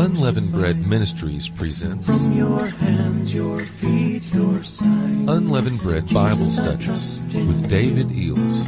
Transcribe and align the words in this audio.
Unleavened 0.00 0.52
Bread 0.52 0.86
Ministries 0.86 1.48
presents 1.48 2.06
From 2.06 2.32
your 2.32 2.66
hands, 2.66 3.34
your 3.34 3.64
feet, 3.66 4.22
your 4.32 4.62
side. 4.62 5.28
Unleavened 5.28 5.80
Bread 5.82 6.12
Bible 6.12 6.44
Jesus, 6.44 6.58
I 6.58 6.94
Studies 6.94 7.48
with 7.48 7.68
David 7.68 8.08
Eells. 8.10 8.66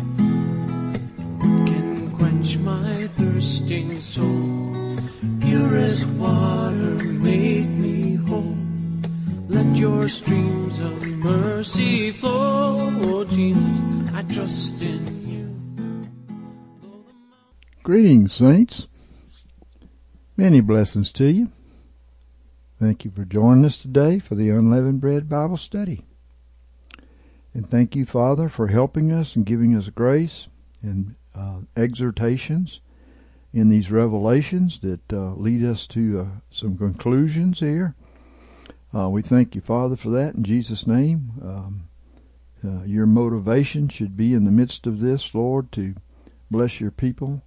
Can 1.67 2.11
quench 2.17 2.57
my 2.59 3.09
thirsting 3.17 4.01
soul? 4.01 4.99
Purest 5.41 6.07
water, 6.07 7.05
make 7.05 7.69
me 7.69 8.17
whole. 8.17 8.57
Let 9.49 9.77
your 9.77 10.09
streams 10.09 10.81
of 10.81 11.01
mercy 11.03 12.11
flow. 12.13 12.50
I 14.21 14.23
trust 14.25 14.83
in 14.83 15.27
you. 15.27 16.07
Greetings, 17.83 18.35
saints. 18.35 18.87
Many 20.37 20.61
blessings 20.61 21.11
to 21.13 21.25
you. 21.25 21.49
Thank 22.79 23.07
you 23.07 23.11
for 23.13 23.25
joining 23.25 23.65
us 23.65 23.79
today 23.79 24.19
for 24.19 24.35
the 24.35 24.51
Unleavened 24.51 25.01
Bread 25.01 25.27
Bible 25.27 25.57
Study. 25.57 26.05
And 27.55 27.67
thank 27.67 27.97
you, 27.97 28.05
Father, 28.05 28.51
for 28.51 28.67
helping 28.67 29.11
us 29.11 29.37
and 29.37 29.47
giving 29.47 29.75
us 29.75 29.89
grace 29.89 30.49
and 30.83 31.17
uh, 31.35 31.61
exhortations 31.75 32.81
in 33.55 33.71
these 33.71 33.91
revelations 33.91 34.81
that 34.81 35.11
uh, 35.11 35.33
lead 35.33 35.65
us 35.65 35.87
to 35.87 36.21
uh, 36.21 36.27
some 36.51 36.77
conclusions 36.77 37.61
here. 37.61 37.95
Uh, 38.95 39.09
we 39.09 39.23
thank 39.23 39.55
you, 39.55 39.63
Father, 39.63 39.97
for 39.97 40.11
that 40.11 40.35
in 40.35 40.45
Jesus' 40.45 40.87
name. 40.87 41.33
Um, 41.43 41.90
uh, 42.65 42.83
your 42.85 43.07
motivation 43.07 43.89
should 43.89 44.17
be 44.17 44.35
in 44.35 44.45
the 44.45 44.51
midst 44.51 44.87
of 44.87 45.01
this, 45.01 45.35
Lord, 45.35 45.73
to 45.73 45.95
bless 46.51 46.81
your 46.81 46.91
people. 46.91 47.43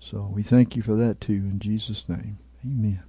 So 0.00 0.30
we 0.32 0.42
thank 0.42 0.74
you 0.74 0.82
for 0.82 0.96
that 0.96 1.20
too 1.20 1.34
in 1.34 1.58
Jesus' 1.60 2.08
name. 2.08 2.38
Amen. 2.64 3.02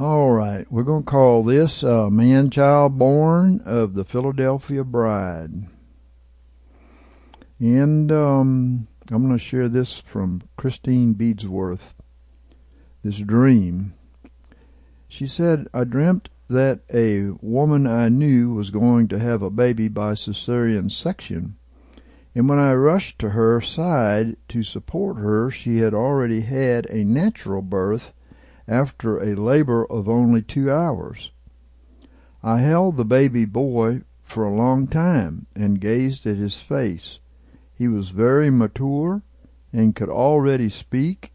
All 0.00 0.30
right, 0.30 0.70
we're 0.70 0.84
going 0.84 1.02
to 1.02 1.10
call 1.10 1.42
this 1.42 1.82
uh, 1.82 2.08
Man 2.08 2.50
Child 2.50 2.98
Born 2.98 3.60
of 3.66 3.94
the 3.94 4.04
Philadelphia 4.04 4.84
Bride. 4.84 5.66
And 7.58 8.12
um, 8.12 8.86
I'm 9.10 9.26
going 9.26 9.36
to 9.36 9.42
share 9.42 9.68
this 9.68 9.98
from 9.98 10.42
Christine 10.56 11.14
Beadsworth. 11.14 11.94
This 13.02 13.18
dream. 13.18 13.94
She 15.08 15.26
said, 15.26 15.66
I 15.74 15.84
dreamt 15.84 16.28
that 16.48 16.80
a 16.92 17.30
woman 17.40 17.86
I 17.86 18.08
knew 18.08 18.54
was 18.54 18.70
going 18.70 19.08
to 19.08 19.18
have 19.18 19.42
a 19.42 19.50
baby 19.50 19.88
by 19.88 20.12
cesarean 20.14 20.90
section. 20.90 21.56
And 22.34 22.48
when 22.48 22.58
I 22.58 22.72
rushed 22.74 23.18
to 23.20 23.30
her 23.30 23.60
side 23.60 24.36
to 24.48 24.62
support 24.62 25.18
her, 25.18 25.50
she 25.50 25.78
had 25.78 25.92
already 25.92 26.42
had 26.42 26.86
a 26.86 27.04
natural 27.04 27.62
birth 27.62 28.12
after 28.66 29.18
a 29.18 29.34
labor 29.34 29.84
of 29.86 30.08
only 30.08 30.42
two 30.42 30.70
hours. 30.70 31.32
I 32.42 32.60
held 32.60 32.96
the 32.96 33.04
baby 33.04 33.44
boy 33.44 34.02
for 34.22 34.44
a 34.44 34.54
long 34.54 34.86
time 34.86 35.46
and 35.56 35.80
gazed 35.80 36.26
at 36.26 36.36
his 36.36 36.60
face. 36.60 37.18
He 37.74 37.88
was 37.88 38.10
very 38.10 38.50
mature 38.50 39.22
and 39.72 39.96
could 39.96 40.08
already 40.08 40.68
speak, 40.68 41.32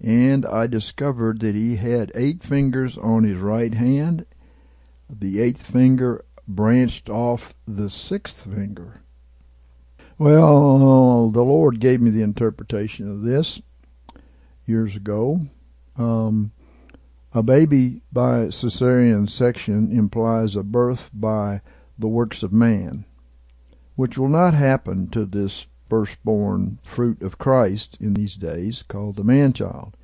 and 0.00 0.44
I 0.44 0.66
discovered 0.66 1.40
that 1.40 1.54
he 1.54 1.76
had 1.76 2.12
eight 2.14 2.42
fingers 2.42 2.98
on 2.98 3.24
his 3.24 3.38
right 3.38 3.74
hand. 3.74 4.26
The 5.14 5.40
eighth 5.40 5.62
finger 5.62 6.24
branched 6.48 7.10
off 7.10 7.54
the 7.66 7.90
sixth 7.90 8.44
finger. 8.44 9.02
Well, 10.16 11.28
the 11.30 11.42
Lord 11.42 11.80
gave 11.80 12.00
me 12.00 12.10
the 12.10 12.22
interpretation 12.22 13.10
of 13.10 13.22
this 13.22 13.60
years 14.66 14.96
ago. 14.96 15.40
Um, 15.96 16.52
a 17.34 17.42
baby 17.42 18.00
by 18.12 18.46
cesarean 18.46 19.28
section 19.28 19.90
implies 19.90 20.56
a 20.56 20.62
birth 20.62 21.10
by 21.12 21.60
the 21.98 22.08
works 22.08 22.42
of 22.42 22.52
man, 22.52 23.04
which 23.96 24.16
will 24.16 24.28
not 24.28 24.54
happen 24.54 25.08
to 25.10 25.24
this 25.24 25.66
firstborn 25.90 26.78
fruit 26.82 27.20
of 27.20 27.38
Christ 27.38 27.98
in 28.00 28.14
these 28.14 28.36
days, 28.36 28.82
called 28.82 29.16
the 29.16 29.24
man 29.24 29.52
child. 29.52 29.96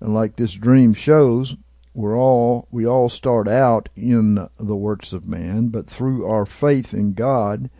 And 0.00 0.14
like 0.14 0.36
this 0.36 0.54
dream 0.54 0.94
shows, 0.94 1.56
we're 1.96 2.16
all 2.16 2.68
we 2.70 2.86
all 2.86 3.08
start 3.08 3.48
out 3.48 3.88
in 3.96 4.48
the 4.60 4.76
works 4.76 5.14
of 5.14 5.26
man, 5.26 5.68
but 5.68 5.86
through 5.88 6.26
our 6.26 6.44
faith 6.44 6.92
in 6.92 7.14
God, 7.14 7.70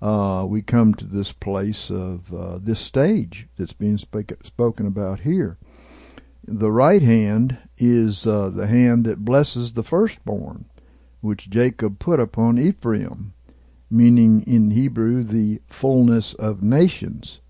uh, 0.00 0.46
we 0.48 0.62
come 0.62 0.94
to 0.94 1.04
this 1.04 1.32
place 1.32 1.90
of 1.90 2.32
uh, 2.32 2.58
this 2.58 2.80
stage 2.80 3.46
that's 3.58 3.74
being 3.74 3.98
spake, 3.98 4.32
spoken 4.42 4.86
about 4.86 5.20
here. 5.20 5.58
The 6.46 6.72
right 6.72 7.02
hand 7.02 7.58
is 7.76 8.26
uh, 8.26 8.48
the 8.48 8.66
hand 8.66 9.04
that 9.04 9.26
blesses 9.26 9.74
the 9.74 9.82
firstborn, 9.82 10.64
which 11.20 11.50
Jacob 11.50 11.98
put 11.98 12.20
upon 12.20 12.58
Ephraim, 12.58 13.34
meaning 13.90 14.44
in 14.46 14.70
Hebrew 14.70 15.22
the 15.22 15.60
fullness 15.66 16.32
of 16.32 16.62
nations. 16.62 17.40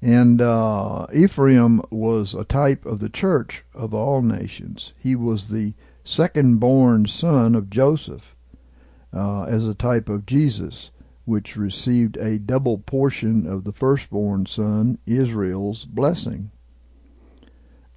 And 0.00 0.40
uh, 0.40 1.06
Ephraim 1.12 1.82
was 1.90 2.34
a 2.34 2.44
type 2.44 2.86
of 2.86 3.00
the 3.00 3.08
church 3.08 3.64
of 3.74 3.92
all 3.92 4.22
nations. 4.22 4.92
He 4.98 5.16
was 5.16 5.48
the 5.48 5.74
second 6.04 6.58
born 6.58 7.06
son 7.06 7.54
of 7.54 7.68
Joseph, 7.68 8.36
uh, 9.12 9.44
as 9.44 9.66
a 9.66 9.74
type 9.74 10.08
of 10.08 10.26
Jesus 10.26 10.90
which 11.28 11.56
received 11.56 12.16
a 12.16 12.38
double 12.38 12.78
portion 12.78 13.46
of 13.46 13.64
the 13.64 13.72
firstborn 13.72 14.46
son, 14.46 14.96
Israel's 15.04 15.84
blessing. 15.84 16.50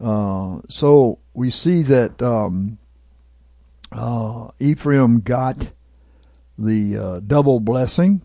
Uh, 0.02 0.60
so 0.68 1.18
we 1.34 1.50
see 1.50 1.82
that 1.82 2.22
um, 2.22 2.78
uh, 3.94 4.50
Ephraim 4.60 5.22
got 5.22 5.72
the 6.58 6.98
uh, 6.98 7.20
double 7.22 7.62
blessing 7.62 8.22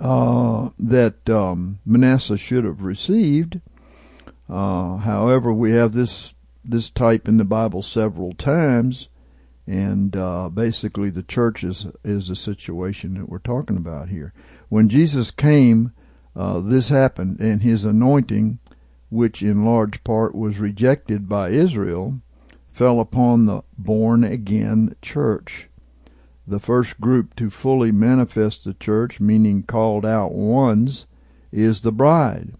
uh, 0.00 0.70
that 0.78 1.28
um, 1.28 1.78
Manasseh 1.84 2.38
should 2.38 2.64
have 2.64 2.82
received. 2.82 3.60
Uh, 4.48 4.96
however, 4.96 5.52
we 5.52 5.72
have 5.72 5.92
this 5.92 6.34
this 6.64 6.90
type 6.90 7.26
in 7.26 7.36
the 7.36 7.44
Bible 7.44 7.82
several 7.82 8.32
times, 8.34 9.08
and 9.66 10.16
uh, 10.16 10.48
basically 10.48 11.10
the 11.10 11.22
church 11.22 11.62
is 11.62 11.86
is 12.04 12.28
the 12.28 12.36
situation 12.36 13.14
that 13.14 13.28
we're 13.28 13.38
talking 13.38 13.76
about 13.76 14.08
here. 14.08 14.32
When 14.68 14.88
Jesus 14.88 15.30
came, 15.30 15.92
this 16.34 16.88
happened, 16.88 17.38
and 17.40 17.62
his 17.62 17.84
anointing 17.84 18.58
which 19.10 19.42
in 19.42 19.64
large 19.64 20.02
part 20.04 20.34
was 20.34 20.58
rejected 20.58 21.28
by 21.28 21.50
Israel, 21.50 22.20
fell 22.72 23.00
upon 23.00 23.44
the 23.44 23.62
born 23.76 24.24
again 24.24 24.94
church. 25.02 25.68
The 26.50 26.58
first 26.58 27.00
group 27.00 27.36
to 27.36 27.48
fully 27.48 27.92
manifest 27.92 28.64
the 28.64 28.74
church, 28.74 29.20
meaning 29.20 29.62
called 29.62 30.04
out 30.04 30.32
ones, 30.32 31.06
is 31.52 31.82
the 31.82 31.92
bride, 31.92 32.54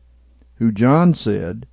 who 0.59 0.71
John 0.71 1.13
said 1.13 1.67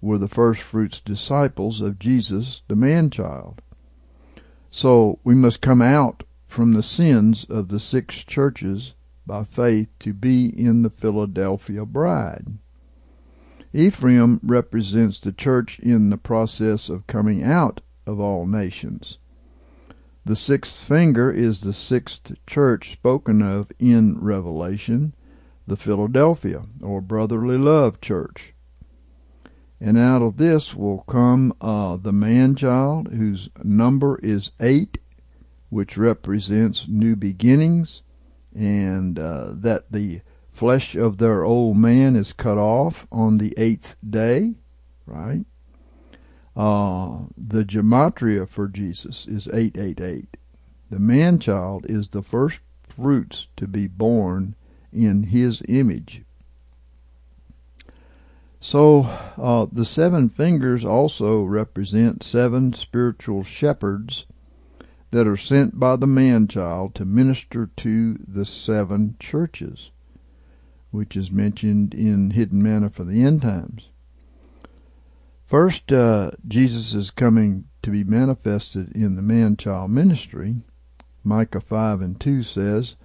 were 0.00 0.16
the 0.16 0.28
first 0.28 0.62
fruits 0.62 1.00
disciples 1.00 1.80
of 1.80 1.98
Jesus, 1.98 2.62
the 2.68 2.76
man 2.76 3.10
child. 3.10 3.60
So 4.70 5.18
we 5.24 5.34
must 5.34 5.60
come 5.60 5.82
out 5.82 6.22
from 6.46 6.74
the 6.74 6.82
sins 6.84 7.42
of 7.50 7.66
the 7.66 7.80
six 7.80 8.22
churches 8.22 8.94
by 9.26 9.42
faith 9.42 9.88
to 9.98 10.14
be 10.14 10.46
in 10.46 10.82
the 10.82 10.90
Philadelphia 10.90 11.84
bride. 11.84 12.56
Ephraim 13.72 14.38
represents 14.44 15.18
the 15.18 15.32
church 15.32 15.80
in 15.80 16.10
the 16.10 16.18
process 16.18 16.88
of 16.88 17.08
coming 17.08 17.42
out 17.42 17.80
of 18.06 18.20
all 18.20 18.46
nations. 18.46 19.18
The 20.26 20.36
sixth 20.36 20.74
finger 20.74 21.30
is 21.30 21.60
the 21.60 21.74
sixth 21.74 22.32
church 22.46 22.92
spoken 22.92 23.42
of 23.42 23.70
in 23.78 24.18
Revelation, 24.18 25.14
the 25.66 25.76
Philadelphia, 25.76 26.62
or 26.80 27.02
brotherly 27.02 27.58
love 27.58 28.00
church. 28.00 28.54
And 29.80 29.98
out 29.98 30.22
of 30.22 30.38
this 30.38 30.74
will 30.74 31.02
come 31.02 31.52
uh, 31.60 31.96
the 31.96 32.12
man 32.12 32.56
child, 32.56 33.08
whose 33.08 33.50
number 33.62 34.18
is 34.22 34.52
eight, 34.60 34.96
which 35.68 35.98
represents 35.98 36.88
new 36.88 37.16
beginnings, 37.16 38.02
and 38.54 39.18
uh, 39.18 39.48
that 39.50 39.92
the 39.92 40.22
flesh 40.50 40.94
of 40.94 41.18
their 41.18 41.44
old 41.44 41.76
man 41.76 42.16
is 42.16 42.32
cut 42.32 42.56
off 42.56 43.06
on 43.12 43.36
the 43.36 43.52
eighth 43.58 43.96
day, 44.08 44.54
right? 45.04 45.44
Uh, 46.56 47.26
the 47.36 47.64
gematria 47.64 48.48
for 48.48 48.68
Jesus 48.68 49.26
is 49.26 49.48
888. 49.48 50.36
The 50.90 50.98
man 51.00 51.38
child 51.38 51.86
is 51.88 52.08
the 52.08 52.22
first 52.22 52.60
fruits 52.82 53.48
to 53.56 53.66
be 53.66 53.86
born 53.88 54.54
in 54.92 55.24
his 55.24 55.62
image. 55.68 56.22
So, 58.60 59.02
uh, 59.36 59.66
the 59.70 59.84
seven 59.84 60.28
fingers 60.28 60.84
also 60.84 61.42
represent 61.42 62.22
seven 62.22 62.72
spiritual 62.72 63.42
shepherds 63.42 64.26
that 65.10 65.26
are 65.26 65.36
sent 65.36 65.78
by 65.78 65.96
the 65.96 66.06
man 66.06 66.48
child 66.48 66.94
to 66.96 67.04
minister 67.04 67.70
to 67.76 68.14
the 68.26 68.44
seven 68.44 69.16
churches. 69.18 69.90
which 70.90 71.16
is 71.16 71.28
mentioned 71.28 71.92
in 71.92 72.30
Hidden 72.30 72.62
Manna 72.62 72.88
for 72.88 73.02
the 73.02 73.20
End 73.24 73.42
Times. 73.42 73.88
First, 75.54 75.92
uh, 75.92 76.32
Jesus 76.48 76.94
is 76.94 77.12
coming 77.12 77.66
to 77.82 77.92
be 77.92 78.02
manifested 78.02 78.90
in 78.90 79.14
the 79.14 79.22
man 79.22 79.56
child 79.56 79.92
ministry. 79.92 80.56
Micah 81.22 81.60
5 81.60 82.00
and 82.00 82.18
2 82.20 82.42
says, 82.42 82.96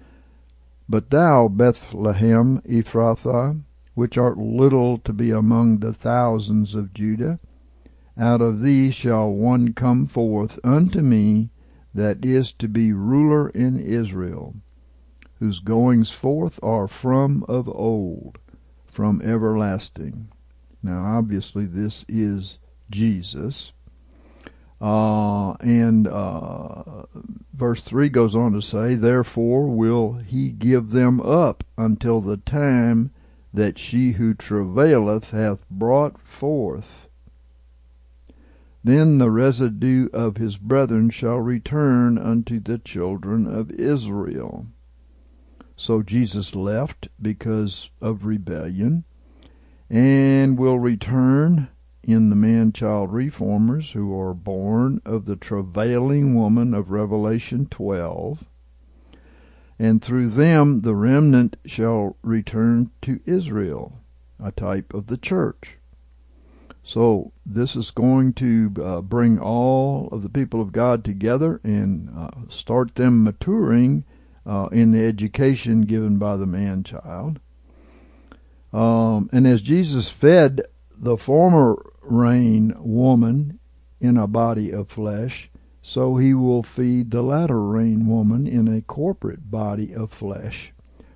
But 0.88 1.10
thou, 1.10 1.46
Bethlehem 1.46 2.60
Ephrathah, 2.62 3.62
which 3.94 4.18
art 4.18 4.36
little 4.36 4.98
to 4.98 5.12
be 5.12 5.30
among 5.30 5.78
the 5.78 5.92
thousands 5.92 6.74
of 6.74 6.92
Judah, 6.92 7.38
out 8.18 8.40
of 8.40 8.62
thee 8.62 8.90
shall 8.90 9.30
one 9.30 9.72
come 9.72 10.08
forth 10.08 10.58
unto 10.64 11.02
me 11.02 11.50
that 11.94 12.24
is 12.24 12.52
to 12.54 12.66
be 12.66 12.92
ruler 12.92 13.50
in 13.50 13.78
Israel, 13.78 14.56
whose 15.38 15.60
goings 15.60 16.10
forth 16.10 16.58
are 16.64 16.88
from 16.88 17.44
of 17.44 17.68
old, 17.68 18.40
from 18.86 19.22
everlasting. 19.22 20.32
Now, 20.82 21.18
obviously, 21.18 21.66
this 21.66 22.04
is 22.08 22.58
Jesus. 22.90 23.72
Uh, 24.80 25.52
and 25.60 26.08
uh, 26.08 27.04
verse 27.52 27.82
3 27.82 28.08
goes 28.08 28.34
on 28.34 28.52
to 28.52 28.62
say, 28.62 28.94
Therefore 28.94 29.66
will 29.68 30.14
he 30.14 30.50
give 30.50 30.90
them 30.90 31.20
up 31.20 31.64
until 31.76 32.20
the 32.20 32.38
time 32.38 33.10
that 33.52 33.78
she 33.78 34.12
who 34.12 34.32
travaileth 34.32 35.32
hath 35.32 35.68
brought 35.70 36.18
forth. 36.20 37.08
Then 38.82 39.18
the 39.18 39.30
residue 39.30 40.08
of 40.12 40.38
his 40.38 40.56
brethren 40.56 41.10
shall 41.10 41.38
return 41.38 42.16
unto 42.16 42.58
the 42.58 42.78
children 42.78 43.46
of 43.46 43.70
Israel. 43.72 44.66
So 45.76 46.02
Jesus 46.02 46.54
left 46.54 47.08
because 47.20 47.90
of 48.00 48.24
rebellion 48.24 49.04
and 49.90 50.56
will 50.56 50.78
return 50.78 51.68
in 52.02 52.30
the 52.30 52.36
man 52.36 52.72
child 52.72 53.12
reformers 53.12 53.90
who 53.92 54.18
are 54.18 54.32
born 54.32 55.00
of 55.04 55.26
the 55.26 55.36
travailing 55.36 56.34
woman 56.34 56.72
of 56.72 56.92
Revelation 56.92 57.66
12. 57.66 58.46
And 59.78 60.00
through 60.00 60.28
them 60.28 60.82
the 60.82 60.94
remnant 60.94 61.56
shall 61.66 62.16
return 62.22 62.90
to 63.02 63.20
Israel, 63.26 63.98
a 64.42 64.52
type 64.52 64.94
of 64.94 65.08
the 65.08 65.18
church. 65.18 65.78
So 66.82 67.32
this 67.44 67.76
is 67.76 67.90
going 67.90 68.32
to 68.34 68.72
uh, 68.82 69.00
bring 69.00 69.38
all 69.38 70.08
of 70.12 70.22
the 70.22 70.28
people 70.28 70.60
of 70.60 70.72
God 70.72 71.04
together 71.04 71.60
and 71.64 72.10
uh, 72.16 72.30
start 72.48 72.94
them 72.94 73.24
maturing 73.24 74.04
uh, 74.46 74.68
in 74.72 74.92
the 74.92 75.04
education 75.04 75.82
given 75.82 76.16
by 76.16 76.36
the 76.36 76.46
man 76.46 76.84
child. 76.84 77.40
Um, 78.72 79.28
and 79.32 79.46
as 79.46 79.62
Jesus 79.62 80.08
fed 80.08 80.62
the 80.96 81.16
former 81.16 81.76
rain 82.02 82.74
woman 82.78 83.58
in 84.00 84.16
a 84.16 84.26
body 84.26 84.70
of 84.70 84.88
flesh, 84.88 85.50
so 85.82 86.16
he 86.16 86.34
will 86.34 86.62
feed 86.62 87.10
the 87.10 87.22
latter 87.22 87.60
rain 87.62 88.06
woman 88.06 88.46
in 88.46 88.68
a 88.68 88.82
corporate 88.82 89.50
body 89.50 89.94
of 89.94 90.12
flesh. 90.12 90.72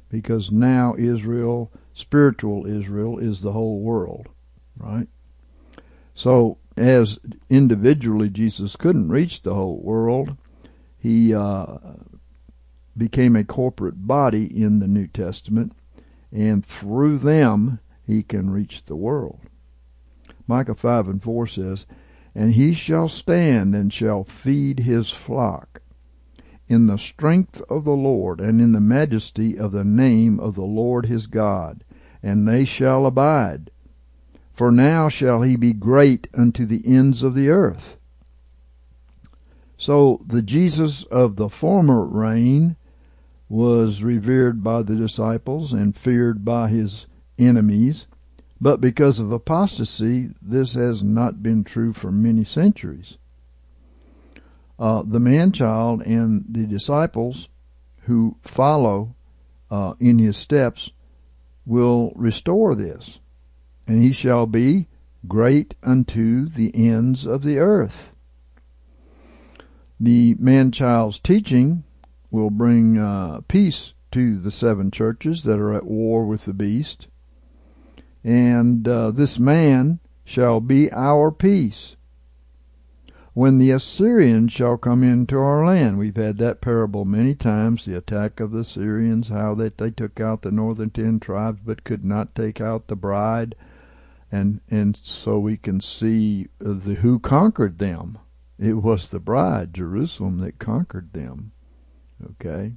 Because 0.09 0.51
now 0.51 0.95
Israel, 0.97 1.71
spiritual 1.93 2.67
Israel, 2.67 3.19
is 3.19 3.41
the 3.41 3.53
whole 3.53 3.81
world, 3.81 4.29
right? 4.77 5.09
So, 6.15 6.59
as 6.77 7.19
individually 7.51 8.29
Jesus 8.29 8.77
couldn't 8.77 9.09
reach 9.09 9.43
the 9.43 9.55
whole 9.55 9.81
world, 9.81 10.37
he 10.97 11.35
uh, 11.35 11.79
became 12.97 13.37
a 13.37 13.45
corporate 13.45 14.07
body 14.07 14.45
in 14.45 14.79
the 14.79 14.89
New 14.89 15.07
Testament 15.07 15.73
and 16.35 16.67
through 16.67 17.19
them 17.19 17.79
he 18.05 18.23
can 18.23 18.51
reach 18.51 18.85
the 18.85 18.97
world. 18.97 19.41
Micah 20.47 20.75
5 20.75 21.09
and 21.09 21.23
4 21.23 21.47
says, 21.47 21.87
And 22.35 22.53
he 22.53 22.75
shall 22.75 23.09
stand 23.09 23.75
and 23.75 23.93
shall 23.93 24.25
feed 24.25 24.81
his 24.81 25.11
flock 25.11 25.81
in 26.67 26.87
the 26.87 26.99
strength 26.99 27.63
of 27.71 27.85
the 27.85 27.93
Lord 27.93 28.41
and 28.41 28.61
in 28.61 28.73
the 28.73 28.81
majesty 28.81 29.57
of 29.57 29.73
the 29.73 29.85
name 29.85 30.41
of 30.41 30.55
the 30.55 30.65
Lord 30.65 31.07
his 31.07 31.27
God, 31.27 31.85
and 32.23 32.49
they 32.49 32.65
shall 32.65 33.07
abide. 33.07 33.71
For 34.51 34.71
now 34.71 35.09
shall 35.09 35.43
he 35.43 35.57
be 35.57 35.73
great 35.73 36.29
unto 36.35 36.67
the 36.67 36.83
ends 36.87 37.23
of 37.23 37.35
the 37.35 37.49
earth. 37.49 37.97
So 39.77 40.23
the 40.27 40.43
Jesus 40.43 41.05
of 41.05 41.37
the 41.37 41.49
former 41.49 42.05
reign 42.05 42.77
was 43.49 44.03
revered 44.03 44.63
by 44.63 44.83
the 44.83 44.97
disciples 44.97 45.73
and 45.73 45.97
feared 45.97 46.45
by 46.45 46.69
his 46.69 47.07
enemies, 47.39 48.07
but 48.61 48.81
because 48.81 49.21
of 49.21 49.33
apostasy, 49.33 50.31
this 50.41 50.75
has 50.75 51.03
not 51.03 51.43
been 51.43 51.65
true 51.65 51.93
for 51.93 52.11
many 52.11 52.45
centuries. 52.45 53.19
Uh, 54.79 55.03
the 55.07 55.21
man 55.21 55.53
child 55.53 56.03
and 56.03 56.45
the 56.49 56.67
disciples 56.67 57.49
who 58.03 58.37
follow 58.43 59.15
uh, 59.71 59.95
in 60.01 60.19
his 60.19 60.37
steps 60.37 60.91
will 61.67 62.13
restore 62.17 62.75
this, 62.75 63.19
and 63.87 64.03
he 64.03 64.13
shall 64.13 64.47
be 64.47 64.87
great 65.27 65.75
unto 65.83 66.49
the 66.49 66.75
ends 66.75 67.25
of 67.25 67.43
the 67.43 67.59
earth. 67.59 68.15
The 70.01 70.35
man 70.39 70.71
child's 70.71 71.19
teaching 71.19 71.85
will 72.35 72.51
bring 72.51 72.99
uh, 72.99 73.41
peace 73.47 73.95
to 74.11 74.41
the 74.41 74.51
seven 74.51 74.91
churches 74.91 75.45
that 75.45 75.61
are 75.61 75.73
at 75.73 75.87
war 75.87 76.27
with 76.27 76.47
the 76.47 76.53
beast. 76.53 77.07
And 78.25 78.89
uh, 78.89 79.13
this 79.13 79.39
man 79.39 80.01
shall 80.25 80.61
be 80.61 80.91
our 80.91 81.31
peace. 81.31 81.95
When 83.35 83.59
the 83.59 83.71
Assyrians 83.71 84.53
shall 84.53 84.77
come 84.77 85.05
into 85.05 85.37
our 85.39 85.65
land, 85.65 85.97
we've 85.99 86.17
had 86.17 86.39
that 86.39 86.61
parable 86.61 87.05
many 87.05 87.37
times, 87.37 87.85
the 87.85 87.97
attack 87.97 88.41
of 88.41 88.51
the 88.51 88.61
Assyrians, 88.61 89.29
how 89.29 89.55
that 89.55 89.79
they 89.79 89.91
took 89.91 90.19
out 90.21 90.43
the 90.43 90.51
northern 90.51 90.91
ten 90.91 91.21
tribes 91.21 91.61
but 91.65 91.85
could 91.85 92.05
not 92.05 92.35
take 92.35 92.61
out 92.61 92.89
the 92.89 92.97
bride. 92.97 93.55
And, 94.33 94.61
and 94.69 94.97
so 94.97 95.39
we 95.39 95.57
can 95.57 95.81
see 95.81 96.49
the, 96.59 96.95
who 96.95 97.21
conquered 97.21 97.79
them. 97.79 98.19
It 98.59 98.75
was 98.75 99.09
the 99.09 99.21
bride, 99.21 99.73
Jerusalem, 99.75 100.39
that 100.39 100.59
conquered 100.59 101.13
them. 101.13 101.53
Okay? 102.23 102.77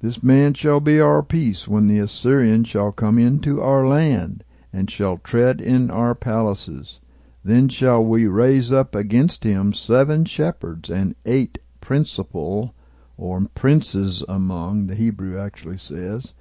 This 0.00 0.22
man 0.22 0.54
shall 0.54 0.78
be 0.78 1.00
our 1.00 1.22
peace 1.22 1.66
when 1.66 1.88
the 1.88 1.98
Assyrian 1.98 2.64
shall 2.64 2.92
come 2.92 3.18
into 3.18 3.60
our 3.60 3.86
land, 3.86 4.44
and 4.72 4.90
shall 4.90 5.18
tread 5.18 5.60
in 5.60 5.90
our 5.90 6.14
palaces. 6.14 7.00
Then 7.42 7.68
shall 7.68 8.04
we 8.04 8.26
raise 8.26 8.72
up 8.72 8.94
against 8.94 9.42
him 9.42 9.72
seven 9.72 10.24
shepherds 10.24 10.88
and 10.88 11.16
eight 11.24 11.58
principal, 11.80 12.74
or 13.16 13.44
princes 13.54 14.22
among, 14.28 14.86
the 14.86 14.94
Hebrew 14.94 15.38
actually 15.38 15.78
says, 15.78 16.32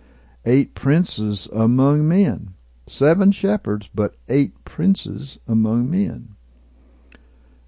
eight 0.45 0.75
princes 0.75 1.47
among 1.51 2.07
men. 2.07 2.53
Seven 2.85 3.31
shepherds, 3.31 3.89
but 3.93 4.15
eight 4.29 4.63
princes 4.65 5.39
among 5.47 5.89
men. 5.89 6.35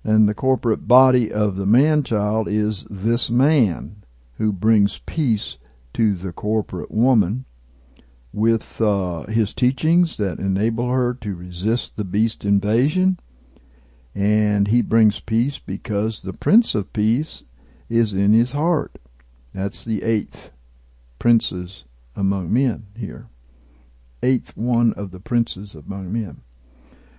And 0.04 0.30
the 0.30 0.34
corporate 0.34 0.88
body 0.88 1.32
of 1.32 1.56
the 1.56 1.66
man 1.66 2.04
child 2.04 2.48
is 2.48 2.86
this 2.90 3.30
man 3.30 3.99
who 4.40 4.52
brings 4.52 5.00
peace 5.00 5.58
to 5.94 6.16
the 6.16 6.32
corporate 6.32 6.90
woman 6.90 7.46
with 8.32 8.82
uh, 8.82 9.24
his 9.24 9.54
teachings 9.54 10.18
that 10.18 10.40
enable 10.40 10.90
her 10.90 11.14
to 11.14 11.36
resist 11.36 11.96
the 11.96 12.04
beast 12.04 12.46
invasion. 12.46 13.20
And 14.16 14.70
he 14.70 14.82
brings 14.82 15.20
peace 15.20 15.60
because 15.60 16.22
the 16.22 16.34
Prince 16.34 16.74
of 16.74 16.94
Peace 16.94 17.44
is 17.90 18.14
in 18.14 18.34
his 18.34 18.54
heart. 18.54 18.98
That's 19.54 19.84
the 19.84 20.04
eighth 20.04 20.52
princes 21.20 21.84
among 22.16 22.54
men 22.54 22.88
here. 22.98 23.28
Eighth 24.24 24.56
one 24.56 24.94
of 24.94 25.12
the 25.12 25.20
princes 25.20 25.76
among 25.76 26.14
men. 26.14 26.42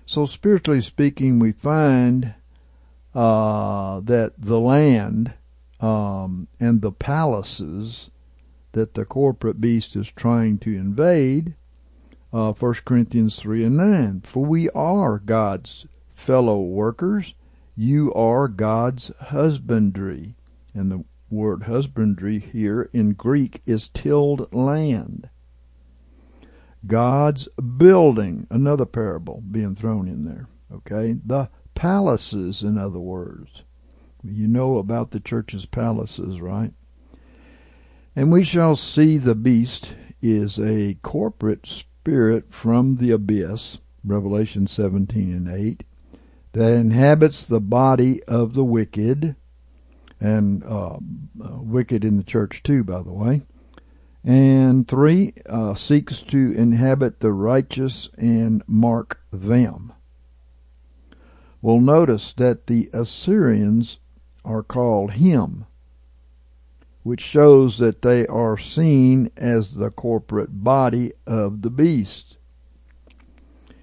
So 0.06 0.26
spiritually 0.26 0.80
speaking, 0.80 1.38
we 1.38 1.52
find 1.52 2.34
uh, 3.14 4.00
that 4.00 4.34
the 4.38 4.58
land 4.58 5.34
um, 5.80 6.48
and 6.58 6.82
the 6.82 6.92
palaces 6.92 8.10
that 8.72 8.94
the 8.94 9.04
corporate 9.04 9.60
beast 9.60 9.96
is 9.96 10.10
trying 10.12 10.58
to 10.58 10.70
invade. 10.70 11.54
Uh, 12.32 12.52
1 12.52 12.74
Corinthians 12.84 13.36
3 13.36 13.64
and 13.64 13.76
9. 13.76 14.20
For 14.24 14.44
we 14.44 14.70
are 14.70 15.18
God's 15.18 15.86
fellow 16.14 16.60
workers. 16.60 17.34
You 17.76 18.12
are 18.14 18.46
God's 18.46 19.10
husbandry. 19.20 20.36
And 20.74 20.92
the 20.92 21.04
word 21.30 21.64
husbandry 21.64 22.38
here 22.38 22.88
in 22.92 23.14
Greek 23.14 23.62
is 23.66 23.88
tilled 23.88 24.52
land. 24.54 25.28
God's 26.86 27.48
building, 27.76 28.46
another 28.50 28.86
parable 28.86 29.42
being 29.50 29.74
thrown 29.74 30.08
in 30.08 30.24
there. 30.24 30.46
Okay? 30.72 31.16
The 31.24 31.48
palaces, 31.74 32.62
in 32.62 32.78
other 32.78 33.00
words. 33.00 33.64
You 34.22 34.48
know 34.48 34.78
about 34.78 35.10
the 35.10 35.20
church's 35.20 35.66
palaces, 35.66 36.40
right? 36.40 36.72
And 38.14 38.30
we 38.30 38.44
shall 38.44 38.76
see 38.76 39.16
the 39.16 39.34
beast 39.34 39.96
is 40.20 40.58
a 40.58 40.94
corporate 41.02 41.66
spirit 41.66 42.52
from 42.52 42.96
the 42.96 43.12
abyss, 43.12 43.78
Revelation 44.04 44.66
17 44.66 45.32
and 45.32 45.48
8, 45.48 45.84
that 46.52 46.72
inhabits 46.72 47.44
the 47.44 47.60
body 47.60 48.22
of 48.24 48.54
the 48.54 48.64
wicked, 48.64 49.36
and 50.20 50.62
uh, 50.64 50.96
uh, 50.96 50.98
wicked 51.60 52.04
in 52.04 52.16
the 52.16 52.24
church 52.24 52.62
too, 52.62 52.84
by 52.84 53.02
the 53.02 53.12
way. 53.12 53.42
And 54.22 54.86
three, 54.86 55.32
uh, 55.46 55.74
seeks 55.74 56.20
to 56.24 56.52
inhabit 56.52 57.20
the 57.20 57.32
righteous 57.32 58.10
and 58.18 58.62
mark 58.66 59.22
them. 59.32 59.94
Well, 61.62 61.80
notice 61.80 62.34
that 62.34 62.66
the 62.66 62.90
Assyrians 62.92 63.98
are 64.44 64.62
called 64.62 65.12
him, 65.12 65.66
which 67.02 67.20
shows 67.20 67.78
that 67.78 68.02
they 68.02 68.26
are 68.26 68.56
seen 68.56 69.30
as 69.36 69.74
the 69.74 69.90
corporate 69.90 70.62
body 70.62 71.12
of 71.26 71.62
the 71.62 71.70
beast. 71.70 72.36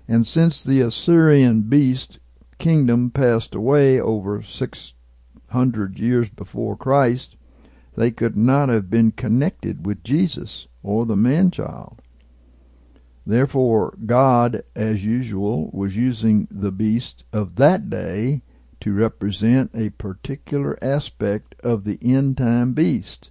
And 0.07 0.25
since 0.25 0.63
the 0.63 0.81
Assyrian 0.81 1.63
beast 1.63 2.19
kingdom 2.57 3.11
passed 3.11 3.53
away 3.53 3.99
over 3.99 4.41
600 4.41 5.99
years 5.99 6.29
before 6.29 6.77
Christ, 6.77 7.35
they 7.95 8.11
could 8.11 8.37
not 8.37 8.69
have 8.69 8.89
been 8.89 9.11
connected 9.11 9.85
with 9.85 10.03
Jesus 10.03 10.67
or 10.83 11.05
the 11.05 11.15
man 11.15 11.51
child. 11.51 12.01
Therefore, 13.25 13.93
God, 14.05 14.63
as 14.75 15.03
usual, 15.03 15.69
was 15.73 15.97
using 15.97 16.47
the 16.49 16.71
beast 16.71 17.25
of 17.33 17.57
that 17.57 17.89
day 17.89 18.41
to 18.79 18.93
represent 18.93 19.71
a 19.73 19.89
particular 19.89 20.77
aspect 20.83 21.55
of 21.61 21.83
the 21.83 21.99
end 22.01 22.37
time 22.37 22.73
beast. 22.73 23.29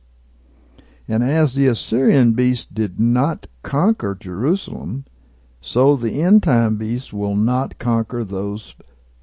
And 1.09 1.23
as 1.23 1.55
the 1.55 1.67
Assyrian 1.67 2.33
beast 2.33 2.75
did 2.75 2.99
not 2.99 3.47
conquer 3.63 4.17
Jerusalem, 4.19 5.05
so 5.61 5.97
the 5.97 6.21
end 6.21 6.43
time 6.43 6.77
beast 6.77 7.13
will 7.13 7.37
not 7.37 7.79
conquer 7.79 8.25
those 8.25 8.75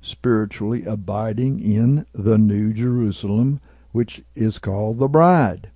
spiritually 0.01 0.85
abiding 0.85 1.59
in 1.59 2.05
the 2.13 2.37
New 2.37 2.73
Jerusalem, 2.73 3.59
which 3.91 4.23
is 4.35 4.59
called 4.59 4.99
the 4.99 5.07
bride. 5.07 5.69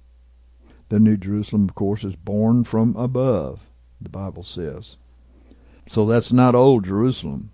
The 0.89 0.99
New 0.99 1.17
Jerusalem, 1.17 1.65
of 1.69 1.75
course, 1.75 2.03
is 2.03 2.15
born 2.15 2.63
from 2.63 2.95
above, 2.95 3.69
the 3.99 4.09
Bible 4.09 4.43
says. 4.43 4.95
So 5.87 6.05
that's 6.05 6.31
not 6.31 6.55
Old 6.55 6.85
Jerusalem. 6.85 7.51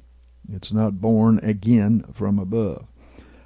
It's 0.52 0.72
not 0.72 1.02
born 1.02 1.40
again 1.44 2.06
from 2.12 2.40
above. 2.40 2.86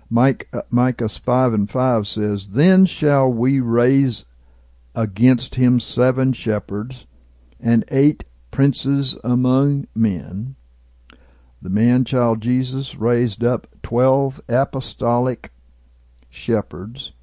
Mike, 0.10 0.48
uh, 0.54 0.62
Micah 0.70 1.10
5 1.10 1.54
and 1.54 1.70
5 1.70 2.08
says, 2.08 2.50
Then 2.50 2.86
shall 2.86 3.30
we 3.30 3.60
raise 3.60 4.25
against 4.96 5.56
him 5.56 5.80
seven 5.80 6.34
shepherds 6.34 7.06
and 7.60 7.84
eight 7.89 8.24
princes 8.51 9.18
among 9.24 9.88
men. 9.94 10.56
The 11.62 11.70
man 11.70 12.06
child 12.06 12.42
Jesus 12.42 12.96
raised 12.96 13.44
up 13.44 13.68
twelve 13.84 14.42
apostolic 14.48 15.51
shepherds, 16.30 17.13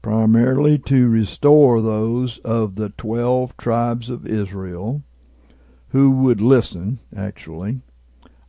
primarily 0.00 0.78
to 0.78 1.08
restore 1.08 1.80
those 1.80 2.38
of 2.38 2.74
the 2.74 2.90
twelve 2.90 3.56
tribes 3.56 4.10
of 4.10 4.26
Israel 4.26 5.02
who 5.88 6.10
would 6.10 6.40
listen, 6.40 6.98
actually, 7.16 7.80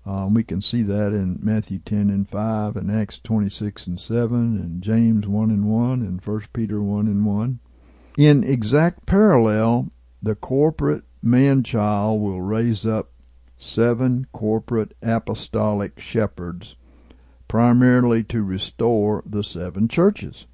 um, 0.06 0.34
we 0.34 0.44
can 0.44 0.60
see 0.60 0.84
that 0.84 1.14
in 1.14 1.40
Matthew 1.42 1.80
10 1.80 2.10
and 2.10 2.28
5 2.28 2.76
and 2.76 2.92
Acts 2.92 3.20
26 3.20 3.88
and 3.88 4.00
7 4.00 4.36
and 4.58 4.82
James 4.82 5.28
1 5.28 5.50
and 5.50 5.66
1 5.66 6.02
and 6.02 6.22
1 6.22 6.42
Peter 6.52 6.82
1 6.82 7.08
and 7.08 7.26
1. 7.26 7.60
In 8.18 8.44
exact 8.44 9.06
parallel, 9.06 9.90
the 10.22 10.36
corporate 10.36 11.04
man-child 11.22 12.22
will 12.22 12.42
raise 12.42 12.86
up 12.86 13.12
seven 13.56 14.28
corporate 14.34 14.94
apostolic 15.02 16.00
shepherds, 16.00 16.76
primarily 17.48 18.24
to 18.24 18.44
restore 18.44 19.24
the 19.26 19.44
seven 19.44 19.88
churches. 19.88 20.48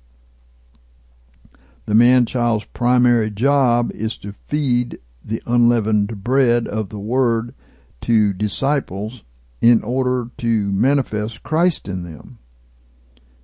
The 1.88 1.96
man-child's 1.96 2.66
primary 2.66 3.32
job 3.32 3.92
is 3.94 4.16
to 4.20 4.36
feed 4.46 5.00
the 5.26 5.42
unleavened 5.48 6.24
bread 6.24 6.68
of 6.68 6.90
the 6.90 7.00
Word 7.00 7.56
to 8.02 8.32
disciples 8.32 9.24
in 9.62 9.84
order 9.84 10.30
to 10.38 10.72
manifest 10.72 11.44
Christ 11.44 11.88
in 11.88 12.04
them. 12.04 12.40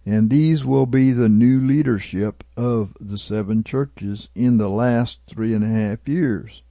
And 0.06 0.30
these 0.30 0.64
will 0.64 0.86
be 0.86 1.12
the 1.12 1.30
new 1.30 1.60
leadership 1.60 2.44
of 2.56 2.96
the 3.00 3.18
seven 3.18 3.64
churches 3.64 4.30
in 4.36 4.58
the 4.58 4.70
last 4.70 5.20
three 5.28 5.54
and 5.54 5.64
a 5.64 5.68
half 5.68 6.08
years. 6.08 6.62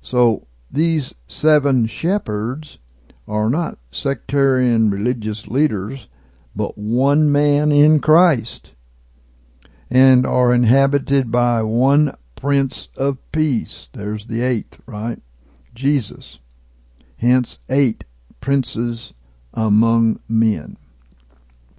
So 0.00 0.46
these 0.70 1.14
seven 1.26 1.86
shepherds 1.86 2.78
are 3.26 3.50
not 3.50 3.78
sectarian 3.90 4.88
religious 4.88 5.48
leaders, 5.48 6.08
but 6.54 6.78
one 6.78 7.30
man 7.30 7.72
in 7.72 8.00
Christ, 8.00 8.72
and 9.90 10.26
are 10.26 10.54
inhabited 10.54 11.30
by 11.30 11.62
one 11.62 12.16
Prince 12.36 12.88
of 12.96 13.18
Peace. 13.32 13.88
There's 13.92 14.26
the 14.26 14.42
eighth, 14.42 14.80
right? 14.86 15.20
Jesus 15.74 16.38
hence 17.18 17.58
eight 17.68 18.04
princes 18.40 19.12
among 19.52 20.20
men. 20.28 20.76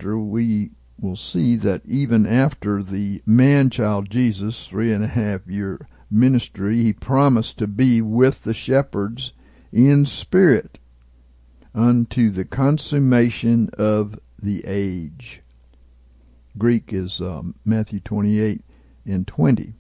We 0.02 0.72
will 1.00 1.16
see 1.16 1.56
that 1.58 1.82
even 1.86 2.26
after 2.26 2.84
the 2.84 3.22
man 3.26 3.70
child 3.70 4.10
Jesus, 4.10 4.68
three 4.68 4.92
and 4.92 5.04
a 5.04 5.08
half 5.08 5.48
year 5.48 5.88
ministry, 6.12 6.84
he 6.84 6.94
promised 6.94 7.58
to 7.58 7.68
be 7.68 8.02
with 8.02 8.44
the 8.44 8.54
shepherds 8.54 9.34
in 9.72 10.06
spirit 10.06 10.80
unto 11.74 12.30
the 12.30 12.46
consummation 12.46 13.70
of 13.78 14.20
the 14.42 14.64
age. 14.66 15.42
Greek 16.58 16.92
is 16.92 17.22
um, 17.22 17.56
Matthew 17.64 18.00
28 18.00 18.62
and 19.06 19.28
20. 19.28 19.74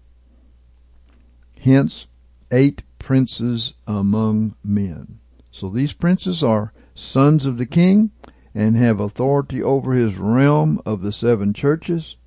Hence, 1.61 2.07
eight 2.51 2.83
princes 2.99 3.73
among 3.87 4.55
men. 4.63 5.19
So 5.51 5.69
these 5.69 5.93
princes 5.93 6.43
are 6.43 6.73
sons 6.95 7.45
of 7.45 7.57
the 7.57 7.65
king 7.65 8.11
and 8.53 8.75
have 8.75 8.99
authority 8.99 9.61
over 9.63 9.93
his 9.93 10.15
realm 10.17 10.81
of 10.85 11.01
the 11.01 11.11
seven 11.11 11.53
churches. 11.53 12.17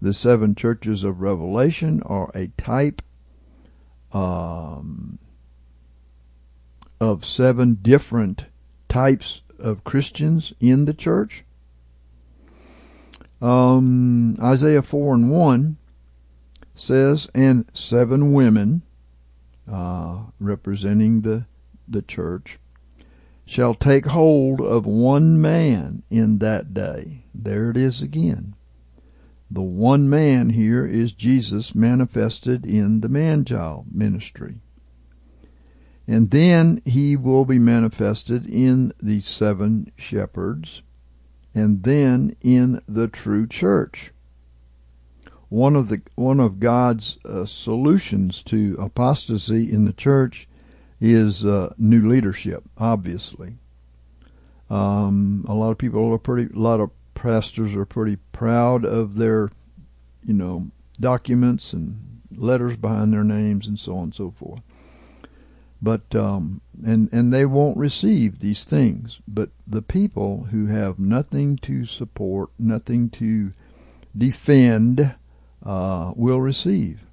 The 0.00 0.12
seven 0.12 0.54
churches 0.54 1.04
of 1.04 1.20
Revelation 1.20 2.02
are 2.02 2.30
a 2.34 2.48
type 2.58 3.02
um, 4.12 5.18
of 7.00 7.24
seven 7.24 7.78
different 7.82 8.46
types 8.88 9.42
of 9.58 9.84
Christians 9.84 10.52
in 10.60 10.84
the 10.84 10.94
church. 10.94 11.44
Um, 13.40 14.38
Isaiah 14.40 14.82
4 14.82 15.14
and 15.14 15.30
1 15.30 15.76
says, 16.74 17.28
and 17.34 17.66
seven 17.74 18.32
women, 18.32 18.82
uh, 19.70 20.24
representing 20.38 21.22
the, 21.22 21.46
the 21.88 22.02
church, 22.02 22.58
shall 23.46 23.74
take 23.74 24.06
hold 24.06 24.60
of 24.60 24.86
one 24.86 25.40
man 25.40 26.02
in 26.10 26.38
that 26.38 26.74
day. 26.74 27.24
There 27.34 27.70
it 27.70 27.76
is 27.76 28.02
again. 28.02 28.54
The 29.50 29.62
one 29.62 30.08
man 30.08 30.50
here 30.50 30.84
is 30.84 31.12
Jesus 31.12 31.74
manifested 31.74 32.66
in 32.66 33.00
the 33.00 33.08
man 33.08 33.44
child 33.44 33.86
ministry. 33.92 34.56
And 36.08 36.30
then 36.30 36.82
he 36.84 37.16
will 37.16 37.44
be 37.44 37.58
manifested 37.58 38.48
in 38.48 38.92
the 39.00 39.20
seven 39.20 39.92
shepherds 39.96 40.82
and 41.54 41.84
then 41.84 42.36
in 42.42 42.82
the 42.86 43.08
true 43.08 43.46
church. 43.46 44.12
One 45.48 45.76
of 45.76 45.88
the 45.88 46.02
one 46.16 46.40
of 46.40 46.60
God's 46.60 47.18
uh, 47.24 47.46
solutions 47.46 48.42
to 48.44 48.76
apostasy 48.80 49.72
in 49.72 49.84
the 49.84 49.92
church 49.92 50.48
is 51.00 51.44
uh, 51.44 51.74
new 51.78 52.08
leadership. 52.08 52.64
Obviously, 52.78 53.54
um, 54.70 55.44
a 55.48 55.54
lot 55.54 55.70
of 55.70 55.78
people 55.78 56.12
are 56.12 56.18
pretty. 56.18 56.52
A 56.52 56.58
lot 56.58 56.80
of 56.80 56.90
pastors 57.14 57.74
are 57.74 57.84
pretty 57.86 58.16
proud 58.32 58.84
of 58.84 59.16
their, 59.16 59.50
you 60.24 60.34
know, 60.34 60.70
documents 61.00 61.72
and 61.72 62.20
letters 62.34 62.76
behind 62.76 63.12
their 63.12 63.24
names 63.24 63.66
and 63.66 63.78
so 63.78 63.96
on 63.96 64.04
and 64.04 64.14
so 64.14 64.30
forth. 64.30 64.60
But 65.80 66.14
um, 66.14 66.62
and 66.84 67.08
and 67.12 67.32
they 67.32 67.44
won't 67.44 67.76
receive 67.76 68.38
these 68.38 68.64
things. 68.64 69.20
But 69.28 69.50
the 69.66 69.82
people 69.82 70.48
who 70.50 70.66
have 70.66 70.98
nothing 70.98 71.58
to 71.58 71.84
support, 71.84 72.50
nothing 72.58 73.10
to 73.10 73.52
defend, 74.16 75.14
uh, 75.64 76.12
will 76.16 76.40
receive. 76.40 77.06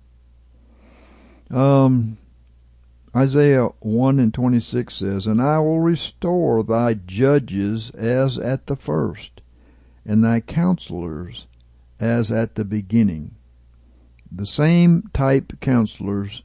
Um, 1.51 2.17
Isaiah 3.15 3.67
1 3.79 4.20
and 4.20 4.34
26 4.34 4.96
says, 4.96 5.27
And 5.27 5.41
I 5.41 5.60
will 5.60 5.79
restore 5.79 6.63
thy 6.63 6.96
judges 6.96 7.91
as 7.91 8.39
at 8.39 8.65
the 8.65 8.75
first, 8.75 9.41
and 10.03 10.24
thy 10.24 10.39
counselors 10.39 11.46
as 12.00 12.32
at 12.32 12.55
the 12.55 12.65
beginning. 12.65 13.36
The 14.32 14.48
same 14.48 15.10
type 15.13 15.53
counselors 15.62 16.41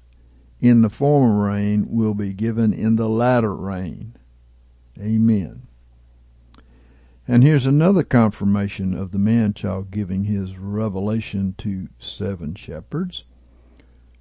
in 0.60 0.82
the 0.82 0.90
former 0.90 1.46
rain 1.46 1.86
will 1.88 2.14
be 2.14 2.34
given 2.34 2.74
in 2.74 2.96
the 2.96 3.08
latter 3.08 3.54
rain. 3.54 4.14
Amen. 5.00 5.62
And 7.26 7.42
here's 7.42 7.66
another 7.66 8.02
confirmation 8.02 8.94
of 8.94 9.12
the 9.12 9.18
man 9.18 9.54
child 9.54 9.90
giving 9.90 10.24
his 10.24 10.58
revelation 10.58 11.54
to 11.58 11.88
seven 11.98 12.54
shepherds 12.54 13.24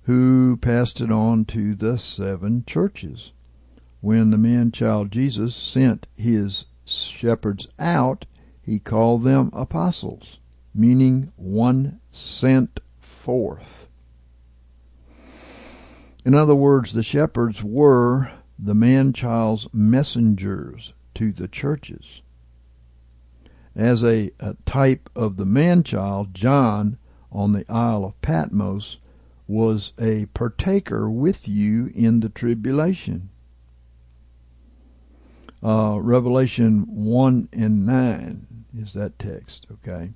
who 0.08 0.56
passed 0.56 1.02
it 1.02 1.12
on 1.12 1.44
to 1.44 1.76
the 1.76 1.98
seven 1.98 2.64
churches. 2.66 3.34
When 4.00 4.30
the 4.30 4.38
man 4.38 4.72
child 4.72 5.12
Jesus 5.12 5.54
sent 5.54 6.08
his 6.16 6.66
shepherds 6.86 7.68
out, 7.78 8.26
he 8.62 8.80
called 8.80 9.24
them 9.24 9.50
apostles, 9.52 10.40
meaning 10.74 11.34
one 11.36 12.00
sent 12.10 12.80
forth. 13.02 13.90
In 16.24 16.34
other 16.34 16.56
words, 16.56 16.94
the 16.94 17.04
shepherds 17.04 17.62
were 17.62 18.32
the 18.58 18.76
man 18.76 19.12
child's 19.12 19.68
messengers 19.74 20.94
to 21.16 21.34
the 21.34 21.50
churches. 21.50 22.22
As 23.76 24.06
a, 24.06 24.32
a 24.40 24.56
type 24.66 25.10
of 25.18 25.36
the 25.36 25.46
man 25.46 25.84
child, 25.84 26.34
John 26.34 26.98
on 27.30 27.52
the 27.52 27.66
Isle 27.70 28.06
of 28.06 28.22
Patmos 28.22 29.00
was 29.48 29.94
a 30.00 30.26
partaker 30.28 31.10
with 31.10 31.48
you 31.48 31.92
in 31.96 32.20
the 32.20 32.30
tribulation. 32.30 33.30
Uh, 35.64 36.00
Revelation 36.00 36.86
1 36.88 37.50
and 37.52 37.86
9 37.86 38.66
is 38.78 38.94
that 38.94 39.18
text, 39.18 39.66
okay? 39.72 40.14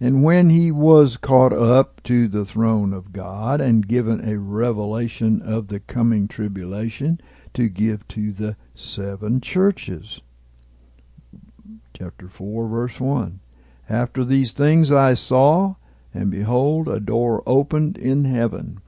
And 0.00 0.22
when 0.22 0.50
he 0.50 0.70
was 0.70 1.16
caught 1.16 1.52
up 1.52 2.02
to 2.02 2.28
the 2.28 2.44
throne 2.44 2.92
of 2.92 3.12
God 3.12 3.60
and 3.60 3.86
given 3.86 4.28
a 4.28 4.38
revelation 4.38 5.40
of 5.40 5.68
the 5.68 5.80
coming 5.80 6.28
tribulation 6.28 7.20
to 7.54 7.68
give 7.68 8.06
to 8.08 8.32
the 8.32 8.56
seven 8.74 9.40
churches. 9.40 10.20
Chapter 11.96 12.28
4, 12.28 12.68
verse 12.68 13.00
1. 13.00 13.40
After 13.88 14.24
these 14.24 14.52
things 14.52 14.90
I 14.90 15.14
saw, 15.14 15.76
and 16.14 16.30
behold, 16.30 16.88
a 16.88 17.00
door 17.00 17.42
opened 17.44 17.98
in 17.98 18.24
heaven. 18.24 18.80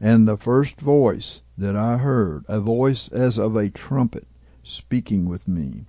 And 0.00 0.26
the 0.26 0.36
first 0.36 0.80
voice 0.80 1.40
that 1.56 1.76
I 1.76 1.98
heard, 1.98 2.44
a 2.48 2.60
voice 2.60 3.08
as 3.08 3.38
of 3.38 3.54
a 3.54 3.70
trumpet, 3.70 4.26
speaking 4.64 5.28
with 5.28 5.46
me, 5.46 5.86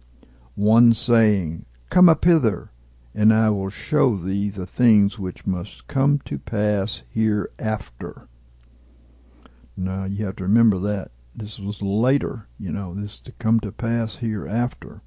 one 0.55 0.93
saying, 0.93 1.65
Come 1.89 2.07
up 2.07 2.24
hither, 2.24 2.69
and 3.15 3.33
I 3.33 3.50
will 3.50 3.69
show 3.69 4.15
thee 4.15 4.50
the 4.50 4.67
things 4.67 5.17
which 5.17 5.48
must 5.48 5.88
come 5.88 6.19
to 6.25 6.38
pass 6.38 7.01
hereafter. 7.10 8.27
Now 9.75 10.05
you 10.05 10.25
have 10.25 10.36
to 10.38 10.43
remember 10.43 10.77
that. 10.79 11.12
This 11.36 11.60
was 11.60 11.81
later, 11.81 12.48
you 12.60 12.72
know, 12.72 12.93
this 12.93 13.19
to 13.22 13.31
come 13.33 13.60
to 13.62 13.72
pass 13.72 14.17
hereafter. 14.17 15.01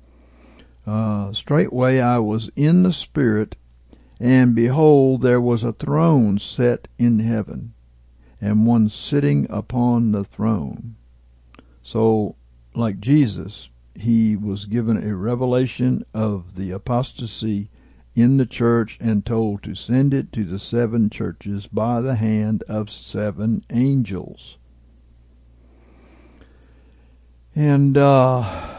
Uh, 0.85 1.33
straightway 1.33 2.00
I 2.00 2.19
was 2.19 2.50
in 2.57 2.83
the 2.83 2.93
Spirit, 2.93 3.57
and 4.18 4.54
behold, 4.54 5.23
there 5.23 5.40
was 5.40 5.62
a 5.62 5.73
throne 5.73 6.38
set 6.38 6.88
in 6.99 7.18
heaven, 7.18 7.75
and 8.40 8.66
one 8.66 8.88
sitting 8.88 9.46
upon 9.50 10.12
the 10.12 10.25
throne. 10.25 10.96
So, 11.82 12.37
like 12.75 12.99
Jesus, 12.99 13.68
he 13.94 14.37
was 14.37 14.64
given 14.64 14.96
a 14.96 15.14
revelation 15.14 16.04
of 16.14 16.56
the 16.56 16.70
apostasy 16.70 17.68
in 18.14 18.38
the 18.38 18.46
church 18.46 18.96
and 19.00 19.26
told 19.26 19.62
to 19.62 19.75
send 19.75 20.14
it 20.14 20.32
to 20.32 20.44
the 20.44 20.58
seven 20.58 21.11
churches 21.11 21.66
by 21.66 22.00
the 22.00 22.14
hand 22.14 22.62
of 22.68 22.90
seven 22.90 23.64
angels. 23.70 24.56
And, 27.54 27.96
uh, 27.96 28.74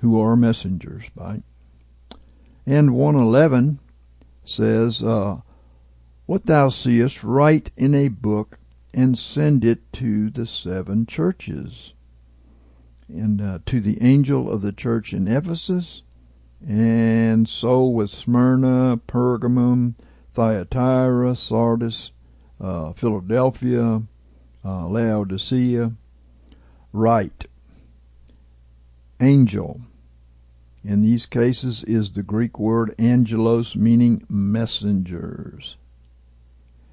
who 0.00 0.20
are 0.20 0.36
messengers, 0.36 1.04
right? 1.14 1.42
And 2.66 2.94
111 2.94 3.80
says, 4.44 5.02
uh, 5.02 5.38
What 6.26 6.46
thou 6.46 6.68
seest, 6.68 7.24
write 7.24 7.70
in 7.76 7.94
a 7.94 8.08
book 8.08 8.58
and 8.94 9.18
send 9.18 9.64
it 9.64 9.92
to 9.94 10.30
the 10.30 10.46
seven 10.46 11.06
churches. 11.06 11.94
And 13.08 13.40
uh, 13.40 13.58
to 13.66 13.80
the 13.80 14.00
angel 14.02 14.50
of 14.50 14.62
the 14.62 14.72
church 14.72 15.12
in 15.12 15.28
Ephesus, 15.28 16.02
and 16.66 17.48
so 17.48 17.84
with 17.84 18.10
Smyrna, 18.10 19.00
Pergamum, 19.08 19.94
Thyatira, 20.32 21.34
Sardis, 21.34 22.12
uh, 22.60 22.92
Philadelphia, 22.92 24.02
uh, 24.64 24.86
Laodicea, 24.86 25.92
write. 26.92 27.46
Angel 29.20 29.80
in 30.84 31.02
these 31.02 31.26
cases 31.26 31.84
is 31.84 32.12
the 32.12 32.22
Greek 32.22 32.58
word 32.58 32.94
angelos 32.98 33.76
meaning 33.76 34.22
messengers 34.28 35.76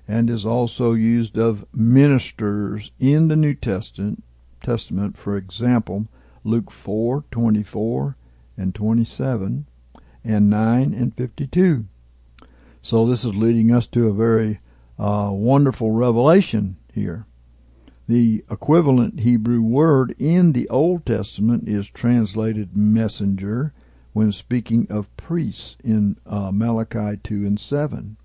and 0.07 0.29
is 0.29 0.45
also 0.45 0.93
used 0.93 1.37
of 1.37 1.65
ministers 1.73 2.91
in 2.99 3.27
the 3.27 3.35
New 3.35 3.53
Testament 3.53 4.23
Testament 4.61 5.17
for 5.17 5.37
example 5.37 6.07
Luke 6.43 6.71
4:24 6.71 8.15
and 8.57 8.75
27 8.75 9.65
and 10.23 10.49
9 10.49 10.93
and 10.93 11.15
52 11.15 11.85
so 12.81 13.05
this 13.05 13.25
is 13.25 13.35
leading 13.35 13.71
us 13.71 13.87
to 13.87 14.07
a 14.07 14.13
very 14.13 14.59
uh, 14.97 15.29
wonderful 15.31 15.91
revelation 15.91 16.77
here 16.93 17.25
the 18.09 18.43
equivalent 18.49 19.19
Hebrew 19.19 19.61
word 19.61 20.15
in 20.17 20.53
the 20.53 20.67
Old 20.69 21.05
Testament 21.05 21.69
is 21.69 21.87
translated 21.87 22.75
messenger 22.75 23.71
when 24.13 24.31
speaking 24.31 24.87
of 24.89 25.15
priests 25.15 25.77
in 25.83 26.17
uh, 26.25 26.49
Malachi 26.51 27.19
2 27.23 27.45
and 27.45 27.59
7. 27.59 28.17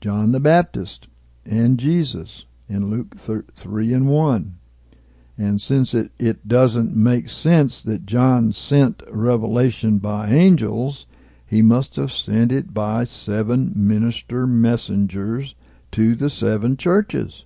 John 0.00 0.32
the 0.32 0.40
Baptist 0.40 1.06
and 1.46 1.78
Jesus 1.78 2.46
in 2.68 2.90
Luke 2.90 3.14
3 3.18 3.92
and 3.92 4.08
1. 4.08 4.58
And 5.38 5.60
since 5.60 5.94
it, 5.94 6.10
it 6.18 6.48
doesn't 6.48 6.96
make 6.96 7.28
sense 7.28 7.82
that 7.82 8.04
John 8.04 8.52
sent 8.52 9.04
revelation 9.08 9.98
by 9.98 10.28
angels, 10.28 11.06
he 11.46 11.62
must 11.62 11.94
have 11.94 12.10
sent 12.10 12.50
it 12.50 12.74
by 12.74 13.04
seven 13.04 13.74
minister 13.76 14.44
messengers 14.44 15.54
to 15.92 16.16
the 16.16 16.28
seven 16.28 16.76
churches. 16.76 17.44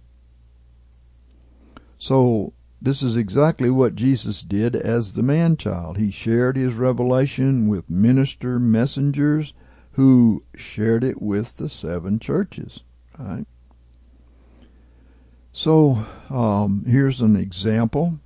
So 1.98 2.52
this 2.80 3.02
is 3.02 3.16
exactly 3.16 3.70
what 3.70 3.94
Jesus 3.96 4.42
did 4.42 4.76
as 4.76 5.12
the 5.12 5.22
man 5.22 5.56
child. 5.56 5.96
He 5.96 6.10
shared 6.10 6.56
his 6.56 6.74
revelation 6.74 7.68
with 7.68 7.88
minister 7.88 8.58
messengers 8.58 9.54
who 9.92 10.42
shared 10.54 11.02
it 11.02 11.22
with 11.22 11.56
the 11.56 11.68
seven 11.68 12.18
churches. 12.18 12.82
Right? 13.18 13.46
So 15.52 16.06
um, 16.28 16.84
here's 16.86 17.20
an 17.22 17.34
example. 17.34 18.20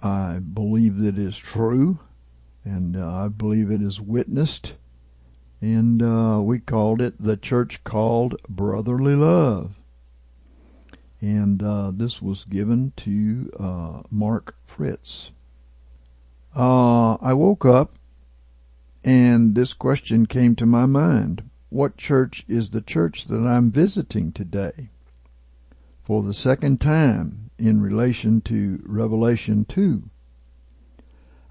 I 0.00 0.38
believe 0.38 0.98
that 0.98 1.18
is 1.18 1.36
true, 1.36 1.98
and 2.64 2.96
uh, 2.96 3.24
I 3.24 3.28
believe 3.28 3.70
it 3.70 3.82
is 3.82 4.00
witnessed. 4.00 4.74
And 5.60 6.00
uh, 6.02 6.40
we 6.40 6.60
called 6.60 7.02
it 7.02 7.20
the 7.20 7.36
church 7.36 7.84
called 7.84 8.36
brotherly 8.48 9.16
love 9.16 9.79
and 11.20 11.62
uh, 11.62 11.90
this 11.94 12.22
was 12.22 12.44
given 12.44 12.92
to 12.96 13.50
uh, 13.58 14.02
Mark 14.10 14.56
Fritz. 14.66 15.32
Uh, 16.56 17.14
I 17.14 17.32
woke 17.34 17.64
up 17.64 17.94
and 19.04 19.54
this 19.54 19.72
question 19.72 20.26
came 20.26 20.54
to 20.56 20.66
my 20.66 20.86
mind. 20.86 21.48
What 21.68 21.96
church 21.96 22.44
is 22.48 22.70
the 22.70 22.80
church 22.80 23.26
that 23.26 23.40
I'm 23.40 23.70
visiting 23.70 24.32
today? 24.32 24.90
For 26.02 26.22
the 26.22 26.34
second 26.34 26.80
time 26.80 27.50
in 27.58 27.80
relation 27.80 28.40
to 28.42 28.82
Revelation 28.84 29.64
2. 29.64 30.10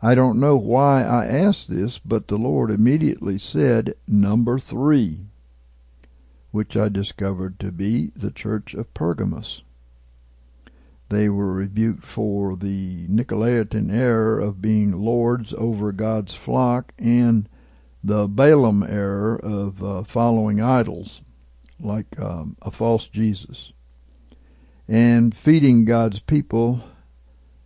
I 0.01 0.15
don't 0.15 0.39
know 0.39 0.57
why 0.57 1.03
I 1.03 1.25
asked 1.25 1.69
this, 1.69 1.99
but 1.99 2.27
the 2.27 2.37
Lord 2.37 2.71
immediately 2.71 3.37
said 3.37 3.95
number 4.07 4.57
three 4.59 5.28
which 6.51 6.75
I 6.75 6.89
discovered 6.89 7.59
to 7.59 7.71
be 7.71 8.11
the 8.15 8.31
church 8.31 8.73
of 8.73 8.93
Pergamos. 8.93 9.63
They 11.09 11.27
were 11.29 11.53
rebuked 11.53 12.05
for 12.05 12.55
the 12.55 13.07
Nicolaitan 13.07 13.91
error 13.91 14.39
of 14.39 14.61
being 14.61 14.91
lords 14.91 15.53
over 15.57 15.91
God's 15.91 16.35
flock 16.35 16.93
and 16.99 17.49
the 18.03 18.27
Balaam 18.27 18.83
error 18.83 19.35
of 19.35 19.83
uh, 19.83 20.03
following 20.03 20.61
idols, 20.61 21.21
like 21.79 22.19
um, 22.19 22.55
a 22.61 22.71
false 22.71 23.09
Jesus, 23.09 23.73
and 24.87 25.35
feeding 25.35 25.85
God's 25.85 26.19
people 26.19 26.83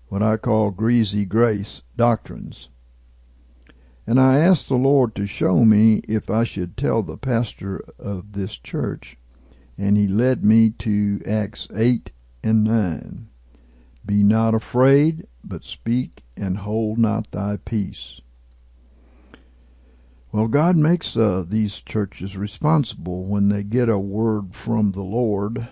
what 0.07 0.21
I 0.21 0.37
call 0.37 0.69
greasy 0.69 1.25
grace 1.25 1.81
doctrines. 1.97 2.69
And 4.05 4.19
I 4.19 4.39
asked 4.39 4.67
the 4.67 4.75
Lord 4.75 5.15
to 5.15 5.25
show 5.25 5.63
me 5.63 6.01
if 6.07 6.29
I 6.29 6.43
should 6.43 6.75
tell 6.75 7.01
the 7.01 7.17
pastor 7.17 7.83
of 7.97 8.33
this 8.33 8.57
church, 8.57 9.17
and 9.77 9.95
he 9.95 10.07
led 10.07 10.43
me 10.43 10.71
to 10.79 11.21
Acts 11.25 11.67
8 11.73 12.11
and 12.43 12.63
9. 12.63 13.29
Be 14.05 14.23
not 14.23 14.53
afraid, 14.53 15.25
but 15.43 15.63
speak 15.63 16.23
and 16.35 16.57
hold 16.57 16.97
not 16.97 17.31
thy 17.31 17.57
peace. 17.57 18.19
Well, 20.33 20.47
God 20.47 20.75
makes 20.75 21.15
uh, 21.15 21.45
these 21.47 21.79
churches 21.79 22.35
responsible 22.35 23.23
when 23.23 23.49
they 23.49 23.63
get 23.63 23.87
a 23.87 23.99
word 23.99 24.55
from 24.55 24.91
the 24.91 25.03
Lord, 25.03 25.67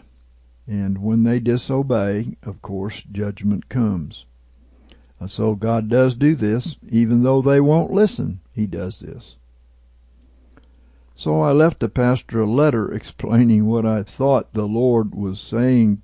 and 0.67 0.99
when 0.99 1.23
they 1.23 1.39
disobey, 1.39 2.37
of 2.43 2.61
course, 2.61 3.01
judgment 3.01 3.69
comes. 3.69 4.25
So 5.27 5.55
God 5.55 5.87
does 5.87 6.15
do 6.15 6.35
this, 6.35 6.77
even 6.89 7.23
though 7.23 7.41
they 7.41 7.59
won't 7.59 7.91
listen, 7.91 8.39
He 8.53 8.65
does 8.65 8.99
this. 8.99 9.35
So 11.15 11.41
I 11.41 11.51
left 11.51 11.79
the 11.79 11.89
pastor 11.89 12.41
a 12.41 12.49
letter 12.49 12.91
explaining 12.93 13.67
what 13.67 13.85
I 13.85 14.03
thought 14.03 14.53
the 14.53 14.67
Lord 14.67 15.13
was 15.13 15.39
saying 15.39 16.01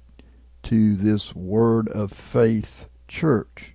to 0.63 0.95
this 0.95 1.33
Word 1.33 1.87
of 1.89 2.11
Faith 2.11 2.89
church. 3.07 3.73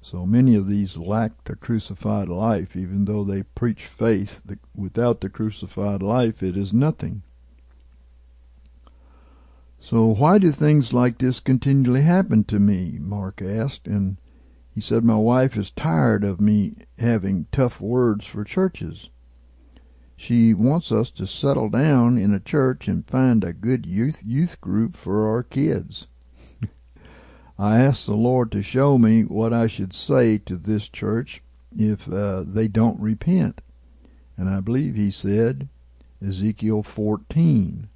So 0.00 0.26
many 0.26 0.54
of 0.54 0.68
these 0.68 0.98
lack 0.98 1.44
the 1.44 1.56
crucified 1.56 2.28
life, 2.28 2.76
even 2.76 3.06
though 3.06 3.24
they 3.24 3.42
preach 3.42 3.86
faith. 3.86 4.42
Without 4.76 5.22
the 5.22 5.30
crucified 5.30 6.02
life, 6.02 6.42
it 6.42 6.58
is 6.58 6.74
nothing. 6.74 7.22
So 9.84 10.06
why 10.06 10.38
do 10.38 10.50
things 10.50 10.94
like 10.94 11.18
this 11.18 11.40
continually 11.40 12.00
happen 12.00 12.44
to 12.44 12.58
me? 12.58 12.96
Mark 12.98 13.42
asked, 13.42 13.86
and 13.86 14.16
he 14.74 14.80
said, 14.80 15.04
My 15.04 15.18
wife 15.18 15.58
is 15.58 15.70
tired 15.70 16.24
of 16.24 16.40
me 16.40 16.76
having 16.98 17.48
tough 17.52 17.82
words 17.82 18.26
for 18.26 18.44
churches. 18.44 19.10
She 20.16 20.54
wants 20.54 20.90
us 20.90 21.10
to 21.10 21.26
settle 21.26 21.68
down 21.68 22.16
in 22.16 22.32
a 22.32 22.40
church 22.40 22.88
and 22.88 23.06
find 23.06 23.44
a 23.44 23.52
good 23.52 23.84
youth 23.84 24.22
youth 24.24 24.58
group 24.58 24.94
for 24.94 25.28
our 25.28 25.42
kids. 25.42 26.06
I 27.58 27.78
asked 27.78 28.06
the 28.06 28.16
Lord 28.16 28.50
to 28.52 28.62
show 28.62 28.96
me 28.96 29.24
what 29.24 29.52
I 29.52 29.66
should 29.66 29.92
say 29.92 30.38
to 30.38 30.56
this 30.56 30.88
church 30.88 31.42
if 31.76 32.10
uh, 32.10 32.42
they 32.46 32.68
don't 32.68 32.98
repent. 32.98 33.60
And 34.38 34.48
I 34.48 34.60
believe 34.60 34.94
he 34.94 35.10
said 35.10 35.68
Ezekiel 36.26 36.82
14. 36.82 37.90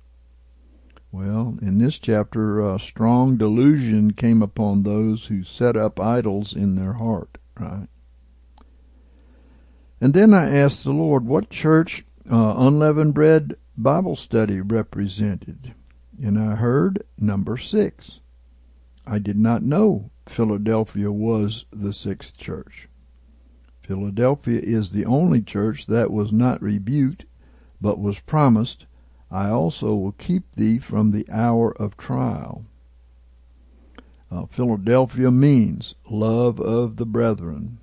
Well, 1.11 1.57
in 1.63 1.79
this 1.79 1.99
chapter, 1.99 2.63
uh, 2.63 2.79
strong 2.79 3.37
delusion 3.37 4.13
came 4.13 4.43
upon 4.43 4.83
those 4.83 5.27
who 5.27 5.43
set 5.43 5.77
up 5.77 5.99
idols 5.99 6.55
in 6.55 6.75
their 6.75 6.95
heart, 6.95 7.39
right? 7.59 7.89
And 10.01 10.13
then 10.13 10.35
I 10.35 10.55
asked 10.55 10.85
the 10.85 10.93
Lord 10.93 11.25
what 11.25 11.51
church 11.51 12.05
uh, 12.31 12.55
unleavened 12.59 13.15
bread 13.15 13.55
Bible 13.77 14.17
study 14.17 14.61
represented. 14.61 15.75
And 16.23 16.39
I 16.39 16.57
heard 16.57 17.05
number 17.19 17.57
six. 17.57 18.21
I 19.07 19.19
did 19.19 19.39
not 19.39 19.63
know 19.63 20.11
Philadelphia 20.27 21.11
was 21.11 21.65
the 21.73 21.93
sixth 21.93 22.37
church. 22.37 22.89
Philadelphia 23.81 24.61
is 24.61 24.91
the 24.91 25.07
only 25.07 25.41
church 25.41 25.87
that 25.87 26.11
was 26.11 26.31
not 26.31 26.61
rebuked, 26.61 27.25
but 27.81 27.99
was 27.99 28.21
promised, 28.21 28.85
I 29.31 29.51
also 29.51 29.95
will 29.95 30.13
keep 30.13 30.55
thee 30.55 30.79
from 30.79 31.11
the 31.11 31.27
hour 31.31 31.73
of 31.77 31.97
trial. 31.97 32.65
Uh, 34.31 34.47
Philadelphia 34.47 35.31
means 35.31 35.95
love 36.11 36.61
of 36.61 36.97
the 36.97 37.07
brethren. 37.07 37.79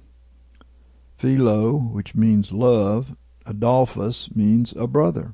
Philo, 1.17 1.77
which 1.77 2.15
means 2.15 2.51
love, 2.51 3.15
Adolphus 3.45 4.29
means 4.36 4.73
a 4.73 4.88
brother. 4.88 5.34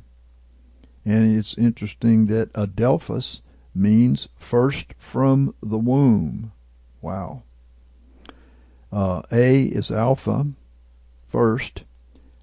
And 1.05 1.37
it's 1.37 1.57
interesting 1.57 2.27
that 2.27 2.53
Adelphus 2.53 3.41
means 3.73 4.29
first 4.37 4.93
from 4.97 5.55
the 5.61 5.77
womb. 5.77 6.51
Wow. 7.01 7.43
Uh, 8.91 9.21
A 9.31 9.63
is 9.63 9.91
alpha, 9.91 10.47
first. 11.27 11.83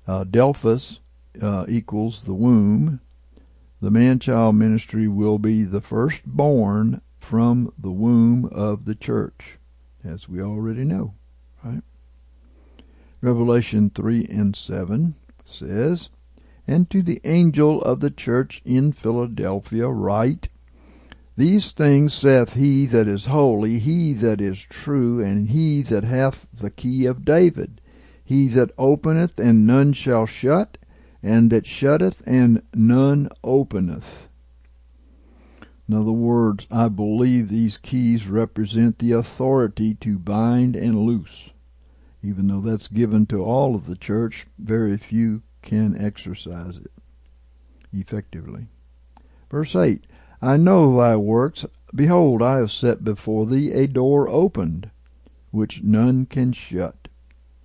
Uh, 0.06 0.24
Delphus 0.24 1.00
uh, 1.40 1.66
equals 1.68 2.24
the 2.24 2.34
womb. 2.34 3.00
The 3.80 3.90
man 3.90 4.18
child 4.18 4.56
ministry 4.56 5.06
will 5.06 5.38
be 5.38 5.62
the 5.62 5.80
firstborn 5.80 7.00
from 7.20 7.72
the 7.78 7.92
womb 7.92 8.46
of 8.46 8.86
the 8.86 8.96
church, 8.96 9.58
as 10.02 10.28
we 10.28 10.42
already 10.42 10.84
know, 10.84 11.14
right? 11.62 11.82
Revelation 13.20 13.90
3 13.90 14.26
and 14.26 14.56
7 14.56 15.14
says, 15.44 16.10
And 16.66 16.90
to 16.90 17.02
the 17.02 17.20
angel 17.24 17.80
of 17.82 18.00
the 18.00 18.10
church 18.10 18.62
in 18.64 18.92
Philadelphia 18.92 19.88
write, 19.88 20.48
these 21.36 21.70
things 21.70 22.14
saith 22.14 22.54
he 22.54 22.84
that 22.86 23.06
is 23.06 23.26
holy, 23.26 23.78
he 23.78 24.12
that 24.14 24.40
is 24.40 24.60
true, 24.60 25.20
and 25.20 25.50
he 25.50 25.82
that 25.82 26.02
hath 26.02 26.50
the 26.50 26.70
key 26.70 27.06
of 27.06 27.24
David, 27.24 27.80
he 28.24 28.48
that 28.48 28.72
openeth 28.76 29.38
and 29.38 29.64
none 29.64 29.92
shall 29.92 30.26
shut, 30.26 30.78
and 31.22 31.50
that 31.50 31.66
shutteth 31.66 32.22
and 32.26 32.62
none 32.74 33.28
openeth. 33.42 34.28
In 35.88 35.94
other 35.94 36.12
words, 36.12 36.66
I 36.70 36.88
believe 36.88 37.48
these 37.48 37.78
keys 37.78 38.26
represent 38.26 38.98
the 38.98 39.12
authority 39.12 39.94
to 39.94 40.18
bind 40.18 40.76
and 40.76 40.98
loose. 40.98 41.50
Even 42.22 42.48
though 42.48 42.60
that's 42.60 42.88
given 42.88 43.26
to 43.26 43.42
all 43.42 43.74
of 43.74 43.86
the 43.86 43.96
church, 43.96 44.46
very 44.58 44.96
few 44.98 45.42
can 45.62 45.96
exercise 45.96 46.76
it 46.76 46.90
effectively. 47.92 48.66
Verse 49.50 49.74
8 49.74 50.04
I 50.40 50.56
know 50.56 50.96
thy 50.96 51.16
works. 51.16 51.66
Behold, 51.94 52.42
I 52.42 52.58
have 52.58 52.70
set 52.70 53.02
before 53.02 53.46
thee 53.46 53.72
a 53.72 53.86
door 53.86 54.28
opened, 54.28 54.90
which 55.50 55.82
none 55.82 56.26
can 56.26 56.52
shut. 56.52 57.08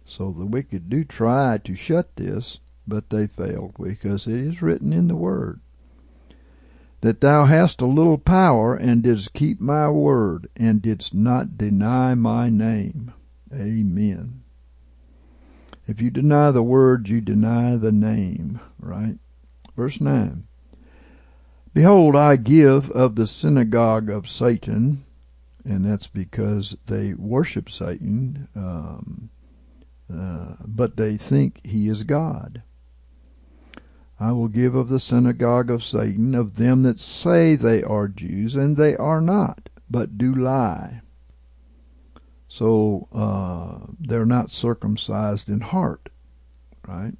So 0.05 0.31
the 0.31 0.45
wicked 0.45 0.89
do 0.89 1.03
try 1.03 1.59
to 1.59 1.75
shut 1.75 2.15
this, 2.15 2.59
but 2.87 3.09
they 3.09 3.27
fail, 3.27 3.73
because 3.81 4.27
it 4.27 4.39
is 4.39 4.61
written 4.61 4.93
in 4.93 5.07
the 5.07 5.15
word 5.15 5.59
that 7.03 7.19
thou 7.19 7.43
hast 7.43 7.81
a 7.81 7.85
little 7.85 8.17
power, 8.17 8.73
and 8.75 9.03
didst 9.03 9.33
keep 9.33 9.59
my 9.59 9.89
word, 9.89 10.47
and 10.55 10.81
didst 10.81 11.13
not 11.13 11.57
deny 11.57 12.15
my 12.15 12.49
name. 12.49 13.13
Amen. 13.53 14.41
If 15.85 15.99
you 15.99 16.09
deny 16.09 16.51
the 16.51 16.63
word, 16.63 17.09
you 17.09 17.19
deny 17.19 17.75
the 17.75 17.91
name, 17.91 18.61
right? 18.79 19.17
Verse 19.75 19.99
9. 19.99 20.47
Behold, 21.73 22.15
I 22.15 22.37
give 22.37 22.89
of 22.91 23.15
the 23.15 23.27
synagogue 23.27 24.09
of 24.09 24.29
Satan, 24.29 25.03
and 25.65 25.83
that's 25.83 26.07
because 26.07 26.77
they 26.85 27.13
worship 27.15 27.69
Satan, 27.69 28.47
um, 28.55 29.29
uh, 30.09 30.55
but 30.65 30.95
they 30.95 31.17
think 31.17 31.59
he 31.65 31.89
is 31.89 32.03
God. 32.03 32.63
I 34.23 34.31
will 34.31 34.47
give 34.47 34.73
of 34.73 34.87
the 34.87 35.01
synagogue 35.01 35.69
of 35.69 35.83
Satan, 35.83 36.33
of 36.33 36.55
them 36.55 36.83
that 36.83 36.97
say 36.97 37.55
they 37.55 37.83
are 37.83 38.07
Jews, 38.07 38.55
and 38.55 38.77
they 38.77 38.95
are 38.95 39.19
not, 39.19 39.67
but 39.91 40.17
do 40.17 40.33
lie. 40.33 41.01
So 42.47 43.09
uh, 43.11 43.79
they're 43.99 44.25
not 44.25 44.49
circumcised 44.49 45.49
in 45.49 45.59
heart, 45.59 46.07
right? 46.87 47.15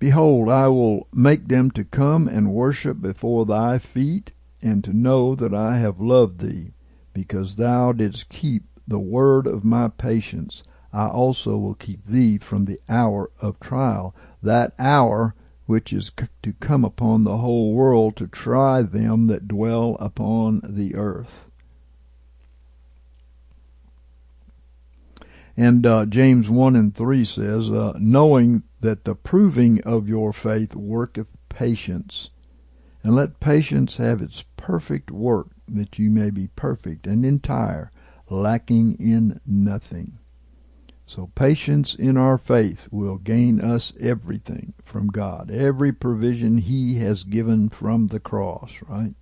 Behold, 0.00 0.48
I 0.48 0.66
will 0.66 1.06
make 1.14 1.46
them 1.46 1.70
to 1.70 1.84
come 1.84 2.26
and 2.26 2.52
worship 2.52 3.00
before 3.00 3.46
thy 3.46 3.78
feet, 3.78 4.32
and 4.60 4.82
to 4.82 4.92
know 4.92 5.36
that 5.36 5.54
I 5.54 5.78
have 5.78 6.00
loved 6.00 6.40
thee, 6.40 6.72
because 7.12 7.54
thou 7.54 7.92
didst 7.92 8.28
keep 8.28 8.64
the 8.88 8.98
word 8.98 9.46
of 9.46 9.64
my 9.64 9.86
patience. 9.86 10.64
I 10.92 11.06
also 11.06 11.56
will 11.56 11.76
keep 11.76 12.06
thee 12.06 12.38
from 12.38 12.64
the 12.64 12.80
hour 12.88 13.30
of 13.40 13.60
trial, 13.60 14.16
that 14.42 14.72
hour 14.76 15.36
which 15.70 15.92
is 15.92 16.10
to 16.42 16.52
come 16.54 16.84
upon 16.84 17.22
the 17.22 17.36
whole 17.36 17.72
world 17.72 18.16
to 18.16 18.26
try 18.26 18.82
them 18.82 19.26
that 19.26 19.46
dwell 19.46 19.96
upon 20.00 20.60
the 20.68 20.96
earth. 20.96 21.48
And 25.56 25.86
uh, 25.86 26.06
James 26.06 26.50
1 26.50 26.74
and 26.74 26.92
3 26.92 27.24
says, 27.24 27.70
uh, 27.70 27.92
knowing 28.00 28.64
that 28.80 29.04
the 29.04 29.14
proving 29.14 29.80
of 29.82 30.08
your 30.08 30.32
faith 30.32 30.74
worketh 30.74 31.28
patience. 31.48 32.30
And 33.04 33.14
let 33.14 33.38
patience 33.38 33.98
have 33.98 34.20
its 34.20 34.44
perfect 34.56 35.12
work, 35.12 35.50
that 35.68 36.00
you 36.00 36.10
may 36.10 36.30
be 36.30 36.48
perfect 36.48 37.06
and 37.06 37.24
entire, 37.24 37.92
lacking 38.28 38.96
in 38.98 39.40
nothing. 39.46 40.18
So 41.10 41.32
patience 41.34 41.96
in 41.96 42.16
our 42.16 42.38
faith 42.38 42.86
will 42.92 43.16
gain 43.18 43.60
us 43.60 43.92
everything 43.98 44.74
from 44.84 45.08
God, 45.08 45.50
every 45.50 45.92
provision 45.92 46.58
He 46.58 46.98
has 46.98 47.24
given 47.24 47.68
from 47.68 48.06
the 48.06 48.20
cross, 48.20 48.80
right? 48.86 49.14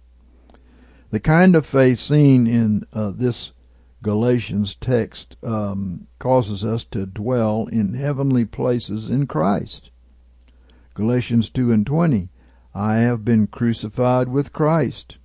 The 1.09 1.19
kind 1.19 1.57
of 1.57 1.65
faith 1.65 1.99
seen 1.99 2.47
in 2.47 2.85
uh, 2.93 3.13
this 3.15 3.53
Galatians 4.03 4.77
text 4.77 5.39
um, 5.43 6.09
causes 6.19 6.63
us 6.63 6.85
to 6.85 7.07
dwell 7.07 7.67
in 7.73 7.95
heavenly 7.95 8.45
places 8.45 9.09
in 9.09 9.27
Christ. 9.27 9.89
Galatians 10.93 11.49
2 11.49 11.73
and 11.73 11.87
20, 11.87 12.29
I 12.75 12.97
have 12.97 13.25
been 13.25 13.47
crucified 13.47 14.29
with 14.29 14.53
Christ. 14.53 15.17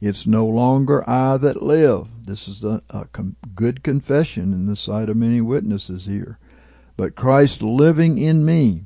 It's 0.00 0.26
no 0.26 0.46
longer 0.46 1.08
I 1.08 1.36
that 1.38 1.62
live. 1.62 2.24
This 2.26 2.46
is 2.46 2.62
a, 2.62 2.82
a 2.90 3.06
com- 3.06 3.36
good 3.54 3.82
confession 3.82 4.52
in 4.52 4.66
the 4.66 4.76
sight 4.76 5.08
of 5.08 5.16
many 5.16 5.40
witnesses 5.40 6.06
here. 6.06 6.38
But 6.96 7.16
Christ 7.16 7.62
living 7.62 8.18
in 8.18 8.44
me. 8.44 8.84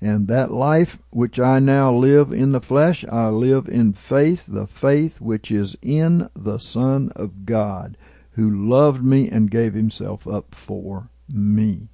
And 0.00 0.28
that 0.28 0.50
life 0.50 0.98
which 1.10 1.38
I 1.38 1.58
now 1.58 1.90
live 1.92 2.30
in 2.30 2.52
the 2.52 2.60
flesh, 2.60 3.02
I 3.10 3.28
live 3.28 3.66
in 3.66 3.94
faith, 3.94 4.44
the 4.46 4.66
faith 4.66 5.22
which 5.22 5.50
is 5.50 5.74
in 5.80 6.28
the 6.34 6.58
Son 6.58 7.10
of 7.16 7.46
God, 7.46 7.96
who 8.32 8.68
loved 8.68 9.02
me 9.02 9.30
and 9.30 9.50
gave 9.50 9.72
himself 9.72 10.28
up 10.28 10.54
for 10.54 11.08
me. 11.28 11.88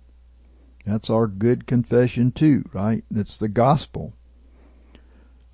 That's 0.85 1.11
our 1.11 1.28
good 1.28 1.68
confession 1.68 2.33
too, 2.33 2.64
right? 2.72 3.05
It's 3.14 3.37
the 3.37 3.48
gospel. 3.48 4.14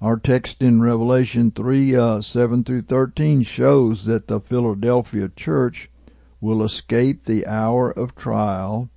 Our 0.01 0.17
text 0.17 0.63
in 0.63 0.81
Revelation 0.81 1.51
3, 1.51 1.97
uh, 1.97 2.21
7 2.21 2.63
through 2.63 2.83
13 2.83 3.43
shows 3.43 4.05
that 4.05 4.29
the 4.29 4.39
Philadelphia 4.39 5.29
church 5.35 5.91
will 6.41 6.63
escape 6.63 7.25
the 7.25 7.45
hour 7.49 7.91
of 7.91 8.15
trial 8.15 8.91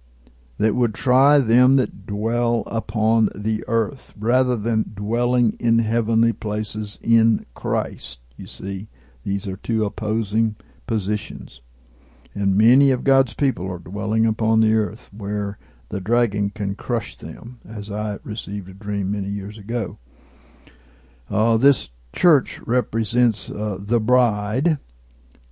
that 0.59 0.75
would 0.75 0.93
try 0.93 1.39
them 1.39 1.77
that 1.77 2.05
dwell 2.05 2.61
upon 2.67 3.29
the 3.33 3.63
earth, 3.67 4.13
rather 4.15 4.55
than 4.55 4.91
dwelling 4.93 5.57
in 5.59 5.79
heavenly 5.79 6.33
places 6.33 6.99
in 7.01 7.47
Christ. 7.55 8.19
You 8.37 8.45
see, 8.45 8.87
these 9.23 9.47
are 9.47 9.57
two 9.57 9.83
opposing 9.83 10.55
positions. 10.85 11.61
And 12.35 12.55
many 12.55 12.91
of 12.91 13.03
God's 13.03 13.33
people 13.33 13.67
are 13.71 13.79
dwelling 13.79 14.27
upon 14.27 14.59
the 14.59 14.75
earth 14.75 15.09
where 15.11 15.57
the 15.89 15.99
dragon 15.99 16.51
can 16.51 16.75
crush 16.75 17.15
them, 17.15 17.59
as 17.67 17.89
I 17.89 18.19
received 18.23 18.69
a 18.69 18.73
dream 18.73 19.11
many 19.11 19.29
years 19.29 19.57
ago. 19.57 19.97
Uh, 21.31 21.55
this 21.55 21.91
church 22.13 22.59
represents 22.65 23.49
uh, 23.49 23.77
the 23.79 24.01
bride, 24.01 24.77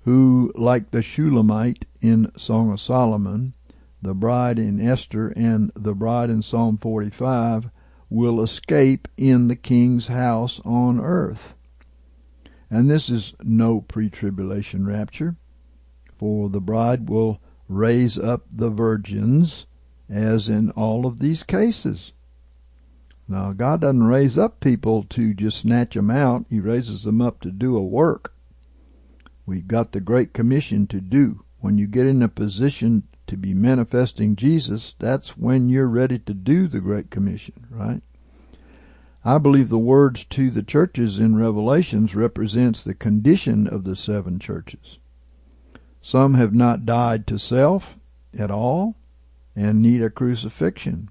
who, 0.04 0.52
like 0.56 0.92
the 0.92 1.02
Shulamite 1.02 1.86
in 2.02 2.32
Song 2.38 2.74
of 2.74 2.82
Solomon, 2.82 3.54
the 4.02 4.14
bride 4.14 4.60
in 4.60 4.86
Esther 4.86 5.30
and 5.30 5.72
the 5.76 5.94
bride 5.94 6.30
in 6.30 6.42
Psalm 6.42 6.78
45 6.78 7.70
will 8.10 8.42
escape 8.42 9.08
in 9.16 9.48
the 9.48 9.56
king's 9.56 10.08
house 10.08 10.60
on 10.66 11.00
earth. 11.00 11.56
And 12.70 12.90
this 12.90 13.10
is 13.10 13.34
no 13.42 13.80
pre-tribulation 13.80 14.86
rapture, 14.86 15.38
for 16.18 16.50
the 16.50 16.62
bride 16.62 17.10
will 17.10 17.40
raise 17.70 18.18
up 18.18 18.44
the 18.50 18.70
virgins 18.70 19.66
as 20.10 20.50
in 20.50 20.72
all 20.72 21.06
of 21.06 21.20
these 21.20 21.44
cases. 21.44 22.12
Now, 23.32 23.54
God 23.54 23.82
doesn't 23.82 24.08
raise 24.08 24.40
up 24.40 24.60
people 24.60 25.04
to 25.10 25.36
just 25.36 25.60
snatch 25.60 25.94
them 25.94 26.10
out. 26.10 26.46
He 26.50 26.60
raises 26.60 27.04
them 27.04 27.22
up 27.22 27.42
to 27.42 27.52
do 27.52 27.78
a 27.78 27.82
work. 27.82 28.34
We've 29.46 29.68
got 29.68 29.92
the 29.92 30.02
Great 30.02 30.34
Commission 30.34 30.88
to 30.88 31.00
do. 31.00 31.44
When 31.60 31.78
you 31.78 31.86
get 31.86 32.08
in 32.08 32.24
a 32.24 32.28
position 32.28 33.04
to 33.28 33.38
be 33.38 33.54
manifesting 33.54 34.36
Jesus, 34.36 34.96
that's 34.98 35.38
when 35.38 35.70
you're 35.70 35.88
ready 35.88 36.18
to 36.18 36.34
do 36.34 36.68
the 36.68 36.80
Great 36.80 37.12
Commission, 37.12 37.68
right? 37.70 38.02
I 39.24 39.38
believe 39.38 39.70
the 39.70 39.78
words 39.78 40.26
to 40.26 40.50
the 40.50 40.64
churches 40.64 41.20
in 41.20 41.36
Revelations 41.36 42.16
represents 42.16 42.82
the 42.82 42.96
condition 42.96 43.68
of 43.68 43.84
the 43.84 43.96
seven 43.96 44.40
churches. 44.40 44.98
Some 46.02 46.34
have 46.34 46.56
not 46.56 46.86
died 46.86 47.28
to 47.28 47.38
self 47.38 48.00
at 48.36 48.50
all 48.50 48.96
and 49.56 49.84
need 49.84 50.02
a 50.02 50.10
crucifixion. 50.10 51.10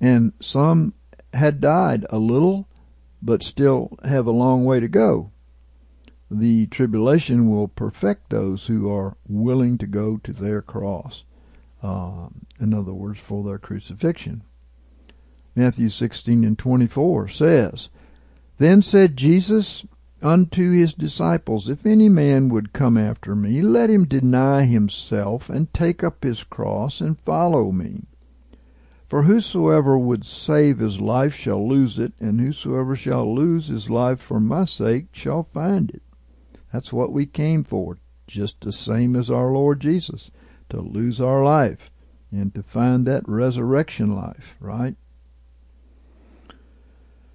And 0.00 0.32
some 0.40 0.94
had 1.32 1.60
died 1.60 2.06
a 2.10 2.18
little 2.18 2.68
but 3.20 3.42
still 3.42 3.98
have 4.04 4.26
a 4.26 4.32
long 4.32 4.64
way 4.64 4.80
to 4.80 4.88
go 4.88 5.30
the 6.30 6.66
tribulation 6.66 7.50
will 7.50 7.68
perfect 7.68 8.30
those 8.30 8.66
who 8.66 8.90
are 8.90 9.16
willing 9.26 9.78
to 9.78 9.86
go 9.86 10.18
to 10.18 10.32
their 10.32 10.60
cross. 10.60 11.24
Um, 11.82 12.46
in 12.60 12.74
other 12.74 12.92
words, 12.92 13.18
for 13.18 13.42
their 13.44 13.58
crucifixion. 13.58 14.42
Matthew 15.54 15.88
16 15.88 16.44
and 16.44 16.58
24 16.58 17.28
says, 17.28 17.88
Then 18.58 18.82
said 18.82 19.16
Jesus 19.16 19.86
unto 20.20 20.72
his 20.72 20.92
disciples, 20.94 21.68
If 21.68 21.86
any 21.86 22.08
man 22.08 22.48
would 22.50 22.72
come 22.72 22.98
after 22.98 23.34
me, 23.34 23.62
let 23.62 23.88
him 23.88 24.04
deny 24.04 24.64
himself 24.64 25.48
and 25.48 25.72
take 25.72 26.04
up 26.04 26.24
his 26.24 26.44
cross 26.44 27.00
and 27.00 27.18
follow 27.20 27.72
me. 27.72 28.02
For 29.08 29.22
whosoever 29.22 29.98
would 29.98 30.26
save 30.26 30.78
his 30.78 31.00
life 31.00 31.34
shall 31.34 31.66
lose 31.66 31.98
it, 31.98 32.12
and 32.20 32.38
whosoever 32.40 32.94
shall 32.94 33.34
lose 33.34 33.68
his 33.68 33.88
life 33.88 34.20
for 34.20 34.38
my 34.38 34.66
sake 34.66 35.06
shall 35.12 35.44
find 35.44 35.90
it. 35.90 36.02
That's 36.72 36.92
what 36.92 37.12
we 37.12 37.24
came 37.24 37.64
for, 37.64 37.96
just 38.26 38.60
the 38.60 38.72
same 38.72 39.16
as 39.16 39.30
our 39.30 39.50
Lord 39.50 39.80
Jesus, 39.80 40.30
to 40.68 40.80
lose 40.80 41.20
our 41.20 41.42
life 41.42 41.90
and 42.30 42.54
to 42.54 42.62
find 42.62 43.06
that 43.06 43.26
resurrection 43.26 44.14
life, 44.14 44.54
right? 44.60 44.96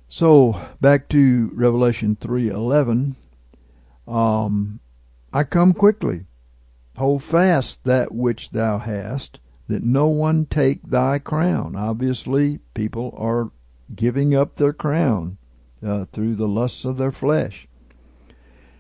So 0.08 0.62
back 0.80 1.10
to 1.10 1.50
Revelation 1.56 2.16
3:11, 2.16 3.16
um, 4.08 4.80
I 5.34 5.44
come 5.44 5.74
quickly. 5.74 6.28
Hold 6.98 7.24
fast 7.24 7.84
that 7.86 8.14
which 8.14 8.52
thou 8.52 8.78
hast, 8.78 9.40
that 9.68 9.84
no 9.84 10.08
one 10.08 10.46
take 10.46 10.84
thy 10.84 11.20
crown. 11.20 11.76
Obviously, 11.76 12.60
people 12.74 13.14
are 13.18 13.52
giving 13.96 14.36
up 14.36 14.56
their 14.56 14.74
crown 14.74 15.38
uh, 15.86 16.06
through 16.06 16.36
the 16.36 16.48
lusts 16.48 16.86
of 16.86 16.98
their 16.98 17.12
flesh. 17.12 17.68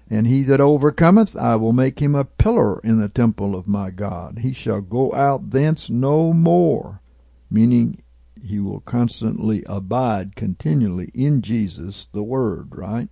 And 0.10 0.28
he 0.28 0.44
that 0.44 0.60
overcometh, 0.62 1.36
I 1.36 1.56
will 1.56 1.74
make 1.74 2.00
him 2.00 2.14
a 2.14 2.26
pillar 2.26 2.80
in 2.82 3.00
the 3.00 3.10
temple 3.10 3.56
of 3.56 3.68
my 3.68 3.90
God. 3.90 4.40
He 4.40 4.54
shall 4.54 4.82
go 4.82 5.14
out 5.14 5.52
thence 5.52 5.90
no 5.90 6.34
more. 6.34 7.02
Meaning, 7.50 8.04
he 8.44 8.60
will 8.60 8.82
constantly 8.82 9.64
abide 9.66 10.36
continually 10.36 11.10
in 11.14 11.42
Jesus, 11.42 12.08
the 12.12 12.24
Word, 12.24 12.76
right? 12.76 13.08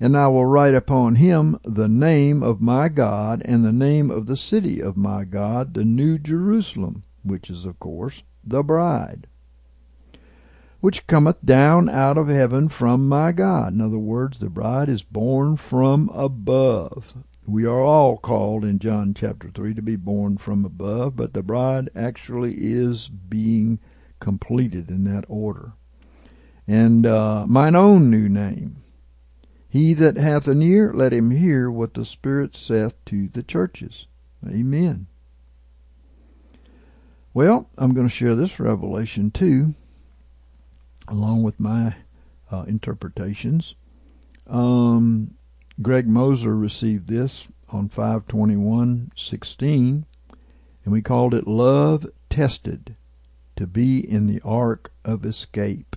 And 0.00 0.16
I 0.16 0.28
will 0.28 0.46
write 0.46 0.74
upon 0.74 1.16
him 1.16 1.58
the 1.64 1.88
name 1.88 2.42
of 2.42 2.60
my 2.60 2.88
God 2.88 3.42
and 3.44 3.64
the 3.64 3.72
name 3.72 4.10
of 4.10 4.26
the 4.26 4.36
city 4.36 4.80
of 4.80 4.96
my 4.96 5.24
God, 5.24 5.74
the 5.74 5.84
New 5.84 6.18
Jerusalem, 6.18 7.04
which 7.22 7.48
is, 7.48 7.64
of 7.64 7.78
course, 7.78 8.22
the 8.42 8.62
bride 8.62 9.26
which 10.84 11.06
cometh 11.06 11.38
down 11.42 11.88
out 11.88 12.18
of 12.18 12.28
heaven 12.28 12.68
from 12.68 13.08
my 13.08 13.32
God. 13.32 13.72
In 13.72 13.80
other 13.80 13.96
words, 13.96 14.36
the 14.36 14.50
bride 14.50 14.90
is 14.90 15.02
born 15.02 15.56
from 15.56 16.10
above. 16.10 17.14
We 17.46 17.64
are 17.64 17.80
all 17.80 18.18
called 18.18 18.66
in 18.66 18.78
John 18.78 19.14
chapter 19.14 19.48
3 19.48 19.72
to 19.72 19.80
be 19.80 19.96
born 19.96 20.36
from 20.36 20.62
above, 20.62 21.16
but 21.16 21.32
the 21.32 21.42
bride 21.42 21.88
actually 21.96 22.56
is 22.58 23.08
being 23.08 23.78
completed 24.20 24.90
in 24.90 25.04
that 25.04 25.24
order. 25.26 25.72
And 26.68 27.06
uh, 27.06 27.46
mine 27.48 27.74
own 27.74 28.10
new 28.10 28.28
name. 28.28 28.83
He 29.74 29.92
that 29.94 30.16
hath 30.16 30.46
an 30.46 30.62
ear, 30.62 30.92
let 30.94 31.12
him 31.12 31.32
hear 31.32 31.68
what 31.68 31.94
the 31.94 32.04
Spirit 32.04 32.54
saith 32.54 32.94
to 33.06 33.26
the 33.26 33.42
churches. 33.42 34.06
Amen. 34.48 35.08
Well, 37.32 37.68
I'm 37.76 37.92
going 37.92 38.06
to 38.06 38.14
share 38.14 38.36
this 38.36 38.60
revelation 38.60 39.32
too 39.32 39.74
along 41.08 41.42
with 41.42 41.58
my 41.58 41.96
uh, 42.52 42.62
interpretations. 42.68 43.74
Um, 44.46 45.34
Greg 45.82 46.06
Moser 46.06 46.54
received 46.54 47.08
this 47.08 47.48
on 47.70 47.88
521.16, 47.88 50.04
and 50.84 50.86
we 50.86 51.02
called 51.02 51.34
it 51.34 51.48
Love 51.48 52.06
Tested 52.30 52.94
to 53.56 53.66
be 53.66 54.08
in 54.08 54.28
the 54.28 54.40
ark 54.44 54.92
of 55.04 55.26
escape. 55.26 55.96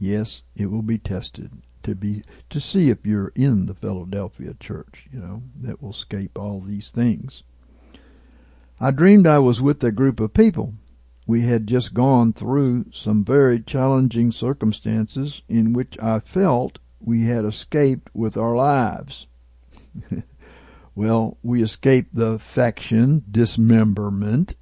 Yes, 0.00 0.42
it 0.56 0.66
will 0.66 0.82
be 0.82 0.98
tested 0.98 1.62
to 1.86 1.94
be 1.94 2.22
to 2.50 2.60
see 2.60 2.90
if 2.90 3.04
you're 3.04 3.32
in 3.34 3.66
the 3.66 3.74
Philadelphia 3.74 4.54
church, 4.60 5.08
you 5.10 5.18
know, 5.18 5.42
that 5.60 5.82
will 5.82 5.90
escape 5.90 6.38
all 6.38 6.60
these 6.60 6.90
things. 6.90 7.42
I 8.78 8.90
dreamed 8.90 9.26
I 9.26 9.38
was 9.38 9.60
with 9.60 9.82
a 9.82 9.90
group 9.90 10.20
of 10.20 10.34
people 10.34 10.74
we 11.26 11.42
had 11.42 11.66
just 11.66 11.92
gone 11.92 12.32
through 12.32 12.86
some 12.92 13.24
very 13.24 13.60
challenging 13.60 14.30
circumstances 14.30 15.42
in 15.48 15.72
which 15.72 15.98
I 16.00 16.20
felt 16.20 16.78
we 17.00 17.24
had 17.24 17.44
escaped 17.44 18.08
with 18.14 18.36
our 18.36 18.54
lives. 18.54 19.26
well, 20.94 21.36
we 21.42 21.62
escaped 21.62 22.14
the 22.14 22.38
faction 22.38 23.24
dismemberment 23.28 24.54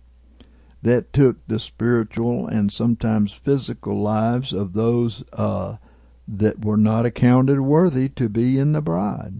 that 0.82 1.12
took 1.12 1.46
the 1.46 1.58
spiritual 1.58 2.46
and 2.46 2.72
sometimes 2.72 3.32
physical 3.32 4.00
lives 4.00 4.52
of 4.52 4.72
those 4.72 5.22
uh, 5.32 5.76
that 6.26 6.64
were 6.64 6.76
not 6.76 7.06
accounted 7.06 7.60
worthy 7.60 8.08
to 8.08 8.28
be 8.28 8.58
in 8.58 8.72
the 8.72 8.80
bride. 8.80 9.34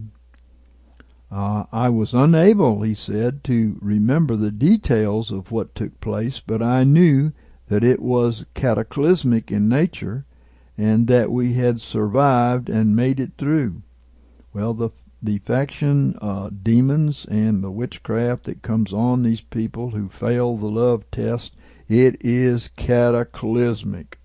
Uh, 1.31 1.65
I 1.71 1.89
was 1.89 2.13
unable, 2.13 2.81
he 2.81 2.93
said, 2.93 3.43
to 3.45 3.77
remember 3.81 4.35
the 4.35 4.51
details 4.51 5.31
of 5.31 5.51
what 5.51 5.75
took 5.75 5.99
place, 5.99 6.39
but 6.39 6.61
I 6.61 6.83
knew 6.83 7.33
that 7.67 7.83
it 7.83 8.01
was 8.01 8.45
cataclysmic 8.53 9.51
in 9.51 9.67
nature 9.67 10.25
and 10.77 11.07
that 11.07 11.31
we 11.31 11.53
had 11.53 11.81
survived 11.81 12.69
and 12.69 12.95
made 12.95 13.19
it 13.19 13.31
through. 13.37 13.81
Well, 14.53 14.73
the 14.73 14.91
the 15.21 15.39
faction 15.39 16.15
uh, 16.21 16.51
demons 16.61 17.25
and 17.25 17.63
the 17.63 17.71
witchcraft 17.71 18.43
that 18.43 18.61
comes 18.61 18.93
on 18.93 19.23
these 19.23 19.41
people 19.41 19.89
who 19.89 20.07
fail 20.07 20.55
the 20.55 20.67
love 20.69 21.09
test, 21.09 21.55
it 21.87 22.17
is 22.23 22.67
cataclysmic. 22.67 24.19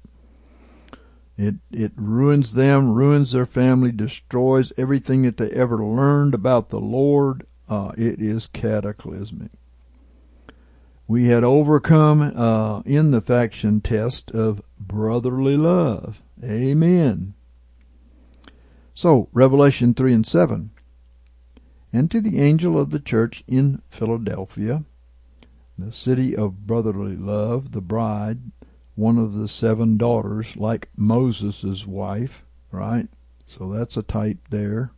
It 1.40 1.54
it 1.72 1.92
ruins 1.96 2.52
them, 2.52 2.92
ruins 2.92 3.32
their 3.32 3.46
family, 3.46 3.92
destroys 3.92 4.74
everything 4.76 5.22
that 5.22 5.38
they 5.38 5.48
ever 5.52 5.78
learned 5.78 6.34
about 6.34 6.68
the 6.68 6.78
Lord. 6.78 7.46
Uh, 7.66 7.92
it 7.96 8.20
is 8.20 8.46
cataclysmic. 8.46 9.50
We 11.08 11.28
had 11.28 11.42
overcome 11.42 12.20
uh, 12.20 12.80
in 12.80 13.10
the 13.10 13.22
faction 13.22 13.80
test 13.80 14.30
of 14.32 14.60
brotherly 14.78 15.56
love. 15.56 16.22
Amen. 16.44 17.32
So, 18.92 19.30
Revelation 19.32 19.94
3 19.94 20.12
and 20.12 20.26
7. 20.26 20.70
And 21.90 22.10
to 22.10 22.20
the 22.20 22.38
angel 22.38 22.78
of 22.78 22.90
the 22.90 23.00
church 23.00 23.44
in 23.48 23.80
Philadelphia, 23.88 24.84
the 25.78 25.90
city 25.90 26.36
of 26.36 26.66
brotherly 26.66 27.16
love, 27.16 27.72
the 27.72 27.80
bride, 27.80 28.40
one 29.00 29.16
of 29.16 29.34
the 29.34 29.48
seven 29.48 29.96
daughters, 29.96 30.58
like 30.58 30.90
Moses' 30.94 31.86
wife, 31.86 32.44
right? 32.70 33.08
So 33.46 33.72
that's 33.72 33.96
a 33.96 34.02
type 34.02 34.48
there. 34.50 34.92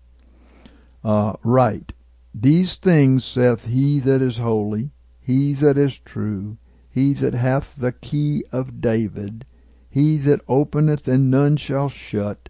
Uh, 1.05 1.35
right. 1.45 1.93
These 2.35 2.75
things 2.75 3.25
saith 3.25 3.67
he 3.67 4.01
that 4.01 4.21
is 4.21 4.39
holy, 4.39 4.91
he 5.21 5.53
that 5.55 5.79
is 5.79 5.99
true, 5.99 6.57
he 6.91 7.13
that 7.15 7.35
hath 7.35 7.77
the 7.77 7.93
key 7.93 8.43
of 8.51 8.81
David, 8.81 9.47
he 9.89 10.19
that 10.19 10.41
openeth 10.49 11.07
and 11.07 11.31
none 11.31 11.57
shall 11.57 11.89
shut, 11.89 12.49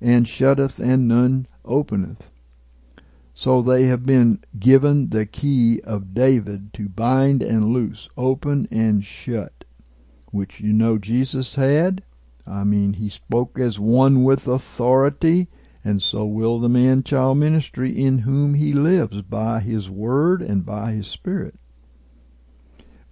and 0.00 0.28
shutteth 0.28 0.78
and 0.78 1.08
none 1.08 1.48
openeth. 1.64 2.30
So 3.34 3.60
they 3.60 3.86
have 3.86 4.06
been 4.06 4.38
given 4.56 5.08
the 5.08 5.26
key 5.26 5.80
of 5.82 6.14
David 6.14 6.72
to 6.74 6.88
bind 6.88 7.42
and 7.42 7.72
loose, 7.72 8.08
open 8.16 8.68
and 8.70 9.04
shut, 9.04 9.64
which 10.32 10.60
you 10.60 10.72
know 10.72 10.98
Jesus 10.98 11.54
had. 11.54 12.02
I 12.44 12.64
mean, 12.64 12.94
he 12.94 13.08
spoke 13.08 13.58
as 13.60 13.78
one 13.78 14.24
with 14.24 14.48
authority, 14.48 15.46
and 15.84 16.02
so 16.02 16.24
will 16.24 16.58
the 16.58 16.68
man 16.68 17.04
child 17.04 17.38
ministry 17.38 17.96
in 17.96 18.18
whom 18.18 18.54
he 18.54 18.72
lives 18.72 19.22
by 19.22 19.60
his 19.60 19.88
word 19.88 20.42
and 20.42 20.66
by 20.66 20.90
his 20.90 21.06
spirit. 21.06 21.54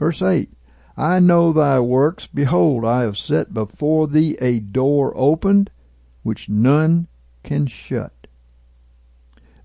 Verse 0.01 0.21
8 0.21 0.51
I 0.97 1.21
know 1.21 1.53
thy 1.53 1.79
works. 1.79 2.27
Behold, 2.27 2.85
I 2.85 3.03
have 3.03 3.17
set 3.17 3.55
before 3.55 4.09
thee 4.09 4.37
a 4.41 4.59
door 4.59 5.13
opened, 5.15 5.71
which 6.25 6.49
none 6.49 7.07
can 7.45 7.69
shut 7.69 8.21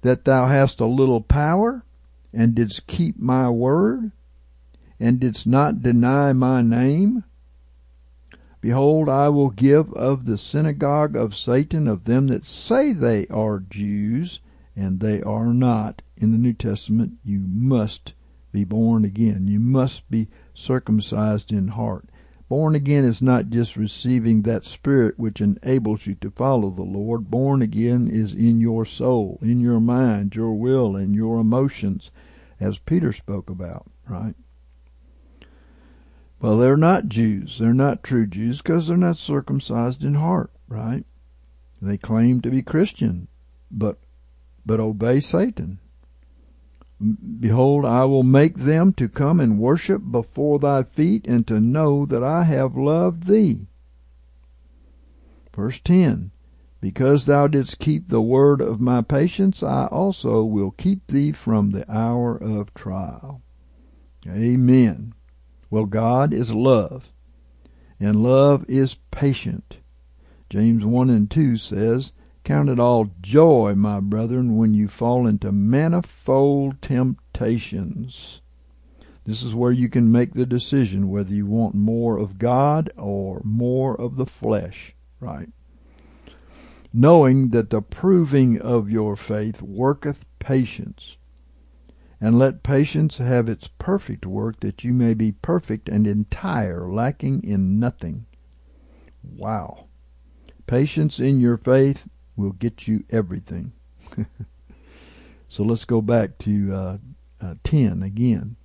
that 0.05 0.23
thou 0.23 0.47
hast 0.47 0.79
a 0.79 0.85
little 0.85 1.19
power, 1.19 1.83
and 2.31 2.53
didst 2.53 2.85
keep 2.85 3.19
my 3.19 3.49
word, 3.49 4.11
and 4.99 5.19
didst 5.19 5.47
not 5.47 5.81
deny 5.81 6.31
my 6.31 6.61
name? 6.61 7.23
Behold, 8.65 9.08
I 9.10 9.30
will 9.30 9.51
give 9.51 9.93
of 9.93 10.25
the 10.25 10.39
synagogue 10.39 11.15
of 11.15 11.36
Satan 11.36 11.88
of 11.88 12.06
them 12.06 12.25
that 12.30 12.43
say 12.43 12.93
they 12.93 13.28
are 13.28 13.60
Jews, 13.60 14.39
and 14.75 14.99
they 14.99 15.21
are 15.21 15.54
not. 15.54 16.01
In 16.17 16.32
the 16.32 16.39
New 16.39 16.54
Testament, 16.54 17.19
you 17.23 17.41
must 17.47 18.15
be 18.51 18.63
born 18.63 19.06
again. 19.06 19.47
You 19.47 19.60
must 19.60 20.10
be 20.10 20.30
circumcised 20.56 21.51
in 21.51 21.67
heart. 21.67 22.10
Born 22.49 22.73
again 22.73 23.06
is 23.06 23.21
not 23.21 23.51
just 23.51 23.78
receiving 23.78 24.41
that 24.41 24.65
spirit 24.65 25.19
which 25.19 25.41
enables 25.41 26.08
you 26.08 26.15
to 26.15 26.32
follow 26.32 26.71
the 26.71 26.82
Lord. 26.82 27.30
Born 27.30 27.62
again 27.62 28.08
is 28.08 28.34
in 28.34 28.60
your 28.60 28.84
soul, 28.84 29.38
in 29.43 29.60
your 29.60 29.80
mind, 29.80 30.36
your 30.36 30.56
will, 30.56 30.95
and 30.95 31.13
your 31.13 31.38
emotions, 31.38 32.10
as 32.60 32.80
Peter 32.80 33.12
spoke 33.12 33.51
about, 33.51 33.86
right? 34.10 34.34
Well, 36.39 36.57
they're 36.57 36.77
not 36.77 37.07
Jews. 37.07 37.57
They're 37.59 37.73
not 37.73 38.03
true 38.03 38.27
Jews 38.27 38.61
because 38.61 38.87
they're 38.87 38.97
not 38.97 39.17
circumcised 39.17 40.03
in 40.03 40.15
heart, 40.15 40.51
right? 40.67 41.05
They 41.81 41.97
claim 41.97 42.41
to 42.41 42.49
be 42.49 42.61
Christian, 42.61 43.27
but 43.71 43.99
but 44.65 44.79
obey 44.79 45.19
Satan. 45.19 45.79
Behold, 47.39 47.85
I 47.85 48.05
will 48.05 48.23
make 48.23 48.57
them 48.57 48.93
to 48.93 49.09
come 49.09 49.39
and 49.39 49.59
worship 49.59 50.01
before 50.11 50.59
thy 50.59 50.83
feet, 50.83 51.27
and 51.27 51.45
to 51.47 51.59
know 51.59 52.05
that 52.05 52.23
I 52.23 52.43
have 52.43 52.77
loved 52.77 53.27
thee. 53.27 53.67
Verse 55.53 55.79
10 55.81 56.31
Because 56.79 57.25
thou 57.25 57.47
didst 57.47 57.79
keep 57.79 58.07
the 58.07 58.21
word 58.21 58.61
of 58.61 58.79
my 58.79 59.01
patience, 59.01 59.61
I 59.61 59.87
also 59.87 60.43
will 60.43 60.71
keep 60.71 61.07
thee 61.07 61.31
from 61.31 61.71
the 61.71 61.89
hour 61.91 62.35
of 62.35 62.73
trial. 62.73 63.41
Amen. 64.27 65.14
Well, 65.75 65.83
God 65.83 66.33
is 66.33 66.53
love, 66.53 67.11
and 67.99 68.23
love 68.23 68.63
is 68.69 68.95
patient. 69.11 69.79
James 70.49 70.85
1 70.85 71.09
and 71.09 71.29
2 71.29 71.57
says, 71.57 72.13
Count 72.45 72.69
it 72.69 72.79
all 72.79 73.11
joy, 73.19 73.73
my 73.75 73.99
brethren, 73.99 74.55
when 74.55 74.73
you 74.73 74.88
fall 74.88 75.27
into 75.27 75.51
manifold 75.51 76.81
temptations. 76.81 78.39
This 79.25 79.43
is 79.43 79.53
where 79.53 79.73
you 79.73 79.89
can 79.89 80.13
make 80.13 80.33
the 80.33 80.45
decision 80.45 81.09
whether 81.09 81.33
you 81.33 81.45
want 81.45 81.75
more 81.75 82.19
of 82.19 82.39
God 82.39 82.89
or 82.95 83.41
more 83.43 83.99
of 83.99 84.15
the 84.15 84.25
flesh, 84.25 84.95
right? 85.19 85.49
Knowing 86.93 87.49
that 87.49 87.69
the 87.69 87.81
proving 87.81 88.61
of 88.61 88.89
your 88.89 89.17
faith 89.17 89.61
worketh 89.61 90.25
patience. 90.39 91.17
And 92.25 92.39
let 92.39 92.63
patience 92.63 93.19
have 93.19 93.47
its 93.47 93.67
perfect 93.67 94.25
work, 94.25 94.61
that 94.61 94.83
you 94.83 94.93
may 94.93 95.13
be 95.13 95.31
perfect 95.31 95.88
and 95.88 96.07
entire, 96.07 96.91
lacking 96.91 97.43
in 97.43 97.79
nothing. 97.79 98.25
Wow. 99.21 99.85
Patience 100.65 101.19
in 101.19 101.39
your 101.39 101.55
faith 101.55 102.09
will 102.35 102.53
get 102.53 102.88
you 102.88 103.03
everything. 103.11 103.73
so 105.47 105.63
let's 105.63 105.85
go 105.85 106.01
back 106.01 106.39
to 106.39 106.73
uh, 106.73 106.97
uh, 107.39 107.53
10 107.63 108.01
again. 108.01 108.55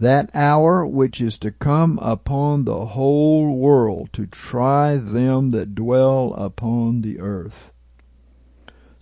That 0.00 0.34
hour 0.34 0.84
which 0.84 1.20
is 1.20 1.38
to 1.38 1.52
come 1.52 2.00
upon 2.02 2.64
the 2.64 2.86
whole 2.86 3.58
world 3.58 4.12
to 4.14 4.26
try 4.26 4.96
them 4.96 5.50
that 5.50 5.76
dwell 5.76 6.34
upon 6.34 7.02
the 7.02 7.20
earth. 7.20 7.71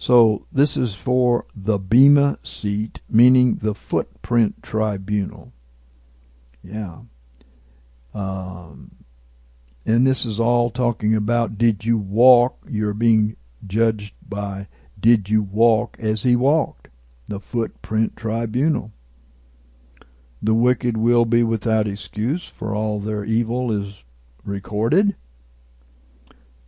So 0.00 0.46
this 0.50 0.78
is 0.78 0.94
for 0.94 1.44
the 1.54 1.78
Bema 1.78 2.38
seat, 2.42 3.00
meaning 3.06 3.56
the 3.56 3.74
footprint 3.74 4.62
tribunal. 4.62 5.52
Yeah. 6.64 7.00
Um, 8.14 8.92
and 9.84 10.06
this 10.06 10.24
is 10.24 10.40
all 10.40 10.70
talking 10.70 11.14
about 11.14 11.58
did 11.58 11.84
you 11.84 11.98
walk, 11.98 12.64
you're 12.66 12.94
being 12.94 13.36
judged 13.66 14.14
by 14.26 14.68
did 14.98 15.28
you 15.28 15.42
walk 15.42 15.98
as 16.00 16.22
he 16.22 16.34
walked? 16.34 16.88
The 17.28 17.38
footprint 17.38 18.16
tribunal. 18.16 18.92
The 20.40 20.54
wicked 20.54 20.96
will 20.96 21.26
be 21.26 21.42
without 21.42 21.86
excuse, 21.86 22.46
for 22.48 22.74
all 22.74 23.00
their 23.00 23.26
evil 23.26 23.70
is 23.70 24.02
recorded. 24.46 25.14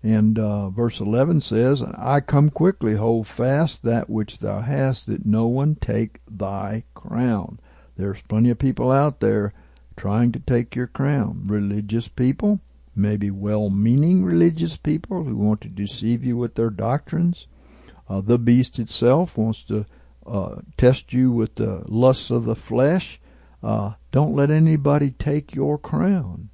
And 0.03 0.39
uh, 0.39 0.71
verse 0.71 0.99
11 0.99 1.43
says, 1.43 1.83
I 1.83 2.21
come 2.21 2.51
quickly, 2.51 2.97
hold 2.97 3.29
fast 3.29 3.85
that 3.85 4.11
which 4.11 4.39
thou 4.39 4.61
hast, 4.61 5.07
that 5.07 5.25
no 5.25 5.47
one 5.47 5.77
take 5.77 6.21
thy 6.29 6.85
crown. 6.95 7.61
There's 7.97 8.23
plenty 8.23 8.51
of 8.51 8.59
people 8.59 8.91
out 8.91 9.21
there 9.21 9.53
trying 9.97 10.33
to 10.33 10.41
take 10.41 10.75
your 10.75 10.89
crown. 10.89 11.45
Religious 11.47 12.09
people, 12.09 12.61
maybe 12.97 13.31
well-meaning 13.31 14.25
religious 14.25 14.77
people 14.77 15.23
who 15.23 15.37
want 15.37 15.61
to 15.61 15.69
deceive 15.69 16.25
you 16.25 16.37
with 16.37 16.57
their 16.57 16.71
doctrines. 16.71 17.47
Uh, 18.09 18.21
the 18.21 18.39
beast 18.39 18.81
itself 18.81 19.39
wants 19.39 19.63
to 19.65 19.87
uh, 20.27 20.57
test 20.77 21.13
you 21.13 21.31
with 21.31 21.55
the 21.55 21.85
lusts 21.87 22.31
of 22.31 22.45
the 22.45 22.57
flesh. 22.57 23.21
Uh, 23.63 23.93
don't 24.11 24.35
let 24.35 24.51
anybody 24.51 25.13
take 25.13 25.55
your 25.55 25.79
crown. 25.79 26.49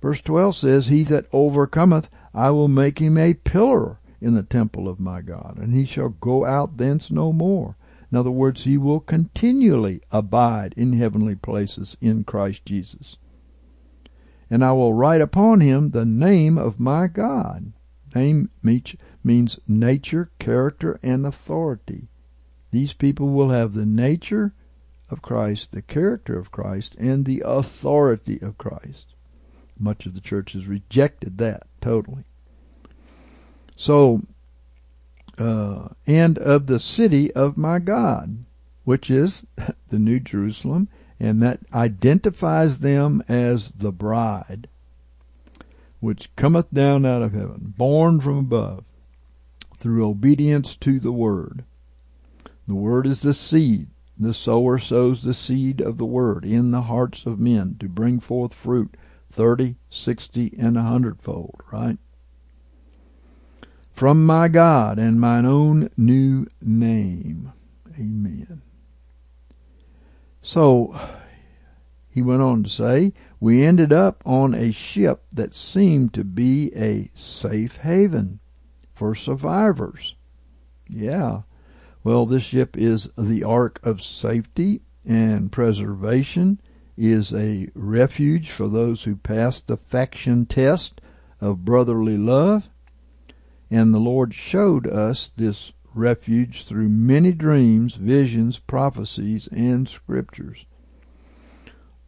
Verse 0.00 0.20
12 0.20 0.56
says, 0.56 0.86
He 0.88 1.02
that 1.04 1.26
overcometh, 1.32 2.08
I 2.34 2.50
will 2.50 2.68
make 2.68 2.98
him 2.98 3.18
a 3.18 3.34
pillar 3.34 3.98
in 4.20 4.34
the 4.34 4.42
temple 4.42 4.88
of 4.88 5.00
my 5.00 5.20
God, 5.20 5.58
and 5.58 5.72
he 5.72 5.84
shall 5.84 6.10
go 6.10 6.44
out 6.44 6.76
thence 6.76 7.10
no 7.10 7.32
more. 7.32 7.76
In 8.10 8.16
other 8.18 8.30
words, 8.30 8.64
he 8.64 8.78
will 8.78 9.00
continually 9.00 10.00
abide 10.10 10.74
in 10.76 10.94
heavenly 10.94 11.34
places 11.34 11.96
in 12.00 12.24
Christ 12.24 12.64
Jesus 12.64 13.16
and 14.50 14.64
I 14.64 14.72
will 14.72 14.94
write 14.94 15.20
upon 15.20 15.60
him 15.60 15.90
the 15.90 16.04
name 16.04 16.56
of 16.56 16.80
my 16.80 17.06
God. 17.06 17.72
Name 18.14 18.50
means 19.22 19.60
nature, 19.68 20.30
character, 20.38 20.98
and 21.02 21.26
authority. 21.26 22.08
These 22.70 22.94
people 22.94 23.28
will 23.28 23.50
have 23.50 23.74
the 23.74 23.86
nature 23.86 24.54
of 25.10 25.22
Christ, 25.22 25.72
the 25.72 25.82
character 25.82 26.38
of 26.38 26.50
Christ, 26.50 26.94
and 26.96 27.24
the 27.24 27.42
authority 27.44 28.40
of 28.40 28.58
Christ. 28.58 29.14
Much 29.78 30.06
of 30.06 30.14
the 30.14 30.20
church 30.20 30.52
has 30.52 30.66
rejected 30.66 31.38
that 31.38 31.66
totally. 31.80 32.24
So, 33.76 34.22
uh, 35.38 35.88
and 36.06 36.38
of 36.38 36.66
the 36.66 36.80
city 36.80 37.32
of 37.32 37.56
my 37.56 37.78
God, 37.78 38.44
which 38.84 39.10
is 39.10 39.46
the 39.88 39.98
New 39.98 40.20
Jerusalem, 40.20 40.88
and 41.20 41.42
that 41.42 41.60
identifies 41.72 42.78
them 42.78 43.22
as 43.28 43.70
the 43.70 43.92
bride, 43.92 44.68
which 46.00 46.34
cometh 46.36 46.72
down 46.72 47.04
out 47.04 47.22
of 47.22 47.32
heaven, 47.32 47.74
born 47.76 48.20
from 48.20 48.38
above, 48.38 48.84
through 49.76 50.08
obedience 50.08 50.76
to 50.76 50.98
the 50.98 51.12
word. 51.12 51.64
The 52.66 52.74
word 52.74 53.06
is 53.06 53.20
the 53.22 53.34
seed. 53.34 53.88
The 54.18 54.34
sower 54.34 54.78
sows 54.78 55.22
the 55.22 55.34
seed 55.34 55.80
of 55.80 55.96
the 55.96 56.04
word 56.04 56.44
in 56.44 56.72
the 56.72 56.82
hearts 56.82 57.24
of 57.24 57.38
men 57.38 57.76
to 57.78 57.88
bring 57.88 58.18
forth 58.18 58.52
fruit 58.52 58.96
thirty, 59.30 59.76
sixty, 59.90 60.54
and 60.58 60.76
a 60.76 60.82
hundredfold, 60.82 61.60
right? 61.72 61.98
From 63.92 64.24
my 64.24 64.48
God 64.48 64.98
and 64.98 65.20
mine 65.20 65.44
own 65.44 65.90
new 65.96 66.46
name. 66.62 67.52
Amen. 67.98 68.62
So, 70.40 70.98
he 72.08 72.22
went 72.22 72.42
on 72.42 72.62
to 72.62 72.68
say, 72.68 73.12
we 73.40 73.64
ended 73.64 73.92
up 73.92 74.22
on 74.24 74.54
a 74.54 74.70
ship 74.72 75.24
that 75.32 75.54
seemed 75.54 76.14
to 76.14 76.24
be 76.24 76.72
a 76.74 77.10
safe 77.14 77.78
haven 77.78 78.40
for 78.94 79.14
survivors. 79.14 80.14
Yeah. 80.88 81.42
Well, 82.02 82.24
this 82.24 82.44
ship 82.44 82.76
is 82.76 83.10
the 83.18 83.44
Ark 83.44 83.80
of 83.82 84.02
Safety 84.02 84.80
and 85.04 85.52
Preservation, 85.52 86.60
is 86.98 87.32
a 87.32 87.68
refuge 87.74 88.50
for 88.50 88.68
those 88.68 89.04
who 89.04 89.14
pass 89.16 89.60
the 89.60 89.76
faction 89.76 90.44
test 90.44 91.00
of 91.40 91.64
brotherly 91.64 92.18
love. 92.18 92.68
And 93.70 93.94
the 93.94 93.98
Lord 93.98 94.34
showed 94.34 94.86
us 94.86 95.30
this 95.36 95.72
refuge 95.94 96.64
through 96.64 96.88
many 96.88 97.32
dreams, 97.32 97.94
visions, 97.94 98.58
prophecies, 98.58 99.46
and 99.48 99.88
scriptures. 99.88 100.64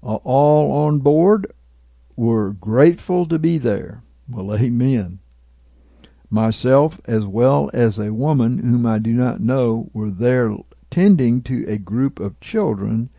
All 0.03 0.73
on 0.73 0.99
board 0.99 1.53
were 2.17 2.51
grateful 2.53 3.27
to 3.27 3.39
be 3.39 3.59
there. 3.59 4.03
Well, 4.29 4.55
amen. 4.57 5.21
Myself, 6.31 7.01
as 7.05 7.27
well 7.27 7.71
as 7.73 7.99
a 7.99 8.13
woman 8.13 8.59
whom 8.59 8.87
I 8.87 8.99
do 8.99 9.13
not 9.13 9.41
know, 9.41 9.91
were 9.93 10.11
there 10.11 10.57
tending 10.91 11.43
to 11.43 11.65
a 11.69 11.79
group 11.79 12.19
of 12.19 12.41
children, 12.41 13.11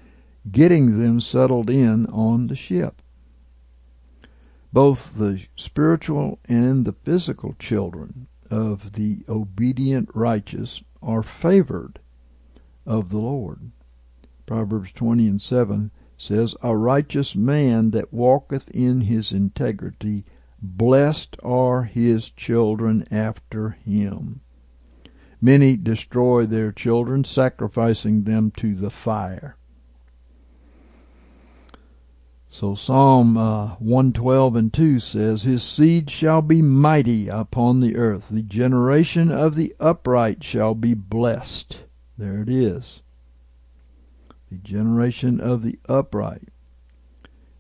getting 0.50 1.00
them 1.00 1.20
settled 1.20 1.70
in 1.70 2.06
on 2.08 2.48
the 2.48 2.56
ship. 2.56 3.02
Both 4.74 5.16
the 5.16 5.46
spiritual 5.56 6.40
and 6.46 6.86
the 6.86 6.94
physical 6.94 7.56
children 7.60 8.28
of 8.50 8.94
the 8.94 9.24
obedient 9.28 10.10
righteous 10.14 10.82
are 11.02 11.24
favored 11.24 12.00
of 12.86 13.10
the 13.10 13.18
Lord. 13.18 13.72
Proverbs 14.46 14.92
20 14.92 15.28
and 15.28 15.42
7 15.42 15.92
says, 16.18 16.56
A 16.62 16.76
righteous 16.76 17.36
man 17.36 17.92
that 17.92 18.14
walketh 18.14 18.70
in 18.72 19.02
his 19.02 19.32
integrity, 19.32 20.26
blessed 20.62 21.36
are 21.44 21.84
his 21.84 22.30
children 22.30 23.06
after 23.12 23.72
him. 23.72 24.42
Many 25.42 25.76
destroy 25.76 26.46
their 26.46 26.72
children, 26.72 27.24
sacrificing 27.24 28.24
them 28.24 28.52
to 28.58 28.76
the 28.76 28.92
fire. 28.92 29.58
So 32.54 32.76
Psalm 32.76 33.38
uh, 33.38 33.76
112 33.76 34.58
and 34.58 34.74
2 34.74 35.00
says, 35.00 35.44
His 35.44 35.64
seed 35.64 36.10
shall 36.10 36.42
be 36.42 36.62
mighty 36.62 37.30
upon 37.30 37.80
the 37.80 37.96
earth. 37.96 38.28
The 38.28 38.42
generation 38.42 39.32
of 39.32 39.56
the 39.56 39.74
upright 39.80 40.44
shall 40.44 40.76
be 40.76 40.94
blessed. 40.94 41.86
There 42.18 42.42
it 42.42 42.50
is. 42.50 43.04
The 44.52 44.58
generation 44.58 45.40
of 45.40 45.64
the 45.64 45.80
upright. 45.88 46.50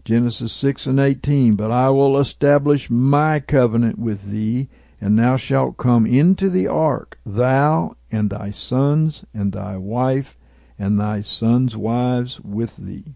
Genesis 0.04 0.52
6 0.52 0.88
and 0.88 1.00
18, 1.00 1.56
But 1.56 1.72
I 1.72 1.90
will 1.90 2.18
establish 2.18 2.90
my 2.90 3.40
covenant 3.40 3.98
with 3.98 4.26
thee, 4.26 4.68
and 5.00 5.18
thou 5.18 5.38
shalt 5.38 5.78
come 5.78 6.06
into 6.06 6.50
the 6.50 6.68
ark, 6.68 7.18
thou 7.26 7.96
and 8.12 8.30
thy 8.30 8.52
sons 8.52 9.24
and 9.34 9.54
thy 9.54 9.78
wife 9.78 10.38
and 10.78 11.00
thy 11.00 11.22
sons' 11.22 11.78
wives 11.78 12.42
with 12.42 12.76
thee. 12.76 13.16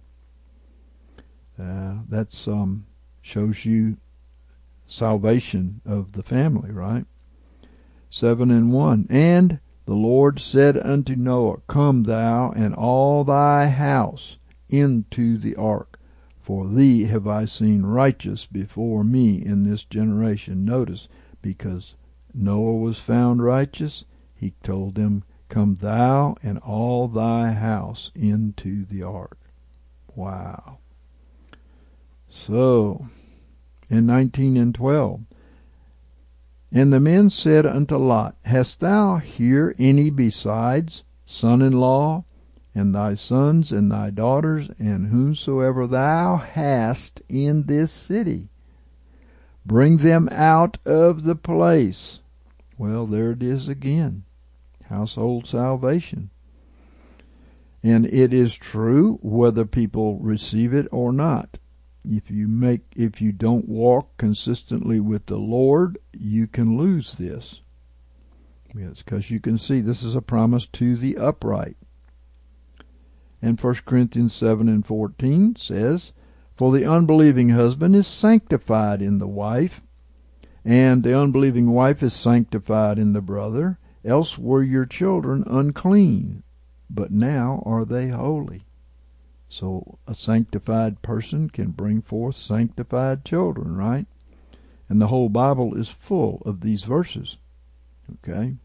Uh, 1.59 1.99
that's 2.09 2.47
um, 2.47 2.85
shows 3.21 3.65
you 3.65 3.97
salvation 4.87 5.81
of 5.85 6.11
the 6.11 6.23
family, 6.23 6.71
right? 6.71 7.05
Seven 8.09 8.51
and 8.51 8.71
one. 8.71 9.07
And 9.09 9.59
the 9.85 9.93
Lord 9.93 10.39
said 10.39 10.77
unto 10.77 11.15
Noah, 11.15 11.57
Come 11.67 12.03
thou 12.03 12.51
and 12.51 12.73
all 12.73 13.23
thy 13.23 13.67
house 13.67 14.37
into 14.69 15.37
the 15.37 15.55
ark, 15.55 15.99
for 16.39 16.67
thee 16.67 17.05
have 17.05 17.27
I 17.27 17.45
seen 17.45 17.83
righteous 17.83 18.45
before 18.45 19.03
me 19.03 19.43
in 19.43 19.63
this 19.63 19.83
generation. 19.83 20.65
Notice, 20.65 21.07
because 21.41 21.95
Noah 22.33 22.77
was 22.77 22.99
found 22.99 23.43
righteous, 23.43 24.05
he 24.35 24.53
told 24.63 24.95
them, 24.95 25.23
Come 25.49 25.75
thou 25.75 26.35
and 26.43 26.57
all 26.59 27.07
thy 27.07 27.51
house 27.51 28.11
into 28.15 28.85
the 28.85 29.03
ark. 29.03 29.37
Wow. 30.15 30.79
So, 32.37 33.07
in 33.89 34.05
19 34.05 34.57
and 34.57 34.75
12, 34.75 35.21
and 36.71 36.93
the 36.93 36.99
men 36.99 37.29
said 37.29 37.65
unto 37.65 37.95
Lot, 37.95 38.35
Hast 38.43 38.81
thou 38.81 39.17
here 39.17 39.73
any 39.79 40.09
besides 40.09 41.05
son 41.25 41.61
in 41.61 41.73
law, 41.73 42.25
and 42.75 42.93
thy 42.93 43.13
sons 43.13 43.71
and 43.71 43.89
thy 43.89 44.09
daughters, 44.09 44.69
and 44.77 45.07
whomsoever 45.07 45.87
thou 45.87 46.35
hast 46.35 47.21
in 47.29 47.63
this 47.63 47.91
city? 47.91 48.49
Bring 49.65 49.97
them 49.97 50.27
out 50.29 50.77
of 50.85 51.23
the 51.23 51.35
place. 51.35 52.19
Well, 52.77 53.07
there 53.07 53.31
it 53.31 53.41
is 53.41 53.67
again. 53.69 54.23
Household 54.89 55.47
salvation. 55.47 56.29
And 57.81 58.05
it 58.05 58.33
is 58.33 58.55
true 58.55 59.19
whether 59.23 59.65
people 59.65 60.19
receive 60.19 60.73
it 60.73 60.87
or 60.91 61.13
not 61.13 61.57
if 62.07 62.29
you 62.29 62.47
make 62.47 62.81
if 62.95 63.21
you 63.21 63.31
don't 63.31 63.67
walk 63.67 64.17
consistently 64.17 64.99
with 64.99 65.25
the 65.25 65.37
Lord, 65.37 65.97
you 66.13 66.47
can 66.47 66.77
lose 66.77 67.13
this. 67.13 67.61
Yes, 68.73 69.01
because 69.01 69.31
you 69.31 69.39
can 69.39 69.57
see 69.57 69.79
this 69.79 70.03
is 70.03 70.15
a 70.15 70.21
promise 70.21 70.65
to 70.67 70.97
the 70.97 71.17
upright. 71.17 71.77
And 73.41 73.59
1 73.59 73.75
Corinthians 73.85 74.33
7 74.33 74.67
and 74.67 74.85
14 74.85 75.55
says, 75.55 76.11
For 76.55 76.71
the 76.71 76.85
unbelieving 76.85 77.49
husband 77.49 77.95
is 77.95 78.07
sanctified 78.07 79.01
in 79.01 79.19
the 79.19 79.27
wife, 79.27 79.81
and 80.65 81.03
the 81.03 81.17
unbelieving 81.17 81.71
wife 81.71 82.01
is 82.01 82.13
sanctified 82.13 82.97
in 82.97 83.13
the 83.13 83.21
brother, 83.21 83.77
else 84.03 84.37
were 84.37 84.63
your 84.63 84.85
children 84.85 85.43
unclean, 85.47 86.43
but 86.89 87.11
now 87.11 87.61
are 87.65 87.85
they 87.85 88.09
holy. 88.09 88.65
So 89.49 89.99
a 90.07 90.15
sanctified 90.15 91.01
person 91.01 91.49
can 91.49 91.71
bring 91.71 92.01
forth 92.01 92.35
sanctified 92.35 93.23
children, 93.23 93.75
right? 93.75 94.07
And 94.89 95.01
the 95.01 95.07
whole 95.07 95.29
Bible 95.29 95.75
is 95.75 95.89
full 95.89 96.41
of 96.45 96.61
these 96.61 96.83
verses. 96.83 97.37
Okay? 98.13 98.55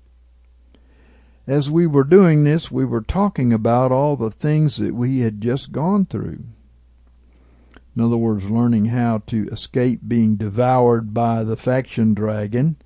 As 1.47 1.71
we 1.71 1.87
were 1.87 2.05
doing 2.05 2.45
this, 2.45 2.71
we 2.71 2.85
were 2.85 3.01
talking 3.01 3.53
about 3.53 3.93
all 3.93 4.17
the 4.17 4.31
things 4.31 4.77
that 4.77 4.95
we 4.95 5.21
had 5.21 5.41
just 5.41 5.73
gone 5.73 6.05
through. 6.07 6.45
In 7.97 8.03
other 8.03 8.17
words, 8.17 8.49
learning 8.49 8.87
how 8.87 9.23
to 9.27 9.49
escape 9.49 10.01
being 10.07 10.37
devoured 10.37 11.13
by 11.13 11.43
the 11.43 11.57
faction 11.57 12.15
dragon 12.15 12.77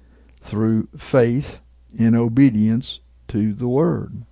through 0.41 0.89
faith 0.97 1.61
and 1.99 2.17
obedience 2.17 3.01
to 3.29 3.53
the 3.53 3.69
Word. 3.69 4.25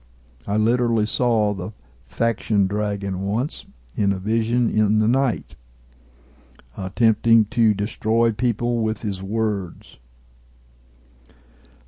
I 0.47 0.57
literally 0.57 1.07
saw 1.07 1.53
the 1.53 1.73
faction 2.13 2.67
dragon 2.67 3.23
once 3.27 3.65
in 3.97 4.13
a 4.13 4.19
vision 4.19 4.71
in 4.71 4.99
the 4.99 5.09
night, 5.09 5.57
attempting 6.77 7.47
to 7.47 7.75
destroy 7.75 8.31
people 8.33 8.79
with 8.79 9.03
his 9.03 9.23
words. 9.23 9.99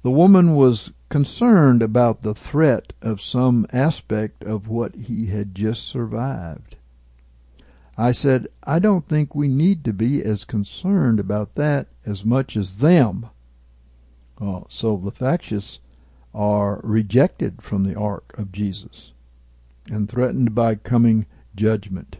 The 0.02 0.10
woman 0.10 0.54
was 0.54 0.92
concerned 1.08 1.82
about 1.82 2.22
the 2.22 2.34
threat 2.34 2.92
of 3.00 3.22
some 3.22 3.66
aspect 3.72 4.42
of 4.44 4.68
what 4.68 4.94
he 4.94 5.26
had 5.26 5.54
just 5.54 5.84
survived. 5.84 6.76
I 7.96 8.10
said, 8.10 8.48
I 8.64 8.80
don't 8.80 9.08
think 9.08 9.34
we 9.34 9.48
need 9.48 9.84
to 9.84 9.92
be 9.92 10.22
as 10.22 10.44
concerned 10.44 11.20
about 11.20 11.54
that 11.54 11.86
as 12.04 12.24
much 12.24 12.56
as 12.56 12.78
them. 12.78 13.28
Oh, 14.40 14.66
so 14.68 14.96
the 14.96 15.12
factious 15.12 15.78
are 16.34 16.80
rejected 16.82 17.62
from 17.62 17.84
the 17.84 17.94
ark 17.94 18.34
of 18.36 18.50
Jesus 18.50 19.12
and 19.90 20.08
threatened 20.08 20.54
by 20.54 20.74
coming 20.74 21.26
judgment, 21.54 22.18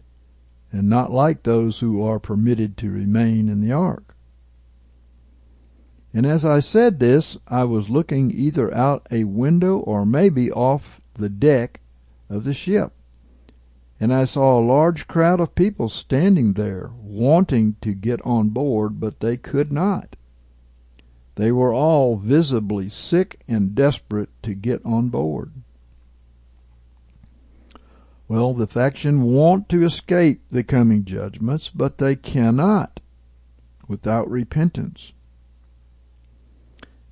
and 0.73 0.89
not 0.89 1.13
like 1.13 1.43
those 1.43 1.81
who 1.81 2.03
are 2.03 2.19
permitted 2.19 2.77
to 2.77 2.91
remain 2.91 3.49
in 3.49 3.61
the 3.61 3.73
ark. 3.73 4.15
And 6.13 6.25
as 6.25 6.45
I 6.45 6.61
said 6.61 7.01
this, 7.01 7.39
I 7.49 7.65
was 7.65 7.91
looking 7.91 8.31
either 8.31 8.73
out 8.73 9.07
a 9.11 9.25
window 9.25 9.79
or 9.79 10.07
maybe 10.07 10.51
off 10.51 11.01
the 11.15 11.29
deck 11.29 11.81
of 12.31 12.45
the 12.45 12.55
ship. 12.55 12.93
And 13.99 14.15
I 14.15 14.25
saw 14.25 14.59
a 14.59 14.65
large 14.65 15.09
crowd 15.09 15.41
of 15.41 15.57
people 15.57 15.89
standing 15.89 16.53
there, 16.53 16.91
wanting 17.01 17.77
to 17.81 17.95
get 17.95 18.21
on 18.25 18.51
board, 18.51 19.01
but 19.01 19.19
they 19.19 19.37
could 19.37 19.73
not. 19.73 20.15
They 21.35 21.51
were 21.51 21.75
all 21.75 22.17
visibly 22.17 22.89
sick 22.89 23.41
and 23.49 23.75
desperate 23.75 24.31
to 24.45 24.55
get 24.55 24.85
on 24.85 25.09
board. 25.09 25.53
Well, 28.27 28.55
the 28.55 28.67
faction 28.67 29.23
want 29.23 29.69
to 29.69 29.85
escape 29.85 30.43
the 30.51 30.65
coming 30.65 31.05
judgments, 31.05 31.69
but 31.69 31.99
they 31.99 32.17
cannot 32.17 33.01
without 33.87 34.31
repentance. 34.31 35.13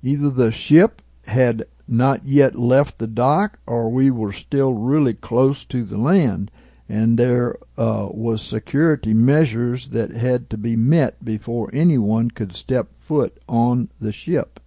Either 0.01 0.29
the 0.29 0.51
ship 0.51 1.01
had 1.25 1.65
not 1.87 2.25
yet 2.25 2.55
left 2.55 2.97
the 2.97 3.07
dock 3.07 3.59
or 3.67 3.89
we 3.89 4.09
were 4.09 4.31
still 4.31 4.73
really 4.73 5.13
close 5.13 5.65
to 5.65 5.83
the 5.83 5.97
land 5.97 6.51
and 6.89 7.17
there 7.17 7.55
uh, 7.77 8.07
was 8.11 8.41
security 8.41 9.13
measures 9.13 9.89
that 9.89 10.11
had 10.11 10.49
to 10.49 10.57
be 10.57 10.75
met 10.75 11.23
before 11.23 11.69
anyone 11.73 12.29
could 12.29 12.55
step 12.55 12.87
foot 12.97 13.37
on 13.47 13.89
the 13.99 14.11
ship. 14.11 14.59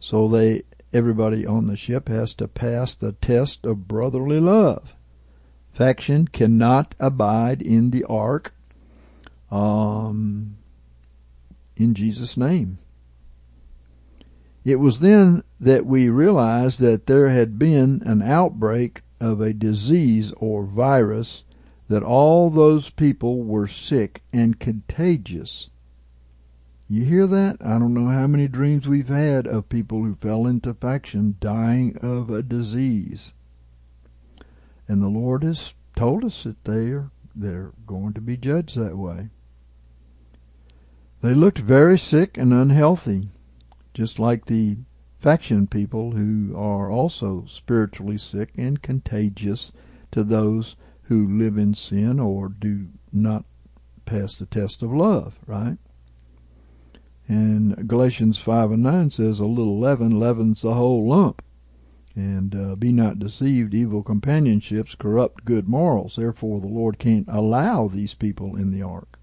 So 0.00 0.28
they 0.28 0.62
everybody 0.92 1.46
on 1.46 1.68
the 1.68 1.76
ship 1.76 2.08
has 2.08 2.34
to 2.34 2.48
pass 2.48 2.94
the 2.94 3.12
test 3.12 3.64
of 3.64 3.88
brotherly 3.88 4.40
love. 4.40 4.96
Faction 5.72 6.28
cannot 6.28 6.94
abide 7.00 7.62
in 7.62 7.90
the 7.90 8.04
ark 8.04 8.52
um, 9.50 10.56
in 11.76 11.94
Jesus' 11.94 12.36
name. 12.36 12.78
It 14.64 14.76
was 14.76 15.00
then 15.00 15.42
that 15.58 15.86
we 15.86 16.08
realized 16.08 16.78
that 16.80 17.06
there 17.06 17.30
had 17.30 17.58
been 17.58 18.02
an 18.04 18.22
outbreak 18.22 19.02
of 19.20 19.40
a 19.40 19.52
disease 19.52 20.32
or 20.36 20.64
virus, 20.64 21.44
that 21.88 22.02
all 22.02 22.50
those 22.50 22.90
people 22.90 23.42
were 23.42 23.66
sick 23.66 24.22
and 24.32 24.60
contagious. 24.60 25.68
You 26.88 27.04
hear 27.04 27.26
that? 27.26 27.56
I 27.60 27.78
don't 27.78 27.94
know 27.94 28.08
how 28.08 28.26
many 28.26 28.46
dreams 28.48 28.88
we've 28.88 29.08
had 29.08 29.46
of 29.46 29.68
people 29.68 30.02
who 30.02 30.14
fell 30.14 30.46
into 30.46 30.74
faction 30.74 31.36
dying 31.40 31.96
of 32.02 32.30
a 32.30 32.42
disease. 32.42 33.32
And 34.92 35.00
the 35.00 35.08
Lord 35.08 35.42
has 35.42 35.72
told 35.96 36.22
us 36.22 36.42
that 36.42 36.64
they 36.64 36.90
are 36.90 37.10
they're 37.34 37.72
going 37.86 38.12
to 38.12 38.20
be 38.20 38.36
judged 38.36 38.76
that 38.76 38.98
way. 38.98 39.30
They 41.22 41.32
looked 41.32 41.60
very 41.60 41.98
sick 41.98 42.36
and 42.36 42.52
unhealthy 42.52 43.30
just 43.94 44.18
like 44.18 44.44
the 44.44 44.76
faction 45.18 45.66
people 45.66 46.10
who 46.10 46.54
are 46.54 46.90
also 46.90 47.46
spiritually 47.48 48.18
sick 48.18 48.50
and 48.58 48.82
contagious 48.82 49.72
to 50.10 50.22
those 50.22 50.76
who 51.04 51.38
live 51.38 51.56
in 51.56 51.72
sin 51.72 52.20
or 52.20 52.50
do 52.50 52.88
not 53.10 53.46
pass 54.04 54.34
the 54.34 54.44
test 54.44 54.82
of 54.82 54.92
love, 54.92 55.38
right? 55.46 55.78
And 57.26 57.88
Galatians 57.88 58.36
5 58.36 58.72
and 58.72 58.82
9 58.82 59.08
says, 59.08 59.40
A 59.40 59.46
little 59.46 59.80
leaven 59.80 60.20
leavens 60.20 60.60
the 60.60 60.74
whole 60.74 61.08
lump. 61.08 61.40
And 62.14 62.54
uh, 62.54 62.74
be 62.76 62.92
not 62.92 63.18
deceived, 63.18 63.72
evil 63.72 64.02
companionships 64.02 64.94
corrupt 64.94 65.44
good 65.44 65.68
morals. 65.68 66.16
Therefore, 66.16 66.60
the 66.60 66.66
Lord 66.66 66.98
can't 66.98 67.26
allow 67.28 67.88
these 67.88 68.14
people 68.14 68.54
in 68.56 68.70
the 68.70 68.82
ark. 68.82 69.18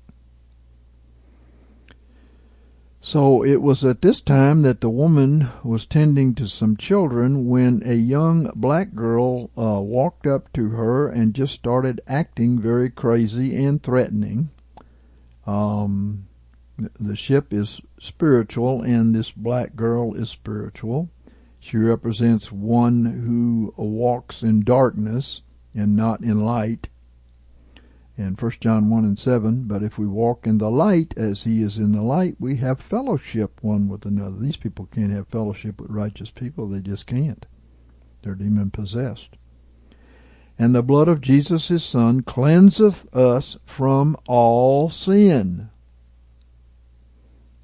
So 3.02 3.44
it 3.46 3.62
was 3.62 3.86
at 3.86 4.02
this 4.02 4.22
time 4.22 4.62
that 4.64 4.82
the 4.82 4.90
woman 4.90 5.48
was 5.64 5.86
tending 5.86 6.36
to 6.36 6.48
some 6.48 6.76
children 6.76 7.48
when 7.48 7.82
a 7.86 7.94
young 7.94 8.52
black 8.56 8.94
girl 8.94 9.52
uh, 9.58 9.80
walked 9.80 10.28
up 10.28 10.52
to 10.54 10.70
her 10.70 11.08
and 11.08 11.34
just 11.34 11.54
started 11.54 12.02
acting 12.08 12.60
very 12.60 12.90
crazy 12.90 13.56
and 13.56 13.82
threatening. 13.82 14.50
Um, 15.48 16.28
the 17.00 17.16
ship 17.16 17.54
is 17.54 17.82
spiritual, 18.00 18.82
and 18.82 19.16
this 19.16 19.32
black 19.32 19.76
girl 19.76 20.14
is 20.14 20.30
spiritual. 20.30 21.10
She 21.60 21.78
represents 21.78 22.52
one 22.52 23.06
who 23.06 23.74
walks 23.76 24.44
in 24.44 24.62
darkness 24.62 25.42
and 25.74 25.96
not 25.96 26.22
in 26.22 26.44
light 26.44 26.90
in 28.20 28.36
1 28.36 28.52
John 28.60 28.90
1 28.90 29.06
and 29.06 29.18
7, 29.18 29.64
but 29.64 29.82
if 29.82 29.98
we 29.98 30.06
walk 30.06 30.46
in 30.46 30.58
the 30.58 30.70
light 30.70 31.14
as 31.18 31.46
he 31.46 31.62
is 31.62 31.78
in 31.78 31.94
the 31.94 32.02
light, 32.02 32.36
we 32.38 32.58
have 32.58 32.80
fellowship 32.80 33.64
one 33.64 33.88
with 33.88 34.06
another. 34.06 34.36
These 34.38 34.58
people 34.58 34.90
can't 34.92 35.14
have 35.14 35.30
fellowship 35.30 35.80
with 35.80 35.90
righteous 35.90 36.30
people. 36.30 36.68
They 36.68 36.82
just 36.82 37.08
can't. 37.08 37.46
They're 38.22 38.36
demon 38.36 38.72
possessed. 38.72 39.38
And 40.58 40.76
the 40.76 40.84
blood 40.84 41.08
of 41.08 41.22
Jesus 41.22 41.70
his 41.70 41.86
son 41.86 42.22
cleanseth 42.22 43.08
us 43.16 43.58
from 43.64 44.18
all 44.28 44.90
sin. 44.90 45.70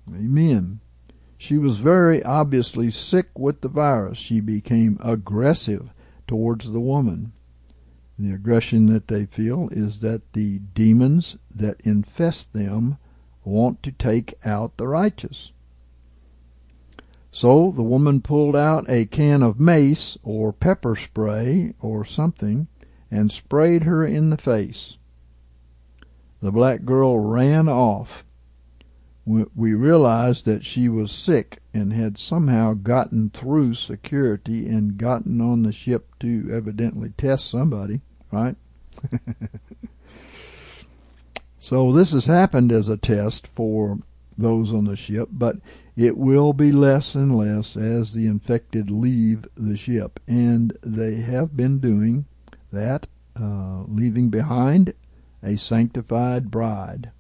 Amen. 0.09 0.79
She 1.37 1.57
was 1.57 1.77
very 1.77 2.23
obviously 2.23 2.89
sick 2.89 3.27
with 3.37 3.61
the 3.61 3.67
virus. 3.67 4.17
She 4.17 4.39
became 4.39 4.97
aggressive 5.01 5.89
towards 6.27 6.71
the 6.71 6.79
woman. 6.79 7.33
The 8.17 8.31
aggression 8.31 8.85
that 8.87 9.09
they 9.09 9.25
feel 9.25 9.69
is 9.71 9.99
that 9.99 10.33
the 10.33 10.59
demons 10.59 11.37
that 11.53 11.81
infest 11.81 12.53
them 12.53 12.97
want 13.43 13.83
to 13.83 13.91
take 13.91 14.33
out 14.45 14.77
the 14.77 14.87
righteous. 14.87 15.51
So 17.31 17.71
the 17.75 17.83
woman 17.83 18.21
pulled 18.21 18.55
out 18.55 18.89
a 18.89 19.05
can 19.05 19.43
of 19.43 19.59
mace 19.59 20.17
or 20.23 20.53
pepper 20.53 20.95
spray 20.95 21.73
or 21.81 22.05
something 22.05 22.67
and 23.11 23.29
sprayed 23.29 23.83
her 23.83 24.05
in 24.05 24.29
the 24.29 24.37
face. 24.37 24.95
The 26.41 26.51
black 26.51 26.85
girl 26.85 27.19
ran 27.19 27.67
off. 27.67 28.23
We 29.25 29.73
realized 29.73 30.45
that 30.45 30.63
she 30.63 30.87
was 30.87 31.11
sick 31.11 31.59
and 31.73 31.91
had 31.91 32.17
somehow 32.19 32.73
gotten 32.73 33.31
through 33.31 33.73
security 33.73 34.67
and 34.67 34.97
gotten 34.97 35.41
on 35.41 35.63
the 35.63 35.71
ship 35.71 36.13
to 36.19 36.51
evidently 36.53 37.09
test 37.17 37.49
somebody 37.49 38.01
right? 38.35 38.55
so 41.59 41.91
this 41.91 42.11
has 42.11 42.25
happened 42.25 42.71
as 42.71 42.89
a 42.89 42.97
test 42.97 43.47
for 43.47 43.99
those 44.37 44.73
on 44.73 44.85
the 44.85 44.95
ship, 44.95 45.29
but 45.31 45.57
it 45.95 46.17
will 46.17 46.51
be 46.51 46.71
less 46.71 47.15
and 47.15 47.35
less 47.35 47.77
as 47.77 48.13
the 48.13 48.27
infected 48.27 48.91
leave 48.91 49.45
the 49.55 49.77
ship. 49.77 50.19
And 50.27 50.77
they 50.81 51.15
have 51.15 51.55
been 51.55 51.79
doing 51.79 52.25
that, 52.71 53.07
uh, 53.39 53.83
leaving 53.87 54.29
behind 54.29 54.93
a 55.41 55.57
sanctified 55.57 56.51
bride. 56.51 57.11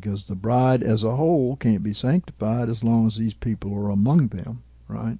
Because 0.00 0.24
the 0.24 0.34
bride 0.34 0.82
as 0.82 1.04
a 1.04 1.16
whole 1.16 1.56
can't 1.56 1.82
be 1.82 1.92
sanctified 1.92 2.68
as 2.70 2.82
long 2.82 3.06
as 3.06 3.16
these 3.16 3.34
people 3.34 3.74
are 3.74 3.90
among 3.90 4.28
them, 4.28 4.62
right? 4.88 5.18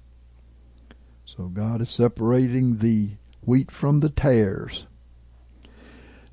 So 1.25 1.45
God 1.45 1.81
is 1.81 1.91
separating 1.91 2.77
the 2.79 3.11
wheat 3.45 3.69
from 3.69 3.99
the 3.99 4.09
tares. 4.09 4.87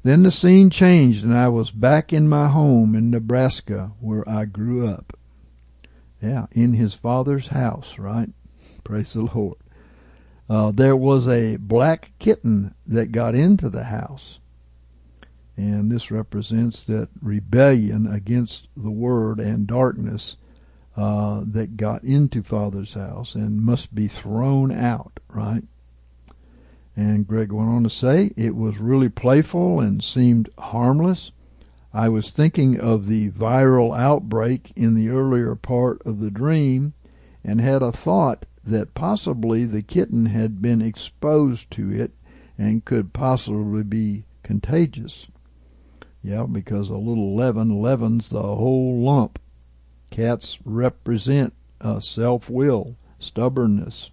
Then 0.03 0.23
the 0.23 0.31
scene 0.31 0.71
changed 0.71 1.25
and 1.25 1.35
I 1.35 1.49
was 1.49 1.71
back 1.71 2.13
in 2.13 2.29
my 2.29 2.49
home 2.49 2.95
in 2.95 3.11
Nebraska 3.11 3.93
where 4.01 4.27
I 4.29 4.47
grew 4.47 4.89
up. 4.89 5.13
Yeah, 6.23 6.47
in 6.53 6.73
his 6.73 6.95
father's 6.95 7.49
house, 7.49 7.99
right? 7.99 8.31
Praise 8.85 9.13
the 9.13 9.23
Lord. 9.23 9.59
Uh, 10.49 10.71
there 10.73 10.97
was 10.97 11.29
a 11.29 11.57
black 11.57 12.13
kitten 12.19 12.75
that 12.87 13.13
got 13.13 13.35
into 13.35 13.69
the 13.69 13.85
house. 13.85 14.41
And 15.59 15.91
this 15.91 16.13
represents 16.13 16.85
that 16.85 17.09
rebellion 17.21 18.07
against 18.07 18.69
the 18.77 18.93
word 18.93 19.41
and 19.41 19.67
darkness 19.67 20.37
uh, 20.97 21.43
that 21.45 21.77
got 21.77 22.05
into 22.05 22.45
Father's 22.45 22.95
house 22.95 23.35
and 23.35 23.61
must 23.61 23.93
be 23.93 24.07
thrown 24.07 24.71
out, 24.71 25.19
right? 25.29 25.65
And 26.97 27.27
Greg 27.27 27.51
went 27.51 27.71
on 27.71 27.83
to 27.83 27.91
say, 27.91 28.33
it 28.37 28.55
was 28.55 28.79
really 28.79 29.09
playful 29.09 29.81
and 29.81 30.03
seemed 30.03 30.49
harmless. 30.59 31.33
I 31.93 32.09
was 32.09 32.31
thinking 32.31 32.79
of 32.79 33.09
the 33.09 33.31
viral 33.31 33.99
outbreak 33.99 34.73
in 34.77 34.95
the 34.95 35.09
earlier 35.09 35.57
part 35.57 36.01
of 36.07 36.21
the 36.21 36.31
dream 36.31 36.93
and 37.43 37.61
had 37.61 37.83
a 37.83 37.91
thought 37.91 38.47
that 38.63 38.95
possibly 38.95 39.65
the 39.65 39.83
kitten 39.83 40.27
had 40.27 40.63
been 40.63 40.83
exposed 40.83 41.73
to 41.73 41.91
it 41.91 42.13
and 42.57 42.85
could 42.85 43.13
possibly 43.13 43.83
be 43.83 44.23
contagious. 44.45 45.27
Yeah, 46.23 46.45
because 46.45 46.91
a 46.91 46.97
little 46.97 47.35
leaven 47.35 47.81
leavens 47.81 48.29
the 48.29 48.43
whole 48.43 49.01
lump. 49.01 49.39
Cats 50.11 50.59
represent 50.65 51.53
uh, 51.81 52.01
self 52.01 52.51
will, 52.51 52.97
stubbornness, 53.19 54.11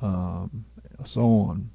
um, 0.00 0.64
so 1.04 1.22
on. 1.22 1.70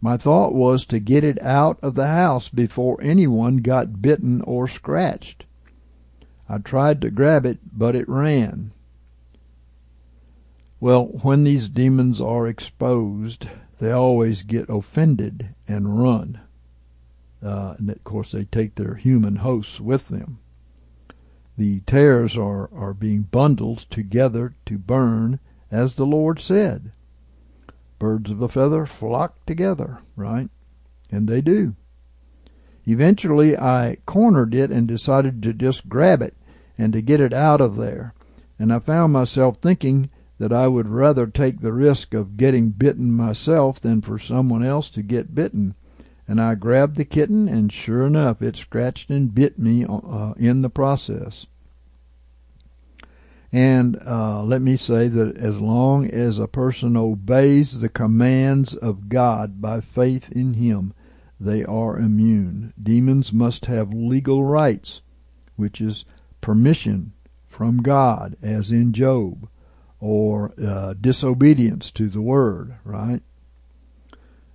My 0.00 0.16
thought 0.16 0.52
was 0.52 0.84
to 0.86 0.98
get 0.98 1.22
it 1.22 1.40
out 1.42 1.78
of 1.80 1.94
the 1.94 2.08
house 2.08 2.48
before 2.48 2.98
anyone 3.00 3.58
got 3.58 4.02
bitten 4.02 4.40
or 4.42 4.66
scratched. 4.66 5.44
I 6.48 6.58
tried 6.58 7.00
to 7.02 7.10
grab 7.10 7.46
it, 7.46 7.58
but 7.72 7.94
it 7.94 8.08
ran. 8.08 8.72
Well, 10.80 11.04
when 11.22 11.44
these 11.44 11.68
demons 11.68 12.20
are 12.20 12.48
exposed, 12.48 13.48
they 13.78 13.92
always 13.92 14.42
get 14.42 14.68
offended 14.68 15.54
and 15.68 16.00
run. 16.02 16.40
Uh, 17.42 17.74
and 17.78 17.90
of 17.90 18.04
course, 18.04 18.32
they 18.32 18.44
take 18.44 18.76
their 18.76 18.94
human 18.94 19.36
hosts 19.36 19.80
with 19.80 20.08
them. 20.08 20.38
The 21.58 21.80
tares 21.80 22.38
are, 22.38 22.70
are 22.72 22.94
being 22.94 23.22
bundled 23.22 23.78
together 23.90 24.54
to 24.66 24.78
burn, 24.78 25.40
as 25.70 25.96
the 25.96 26.06
Lord 26.06 26.40
said. 26.40 26.92
Birds 27.98 28.30
of 28.30 28.40
a 28.40 28.48
feather 28.48 28.86
flock 28.86 29.44
together, 29.44 29.98
right? 30.16 30.48
And 31.10 31.28
they 31.28 31.40
do. 31.40 31.74
Eventually, 32.86 33.56
I 33.56 33.98
cornered 34.06 34.54
it 34.54 34.70
and 34.70 34.88
decided 34.88 35.42
to 35.42 35.52
just 35.52 35.88
grab 35.88 36.22
it 36.22 36.34
and 36.78 36.92
to 36.92 37.02
get 37.02 37.20
it 37.20 37.32
out 37.32 37.60
of 37.60 37.76
there. 37.76 38.14
And 38.58 38.72
I 38.72 38.78
found 38.78 39.12
myself 39.12 39.58
thinking 39.58 40.10
that 40.38 40.52
I 40.52 40.66
would 40.66 40.88
rather 40.88 41.26
take 41.26 41.60
the 41.60 41.72
risk 41.72 42.14
of 42.14 42.36
getting 42.36 42.70
bitten 42.70 43.12
myself 43.12 43.80
than 43.80 44.00
for 44.00 44.18
someone 44.18 44.64
else 44.64 44.90
to 44.90 45.02
get 45.02 45.34
bitten. 45.34 45.74
And 46.32 46.40
I 46.40 46.54
grabbed 46.54 46.96
the 46.96 47.04
kitten, 47.04 47.46
and 47.46 47.70
sure 47.70 48.06
enough, 48.06 48.40
it 48.40 48.56
scratched 48.56 49.10
and 49.10 49.34
bit 49.34 49.58
me 49.58 49.84
uh, 49.86 50.32
in 50.38 50.62
the 50.62 50.70
process. 50.70 51.46
And 53.52 53.98
uh, 54.06 54.42
let 54.42 54.62
me 54.62 54.78
say 54.78 55.08
that 55.08 55.36
as 55.36 55.60
long 55.60 56.08
as 56.08 56.38
a 56.38 56.48
person 56.48 56.96
obeys 56.96 57.80
the 57.80 57.90
commands 57.90 58.74
of 58.74 59.10
God 59.10 59.60
by 59.60 59.82
faith 59.82 60.32
in 60.32 60.54
Him, 60.54 60.94
they 61.38 61.66
are 61.66 61.98
immune. 61.98 62.72
Demons 62.82 63.34
must 63.34 63.66
have 63.66 63.92
legal 63.92 64.42
rights, 64.42 65.02
which 65.56 65.82
is 65.82 66.06
permission 66.40 67.12
from 67.46 67.82
God, 67.82 68.38
as 68.40 68.72
in 68.72 68.94
Job, 68.94 69.50
or 70.00 70.54
uh, 70.58 70.94
disobedience 70.98 71.90
to 71.90 72.08
the 72.08 72.22
word, 72.22 72.76
right? 72.84 73.20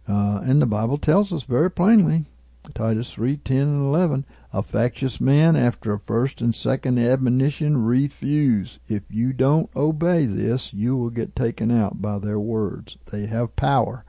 Uh, 0.08 0.41
and 0.43 0.62
the 0.62 0.66
Bible 0.66 0.97
tells 0.97 1.34
us 1.34 1.43
very 1.43 1.70
plainly, 1.70 2.26
Titus 2.74 3.12
3, 3.14 3.38
10 3.38 3.58
and 3.58 3.82
11, 3.82 4.26
a 4.53 4.62
factious 4.62 5.20
man 5.20 5.55
after 5.55 5.93
a 5.93 5.99
first 5.99 6.41
and 6.41 6.53
second 6.53 6.97
admonition 6.97 7.84
refuse. 7.84 8.80
If 8.88 9.03
you 9.10 9.34
don't 9.34 9.70
obey 9.76 10.26
this, 10.26 10.74
you 10.74 10.95
will 10.95 11.10
get 11.10 11.36
taken 11.36 11.72
out 11.72 12.01
by 12.01 12.20
their 12.20 12.39
words. 12.39 12.97
They 13.12 13.26
have 13.28 13.55
power. 13.55 14.05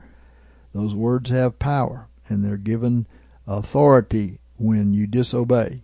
Those 0.73 0.93
words 0.93 1.29
have 1.29 1.59
power, 1.59 2.07
and 2.27 2.43
they're 2.43 2.57
given 2.57 3.07
authority 3.47 4.39
when 4.57 4.93
you 4.93 5.07
disobey. 5.07 5.83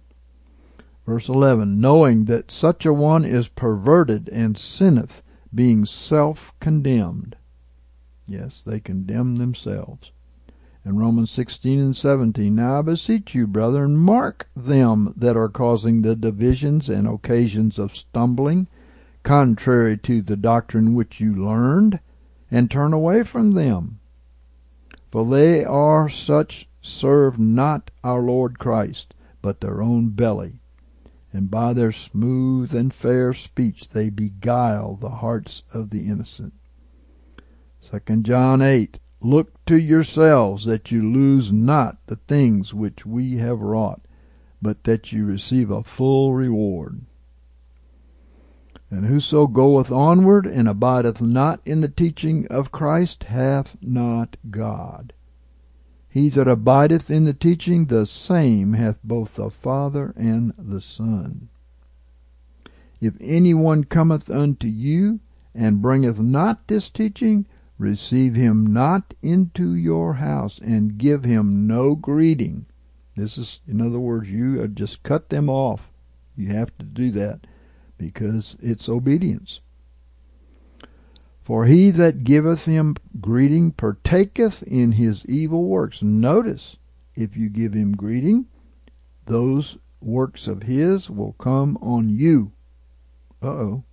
Verse 1.05 1.29
11, 1.29 1.79
knowing 1.79 2.25
that 2.25 2.51
such 2.51 2.85
a 2.85 2.93
one 2.93 3.23
is 3.25 3.47
perverted 3.47 4.29
and 4.29 4.57
sinneth, 4.57 5.23
being 5.53 5.85
self-condemned. 5.85 7.35
Yes, 8.27 8.61
they 8.61 8.79
condemn 8.79 9.35
themselves 9.37 10.11
in 10.85 10.99
Romans 10.99 11.31
16 11.31 11.79
and 11.79 11.97
17. 11.97 12.53
Now 12.53 12.79
I 12.79 12.81
beseech 12.83 13.33
you, 13.33 13.47
brethren, 13.47 13.97
mark 13.97 14.47
them 14.55 15.13
that 15.17 15.35
are 15.35 15.49
causing 15.49 16.01
the 16.01 16.15
divisions 16.15 16.87
and 16.89 17.07
occasions 17.07 17.79
of 17.79 17.95
stumbling, 17.95 18.67
contrary 19.23 19.97
to 19.97 20.21
the 20.21 20.35
doctrine 20.37 20.93
which 20.93 21.19
you 21.19 21.33
learned, 21.33 21.99
and 22.51 22.69
turn 22.69 22.93
away 22.93 23.23
from 23.23 23.53
them. 23.53 23.99
For 25.11 25.25
they 25.25 25.65
are 25.65 26.07
such 26.07 26.69
serve 26.81 27.39
not 27.39 27.89
our 28.03 28.21
Lord 28.21 28.59
Christ, 28.59 29.15
but 29.41 29.61
their 29.61 29.81
own 29.81 30.09
belly. 30.09 30.59
And 31.33 31.49
by 31.49 31.73
their 31.73 31.91
smooth 31.91 32.75
and 32.75 32.93
fair 32.93 33.33
speech 33.33 33.89
they 33.89 34.09
beguile 34.09 34.95
the 34.95 35.09
hearts 35.09 35.63
of 35.73 35.89
the 35.89 36.07
innocent. 36.07 36.53
Second 37.91 38.25
John 38.25 38.63
8 38.63 38.99
Look 39.21 39.63
to 39.67 39.77
yourselves 39.77 40.65
that 40.65 40.91
you 40.91 41.07
lose 41.07 41.51
not 41.51 41.99
the 42.07 42.15
things 42.15 42.73
which 42.73 43.05
we 43.05 43.37
have 43.37 43.61
wrought, 43.61 44.01
but 44.59 44.85
that 44.85 45.11
you 45.11 45.23
receive 45.23 45.69
a 45.69 45.83
full 45.83 46.33
reward. 46.33 47.01
And 48.89 49.05
whoso 49.05 49.45
goeth 49.45 49.91
onward 49.91 50.47
and 50.47 50.67
abideth 50.67 51.21
not 51.21 51.61
in 51.63 51.81
the 51.81 51.87
teaching 51.87 52.47
of 52.47 52.71
Christ 52.71 53.25
hath 53.25 53.77
not 53.83 54.35
God. 54.49 55.13
He 56.09 56.29
that 56.29 56.47
abideth 56.47 57.11
in 57.11 57.25
the 57.25 57.35
teaching, 57.35 57.85
the 57.85 58.07
same 58.07 58.73
hath 58.73 58.97
both 59.03 59.35
the 59.35 59.51
Father 59.51 60.11
and 60.17 60.55
the 60.57 60.81
Son. 60.81 61.49
If 62.99 63.13
any 63.21 63.53
one 63.53 63.83
cometh 63.83 64.27
unto 64.31 64.67
you 64.67 65.19
and 65.53 65.83
bringeth 65.83 66.19
not 66.19 66.67
this 66.67 66.89
teaching, 66.89 67.45
Receive 67.77 68.35
him 68.35 68.65
not 68.65 69.13
into 69.21 69.75
your 69.75 70.15
house 70.15 70.59
and 70.59 70.97
give 70.97 71.25
him 71.25 71.67
no 71.67 71.95
greeting. 71.95 72.65
This 73.15 73.37
is, 73.37 73.59
in 73.67 73.81
other 73.81 73.99
words, 73.99 74.29
you 74.29 74.65
just 74.67 75.03
cut 75.03 75.29
them 75.29 75.49
off. 75.49 75.89
You 76.37 76.49
have 76.49 76.77
to 76.77 76.85
do 76.85 77.11
that 77.11 77.47
because 77.97 78.55
it's 78.61 78.87
obedience. 78.89 79.61
For 81.43 81.65
he 81.65 81.91
that 81.91 82.23
giveth 82.23 82.65
him 82.65 82.95
greeting 83.21 83.71
partaketh 83.71 84.63
in 84.63 84.93
his 84.93 85.25
evil 85.27 85.65
works. 85.65 86.01
Notice, 86.01 86.77
if 87.13 87.37
you 87.37 87.49
give 87.49 87.73
him 87.73 87.95
greeting, 87.95 88.47
those 89.25 89.77
works 90.01 90.47
of 90.47 90.63
his 90.63 91.09
will 91.09 91.33
come 91.33 91.77
on 91.81 92.09
you. 92.09 92.51
Uh 93.43 93.47
oh. 93.47 93.83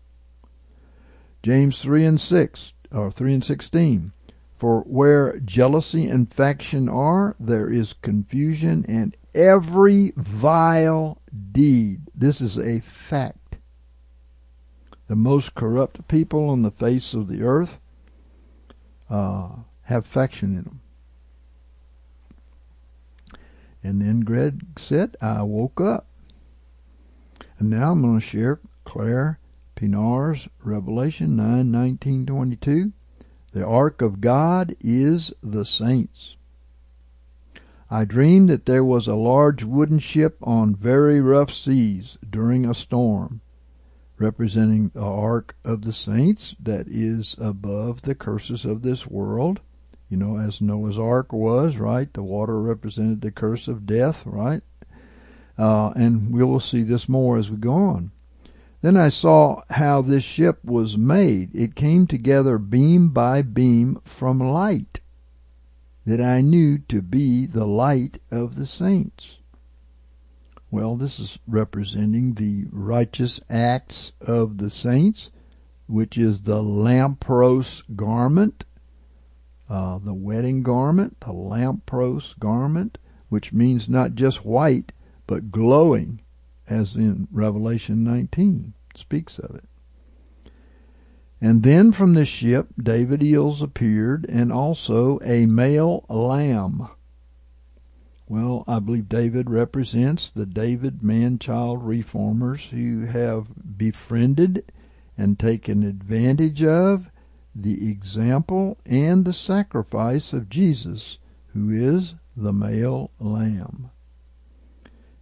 James 1.42 1.80
3 1.82 2.04
and 2.04 2.20
6 2.20 2.71
or 2.92 3.10
3 3.10 3.34
and 3.34 3.44
16. 3.44 4.12
For 4.54 4.82
where 4.82 5.38
jealousy 5.40 6.06
and 6.06 6.32
faction 6.32 6.88
are, 6.88 7.34
there 7.40 7.68
is 7.68 7.94
confusion 7.94 8.84
and 8.86 9.16
every 9.34 10.12
vile 10.16 11.20
deed. 11.50 12.02
This 12.14 12.40
is 12.40 12.56
a 12.56 12.80
fact. 12.80 13.56
The 15.08 15.16
most 15.16 15.54
corrupt 15.54 16.06
people 16.06 16.48
on 16.48 16.62
the 16.62 16.70
face 16.70 17.12
of 17.12 17.28
the 17.28 17.42
earth 17.42 17.80
uh, 19.10 19.48
have 19.82 20.06
faction 20.06 20.56
in 20.56 20.62
them. 20.62 20.80
And 23.82 24.00
then 24.00 24.20
Greg 24.20 24.78
said, 24.78 25.16
I 25.20 25.42
woke 25.42 25.80
up. 25.80 26.06
And 27.58 27.68
now 27.68 27.92
I'm 27.92 28.02
going 28.02 28.20
to 28.20 28.24
share 28.24 28.60
Claire 28.84 29.38
Pienaar's 29.82 30.48
Revelation 30.62 31.34
9, 31.34 31.68
19, 31.68 32.24
22. 32.24 32.92
The 33.52 33.66
ark 33.66 34.00
of 34.00 34.20
God 34.20 34.76
is 34.80 35.32
the 35.42 35.64
saints. 35.64 36.36
I 37.90 38.04
dreamed 38.04 38.48
that 38.48 38.66
there 38.66 38.84
was 38.84 39.08
a 39.08 39.16
large 39.16 39.64
wooden 39.64 39.98
ship 39.98 40.36
on 40.40 40.76
very 40.76 41.20
rough 41.20 41.52
seas 41.52 42.16
during 42.30 42.64
a 42.64 42.74
storm, 42.74 43.40
representing 44.18 44.92
the 44.94 45.02
ark 45.02 45.56
of 45.64 45.82
the 45.82 45.92
saints 45.92 46.54
that 46.60 46.86
is 46.86 47.34
above 47.40 48.02
the 48.02 48.14
curses 48.14 48.64
of 48.64 48.82
this 48.82 49.08
world. 49.08 49.58
You 50.08 50.16
know, 50.16 50.38
as 50.38 50.60
Noah's 50.60 50.96
ark 50.96 51.32
was, 51.32 51.76
right? 51.76 52.12
The 52.12 52.22
water 52.22 52.62
represented 52.62 53.20
the 53.20 53.32
curse 53.32 53.66
of 53.66 53.84
death, 53.84 54.24
right? 54.26 54.62
Uh, 55.58 55.90
and 55.96 56.32
we 56.32 56.44
will 56.44 56.60
see 56.60 56.84
this 56.84 57.08
more 57.08 57.36
as 57.36 57.50
we 57.50 57.56
go 57.56 57.72
on. 57.72 58.11
Then 58.82 58.96
I 58.96 59.10
saw 59.10 59.62
how 59.70 60.02
this 60.02 60.24
ship 60.24 60.64
was 60.64 60.98
made. 60.98 61.54
It 61.54 61.76
came 61.76 62.08
together 62.08 62.58
beam 62.58 63.10
by 63.10 63.42
beam 63.42 64.00
from 64.04 64.40
light 64.40 65.00
that 66.04 66.20
I 66.20 66.40
knew 66.40 66.78
to 66.88 67.00
be 67.00 67.46
the 67.46 67.64
light 67.64 68.18
of 68.32 68.56
the 68.56 68.66
saints. 68.66 69.38
Well, 70.68 70.96
this 70.96 71.20
is 71.20 71.38
representing 71.46 72.34
the 72.34 72.66
righteous 72.72 73.40
acts 73.48 74.12
of 74.20 74.58
the 74.58 74.70
saints, 74.70 75.30
which 75.86 76.18
is 76.18 76.42
the 76.42 76.62
lampros 76.62 77.84
garment, 77.94 78.64
uh, 79.68 79.98
the 79.98 80.14
wedding 80.14 80.64
garment, 80.64 81.20
the 81.20 81.32
lampros 81.32 82.36
garment, 82.40 82.98
which 83.28 83.52
means 83.52 83.88
not 83.88 84.16
just 84.16 84.44
white, 84.44 84.90
but 85.28 85.52
glowing 85.52 86.21
as 86.72 86.96
in 86.96 87.28
Revelation 87.30 88.02
19 88.02 88.72
speaks 88.94 89.38
of 89.38 89.54
it. 89.54 89.64
And 91.40 91.62
then 91.62 91.92
from 91.92 92.14
the 92.14 92.24
ship 92.24 92.68
David 92.80 93.20
Eells 93.20 93.62
appeared, 93.62 94.24
and 94.28 94.52
also 94.52 95.18
a 95.24 95.46
male 95.46 96.04
lamb. 96.08 96.88
Well, 98.28 98.64
I 98.66 98.78
believe 98.78 99.08
David 99.08 99.50
represents 99.50 100.30
the 100.30 100.46
David 100.46 101.02
man 101.02 101.38
child 101.38 101.82
reformers 101.82 102.70
who 102.70 103.06
have 103.06 103.48
befriended 103.76 104.72
and 105.18 105.38
taken 105.38 105.82
advantage 105.82 106.62
of 106.62 107.10
the 107.54 107.90
example 107.90 108.78
and 108.86 109.24
the 109.24 109.32
sacrifice 109.32 110.32
of 110.32 110.48
Jesus, 110.48 111.18
who 111.52 111.70
is 111.70 112.14
the 112.36 112.52
male 112.52 113.10
lamb. 113.18 113.90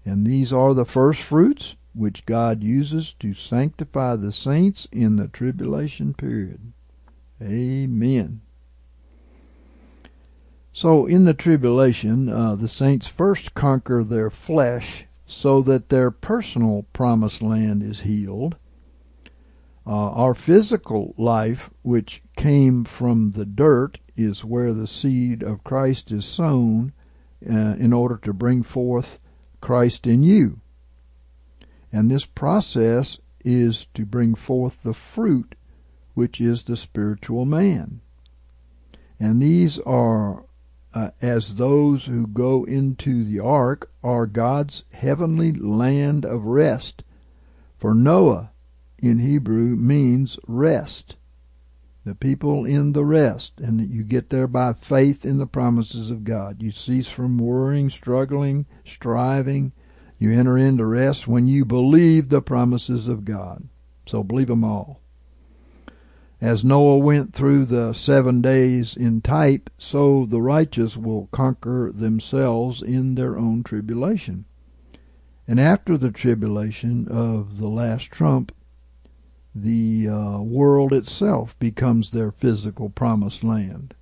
And 0.05 0.27
these 0.27 0.53
are 0.53 0.75
the 0.75 0.85
first 0.85 1.21
fruits 1.23 1.77
which 1.95 2.27
God 2.27 2.63
uses 2.63 3.15
to 3.21 3.35
sanctify 3.35 4.17
the 4.17 4.33
saints 4.33 4.87
in 4.93 5.17
the 5.17 5.29
tribulation 5.29 6.15
period. 6.15 6.73
Amen. 7.43 8.41
So, 10.73 11.07
in 11.07 11.25
the 11.25 11.35
tribulation, 11.35 12.29
uh, 12.29 12.55
the 12.55 12.69
saints 12.69 13.09
first 13.09 13.55
conquer 13.55 14.05
their 14.05 14.31
flesh 14.31 15.07
so 15.27 15.63
that 15.63 15.89
their 15.89 16.11
personal 16.11 16.87
promised 16.93 17.43
land 17.43 17.83
is 17.83 18.01
healed. 18.01 18.57
Uh, 19.87 20.11
our 20.11 20.35
physical 20.35 21.15
life, 21.17 21.71
which 21.83 22.23
came 22.37 22.85
from 22.85 23.33
the 23.33 23.47
dirt, 23.47 23.99
is 24.17 24.45
where 24.45 24.73
the 24.73 24.87
seed 24.87 25.43
of 25.43 25.65
Christ 25.65 26.11
is 26.13 26.25
sown 26.25 26.93
uh, 27.49 27.77
in 27.79 27.93
order 27.93 28.19
to 28.19 28.33
bring 28.33 28.63
forth 28.63 29.19
Christ 29.61 30.07
in 30.07 30.23
you. 30.23 30.61
And 31.93 32.11
this 32.11 32.27
process 32.27 33.19
is 33.45 33.87
to 33.95 34.05
bring 34.05 34.35
forth 34.35 34.83
the 34.83 34.95
fruit, 34.95 35.55
which 36.15 36.41
is 36.41 36.65
the 36.65 36.77
spiritual 36.77 37.45
man. 37.45 38.01
And 39.19 39.41
these 39.41 39.79
are, 39.81 40.45
uh, 40.95 41.11
as 41.21 41.57
those 41.57 42.07
who 42.07 42.27
go 42.27 42.65
into 42.65 43.25
the 43.25 43.41
ark, 43.41 43.91
are 44.03 44.27
God's 44.27 44.85
heavenly 44.93 45.53
land 45.53 46.25
of 46.25 46.45
rest. 46.45 47.03
For 47.79 47.95
Noah 47.95 48.51
in 48.99 49.19
Hebrew 49.19 49.77
means 49.77 50.39
rest. 50.47 51.17
The 52.05 52.15
people 52.15 52.65
in 52.65 52.93
the 52.93 53.05
rest, 53.05 53.61
and 53.61 53.79
that 53.79 53.91
you 53.91 54.03
get 54.03 54.31
there 54.31 54.47
by 54.47 54.73
faith 54.73 55.25
in 55.25 55.39
the 55.39 55.47
promises 55.47 56.11
of 56.11 56.25
God. 56.25 56.63
You 56.63 56.71
cease 56.71 57.09
from 57.09 57.37
worrying, 57.37 57.91
struggling, 57.91 58.67
striving, 58.85 59.73
you 60.19 60.33
enter 60.33 60.57
into 60.57 60.85
rest 60.85 61.27
when 61.27 61.47
you 61.47 61.65
believe 61.65 62.29
the 62.29 62.43
promises 62.43 63.09
of 63.09 63.25
God. 63.25 63.69
So 64.07 64.23
believe 64.23 64.49
them 64.49 64.65
all. 64.65 65.01
As 66.41 66.65
Noah 66.65 66.99
went 66.99 67.35
through 67.35 67.67
the 67.67 67.93
seven 67.93 68.41
days 68.41 68.97
in 68.97 69.21
type, 69.21 69.69
so 69.77 70.25
the 70.25 70.41
righteous 70.41 70.97
will 70.97 71.29
conquer 71.33 71.93
themselves 71.95 72.83
in 72.83 73.15
their 73.15 73.39
own 73.39 73.63
tribulation. 73.63 74.47
And 75.47 75.61
after 75.61 75.99
the 75.99 76.11
tribulation 76.11 77.09
of 77.09 77.59
the 77.59 77.69
last 77.69 78.11
trump, 78.11 78.55
the 79.55 80.09
uh, 80.09 80.39
world 80.39 80.93
itself 80.93 81.59
becomes 81.59 82.11
their 82.11 82.31
physical 82.31 82.91
promised 82.91 83.43
land. 83.43 83.95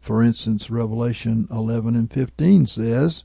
For 0.00 0.22
instance, 0.22 0.70
Revelation 0.70 1.46
11 1.50 1.94
and 1.94 2.10
15 2.10 2.66
says, 2.66 3.24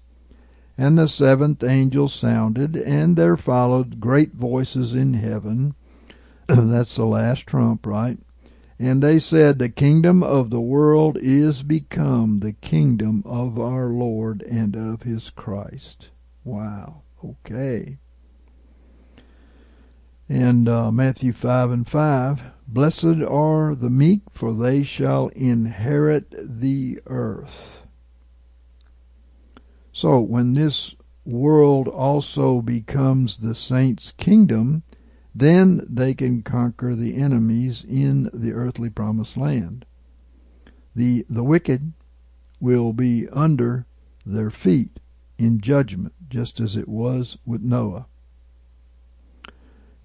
and 0.78 0.98
the 0.98 1.08
seventh 1.08 1.64
angel 1.64 2.08
sounded, 2.08 2.76
and 2.76 3.16
there 3.16 3.36
followed 3.36 4.00
great 4.00 4.34
voices 4.34 4.94
in 4.94 5.16
heaven. 5.16 5.74
That's 6.48 6.96
the 6.96 7.06
last 7.06 7.48
trump, 7.48 7.88
right? 7.88 8.20
And 8.78 9.02
they 9.02 9.18
said, 9.18 9.58
The 9.58 9.70
kingdom 9.70 10.22
of 10.22 10.52
the 10.52 10.62
world 10.62 11.18
is 11.20 11.64
become 11.64 12.40
the 12.40 12.54
kingdom 12.54 13.24
of 13.26 13.60
our 13.60 13.88
Lord 13.88 14.44
and 14.44 14.76
of 14.76 15.02
his 15.02 15.32
Christ. 15.32 16.10
Wow. 16.44 17.02
Okay. 17.26 17.98
And 20.30 20.68
uh, 20.68 20.92
Matthew 20.92 21.34
5 21.34 21.72
and 21.72 21.88
5 21.88 22.52
Blessed 22.70 23.22
are 23.26 23.74
the 23.76 23.90
meek, 23.90 24.22
for 24.30 24.54
they 24.54 24.84
shall 24.84 25.30
inherit 25.30 26.34
the 26.38 27.00
earth. 27.06 27.86
So 29.94 30.20
when 30.20 30.54
this 30.54 30.94
world 31.26 31.88
also 31.88 32.62
becomes 32.62 33.38
the 33.38 33.56
saints' 33.56 34.12
kingdom, 34.12 34.84
then 35.34 35.86
they 35.88 36.14
can 36.14 36.42
conquer 36.42 36.94
the 36.94 37.16
enemies 37.16 37.86
in 37.88 38.30
the 38.34 38.52
earthly 38.52 38.90
promised 38.90 39.38
land. 39.38 39.86
The, 40.94 41.26
the 41.30 41.44
wicked 41.44 41.94
will 42.60 42.92
be 42.92 43.30
under 43.30 43.86
their 44.26 44.50
feet 44.50 45.00
in 45.38 45.62
judgment, 45.62 46.14
just 46.28 46.60
as 46.60 46.76
it 46.76 46.90
was 46.90 47.38
with 47.46 47.62
Noah. 47.62 48.08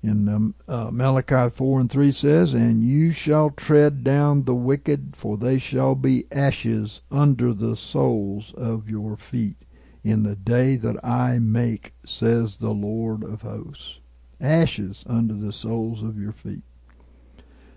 In 0.02 0.28
um, 0.28 0.54
uh, 0.66 0.90
Malachi 0.90 1.48
4 1.48 1.80
and 1.80 1.90
3 1.90 2.10
says, 2.10 2.54
And 2.54 2.82
you 2.82 3.12
shall 3.12 3.50
tread 3.50 4.02
down 4.02 4.44
the 4.44 4.54
wicked, 4.54 5.14
for 5.14 5.36
they 5.36 5.58
shall 5.58 5.94
be 5.94 6.26
ashes 6.32 7.02
under 7.10 7.54
the 7.54 7.76
soles 7.76 8.52
of 8.54 8.90
your 8.90 9.16
feet 9.16 9.56
in 10.02 10.24
the 10.24 10.34
day 10.34 10.74
that 10.76 11.02
I 11.04 11.38
make, 11.38 11.94
says 12.04 12.56
the 12.56 12.72
Lord 12.72 13.22
of 13.22 13.42
hosts. 13.42 14.00
Ashes 14.40 15.04
under 15.06 15.34
the 15.34 15.52
soles 15.52 16.02
of 16.02 16.18
your 16.18 16.32
feet. 16.32 16.64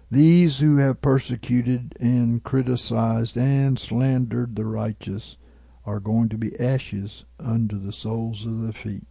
These 0.09 0.59
who 0.59 0.78
have 0.78 1.01
persecuted 1.01 1.95
and 1.99 2.43
criticized 2.43 3.38
and 3.38 3.78
slandered 3.78 4.55
the 4.55 4.65
righteous 4.65 5.38
are 5.86 5.99
going 5.99 6.30
to 6.30 6.38
be 6.38 6.59
ashes 6.59 7.26
under 7.39 7.78
the 7.78 7.91
soles 7.91 8.45
of 8.45 8.61
the 8.61 8.73
feet. 8.73 9.05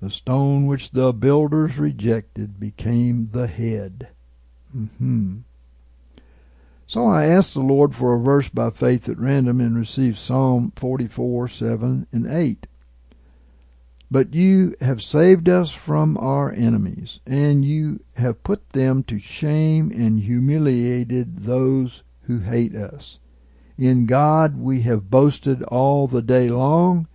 The 0.00 0.10
stone 0.10 0.66
which 0.66 0.92
the 0.92 1.12
builders 1.12 1.78
rejected 1.78 2.60
became 2.60 3.30
the 3.32 3.46
head. 3.46 4.08
Mm-hmm. 4.76 5.38
So 6.86 7.04
I 7.04 7.26
asked 7.26 7.54
the 7.54 7.60
Lord 7.60 7.94
for 7.94 8.14
a 8.14 8.20
verse 8.20 8.48
by 8.48 8.70
faith 8.70 9.08
at 9.08 9.18
random 9.18 9.60
and 9.60 9.76
received 9.76 10.16
Psalm 10.16 10.72
44, 10.76 11.48
7 11.48 12.06
and 12.12 12.26
8. 12.26 12.66
But 14.10 14.32
you 14.32 14.74
have 14.80 15.02
saved 15.02 15.50
us 15.50 15.70
from 15.70 16.16
our 16.16 16.50
enemies, 16.50 17.20
and 17.26 17.62
you 17.62 18.00
have 18.16 18.42
put 18.42 18.70
them 18.70 19.02
to 19.02 19.18
shame 19.18 19.90
and 19.90 20.20
humiliated 20.20 21.40
those 21.40 22.02
who 22.22 22.38
hate 22.38 22.74
us. 22.74 23.18
In 23.76 24.06
God 24.06 24.56
we 24.56 24.80
have 24.82 25.10
boasted 25.10 25.62
all 25.64 26.06
the 26.06 26.22
day 26.22 26.48
long, 26.48 27.06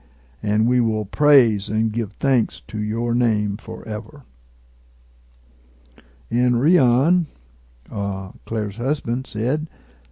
and 0.44 0.68
we 0.68 0.82
will 0.82 1.06
praise 1.06 1.70
and 1.70 1.94
give 1.94 2.12
thanks 2.14 2.62
to 2.68 2.78
your 2.78 3.16
name 3.16 3.56
forever. 3.56 4.26
In 6.30 6.58
Rion, 6.58 7.28
uh, 7.90 8.32
Claire's 8.46 8.78
husband, 8.78 9.26
said, 9.26 9.68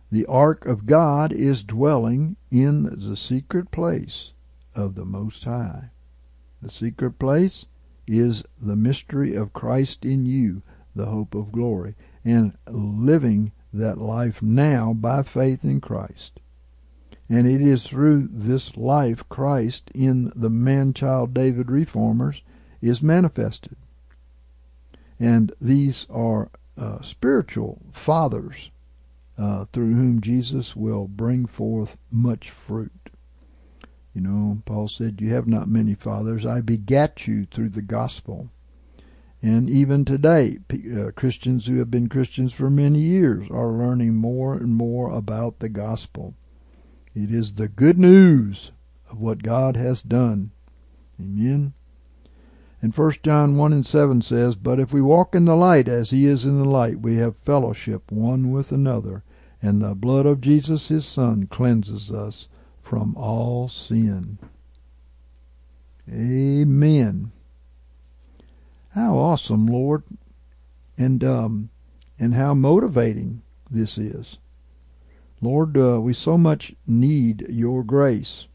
The 0.10 0.26
ark 0.26 0.66
of 0.66 0.86
God 0.86 1.34
is 1.34 1.64
dwelling 1.64 2.38
in 2.50 2.84
the 2.84 3.18
secret 3.18 3.72
place 3.72 4.32
of 4.74 4.96
the 4.96 5.06
Most 5.06 5.44
High. 5.44 5.90
The 6.62 6.70
secret 6.70 7.20
place 7.20 7.66
is 8.08 8.44
the 8.62 8.76
mystery 8.76 9.36
of 9.36 9.54
Christ 9.54 10.06
in 10.06 10.26
you, 10.26 10.62
the 10.96 11.08
hope 11.08 11.34
of 11.34 11.52
glory, 11.52 11.96
and 12.24 12.58
living 12.70 13.52
that 13.74 13.98
life 13.98 14.42
now 14.42 14.94
by 14.94 15.24
faith 15.24 15.64
in 15.64 15.82
Christ. 15.82 16.41
And 17.32 17.48
it 17.48 17.62
is 17.62 17.88
through 17.88 18.28
this 18.30 18.76
life 18.76 19.28
Christ 19.30 19.90
in 19.96 20.34
the 20.36 20.50
man 20.50 20.94
child 20.94 21.34
David 21.34 21.72
reformers 21.72 22.42
is 22.82 23.02
manifested. 23.02 23.78
And 25.18 25.54
these 25.62 26.06
are 26.10 26.52
uh, 26.78 27.02
spiritual 27.02 27.84
fathers 27.94 28.72
uh, 29.38 29.64
through 29.72 29.94
whom 29.94 30.20
Jesus 30.20 30.76
will 30.76 31.08
bring 31.08 31.46
forth 31.46 31.98
much 32.12 32.50
fruit. 32.50 33.10
You 34.14 34.20
know, 34.20 34.62
Paul 34.66 34.90
said, 34.90 35.22
You 35.22 35.34
have 35.34 35.48
not 35.48 35.70
many 35.70 35.94
fathers. 35.94 36.46
I 36.46 36.60
begat 36.60 37.28
you 37.28 37.46
through 37.46 37.70
the 37.70 37.82
gospel. 37.82 38.50
And 39.42 39.70
even 39.70 40.04
today, 40.04 40.58
uh, 40.70 41.12
Christians 41.16 41.68
who 41.68 41.80
have 41.80 41.90
been 41.90 42.10
Christians 42.10 42.52
for 42.52 42.70
many 42.70 43.00
years 43.00 43.48
are 43.50 43.72
learning 43.72 44.16
more 44.16 44.56
and 44.56 44.76
more 44.76 45.10
about 45.10 45.60
the 45.60 45.70
gospel. 45.70 46.36
It 47.14 47.32
is 47.32 47.54
the 47.54 47.68
good 47.68 48.00
news 48.00 48.72
of 49.10 49.20
what 49.20 49.44
God 49.44 49.76
has 49.76 50.02
done. 50.02 50.52
Amen. 51.20 51.74
And 52.82 52.96
1 52.96 53.12
John 53.24 53.58
1 53.58 53.74
and 53.74 53.86
7 53.86 54.22
says, 54.22 54.56
But 54.56 54.80
if 54.80 54.94
we 54.94 55.02
walk 55.02 55.36
in 55.36 55.46
the 55.46 55.56
light 55.56 55.88
as 55.88 56.10
he 56.10 56.26
is 56.26 56.46
in 56.46 56.58
the 56.58 56.66
light, 56.66 57.00
we 57.00 57.18
have 57.18 57.36
fellowship 57.38 58.12
one 58.12 58.52
with 58.52 58.72
another, 58.72 59.24
and 59.62 59.82
the 59.82 59.94
blood 59.94 60.26
of 60.26 60.42
Jesus 60.42 60.88
his 60.88 61.06
Son 61.06 61.46
cleanses 61.46 62.12
us 62.12 62.48
from 62.82 63.16
all 63.16 63.70
sin. 63.70 64.40
Amen. 66.10 67.32
How 68.96 69.18
awesome, 69.18 69.68
Lord, 69.68 70.04
and 70.98 71.24
um, 71.24 71.70
and 72.20 72.34
how 72.34 72.54
motivating 72.54 73.44
this 73.70 73.98
is. 73.98 74.38
Lord, 75.42 75.78
uh, 75.78 76.00
we 76.00 76.14
so 76.14 76.38
much 76.38 76.76
need 76.86 77.48
your 77.50 77.84
grace 77.84 78.48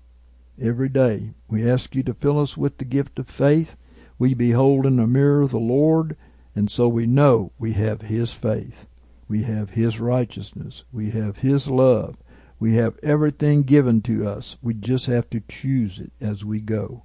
every 0.61 0.89
day. 0.89 1.31
We 1.49 1.69
ask 1.69 1.95
you 1.95 2.03
to 2.05 2.15
fill 2.15 2.39
us 2.39 2.57
with 2.57 2.79
the 2.79 2.85
gift 2.85 3.19
of 3.19 3.29
faith 3.29 3.77
we 4.19 4.33
behold 4.33 4.87
in 4.87 4.97
the 4.97 5.07
mirror 5.07 5.47
the 5.47 5.59
Lord, 5.59 6.17
and 6.55 6.71
so 6.71 6.89
we 6.89 7.07
know 7.07 7.53
we 7.59 7.75
have 7.75 8.03
His 8.03 8.33
faith. 8.33 8.87
We 9.29 9.43
have 9.43 9.71
His 9.71 10.01
righteousness. 10.01 10.85
We 10.91 11.11
have 11.11 11.39
His 11.39 11.69
love. 11.69 12.17
We 12.59 12.77
have 12.77 12.99
everything 13.03 13.63
given 13.63 14.01
to 14.03 14.27
us. 14.27 14.57
We 14.63 14.73
just 14.73 15.07
have 15.07 15.29
to 15.31 15.43
choose 15.49 15.99
it 15.99 16.13
as 16.19 16.45
we 16.45 16.61
go. 16.61 17.03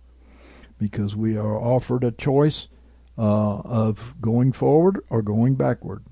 Because 0.77 1.15
we 1.15 1.35
are 1.35 1.57
offered 1.57 2.05
a 2.05 2.11
choice 2.11 2.69
uh, 3.17 3.59
of 3.59 4.15
going 4.21 4.53
forward 4.53 5.01
or 5.09 5.21
going 5.21 5.55
backward. 5.55 6.03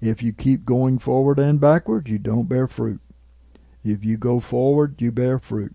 If 0.00 0.22
you 0.22 0.32
keep 0.32 0.64
going 0.64 0.98
forward 0.98 1.38
and 1.38 1.60
backward, 1.60 2.08
you 2.08 2.18
don't 2.18 2.48
bear 2.48 2.66
fruit. 2.66 3.00
If 3.82 4.04
you 4.04 4.16
go 4.16 4.40
forward, 4.40 5.00
you 5.00 5.12
bear 5.12 5.38
fruit. 5.38 5.74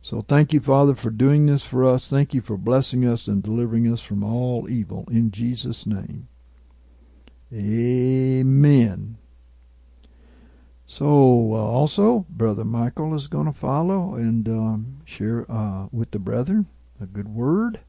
So 0.00 0.20
thank 0.20 0.52
you, 0.52 0.60
Father, 0.60 0.94
for 0.94 1.10
doing 1.10 1.46
this 1.46 1.62
for 1.62 1.84
us. 1.84 2.08
Thank 2.08 2.32
you 2.32 2.40
for 2.40 2.56
blessing 2.56 3.04
us 3.04 3.26
and 3.26 3.42
delivering 3.42 3.92
us 3.92 4.00
from 4.00 4.22
all 4.22 4.68
evil. 4.70 5.04
In 5.10 5.30
Jesus' 5.30 5.86
name. 5.86 6.28
Amen. 7.52 9.18
So, 10.86 11.06
uh, 11.06 11.58
also, 11.58 12.24
Brother 12.30 12.64
Michael 12.64 13.14
is 13.14 13.26
going 13.26 13.46
to 13.46 13.52
follow 13.52 14.14
and 14.14 14.48
um, 14.48 15.00
share 15.04 15.44
uh, 15.50 15.88
with 15.92 16.12
the 16.12 16.18
brethren 16.18 16.66
a 17.00 17.06
good 17.06 17.28
word. 17.28 17.80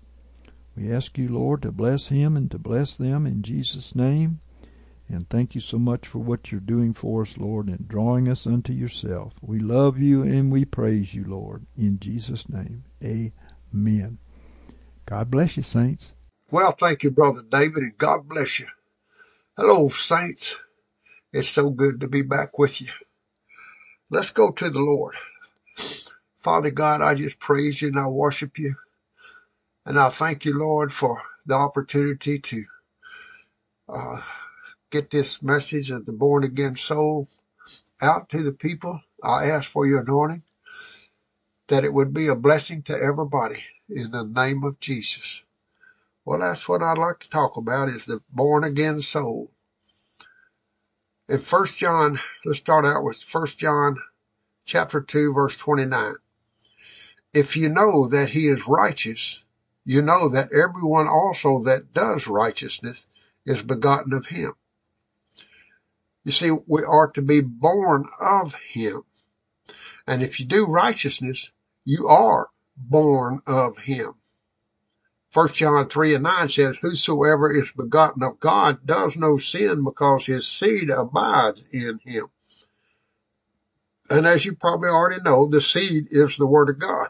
We 0.76 0.92
ask 0.92 1.18
you, 1.18 1.30
Lord, 1.30 1.62
to 1.62 1.72
bless 1.72 2.08
him 2.08 2.36
and 2.36 2.52
to 2.52 2.58
bless 2.58 2.96
them 2.96 3.26
in 3.26 3.42
Jesus' 3.42 3.96
name. 3.96 4.42
And 5.12 5.28
thank 5.28 5.56
you 5.56 5.62
so 5.62 5.80
much 5.80 6.06
for 6.08 6.20
what 6.20 6.52
you're 6.52 6.62
doing 6.62 6.94
for 6.94 7.24
us, 7.24 7.38
Lord, 7.38 7.68
and 7.68 7.88
drawing 7.88 8.30
us 8.30 8.46
unto 8.46 8.72
yourself. 8.72 9.34
We 9.42 9.58
love 9.60 9.98
you 9.98 10.22
and 10.22 10.52
we 10.52 10.66
praise 10.66 11.16
you, 11.16 11.24
Lord. 11.26 11.66
In 11.76 12.00
Jesus' 12.00 12.48
name, 12.48 12.84
amen. 13.04 14.20
God 15.08 15.32
bless 15.32 15.58
you, 15.58 15.64
saints. 15.64 16.12
Well, 16.52 16.72
thank 16.74 17.02
you, 17.04 17.10
Brother 17.10 17.42
David, 17.42 17.84
and 17.84 17.98
God 17.98 18.30
bless 18.30 18.60
you. 18.60 18.68
Hello, 19.58 19.90
saints. 19.90 20.56
It's 21.34 21.50
so 21.50 21.72
good 21.72 22.00
to 22.02 22.08
be 22.08 22.22
back 22.22 22.60
with 22.60 22.80
you. 22.80 22.90
Let's 24.12 24.30
go 24.30 24.52
to 24.52 24.70
the 24.70 24.80
Lord. 24.80 25.16
Father 26.38 26.72
God, 26.72 27.02
I 27.02 27.16
just 27.16 27.40
praise 27.40 27.82
you 27.82 27.90
and 27.90 28.00
I 28.00 28.08
worship 28.08 28.60
you. 28.60 28.76
And 29.86 30.00
I 30.00 30.10
thank 30.10 30.46
you, 30.46 30.58
Lord, 30.58 30.94
for 30.94 31.22
the 31.46 31.56
opportunity 31.56 32.40
to 32.40 32.66
uh, 33.88 34.22
get 34.92 35.12
this 35.12 35.42
message 35.42 35.92
of 35.92 36.06
the 36.06 36.12
born 36.12 36.44
again 36.44 36.76
soul 36.76 37.28
out 38.02 38.30
to 38.30 38.44
the 38.44 38.54
people. 38.54 39.02
I 39.24 39.46
ask 39.46 39.70
for 39.70 39.86
your 39.86 40.02
anointing, 40.02 40.44
that 41.68 41.84
it 41.84 41.94
would 41.94 42.14
be 42.14 42.28
a 42.28 42.36
blessing 42.36 42.82
to 42.84 42.94
everybody 42.94 43.64
in 43.90 44.12
the 44.12 44.24
name 44.24 44.64
of 44.64 44.80
Jesus. 44.80 45.46
Well, 46.26 46.40
that's 46.40 46.68
what 46.68 46.84
I'd 46.84 46.98
like 46.98 47.20
to 47.20 47.30
talk 47.30 47.58
about 47.58 47.90
is 47.90 48.06
the 48.06 48.22
born 48.30 48.64
again 48.64 49.00
soul. 49.00 49.52
In 51.28 51.40
First 51.40 51.78
John, 51.78 52.20
let's 52.46 52.60
start 52.60 52.86
out 52.86 53.04
with 53.04 53.22
First 53.22 53.60
John 53.60 53.98
chapter 54.66 55.02
2 55.02 55.34
verse 55.34 55.58
29. 55.58 56.16
If 57.34 57.56
you 57.56 57.70
know 57.70 58.08
that 58.08 58.30
he 58.30 58.48
is 58.48 58.68
righteous, 58.68 59.46
you 59.86 60.02
know 60.02 60.30
that 60.30 60.52
everyone 60.52 61.08
also 61.08 61.64
that 61.64 61.94
does 61.94 62.28
righteousness 62.28 63.08
is 63.46 63.62
begotten 63.62 64.14
of 64.14 64.26
him. 64.28 64.54
You 66.24 66.32
see, 66.32 66.52
we 66.68 66.84
are 66.84 67.10
to 67.12 67.22
be 67.22 67.42
born 67.42 68.06
of 68.20 68.54
him. 68.54 69.04
And 70.06 70.22
if 70.22 70.40
you 70.40 70.46
do 70.46 70.66
righteousness, 70.66 71.52
you 71.86 72.08
are 72.08 72.50
born 72.76 73.42
of 73.48 73.78
him. 73.78 74.16
First 75.30 75.56
John 75.56 75.88
3 75.88 76.16
and 76.16 76.24
9 76.24 76.50
says, 76.50 76.78
Whosoever 76.82 77.54
is 77.54 77.72
begotten 77.72 78.24
of 78.24 78.40
God 78.40 78.86
does 78.86 79.16
no 79.16 79.38
sin 79.38 79.84
because 79.84 80.26
his 80.26 80.48
seed 80.48 80.90
abides 80.90 81.64
in 81.72 82.00
him. 82.04 82.28
And 84.10 84.26
as 84.26 84.44
you 84.46 84.56
probably 84.56 84.90
already 84.90 85.22
know, 85.22 85.48
the 85.48 85.62
seed 85.62 86.08
is 86.10 86.36
the 86.36 86.48
word 86.48 86.70
of 86.70 86.80
God. 86.80 87.10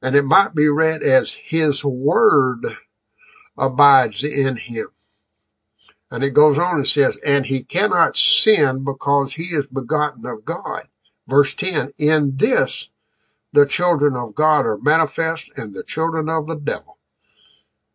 And 0.00 0.16
it 0.16 0.24
might 0.24 0.54
be 0.54 0.68
read 0.68 1.02
as 1.02 1.32
his 1.32 1.84
word 1.84 2.64
abides 3.58 4.24
in 4.24 4.56
him. 4.56 4.88
And 6.12 6.22
it 6.22 6.34
goes 6.34 6.58
on 6.58 6.76
and 6.76 6.86
says, 6.86 7.16
and 7.24 7.46
he 7.46 7.64
cannot 7.64 8.18
sin 8.18 8.84
because 8.84 9.32
he 9.32 9.44
is 9.44 9.66
begotten 9.66 10.26
of 10.26 10.44
God. 10.44 10.82
Verse 11.26 11.54
10, 11.54 11.94
in 11.96 12.36
this 12.36 12.90
the 13.54 13.64
children 13.64 14.14
of 14.14 14.34
God 14.34 14.66
are 14.66 14.76
manifest 14.76 15.52
and 15.56 15.72
the 15.72 15.82
children 15.82 16.28
of 16.28 16.46
the 16.46 16.56
devil. 16.56 16.98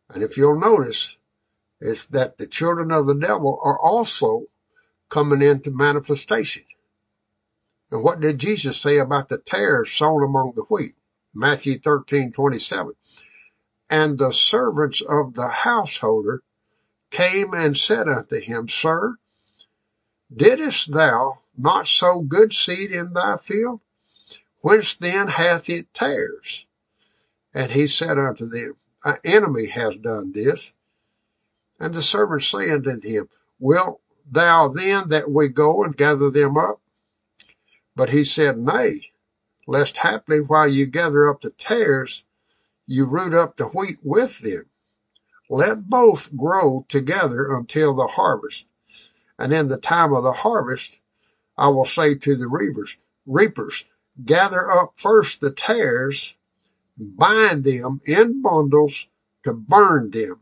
And 0.10 0.24
if 0.24 0.36
you'll 0.36 0.60
notice, 0.60 1.16
it's 1.80 2.06
that 2.06 2.40
the 2.40 2.48
children 2.48 2.92
of 2.92 3.06
the 3.06 3.14
devil 3.14 3.60
are 3.62 3.80
also 3.80 4.48
coming 5.10 5.44
into 5.44 5.70
manifestation. 5.70 6.64
And 7.92 8.02
what 8.02 8.20
did 8.20 8.40
Jesus 8.40 8.82
say 8.82 8.98
about 8.98 9.30
the 9.30 9.38
tares 9.38 9.92
sown 9.92 10.24
among 10.24 10.54
the 10.56 10.64
wheat? 10.64 10.96
Matthew 11.36 11.78
13, 11.78 12.32
27. 12.32 12.94
And 13.92 14.18
the 14.18 14.34
servants 14.34 15.02
of 15.02 15.36
the 15.36 15.50
householder 15.50 16.42
came 17.12 17.54
and 17.54 17.78
said 17.78 18.08
unto 18.08 18.40
him, 18.40 18.68
Sir, 18.68 19.18
didst 20.36 20.92
thou 20.92 21.40
not 21.58 21.88
sow 21.88 22.22
good 22.22 22.54
seed 22.54 22.92
in 22.92 23.14
thy 23.14 23.38
field? 23.38 23.82
Whence 24.62 24.96
then 24.96 25.28
hath 25.28 25.70
it 25.70 25.94
tares? 25.94 26.66
And 27.54 27.72
he 27.72 27.88
said 27.88 28.18
unto 28.18 28.48
them, 28.48 28.76
An 29.04 29.18
enemy 29.24 29.68
has 29.68 29.98
done 29.98 30.32
this. 30.32 30.74
And 31.80 31.94
the 31.94 32.02
servants 32.02 32.48
said 32.48 32.88
unto 32.88 33.08
him, 33.08 33.30
Wilt 33.60 34.02
thou 34.30 34.68
then 34.68 35.10
that 35.10 35.32
we 35.32 35.48
go 35.48 35.84
and 35.84 35.96
gather 35.96 36.30
them 36.30 36.58
up? 36.58 36.82
But 37.96 38.10
he 38.10 38.24
said, 38.24 38.60
Nay, 38.60 39.12
lest 39.66 39.98
haply 39.98 40.40
while 40.40 40.68
you 40.68 40.86
gather 40.86 41.30
up 41.30 41.42
the 41.42 41.50
tares, 41.52 42.24
you 42.86 43.06
root 43.06 43.34
up 43.34 43.56
the 43.56 43.66
wheat 43.66 43.98
with 44.04 44.40
them. 44.40 44.66
Let 45.50 45.90
both 45.90 46.36
grow 46.36 46.86
together 46.90 47.54
until 47.56 47.94
the 47.94 48.08
harvest. 48.08 48.68
And 49.40 49.54
in 49.54 49.68
the 49.68 49.78
time 49.78 50.14
of 50.14 50.24
the 50.24 50.34
harvest, 50.34 51.00
I 51.58 51.70
will 51.70 51.86
say 51.86 52.16
to 52.16 52.36
the 52.36 52.48
reapers, 52.48 52.98
reapers, 53.26 53.86
gather 54.26 54.70
up 54.70 54.94
first 54.96 55.42
the 55.42 55.52
tares, 55.52 56.36
bind 56.98 57.64
them 57.64 58.02
in 58.06 58.42
bundles 58.42 59.08
to 59.44 59.54
burn 59.54 60.12
them, 60.12 60.42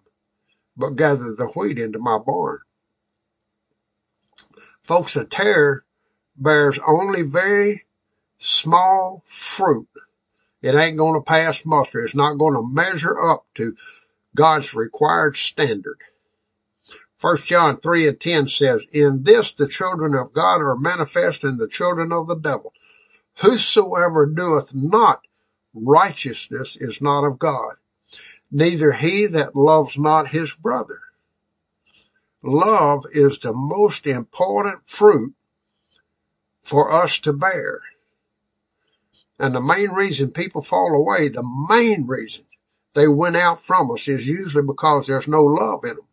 but 0.75 0.95
gather 0.95 1.33
the 1.33 1.47
wheat 1.47 1.79
into 1.79 1.99
my 1.99 2.17
barn. 2.17 2.59
Folks, 4.81 5.15
a 5.15 5.25
tare 5.25 5.83
bears 6.37 6.79
only 6.85 7.21
very 7.21 7.85
small 8.37 9.23
fruit. 9.25 9.87
It 10.61 10.75
ain't 10.75 10.97
going 10.97 11.13
to 11.13 11.25
pass 11.25 11.65
muster. 11.65 12.03
It's 12.03 12.15
not 12.15 12.37
going 12.37 12.53
to 12.55 12.67
measure 12.67 13.19
up 13.19 13.45
to 13.55 13.75
God's 14.35 14.73
required 14.73 15.37
standard. 15.37 15.99
1 17.19 17.37
John 17.37 17.77
3 17.77 18.07
and 18.09 18.19
10 18.19 18.47
says, 18.49 18.85
In 18.91 19.23
this 19.23 19.53
the 19.53 19.67
children 19.67 20.13
of 20.13 20.33
God 20.33 20.61
are 20.61 20.75
manifest 20.75 21.43
and 21.43 21.57
the 21.57 21.67
children 21.67 22.11
of 22.11 22.27
the 22.27 22.35
devil. 22.35 22.73
Whosoever 23.41 24.25
doeth 24.25 24.75
not 24.75 25.25
righteousness 25.73 26.77
is 26.77 27.01
not 27.01 27.23
of 27.25 27.39
God, 27.39 27.75
neither 28.51 28.91
he 28.91 29.25
that 29.27 29.55
loves 29.55 29.97
not 29.97 30.29
his 30.29 30.53
brother. 30.53 31.01
Love 32.43 33.05
is 33.13 33.39
the 33.39 33.53
most 33.53 34.05
important 34.05 34.87
fruit 34.87 35.33
for 36.61 36.91
us 36.91 37.17
to 37.19 37.33
bear. 37.33 37.81
And 39.39 39.55
the 39.55 39.61
main 39.61 39.89
reason 39.89 40.31
people 40.31 40.61
fall 40.61 40.93
away, 40.93 41.29
the 41.29 41.43
main 41.69 42.05
reason 42.05 42.45
they 42.95 43.07
went 43.07 43.35
out 43.35 43.61
from 43.61 43.91
us 43.91 44.07
is 44.07 44.27
usually 44.27 44.65
because 44.65 45.05
there's 45.05 45.27
no 45.27 45.43
love 45.43 45.81
in 45.83 45.95
them. 45.95 46.07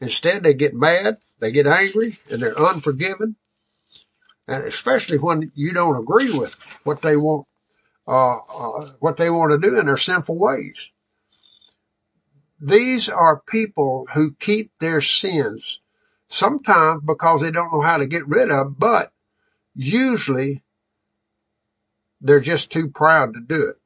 Instead, 0.00 0.44
they 0.44 0.54
get 0.54 0.74
mad, 0.74 1.16
they 1.40 1.50
get 1.50 1.66
angry, 1.66 2.16
and 2.30 2.42
they're 2.42 2.54
unforgiving. 2.56 3.36
And 4.46 4.64
especially 4.64 5.18
when 5.18 5.50
you 5.54 5.72
don't 5.72 5.96
agree 5.96 6.30
with 6.30 6.54
what 6.84 7.00
they 7.00 7.16
want, 7.16 7.46
uh, 8.06 8.36
uh, 8.36 8.92
what 9.00 9.16
they 9.16 9.30
want 9.30 9.52
to 9.52 9.58
do 9.58 9.78
in 9.78 9.86
their 9.86 9.96
sinful 9.96 10.38
ways. 10.38 10.90
These 12.60 13.08
are 13.08 13.42
people 13.46 14.06
who 14.12 14.34
keep 14.34 14.70
their 14.78 15.00
sins 15.00 15.80
sometimes 16.28 17.02
because 17.04 17.40
they 17.40 17.50
don't 17.50 17.72
know 17.72 17.80
how 17.80 17.96
to 17.96 18.06
get 18.06 18.28
rid 18.28 18.50
of, 18.50 18.66
them, 18.66 18.76
but 18.78 19.12
usually 19.74 20.62
they're 22.20 22.40
just 22.40 22.70
too 22.70 22.88
proud 22.90 23.34
to 23.34 23.40
do 23.40 23.70
it. 23.70 23.76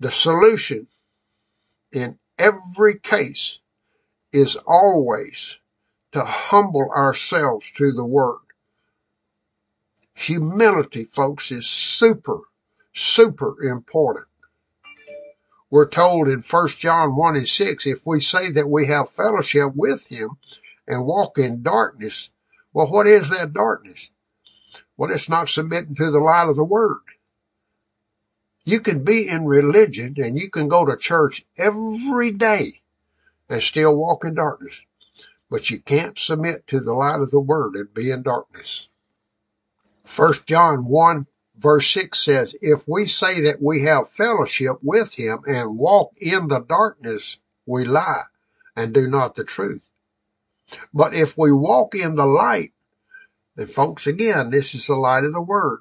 The 0.00 0.10
solution 0.10 0.88
in 1.92 2.18
every 2.38 2.98
case 2.98 3.60
is 4.32 4.56
always 4.56 5.60
to 6.12 6.24
humble 6.24 6.90
ourselves 6.90 7.70
to 7.72 7.92
the 7.92 8.04
word. 8.04 8.38
Humility, 10.14 11.04
folks, 11.04 11.52
is 11.52 11.68
super, 11.68 12.40
super 12.94 13.62
important. 13.62 14.26
We're 15.70 15.88
told 15.88 16.28
in 16.28 16.40
1 16.40 16.68
John 16.68 17.14
1 17.14 17.36
and 17.36 17.48
6, 17.48 17.86
if 17.86 18.06
we 18.06 18.20
say 18.20 18.50
that 18.50 18.68
we 18.68 18.86
have 18.86 19.10
fellowship 19.10 19.74
with 19.76 20.06
him 20.08 20.30
and 20.88 21.04
walk 21.04 21.38
in 21.38 21.62
darkness. 21.62 22.30
Well, 22.72 22.86
what 22.86 23.06
is 23.06 23.30
that 23.30 23.52
darkness? 23.52 24.10
Well, 24.96 25.12
it's 25.12 25.28
not 25.28 25.48
submitting 25.48 25.94
to 25.96 26.10
the 26.10 26.20
light 26.20 26.48
of 26.48 26.56
the 26.56 26.64
word. 26.64 27.00
You 28.70 28.78
can 28.78 29.02
be 29.02 29.28
in 29.28 29.46
religion 29.46 30.14
and 30.18 30.38
you 30.38 30.48
can 30.48 30.68
go 30.68 30.86
to 30.86 30.96
church 30.96 31.44
every 31.58 32.30
day 32.30 32.82
and 33.48 33.60
still 33.60 33.96
walk 33.96 34.24
in 34.24 34.34
darkness, 34.34 34.84
but 35.50 35.70
you 35.70 35.80
can't 35.80 36.16
submit 36.16 36.68
to 36.68 36.78
the 36.78 36.94
light 36.94 37.18
of 37.18 37.32
the 37.32 37.40
word 37.40 37.74
and 37.74 37.92
be 37.92 38.12
in 38.12 38.22
darkness. 38.22 38.88
First 40.04 40.46
John 40.46 40.84
1 40.84 41.26
verse 41.56 41.90
6 41.90 42.16
says, 42.16 42.54
if 42.60 42.86
we 42.86 43.06
say 43.06 43.40
that 43.40 43.60
we 43.60 43.82
have 43.82 44.08
fellowship 44.08 44.76
with 44.84 45.14
him 45.14 45.40
and 45.46 45.76
walk 45.76 46.12
in 46.20 46.46
the 46.46 46.60
darkness, 46.60 47.40
we 47.66 47.84
lie 47.84 48.22
and 48.76 48.94
do 48.94 49.08
not 49.08 49.34
the 49.34 49.42
truth. 49.42 49.90
But 50.94 51.12
if 51.12 51.36
we 51.36 51.50
walk 51.50 51.96
in 51.96 52.14
the 52.14 52.24
light, 52.24 52.70
then 53.56 53.66
folks, 53.66 54.06
again, 54.06 54.50
this 54.50 54.76
is 54.76 54.86
the 54.86 54.94
light 54.94 55.24
of 55.24 55.32
the 55.32 55.42
word. 55.42 55.80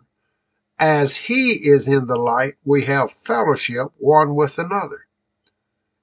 As 0.79 1.17
he 1.17 1.55
is 1.55 1.89
in 1.89 2.07
the 2.07 2.15
light, 2.15 2.53
we 2.63 2.85
have 2.85 3.11
fellowship 3.11 3.87
one 3.97 4.33
with 4.33 4.57
another. 4.57 5.07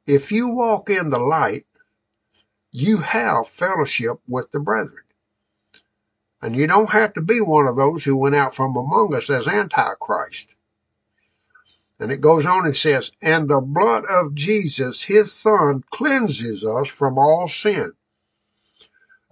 If 0.04 0.30
you 0.30 0.48
walk 0.48 0.90
in 0.90 1.08
the 1.08 1.18
light, 1.18 1.64
you 2.72 2.98
have 2.98 3.48
fellowship 3.48 4.18
with 4.28 4.52
the 4.52 4.60
brethren. 4.60 5.04
And 6.42 6.54
you 6.54 6.66
don't 6.66 6.90
have 6.90 7.14
to 7.14 7.22
be 7.22 7.40
one 7.40 7.66
of 7.66 7.76
those 7.76 8.04
who 8.04 8.18
went 8.18 8.34
out 8.34 8.54
from 8.54 8.76
among 8.76 9.14
us 9.14 9.30
as 9.30 9.48
Antichrist. 9.48 10.54
And 11.98 12.12
it 12.12 12.20
goes 12.20 12.44
on 12.44 12.66
and 12.66 12.76
says, 12.76 13.10
and 13.22 13.48
the 13.48 13.62
blood 13.62 14.04
of 14.04 14.34
Jesus, 14.34 15.04
his 15.04 15.32
son, 15.32 15.84
cleanses 15.90 16.66
us 16.66 16.88
from 16.88 17.16
all 17.16 17.48
sin. 17.48 17.94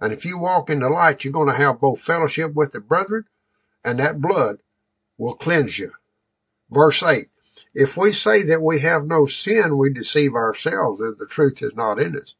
And 0.01 0.11
if 0.11 0.25
you 0.25 0.39
walk 0.39 0.71
in 0.71 0.79
the 0.79 0.89
light, 0.89 1.23
you're 1.23 1.31
going 1.31 1.49
to 1.49 1.55
have 1.55 1.79
both 1.79 2.01
fellowship 2.01 2.55
with 2.55 2.71
the 2.71 2.81
brethren 2.81 3.25
and 3.83 3.99
that 3.99 4.19
blood 4.19 4.57
will 5.17 5.35
cleanse 5.35 5.79
you. 5.79 5.91
Verse 6.69 7.03
8. 7.03 7.27
If 7.73 7.95
we 7.95 8.11
say 8.11 8.43
that 8.43 8.61
we 8.61 8.79
have 8.79 9.05
no 9.05 9.25
sin, 9.25 9.77
we 9.77 9.89
deceive 9.89 10.33
ourselves 10.33 10.99
and 10.99 11.17
the 11.17 11.25
truth 11.25 11.61
is 11.61 11.75
not 11.75 11.99
in 11.99 12.15
us. 12.15 12.35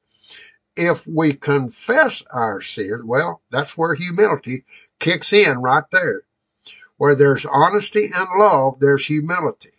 If 0.75 1.07
we 1.07 1.33
confess 1.33 2.23
our 2.31 2.59
sins, 2.59 3.03
well, 3.05 3.41
that's 3.49 3.77
where 3.77 3.95
humility 3.95 4.65
kicks 4.99 5.31
in 5.31 5.59
right 5.59 5.83
there. 5.91 6.23
Where 6.97 7.15
there's 7.15 7.45
honesty 7.45 8.09
and 8.13 8.27
love, 8.37 8.79
there's 8.79 9.05
humility. 9.05 9.71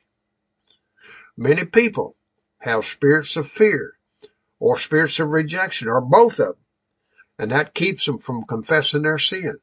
Many 1.36 1.64
people 1.66 2.16
have 2.60 2.86
spirits 2.86 3.36
of 3.36 3.46
fear 3.46 3.98
or 4.58 4.78
spirits 4.78 5.18
of 5.20 5.32
rejection 5.32 5.88
or 5.88 6.00
both 6.00 6.38
of 6.38 6.46
them. 6.46 6.56
And 7.38 7.52
that 7.52 7.74
keeps 7.74 8.06
them 8.06 8.18
from 8.18 8.44
confessing 8.44 9.02
their 9.02 9.18
sin. 9.18 9.58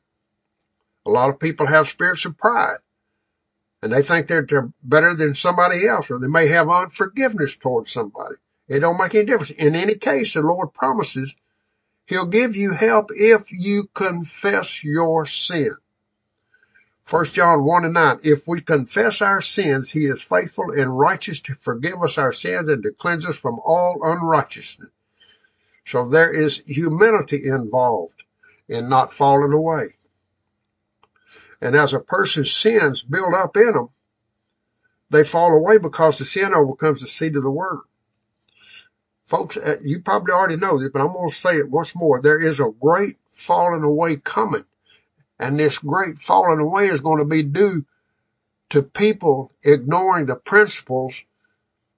A 1.06 1.10
lot 1.10 1.30
of 1.30 1.40
people 1.40 1.66
have 1.68 1.88
spirits 1.88 2.26
of 2.26 2.38
pride 2.38 2.78
and 3.84 3.94
they 3.94 4.02
think 4.02 4.28
that 4.28 4.48
they're 4.48 4.72
better 4.82 5.14
than 5.14 5.36
somebody 5.36 5.86
else 5.88 6.10
or 6.10 6.20
they 6.20 6.28
may 6.28 6.48
have 6.48 6.70
unforgiveness 6.70 7.56
towards 7.56 7.92
somebody. 7.92 8.36
It 8.68 8.80
don't 8.80 8.98
make 8.98 9.14
any 9.14 9.26
difference. 9.26 9.52
In 9.52 9.76
any 9.76 9.96
case, 9.96 10.34
the 10.34 10.42
Lord 10.42 10.74
promises 10.74 11.36
He'll 12.06 12.26
give 12.26 12.56
you 12.56 12.74
help 12.74 13.10
if 13.12 13.52
you 13.52 13.90
confess 13.94 14.84
your 14.84 15.26
sin. 15.26 15.76
1 17.10 17.26
John 17.26 17.64
1 17.66 17.86
and 17.86 17.94
9. 17.94 18.20
If 18.24 18.48
we 18.48 18.62
confess 18.62 19.22
our 19.22 19.42
sins, 19.42 19.92
he 19.92 20.06
is 20.06 20.22
faithful 20.22 20.72
and 20.72 20.98
righteous 20.98 21.42
to 21.42 21.56
forgive 21.56 22.02
us 22.02 22.18
our 22.18 22.32
sins 22.32 22.70
and 22.70 22.84
to 22.84 22.92
cleanse 22.92 23.26
us 23.26 23.36
from 23.36 23.60
all 23.60 24.00
unrighteousness. 24.04 24.90
So 25.86 26.08
there 26.08 26.32
is 26.34 26.62
humility 26.66 27.48
involved 27.48 28.24
in 28.70 28.88
not 28.88 29.12
falling 29.12 29.52
away. 29.52 29.96
And 31.64 31.78
as 31.78 31.94
a 31.94 32.00
person's 32.02 32.52
sins 32.52 33.04
build 33.04 33.34
up 33.34 33.56
in 33.56 33.72
them, 33.72 33.88
they 35.10 35.24
fall 35.24 35.54
away 35.54 35.78
because 35.78 36.18
the 36.18 36.26
sin 36.26 36.54
overcomes 36.54 37.00
the 37.00 37.08
seed 37.08 37.38
of 37.38 37.44
the 37.44 37.50
word. 37.50 37.84
Folks, 39.28 39.56
uh, 39.56 39.78
you 39.82 40.02
probably 40.02 40.34
already 40.34 40.58
know 40.58 40.78
this, 40.78 40.90
but 40.92 41.02
I'm 41.02 41.14
going 41.14 41.30
to 41.30 41.34
say 41.34 41.56
it 41.56 41.72
once 41.72 41.96
more. 41.96 42.22
There 42.22 42.46
is 42.46 42.60
a 42.60 42.74
great 42.82 43.16
falling 43.30 43.84
away 43.84 44.18
coming. 44.18 44.66
And 45.40 45.58
this 45.58 45.78
great 45.78 46.18
falling 46.18 46.60
away 46.60 46.88
is 46.88 47.00
going 47.00 47.20
to 47.20 47.26
be 47.26 47.44
due 47.44 47.86
to 48.72 48.84
people 48.84 49.54
ignoring 49.64 50.26
the 50.26 50.36
principles 50.36 51.24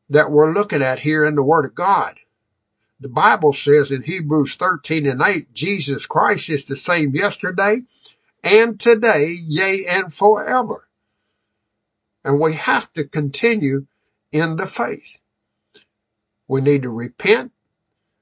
that 0.09 0.30
we're 0.30 0.53
looking 0.53 0.84
at 0.84 0.99
here 0.99 1.26
in 1.26 1.34
the 1.34 1.41
Word 1.43 1.66
of 1.66 1.74
God. 1.74 2.20
The 2.99 3.09
Bible 3.09 3.51
says 3.51 3.91
in 3.91 4.03
Hebrews 4.03 4.57
13 4.57 5.07
and 5.07 5.24
8, 5.24 5.51
Jesus 5.55 6.05
Christ 6.05 6.51
is 6.51 6.66
the 6.66 6.76
same 6.76 7.16
yesterday 7.16 7.82
and 8.46 8.80
today, 8.80 9.36
yea, 9.46 9.88
and 9.89 10.14
forever. 10.14 10.88
And 12.24 12.39
we 12.39 12.54
have 12.54 12.93
to 12.93 13.04
continue 13.04 13.88
in 14.32 14.56
the 14.56 14.68
faith. 14.68 15.20
We 16.48 16.62
need 16.62 16.84
to 16.84 16.91
repent 16.91 17.52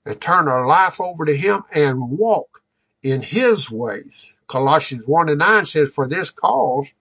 and 0.06 0.20
turn 0.20 0.48
our 0.48 0.66
life 0.66 1.02
over 1.02 1.26
to 1.26 1.36
Him 1.36 1.64
and 1.76 2.18
walk 2.18 2.64
in 3.04 3.22
His 3.22 3.70
ways. 3.70 4.38
Colossians 4.48 5.06
1 5.06 5.28
and 5.28 5.40
9 5.40 5.66
says, 5.66 5.92
For 5.92 6.08
this 6.08 6.32
cause 6.32 6.94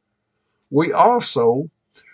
we 0.68 0.92
also, 0.92 1.70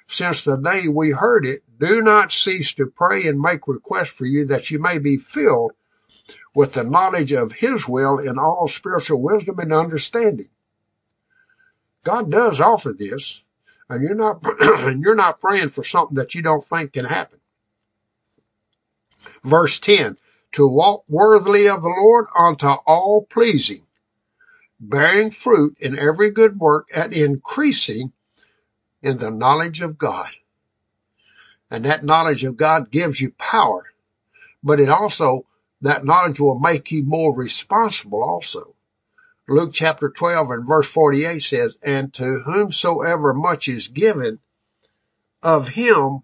since 0.07 0.45
the 0.45 0.57
day 0.57 0.89
we 0.89 1.11
heard 1.11 1.47
it, 1.47 1.63
do 1.79 2.03
not 2.03 2.33
cease 2.33 2.75
to 2.75 2.87
pray 2.87 3.27
and 3.27 3.41
make 3.41 3.67
request 3.67 4.11
for 4.11 4.27
you 4.27 4.45
that 4.47 4.71
you 4.71 4.79
may 4.79 4.99
be 4.99 5.17
filled 5.17 5.73
with 6.55 6.75
the 6.75 6.85
knowledge 6.85 7.33
of 7.33 7.53
His 7.53 7.89
will 7.89 8.19
in 8.19 8.39
all 8.39 8.69
spiritual 8.69 9.23
wisdom 9.23 9.59
and 9.59 9.73
understanding. 9.73 10.49
God 12.05 12.31
does 12.31 12.61
offer 12.61 12.93
this, 12.93 13.45
and 13.89 14.03
you're 14.03 14.15
not, 14.15 14.43
and 14.61 15.03
you're 15.03 15.15
not 15.15 15.41
praying 15.41 15.71
for 15.71 15.85
something 15.85 16.17
that 16.17 16.35
you 16.35 16.43
don't 16.43 16.65
think 16.65 16.93
can 16.93 17.05
happen. 17.05 17.39
Verse 19.43 19.79
10, 19.81 20.17
to 20.53 20.67
walk 20.67 21.05
worthily 21.09 21.69
of 21.69 21.83
the 21.83 21.89
Lord 21.89 22.27
unto 22.37 22.67
all 22.67 23.27
pleasing, 23.29 23.87
bearing 24.81 25.31
fruit 25.31 25.77
in 25.81 25.99
every 25.99 26.31
good 26.31 26.59
work 26.59 26.89
and 26.95 27.13
increasing 27.13 28.13
in 29.03 29.19
the 29.19 29.31
knowledge 29.31 29.81
of 29.81 29.99
God. 29.99 30.31
And 31.71 31.85
that 31.85 32.05
knowledge 32.05 32.45
of 32.45 32.57
God 32.57 32.91
gives 32.91 33.21
you 33.21 33.31
power, 33.33 33.85
but 34.63 34.81
it 34.81 34.89
also, 34.89 35.47
that 35.83 36.05
knowledge 36.05 36.41
will 36.41 36.59
make 36.59 36.91
you 36.91 37.05
more 37.05 37.35
responsible 37.35 38.23
also. 38.23 38.75
Luke 39.51 39.73
chapter 39.73 40.11
12 40.11 40.51
and 40.51 40.67
verse 40.67 40.87
48 40.91 41.43
says, 41.43 41.79
And 41.83 42.13
to 42.15 42.43
whomsoever 42.45 43.33
much 43.33 43.67
is 43.67 43.89
given, 43.89 44.41
of 45.43 45.71
him 45.71 46.23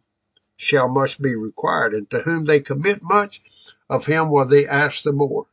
shall 0.56 0.88
much 0.88 1.20
be 1.20 1.34
required. 1.34 1.94
And 1.94 2.10
to 2.10 2.20
whom 2.20 2.44
they 2.44 2.60
commit 2.60 3.02
much, 3.02 3.40
of 3.88 4.04
him 4.04 4.30
will 4.30 4.44
they 4.44 4.68
ask 4.68 5.02
the 5.02 5.12
more. 5.12 5.46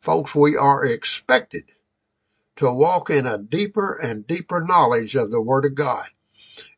Folks, 0.00 0.34
we 0.34 0.56
are 0.56 0.84
expected 0.84 1.64
to 2.56 2.72
walk 2.72 3.10
in 3.10 3.28
a 3.28 3.38
deeper 3.38 3.94
and 3.94 4.26
deeper 4.26 4.60
knowledge 4.60 5.14
of 5.14 5.30
the 5.30 5.40
Word 5.40 5.64
of 5.64 5.76
God. 5.76 6.06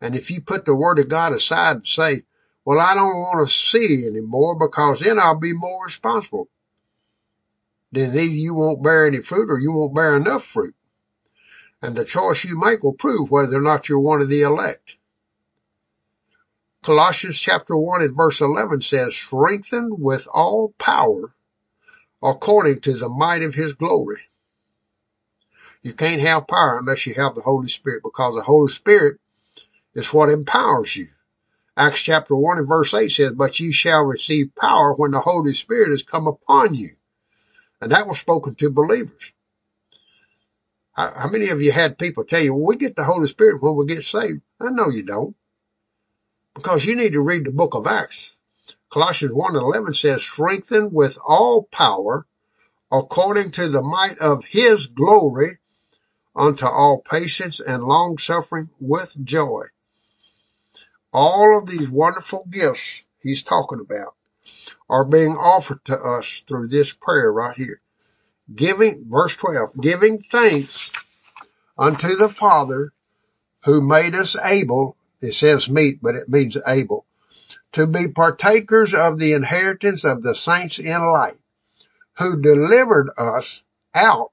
And 0.02 0.14
if 0.14 0.30
you 0.30 0.42
put 0.42 0.66
the 0.66 0.76
Word 0.76 0.98
of 0.98 1.08
God 1.08 1.32
aside 1.32 1.76
and 1.76 1.86
say, 1.86 2.22
well, 2.64 2.78
I 2.78 2.94
don't 2.94 3.16
want 3.16 3.48
to 3.48 3.52
see 3.52 4.06
anymore 4.06 4.54
because 4.58 5.00
then 5.00 5.18
I'll 5.18 5.38
be 5.38 5.54
more 5.54 5.86
responsible. 5.86 6.48
Then 7.92 8.10
either 8.10 8.34
you 8.34 8.54
won't 8.54 8.82
bear 8.82 9.06
any 9.06 9.20
fruit 9.20 9.50
or 9.50 9.60
you 9.60 9.70
won't 9.70 9.94
bear 9.94 10.16
enough 10.16 10.44
fruit. 10.44 10.74
And 11.82 11.94
the 11.94 12.06
choice 12.06 12.44
you 12.44 12.58
make 12.58 12.82
will 12.82 12.94
prove 12.94 13.30
whether 13.30 13.58
or 13.58 13.60
not 13.60 13.88
you're 13.88 14.00
one 14.00 14.22
of 14.22 14.30
the 14.30 14.42
elect. 14.42 14.96
Colossians 16.82 17.38
chapter 17.38 17.76
1 17.76 18.02
and 18.02 18.16
verse 18.16 18.40
11 18.40 18.80
says, 18.80 19.14
strengthened 19.14 20.00
with 20.00 20.26
all 20.32 20.74
power 20.78 21.34
according 22.22 22.80
to 22.80 22.94
the 22.94 23.08
might 23.08 23.42
of 23.42 23.54
his 23.54 23.74
glory. 23.74 24.22
You 25.82 25.92
can't 25.92 26.20
have 26.20 26.46
power 26.46 26.78
unless 26.78 27.06
you 27.06 27.14
have 27.14 27.34
the 27.34 27.42
Holy 27.42 27.68
Spirit 27.68 28.02
because 28.02 28.34
the 28.34 28.42
Holy 28.42 28.70
Spirit 28.72 29.18
is 29.94 30.12
what 30.12 30.30
empowers 30.30 30.96
you. 30.96 31.08
Acts 31.76 32.02
chapter 32.02 32.34
1 32.36 32.58
and 32.58 32.68
verse 32.68 32.94
8 32.94 33.08
says, 33.08 33.32
but 33.34 33.60
you 33.60 33.72
shall 33.72 34.02
receive 34.02 34.54
power 34.54 34.94
when 34.94 35.10
the 35.10 35.20
Holy 35.20 35.54
Spirit 35.54 35.90
has 35.90 36.02
come 36.02 36.26
upon 36.26 36.74
you. 36.74 36.90
And 37.82 37.90
that 37.90 38.06
was 38.06 38.20
spoken 38.20 38.54
to 38.54 38.70
believers. 38.70 39.32
How, 40.92 41.28
many 41.28 41.48
of 41.48 41.60
you 41.60 41.72
had 41.72 41.98
people 41.98 42.22
tell 42.22 42.40
you, 42.40 42.54
well, 42.54 42.64
we 42.64 42.76
get 42.76 42.94
the 42.94 43.02
Holy 43.02 43.26
Spirit 43.26 43.60
when 43.60 43.74
we 43.74 43.86
get 43.86 44.04
saved? 44.04 44.40
I 44.60 44.70
know 44.70 44.88
you 44.88 45.02
don't 45.02 45.34
because 46.54 46.84
you 46.84 46.94
need 46.94 47.14
to 47.14 47.20
read 47.20 47.44
the 47.44 47.50
book 47.50 47.74
of 47.74 47.88
Acts. 47.88 48.36
Colossians 48.88 49.34
1 49.34 49.56
and 49.56 49.64
11 49.64 49.94
says, 49.94 50.22
strengthened 50.22 50.92
with 50.92 51.18
all 51.26 51.64
power 51.72 52.24
according 52.92 53.50
to 53.52 53.66
the 53.66 53.82
might 53.82 54.18
of 54.20 54.44
his 54.44 54.86
glory 54.86 55.58
unto 56.36 56.66
all 56.66 57.00
patience 57.00 57.58
and 57.58 57.82
long 57.82 58.16
suffering 58.16 58.70
with 58.78 59.16
joy. 59.24 59.64
All 61.12 61.58
of 61.58 61.66
these 61.66 61.90
wonderful 61.90 62.46
gifts 62.48 63.02
he's 63.20 63.42
talking 63.42 63.80
about 63.80 64.14
are 64.88 65.04
being 65.04 65.36
offered 65.36 65.84
to 65.84 65.96
us 65.96 66.42
through 66.46 66.68
this 66.68 66.92
prayer 66.92 67.32
right 67.32 67.56
here. 67.56 67.80
giving, 68.54 69.04
verse 69.08 69.36
12, 69.36 69.80
giving 69.80 70.18
thanks 70.18 70.92
unto 71.78 72.16
the 72.16 72.28
Father 72.28 72.92
who 73.64 73.80
made 73.80 74.14
us 74.14 74.36
able, 74.44 74.96
it 75.20 75.32
says 75.32 75.70
meet, 75.70 76.00
but 76.02 76.14
it 76.14 76.28
means 76.28 76.56
able, 76.66 77.06
to 77.72 77.86
be 77.86 78.08
partakers 78.08 78.94
of 78.94 79.18
the 79.18 79.32
inheritance 79.32 80.04
of 80.04 80.22
the 80.22 80.34
saints 80.34 80.78
in 80.78 81.00
light, 81.00 81.38
who 82.18 82.40
delivered 82.40 83.10
us 83.16 83.62
out 83.94 84.32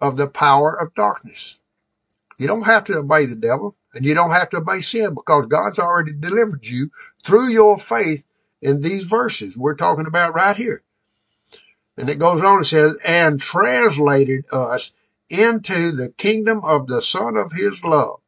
of 0.00 0.16
the 0.16 0.28
power 0.28 0.74
of 0.74 0.94
darkness. 0.94 1.58
You 2.38 2.46
don't 2.46 2.62
have 2.62 2.84
to 2.84 2.98
obey 2.98 3.26
the 3.26 3.36
devil 3.36 3.76
and 3.92 4.06
you 4.06 4.14
don't 4.14 4.30
have 4.30 4.48
to 4.50 4.58
obey 4.58 4.80
sin 4.80 5.14
because 5.14 5.46
God's 5.46 5.78
already 5.78 6.12
delivered 6.12 6.66
you 6.66 6.90
through 7.22 7.48
your 7.48 7.78
faith 7.78 8.24
in 8.62 8.80
these 8.80 9.04
verses 9.04 9.56
we're 9.56 9.74
talking 9.74 10.06
about 10.06 10.34
right 10.34 10.56
here. 10.56 10.82
And 11.96 12.08
it 12.08 12.18
goes 12.18 12.42
on 12.42 12.58
and 12.58 12.66
says, 12.66 12.96
and 13.06 13.40
translated 13.40 14.46
us 14.52 14.92
into 15.28 15.92
the 15.92 16.12
kingdom 16.16 16.64
of 16.64 16.86
the 16.86 17.02
Son 17.02 17.36
of 17.36 17.52
His 17.52 17.84
love, 17.84 18.20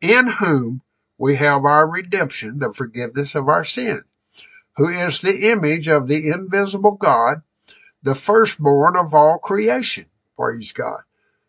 in 0.00 0.26
whom 0.26 0.82
we 1.18 1.36
have 1.36 1.64
our 1.64 1.86
redemption, 1.86 2.58
the 2.58 2.72
forgiveness 2.72 3.34
of 3.34 3.48
our 3.48 3.64
sins, 3.64 4.04
who 4.76 4.88
is 4.88 5.20
the 5.20 5.50
image 5.50 5.88
of 5.88 6.08
the 6.08 6.30
invisible 6.30 6.92
God, 6.92 7.42
the 8.02 8.14
firstborn 8.14 8.96
of 8.96 9.14
all 9.14 9.38
creation. 9.38 10.06
Praise 10.36 10.72
God. 10.72 11.02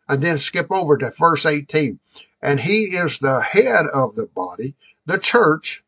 And 0.07 0.21
then 0.21 0.37
skip 0.37 0.67
over 0.69 0.97
to 0.97 1.11
verse 1.17 1.45
18. 1.45 1.99
And 2.41 2.59
he 2.59 2.95
is 2.95 3.19
the 3.19 3.41
head 3.41 3.85
of 3.93 4.15
the 4.15 4.27
body, 4.27 4.75
the 5.05 5.17
church, 5.17 5.83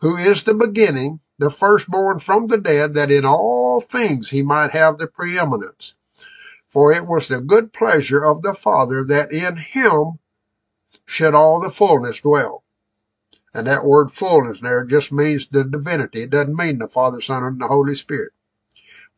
who 0.00 0.16
is 0.16 0.42
the 0.42 0.54
beginning, 0.54 1.20
the 1.38 1.50
firstborn 1.50 2.18
from 2.18 2.46
the 2.46 2.58
dead, 2.58 2.94
that 2.94 3.10
in 3.10 3.24
all 3.24 3.80
things 3.80 4.30
he 4.30 4.42
might 4.42 4.70
have 4.70 4.98
the 4.98 5.06
preeminence. 5.06 5.94
For 6.68 6.92
it 6.92 7.06
was 7.06 7.28
the 7.28 7.40
good 7.40 7.72
pleasure 7.72 8.24
of 8.24 8.42
the 8.42 8.54
Father 8.54 9.04
that 9.04 9.32
in 9.32 9.56
him 9.56 10.18
should 11.04 11.34
all 11.34 11.60
the 11.60 11.70
fullness 11.70 12.20
dwell. 12.20 12.64
And 13.54 13.66
that 13.66 13.84
word 13.84 14.10
fullness 14.10 14.60
there 14.60 14.84
just 14.84 15.12
means 15.12 15.46
the 15.48 15.64
divinity. 15.64 16.22
It 16.22 16.30
doesn't 16.30 16.56
mean 16.56 16.78
the 16.78 16.88
Father, 16.88 17.20
Son, 17.20 17.44
and 17.44 17.60
the 17.60 17.66
Holy 17.66 17.94
Spirit. 17.94 18.32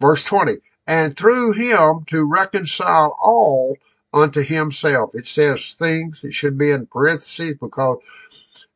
Verse 0.01 0.25
20. 0.25 0.57
And 0.87 1.17
through 1.17 1.53
him 1.53 2.05
to 2.07 2.25
reconcile 2.25 3.17
all 3.23 3.77
unto 4.13 4.43
himself. 4.43 5.15
It 5.15 5.27
says 5.27 5.75
things. 5.75 6.25
It 6.25 6.35
should 6.35 6.57
be 6.57 6.71
in 6.71 6.87
parentheses 6.87 7.55
because 7.61 7.99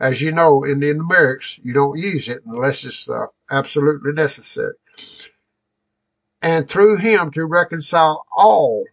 as 0.01 0.23
you 0.23 0.33
know, 0.33 0.65
in 0.65 0.81
the 0.81 0.95
numerics, 0.95 1.61
you 1.63 1.73
don't 1.73 1.99
use 1.99 2.29
it 2.29 2.43
unless 2.47 2.85
it's 2.85 3.09
uh, 3.11 3.27
absolutely 3.51 4.13
necessary. 4.13 4.75
And 6.41 6.69
through 6.69 6.99
him 6.99 7.33
to 7.33 7.45
reconcile 7.45 8.25
all 8.31 8.85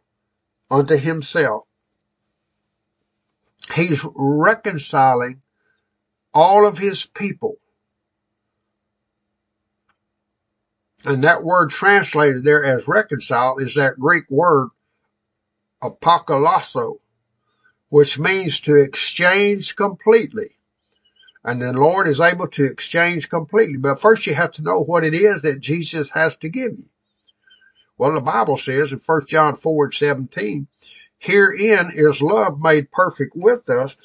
unto 0.70 0.98
himself. 0.98 1.66
He's 3.74 4.06
reconciling 4.16 5.42
all 6.34 6.68
of 6.68 6.78
his 6.78 7.06
people. 7.06 7.58
And 11.06 11.24
that 11.24 11.44
word 11.44 11.70
translated 11.70 12.44
there 12.44 12.64
as 12.66 12.88
reconcile 12.88 13.58
is 13.58 13.76
that 13.76 14.00
Greek 14.00 14.26
word 14.30 14.70
apokatallasso, 15.82 16.98
which 17.90 18.18
means 18.18 18.60
to 18.62 18.76
exchange 18.76 19.76
completely. 19.76 20.48
And 21.46 21.62
the 21.62 21.74
Lord 21.74 22.08
is 22.08 22.20
able 22.20 22.48
to 22.48 22.66
exchange 22.66 23.30
completely. 23.30 23.78
But 23.78 24.02
first 24.02 24.26
you 24.26 24.34
have 24.34 24.52
to 24.54 24.64
know 24.64 24.82
what 24.82 25.04
it 25.04 25.14
is 25.14 25.44
that 25.44 25.60
Jesus 25.60 26.10
has 26.12 26.36
to 26.38 26.50
give 26.50 26.72
you. 26.80 26.86
Well, 28.00 28.14
the 28.14 28.22
Bible 28.22 28.58
says 28.58 28.92
in 28.92 29.00
1 29.00 29.28
John 29.28 29.56
4 29.56 29.92
17, 29.92 30.68
herein 31.20 31.92
is 31.94 32.22
love 32.22 32.60
made 32.60 32.92
perfect 32.92 33.34
with 33.36 33.70
us 33.70 33.96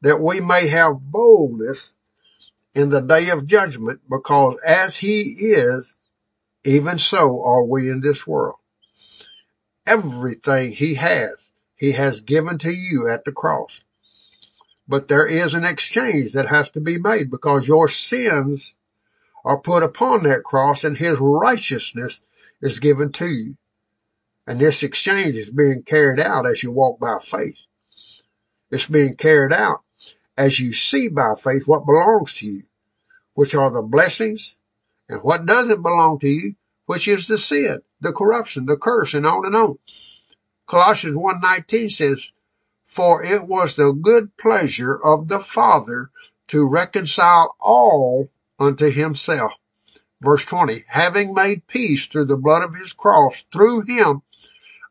that 0.00 0.22
we 0.22 0.40
may 0.40 0.68
have 0.68 1.00
boldness 1.00 1.92
in 2.74 2.88
the 2.88 3.02
day 3.02 3.28
of 3.28 3.46
judgment 3.46 4.00
because 4.08 4.56
as 4.66 4.96
he 4.96 5.20
is, 5.20 5.98
even 6.64 6.98
so 6.98 7.44
are 7.44 7.64
we 7.64 7.90
in 7.90 8.00
this 8.00 8.26
world. 8.26 8.56
Everything 9.86 10.72
he 10.72 10.94
has, 10.94 11.52
he 11.76 11.92
has 11.92 12.22
given 12.22 12.56
to 12.58 12.70
you 12.70 13.06
at 13.08 13.24
the 13.24 13.32
cross. 13.32 13.82
But 14.90 15.06
there 15.06 15.24
is 15.24 15.54
an 15.54 15.64
exchange 15.64 16.32
that 16.32 16.48
has 16.48 16.68
to 16.70 16.80
be 16.80 16.98
made 16.98 17.30
because 17.30 17.68
your 17.68 17.86
sins 17.86 18.74
are 19.44 19.60
put 19.60 19.84
upon 19.84 20.24
that 20.24 20.42
cross 20.42 20.82
and 20.82 20.98
his 20.98 21.16
righteousness 21.20 22.22
is 22.60 22.80
given 22.80 23.12
to 23.12 23.26
you. 23.26 23.56
And 24.48 24.58
this 24.58 24.82
exchange 24.82 25.36
is 25.36 25.48
being 25.48 25.84
carried 25.84 26.18
out 26.18 26.44
as 26.44 26.64
you 26.64 26.72
walk 26.72 26.98
by 26.98 27.18
faith. 27.22 27.54
It's 28.72 28.88
being 28.88 29.14
carried 29.14 29.52
out 29.52 29.82
as 30.36 30.58
you 30.58 30.72
see 30.72 31.08
by 31.08 31.34
faith 31.36 31.68
what 31.68 31.86
belongs 31.86 32.34
to 32.38 32.46
you, 32.46 32.62
which 33.34 33.54
are 33.54 33.70
the 33.70 33.82
blessings 33.82 34.58
and 35.08 35.22
what 35.22 35.46
doesn't 35.46 35.82
belong 35.82 36.18
to 36.18 36.28
you, 36.28 36.54
which 36.86 37.06
is 37.06 37.28
the 37.28 37.38
sin, 37.38 37.80
the 38.00 38.12
corruption, 38.12 38.66
the 38.66 38.76
curse, 38.76 39.14
and 39.14 39.24
on 39.24 39.46
and 39.46 39.54
on. 39.54 39.78
Colossians 40.66 41.16
1.19 41.16 41.92
says, 41.92 42.32
for 42.90 43.22
it 43.22 43.46
was 43.46 43.76
the 43.76 43.92
good 43.92 44.36
pleasure 44.36 44.96
of 44.96 45.28
the 45.28 45.38
Father 45.38 46.10
to 46.48 46.66
reconcile 46.66 47.54
all 47.60 48.28
unto 48.58 48.90
himself. 48.90 49.52
Verse 50.20 50.44
20, 50.44 50.86
having 50.88 51.32
made 51.32 51.68
peace 51.68 52.08
through 52.08 52.24
the 52.24 52.36
blood 52.36 52.64
of 52.64 52.74
his 52.74 52.92
cross, 52.92 53.44
through 53.52 53.82
him, 53.82 54.22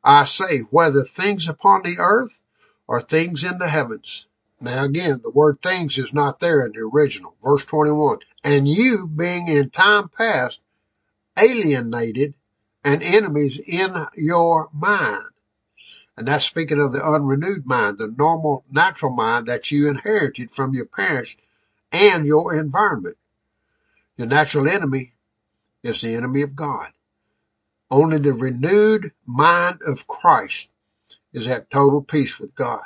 I 0.01 0.23
say, 0.23 0.59
whether 0.71 1.03
things 1.03 1.49
upon 1.49 1.81
the 1.83 1.97
earth 1.99 2.39
or 2.87 3.01
things 3.01 3.43
in 3.43 3.57
the 3.57 3.67
heavens. 3.67 4.27
Now 4.61 4.85
again, 4.85 5.19
the 5.21 5.29
word 5.29 5.61
things 5.61 5.97
is 5.97 6.13
not 6.13 6.39
there 6.39 6.65
in 6.65 6.71
the 6.71 6.89
original. 6.93 7.35
Verse 7.43 7.65
21, 7.65 8.19
and 8.45 8.65
you 8.65 9.07
being 9.07 9.49
in 9.49 9.71
time 9.71 10.07
past 10.07 10.61
alienated 11.37 12.33
and 12.81 13.03
enemies 13.03 13.59
in 13.67 13.93
your 14.15 14.69
mind 14.71 15.31
and 16.19 16.27
that's 16.27 16.43
speaking 16.43 16.81
of 16.81 16.91
the 16.91 17.01
unrenewed 17.01 17.65
mind, 17.65 17.97
the 17.97 18.13
normal 18.17 18.65
natural 18.69 19.13
mind 19.13 19.47
that 19.47 19.71
you 19.71 19.87
inherited 19.87 20.51
from 20.51 20.73
your 20.73 20.85
parents 20.85 21.37
and 21.93 22.25
your 22.25 22.53
environment. 22.59 23.15
Your 24.17 24.27
natural 24.27 24.67
enemy 24.67 25.13
is 25.81 26.01
the 26.01 26.13
enemy 26.15 26.41
of 26.41 26.57
God. 26.57 26.89
Only 27.89 28.17
the 28.17 28.33
renewed 28.33 29.13
mind 29.25 29.79
of 29.87 30.07
Christ 30.07 30.69
is 31.31 31.47
at 31.47 31.69
total 31.69 32.01
peace 32.01 32.37
with 32.37 32.53
God. 32.53 32.83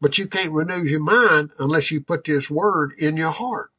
But 0.00 0.16
you 0.16 0.28
can't 0.28 0.52
renew 0.52 0.84
your 0.84 1.00
mind 1.00 1.50
unless 1.58 1.90
you 1.90 2.00
put 2.00 2.22
this 2.22 2.48
word 2.48 2.92
in 3.00 3.16
your 3.16 3.32
heart. 3.32 3.72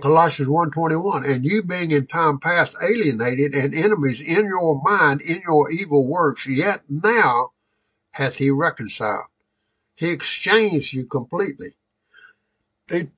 Colossians 0.00 0.48
1.21, 0.48 1.28
and 1.28 1.44
you 1.44 1.62
being 1.62 1.90
in 1.90 2.06
time 2.06 2.38
past 2.38 2.76
alienated 2.82 3.54
and 3.54 3.74
enemies 3.74 4.20
in 4.20 4.46
your 4.46 4.80
mind 4.82 5.20
in 5.20 5.42
your 5.44 5.70
evil 5.70 6.06
works, 6.06 6.46
yet 6.46 6.82
now 6.88 7.52
hath 8.12 8.36
he 8.36 8.50
reconciled. 8.50 9.26
He 9.94 10.10
exchanged 10.10 10.92
you 10.92 11.06
completely. 11.06 11.74
He, 12.88 13.08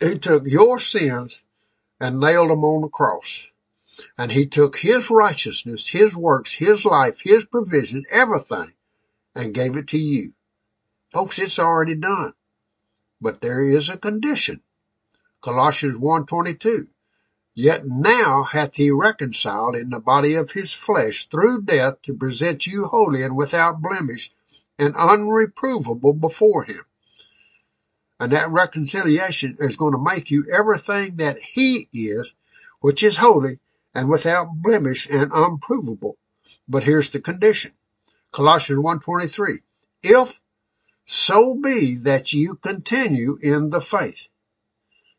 he 0.00 0.18
took 0.18 0.44
your 0.46 0.78
sins 0.78 1.42
and 2.00 2.20
nailed 2.20 2.50
them 2.50 2.64
on 2.64 2.82
the 2.82 2.88
cross. 2.88 3.48
And 4.16 4.30
he 4.30 4.46
took 4.46 4.76
his 4.76 5.10
righteousness, 5.10 5.88
his 5.88 6.16
works, 6.16 6.52
his 6.52 6.84
life, 6.84 7.20
his 7.22 7.44
provision, 7.46 8.04
everything, 8.10 8.72
and 9.34 9.54
gave 9.54 9.76
it 9.76 9.88
to 9.88 9.98
you. 9.98 10.34
Folks, 11.12 11.38
it's 11.38 11.58
already 11.58 11.94
done. 11.94 12.34
But 13.20 13.40
there 13.40 13.62
is 13.62 13.88
a 13.88 13.96
condition. 13.96 14.62
Colossians 15.40 15.96
1.22. 15.98 16.88
Yet 17.54 17.86
now 17.86 18.44
hath 18.44 18.74
he 18.74 18.90
reconciled 18.90 19.76
in 19.76 19.90
the 19.90 20.00
body 20.00 20.34
of 20.34 20.52
his 20.52 20.72
flesh 20.72 21.28
through 21.28 21.62
death 21.62 22.02
to 22.02 22.14
present 22.14 22.66
you 22.66 22.86
holy 22.86 23.22
and 23.22 23.36
without 23.36 23.80
blemish 23.80 24.32
and 24.78 24.94
unreprovable 24.94 26.20
before 26.20 26.64
him. 26.64 26.82
And 28.18 28.32
that 28.32 28.50
reconciliation 28.50 29.56
is 29.60 29.76
going 29.76 29.92
to 29.92 30.02
make 30.02 30.30
you 30.30 30.44
everything 30.52 31.16
that 31.16 31.38
he 31.40 31.88
is, 31.92 32.34
which 32.80 33.02
is 33.02 33.16
holy 33.16 33.58
and 33.94 34.08
without 34.08 34.54
blemish 34.54 35.08
and 35.08 35.30
unprovable. 35.32 36.16
But 36.68 36.82
here's 36.82 37.10
the 37.10 37.20
condition. 37.20 37.72
Colossians 38.32 38.80
1.23. 38.80 39.58
If 40.02 40.40
so 41.06 41.54
be 41.54 41.96
that 41.96 42.32
you 42.32 42.56
continue 42.56 43.38
in 43.40 43.70
the 43.70 43.80
faith 43.80 44.27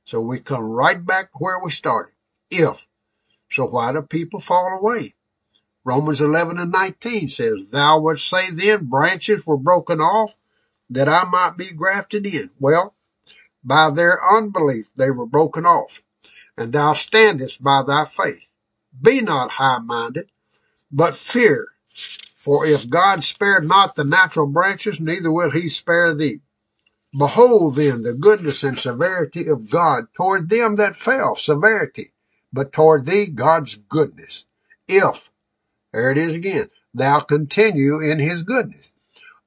so 0.10 0.22
we 0.22 0.40
come 0.40 0.64
right 0.64 1.06
back 1.06 1.40
where 1.40 1.60
we 1.64 1.72
started. 1.72 2.15
If. 2.52 2.88
So 3.52 3.68
why 3.68 3.94
do 3.94 4.02
people 4.02 4.41
fall 4.41 4.80
away? 4.81 5.15
Romans 5.86 6.22
11 6.22 6.60
and 6.60 6.72
19 6.72 7.30
says, 7.30 7.68
Thou 7.72 7.99
wouldst 7.99 8.30
say 8.30 8.52
then 8.52 8.86
branches 8.86 9.45
were 9.48 9.57
broken 9.57 10.02
off 10.02 10.36
that 10.90 11.10
I 11.10 11.26
might 11.26 11.57
be 11.57 11.73
grafted 11.73 12.26
in. 12.26 12.52
Well, 12.60 12.95
by 13.64 13.91
their 13.91 14.19
unbelief 14.36 14.91
they 14.95 15.11
were 15.11 15.27
broken 15.27 15.65
off. 15.65 16.02
And 16.57 16.73
thou 16.73 16.94
standest 16.94 17.64
by 17.64 17.84
thy 17.84 18.06
faith. 18.06 18.48
Be 19.02 19.22
not 19.22 19.52
high 19.52 19.80
minded, 19.80 20.31
but 20.91 21.15
fear 21.15 21.68
For 22.38 22.65
if 22.65 22.90
God 22.90 23.23
spared 23.23 23.65
not 23.68 23.95
the 23.95 24.06
natural 24.06 24.48
branches, 24.48 25.02
neither 25.02 25.31
will 25.31 25.52
he 25.52 25.69
spare 25.69 26.14
thee. 26.15 26.41
Behold 27.18 27.76
then 27.76 28.03
the 28.03 28.14
goodness 28.14 28.64
and 28.64 28.77
severity 28.77 29.48
of 29.48 29.69
God 29.69 30.06
toward 30.14 30.49
them 30.49 30.76
that 30.76 30.95
fell, 30.95 31.36
severity, 31.36 32.14
but 32.53 32.72
toward 32.72 33.06
thee 33.06 33.26
God's 33.26 33.76
goodness. 33.76 34.45
If, 34.88 35.31
there 35.91 36.11
it 36.11 36.18
is 36.18 36.36
again, 36.36 36.69
thou 36.94 37.22
continue 37.22 37.99
in 37.99 38.19
his 38.19 38.44
goodness. 38.44 38.94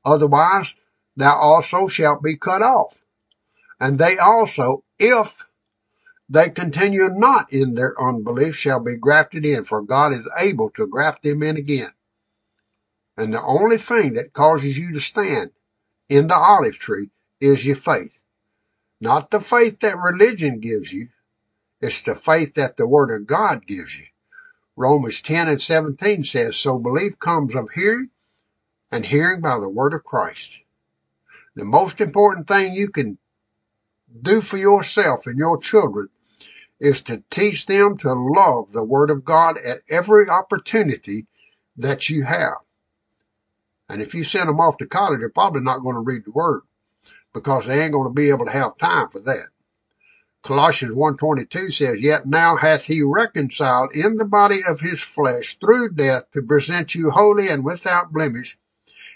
Otherwise, 0.05 0.75
thou 1.17 1.37
also 1.37 1.87
shalt 1.87 2.23
be 2.23 2.37
cut 2.37 2.63
off. 2.63 3.01
And 3.79 3.99
they 3.99 4.19
also, 4.19 4.83
if 4.99 5.47
they 6.29 6.51
continue 6.51 7.11
not 7.11 7.53
in 7.53 7.75
their 7.75 7.95
unbelief, 8.01 8.57
shall 8.57 8.81
be 8.81 8.97
grafted 8.97 9.47
in, 9.47 9.65
for 9.65 9.83
God 9.83 10.13
is 10.13 10.31
able 10.37 10.71
to 10.71 10.87
graft 10.87 11.23
them 11.23 11.43
in 11.43 11.57
again. 11.57 11.91
And 13.17 13.33
the 13.33 13.43
only 13.43 13.77
thing 13.77 14.15
that 14.15 14.33
causes 14.33 14.79
you 14.79 14.93
to 14.93 15.01
stand 15.01 15.51
in 16.09 16.27
the 16.27 16.37
olive 16.37 16.79
tree 16.79 17.11
is 17.43 17.67
your 17.67 17.77
faith. 17.77 18.23
Not 19.01 19.33
the 19.33 19.41
faith 19.41 19.81
that 19.81 19.99
religion 19.99 20.61
gives 20.61 20.93
you. 20.93 21.09
It's 21.81 22.03
the 22.03 22.15
faith 22.15 22.55
that 22.55 22.77
the 22.77 22.87
word 22.87 23.11
of 23.11 23.27
God 23.27 23.67
gives 23.67 23.99
you. 23.99 24.07
Romans 24.77 25.21
10 25.21 25.49
and 25.49 25.61
17 25.61 26.23
says, 26.23 26.57
so 26.57 26.79
belief 26.79 27.19
comes 27.19 27.57
of 27.57 27.73
hearing 27.73 28.11
and 28.93 29.05
hearing 29.05 29.41
by 29.41 29.59
the 29.59 29.69
word 29.69 29.93
of 29.93 30.05
Christ. 30.05 30.61
The 31.57 31.65
most 31.65 32.01
important 32.01 32.47
thing 32.47 32.73
you 32.73 32.89
can 32.89 33.19
do 34.23 34.41
for 34.41 34.57
yourself 34.57 35.27
and 35.27 35.37
your 35.37 35.59
children 35.59 36.11
is 36.79 37.03
to 37.03 37.25
teach 37.29 37.67
them 37.67 37.97
to 37.99 38.13
love 38.13 38.73
the 38.73 38.85
word 38.85 39.11
of 39.11 39.25
God 39.25 39.59
at 39.59 39.83
every 39.91 40.29
opportunity 40.29 41.27
that 41.77 42.09
you 42.09 42.23
have. 42.23 42.59
And 43.89 44.01
if 44.01 44.15
you 44.15 44.23
send 44.23 44.49
them 44.49 44.61
off 44.61 44.77
to 44.77 44.87
college, 44.87 45.19
they're 45.19 45.29
probably 45.29 45.63
not 45.63 45.83
going 45.83 45.97
to 45.97 46.01
read 46.01 46.25
the 46.25 46.31
word 46.31 46.63
because 47.33 47.67
they 47.67 47.83
ain't 47.83 47.93
going 47.93 48.09
to 48.09 48.15
be 48.15 48.29
able 48.29 48.47
to 48.47 48.53
have 48.53 48.77
time 48.79 49.09
for 49.09 49.21
that. 49.21 49.49
Colossians 50.43 50.95
1.22 50.95 51.73
says, 51.73 52.03
Yet 52.03 52.27
now 52.27 52.57
hath 52.57 52.87
he 52.87 53.03
reconciled 53.03 53.95
in 53.95 54.17
the 54.17 54.25
body 54.25 54.61
of 54.69 54.81
his 54.81 55.01
flesh 55.01 55.57
through 55.59 55.91
death 55.91 56.31
to 56.33 56.43
present 56.43 56.95
you 56.97 57.11
holy 57.11 57.49
and 57.49 57.65
without 57.65 58.13
blemish 58.13 58.59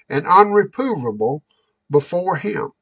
and 0.08 0.24
unreprovable 0.24 1.42
before 1.90 2.36
him. 2.36 2.72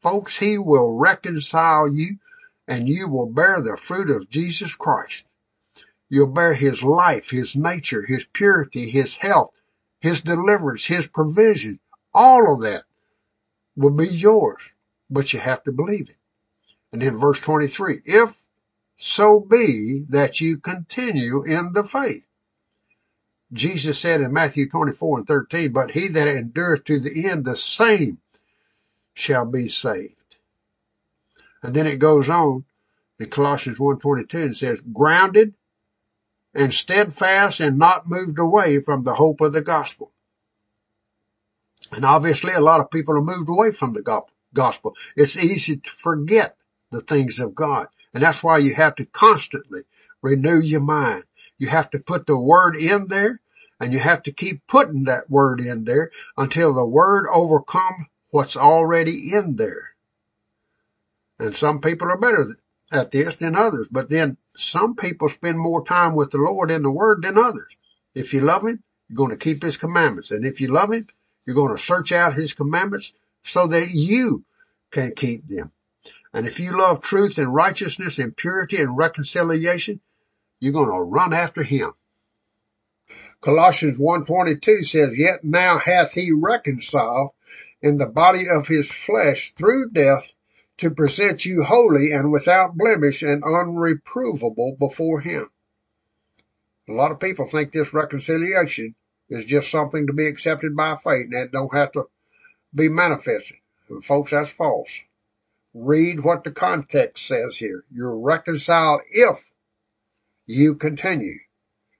Folks, 0.00 0.38
he 0.38 0.58
will 0.58 0.92
reconcile 0.92 1.92
you 1.92 2.18
and 2.68 2.88
you 2.88 3.08
will 3.08 3.26
bear 3.26 3.60
the 3.60 3.76
fruit 3.76 4.10
of 4.10 4.28
Jesus 4.28 4.76
Christ. 4.76 5.32
You'll 6.08 6.28
bear 6.28 6.54
his 6.54 6.84
life, 6.84 7.30
his 7.30 7.56
nature, 7.56 8.04
his 8.06 8.24
purity, 8.32 8.90
his 8.90 9.16
health, 9.16 9.50
his 10.00 10.22
deliverance, 10.22 10.84
his 10.84 11.08
provision. 11.08 11.80
All 12.14 12.52
of 12.52 12.62
that 12.62 12.84
will 13.76 13.90
be 13.90 14.08
yours, 14.08 14.72
but 15.10 15.32
you 15.32 15.38
have 15.38 15.62
to 15.64 15.72
believe 15.72 16.08
it. 16.08 16.16
And 16.92 17.02
then 17.02 17.18
verse 17.18 17.40
23, 17.40 18.00
if 18.04 18.44
so 18.96 19.40
be 19.40 20.04
that 20.08 20.40
you 20.40 20.58
continue 20.58 21.44
in 21.44 21.72
the 21.72 21.84
faith. 21.84 22.24
Jesus 23.52 23.98
said 23.98 24.20
in 24.20 24.32
Matthew 24.32 24.68
24 24.68 25.18
and 25.18 25.26
13, 25.26 25.72
but 25.72 25.92
he 25.92 26.08
that 26.08 26.26
endureth 26.26 26.84
to 26.84 26.98
the 26.98 27.26
end, 27.28 27.44
the 27.44 27.56
same 27.56 28.18
shall 29.14 29.44
be 29.44 29.68
saved. 29.68 30.36
And 31.62 31.74
then 31.74 31.86
it 31.86 31.98
goes 31.98 32.28
on 32.28 32.64
in 33.18 33.30
Colossians 33.30 33.78
1.22 33.78 34.34
and 34.34 34.56
says, 34.56 34.80
grounded 34.80 35.54
and 36.54 36.72
steadfast 36.72 37.60
and 37.60 37.78
not 37.78 38.08
moved 38.08 38.38
away 38.38 38.80
from 38.80 39.04
the 39.04 39.14
hope 39.14 39.40
of 39.40 39.52
the 39.52 39.62
gospel. 39.62 40.12
And 41.92 42.04
obviously 42.04 42.52
a 42.52 42.60
lot 42.60 42.80
of 42.80 42.90
people 42.90 43.16
are 43.16 43.22
moved 43.22 43.48
away 43.48 43.72
from 43.72 43.92
the 43.92 44.22
gospel. 44.52 44.94
It's 45.16 45.36
easy 45.36 45.76
to 45.76 45.90
forget 45.90 46.56
the 46.90 47.00
things 47.00 47.38
of 47.38 47.54
God. 47.54 47.88
And 48.12 48.22
that's 48.22 48.42
why 48.42 48.58
you 48.58 48.74
have 48.74 48.94
to 48.96 49.06
constantly 49.06 49.82
renew 50.22 50.60
your 50.60 50.80
mind. 50.80 51.24
You 51.58 51.68
have 51.68 51.90
to 51.90 51.98
put 51.98 52.26
the 52.26 52.38
word 52.38 52.76
in 52.76 53.06
there 53.06 53.40
and 53.80 53.92
you 53.92 53.98
have 53.98 54.22
to 54.24 54.32
keep 54.32 54.66
putting 54.66 55.04
that 55.04 55.30
word 55.30 55.60
in 55.60 55.84
there 55.84 56.10
until 56.36 56.74
the 56.74 56.86
word 56.86 57.26
overcome 57.32 58.06
what's 58.30 58.56
already 58.56 59.32
in 59.32 59.56
there. 59.56 59.90
And 61.38 61.54
some 61.54 61.80
people 61.80 62.10
are 62.10 62.16
better 62.16 62.46
at 62.90 63.10
this 63.10 63.36
than 63.36 63.56
others, 63.56 63.88
but 63.90 64.08
then 64.08 64.38
some 64.56 64.96
people 64.96 65.28
spend 65.28 65.58
more 65.58 65.84
time 65.84 66.14
with 66.14 66.30
the 66.30 66.38
Lord 66.38 66.70
in 66.70 66.82
the 66.82 66.90
word 66.90 67.22
than 67.22 67.36
others. 67.36 67.76
If 68.14 68.32
you 68.32 68.40
love 68.40 68.66
him, 68.66 68.82
you're 69.08 69.16
going 69.16 69.30
to 69.30 69.36
keep 69.36 69.62
his 69.62 69.76
commandments. 69.76 70.30
And 70.30 70.46
if 70.46 70.60
you 70.60 70.68
love 70.68 70.92
him, 70.92 71.06
you're 71.46 71.54
going 71.56 71.74
to 71.74 71.82
search 71.82 72.12
out 72.12 72.34
his 72.34 72.52
commandments 72.52 73.14
so 73.42 73.66
that 73.68 73.90
you 73.92 74.44
can 74.90 75.12
keep 75.14 75.46
them. 75.46 75.72
And 76.32 76.46
if 76.46 76.60
you 76.60 76.76
love 76.76 77.00
truth 77.00 77.38
and 77.38 77.54
righteousness 77.54 78.18
and 78.18 78.36
purity 78.36 78.78
and 78.78 78.96
reconciliation, 78.96 80.00
you're 80.60 80.72
going 80.72 80.90
to 80.90 81.02
run 81.02 81.32
after 81.32 81.62
him. 81.62 81.92
Colossians 83.40 83.98
1.22 83.98 84.84
says, 84.84 85.16
Yet 85.16 85.44
now 85.44 85.78
hath 85.78 86.12
he 86.12 86.32
reconciled 86.34 87.30
in 87.80 87.98
the 87.98 88.08
body 88.08 88.44
of 88.50 88.66
his 88.66 88.90
flesh 88.90 89.52
through 89.52 89.90
death 89.90 90.34
to 90.78 90.90
present 90.90 91.44
you 91.44 91.62
holy 91.62 92.12
and 92.12 92.30
without 92.30 92.76
blemish 92.76 93.22
and 93.22 93.42
unreprovable 93.42 94.78
before 94.78 95.20
him. 95.20 95.48
A 96.88 96.92
lot 96.92 97.12
of 97.12 97.20
people 97.20 97.46
think 97.46 97.72
this 97.72 97.94
reconciliation 97.94 98.94
is 99.28 99.44
just 99.44 99.70
something 99.70 100.06
to 100.06 100.12
be 100.12 100.26
accepted 100.26 100.76
by 100.76 100.96
faith 100.96 101.26
and 101.26 101.34
that 101.34 101.52
don't 101.52 101.74
have 101.74 101.92
to 101.92 102.08
be 102.74 102.88
manifested. 102.88 103.56
And 103.88 104.04
folks, 104.04 104.30
that's 104.30 104.50
false. 104.50 105.02
Read 105.74 106.20
what 106.20 106.44
the 106.44 106.50
context 106.50 107.26
says 107.26 107.56
here. 107.56 107.84
You're 107.92 108.18
reconciled 108.18 109.02
if 109.10 109.52
you 110.46 110.74
continue. 110.74 111.38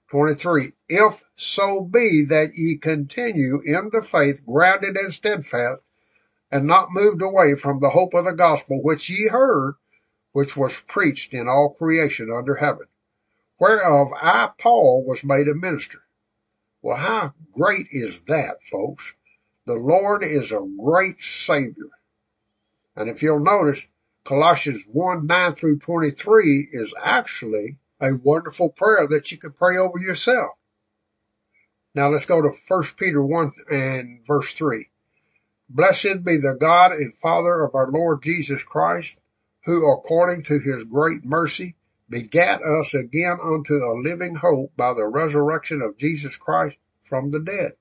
23. 0.08 0.72
If 0.88 1.24
so 1.34 1.82
be 1.82 2.24
that 2.28 2.54
ye 2.54 2.78
continue 2.78 3.60
in 3.64 3.90
the 3.92 4.02
faith, 4.02 4.46
grounded 4.46 4.96
and 4.96 5.12
steadfast, 5.12 5.82
and 6.50 6.66
not 6.66 6.92
moved 6.92 7.20
away 7.20 7.56
from 7.56 7.80
the 7.80 7.90
hope 7.90 8.14
of 8.14 8.24
the 8.24 8.32
gospel 8.32 8.82
which 8.82 9.10
ye 9.10 9.28
heard, 9.28 9.74
which 10.32 10.56
was 10.56 10.80
preached 10.82 11.34
in 11.34 11.48
all 11.48 11.74
creation 11.76 12.30
under 12.30 12.56
heaven, 12.56 12.86
whereof 13.58 14.12
I, 14.14 14.50
Paul, 14.58 15.04
was 15.04 15.24
made 15.24 15.48
a 15.48 15.54
minister. 15.54 16.02
Well, 16.86 16.98
how 16.98 17.34
great 17.52 17.88
is 17.90 18.20
that, 18.28 18.62
folks? 18.62 19.14
The 19.66 19.74
Lord 19.74 20.22
is 20.22 20.52
a 20.52 20.64
great 20.80 21.20
Savior. 21.20 21.90
And 22.94 23.10
if 23.10 23.24
you'll 23.24 23.40
notice, 23.40 23.88
Colossians 24.22 24.84
1 24.92 25.26
9 25.26 25.54
through 25.54 25.80
23 25.80 26.68
is 26.70 26.94
actually 27.02 27.78
a 28.00 28.10
wonderful 28.22 28.68
prayer 28.68 29.08
that 29.08 29.32
you 29.32 29.36
can 29.36 29.50
pray 29.50 29.76
over 29.76 29.98
yourself. 29.98 30.52
Now 31.92 32.08
let's 32.08 32.24
go 32.24 32.40
to 32.40 32.52
1 32.68 32.82
Peter 32.96 33.20
1 33.20 33.50
and 33.68 34.24
verse 34.24 34.56
3. 34.56 34.88
Blessed 35.68 36.22
be 36.22 36.36
the 36.36 36.56
God 36.56 36.92
and 36.92 37.16
Father 37.16 37.64
of 37.64 37.74
our 37.74 37.90
Lord 37.90 38.22
Jesus 38.22 38.62
Christ, 38.62 39.18
who 39.64 39.92
according 39.92 40.44
to 40.44 40.60
his 40.60 40.84
great 40.84 41.24
mercy 41.24 41.74
begat 42.08 42.62
us 42.62 42.94
again 42.94 43.38
unto 43.42 43.74
a 43.74 44.00
living 44.00 44.36
hope 44.36 44.72
by 44.76 44.94
the 44.94 45.06
resurrection 45.06 45.82
of 45.82 45.96
Jesus 45.96 46.36
Christ 46.36 46.76
from 47.00 47.30
the 47.30 47.40
dead 47.40 47.72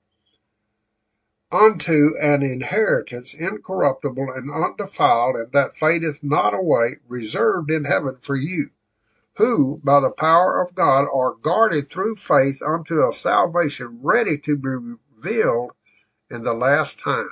unto 1.52 2.16
an 2.20 2.42
inheritance 2.42 3.32
incorruptible 3.32 4.28
and 4.34 4.50
undefiled, 4.50 5.36
and 5.36 5.52
that 5.52 5.76
fadeth 5.76 6.22
not 6.22 6.52
away, 6.52 6.96
reserved 7.08 7.70
in 7.70 7.84
heaven 7.84 8.16
for 8.20 8.36
you, 8.36 8.70
who, 9.36 9.80
by 9.84 10.00
the 10.00 10.10
power 10.10 10.60
of 10.60 10.74
God, 10.74 11.06
are 11.12 11.34
guarded 11.34 11.88
through 11.88 12.16
faith 12.16 12.60
unto 12.62 13.06
a 13.06 13.12
salvation 13.12 14.00
ready 14.02 14.38
to 14.38 14.58
be 14.58 14.96
revealed 15.14 15.72
in 16.30 16.42
the 16.42 16.54
last 16.54 16.98
time. 16.98 17.30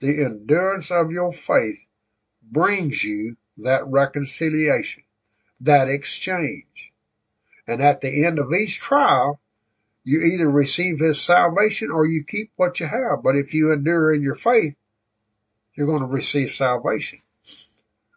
The 0.00 0.24
endurance 0.24 0.90
of 0.90 1.12
your 1.12 1.32
faith 1.32 1.86
brings 2.42 3.04
you 3.04 3.36
that 3.58 3.86
reconciliation, 3.86 5.04
that 5.60 5.88
exchange. 5.88 6.92
And 7.66 7.82
at 7.82 8.00
the 8.00 8.24
end 8.24 8.38
of 8.38 8.52
each 8.52 8.78
trial, 8.78 9.40
you 10.04 10.22
either 10.22 10.50
receive 10.50 10.98
his 10.98 11.20
salvation 11.20 11.90
or 11.90 12.06
you 12.06 12.24
keep 12.26 12.52
what 12.56 12.80
you 12.80 12.86
have. 12.86 13.22
But 13.22 13.36
if 13.36 13.52
you 13.52 13.72
endure 13.72 14.14
in 14.14 14.22
your 14.22 14.36
faith, 14.36 14.74
you're 15.74 15.86
going 15.86 16.00
to 16.00 16.06
receive 16.06 16.50
salvation. 16.52 17.20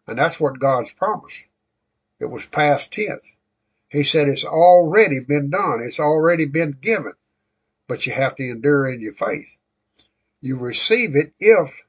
And 0.06 0.18
that's 0.18 0.40
what 0.40 0.58
God's 0.58 0.92
promised. 0.92 1.48
It 2.18 2.26
was 2.26 2.46
past 2.46 2.92
tense. 2.92 3.36
He 3.88 4.04
said 4.04 4.28
it's 4.28 4.44
already 4.44 5.20
been 5.20 5.50
done. 5.50 5.80
It's 5.82 6.00
already 6.00 6.46
been 6.46 6.78
given. 6.80 7.12
But 7.88 8.06
you 8.06 8.12
have 8.12 8.36
to 8.36 8.42
endure 8.42 8.90
in 8.90 9.00
your 9.00 9.12
faith. 9.12 9.58
You 10.40 10.58
receive 10.58 11.14
it 11.14 11.34
if 11.38 11.82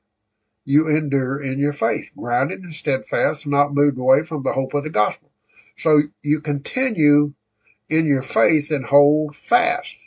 you 0.66 0.90
endure 0.90 1.42
in 1.42 1.60
your 1.60 1.74
faith, 1.74 2.12
grounded 2.16 2.62
and 2.62 2.74
steadfast, 2.74 3.48
not 3.48 3.74
moved 3.74 3.98
away 3.98 4.24
from 4.24 4.44
the 4.44 4.54
hope 4.54 4.74
of 4.74 4.84
the 4.84 4.90
gospel. 4.90 5.32
So 5.78 6.00
you 6.22 6.42
continue 6.42 7.34
in 7.90 8.06
your 8.06 8.24
faith 8.24 8.72
and 8.72 8.86
hold 8.86 9.36
fast. 9.36 9.98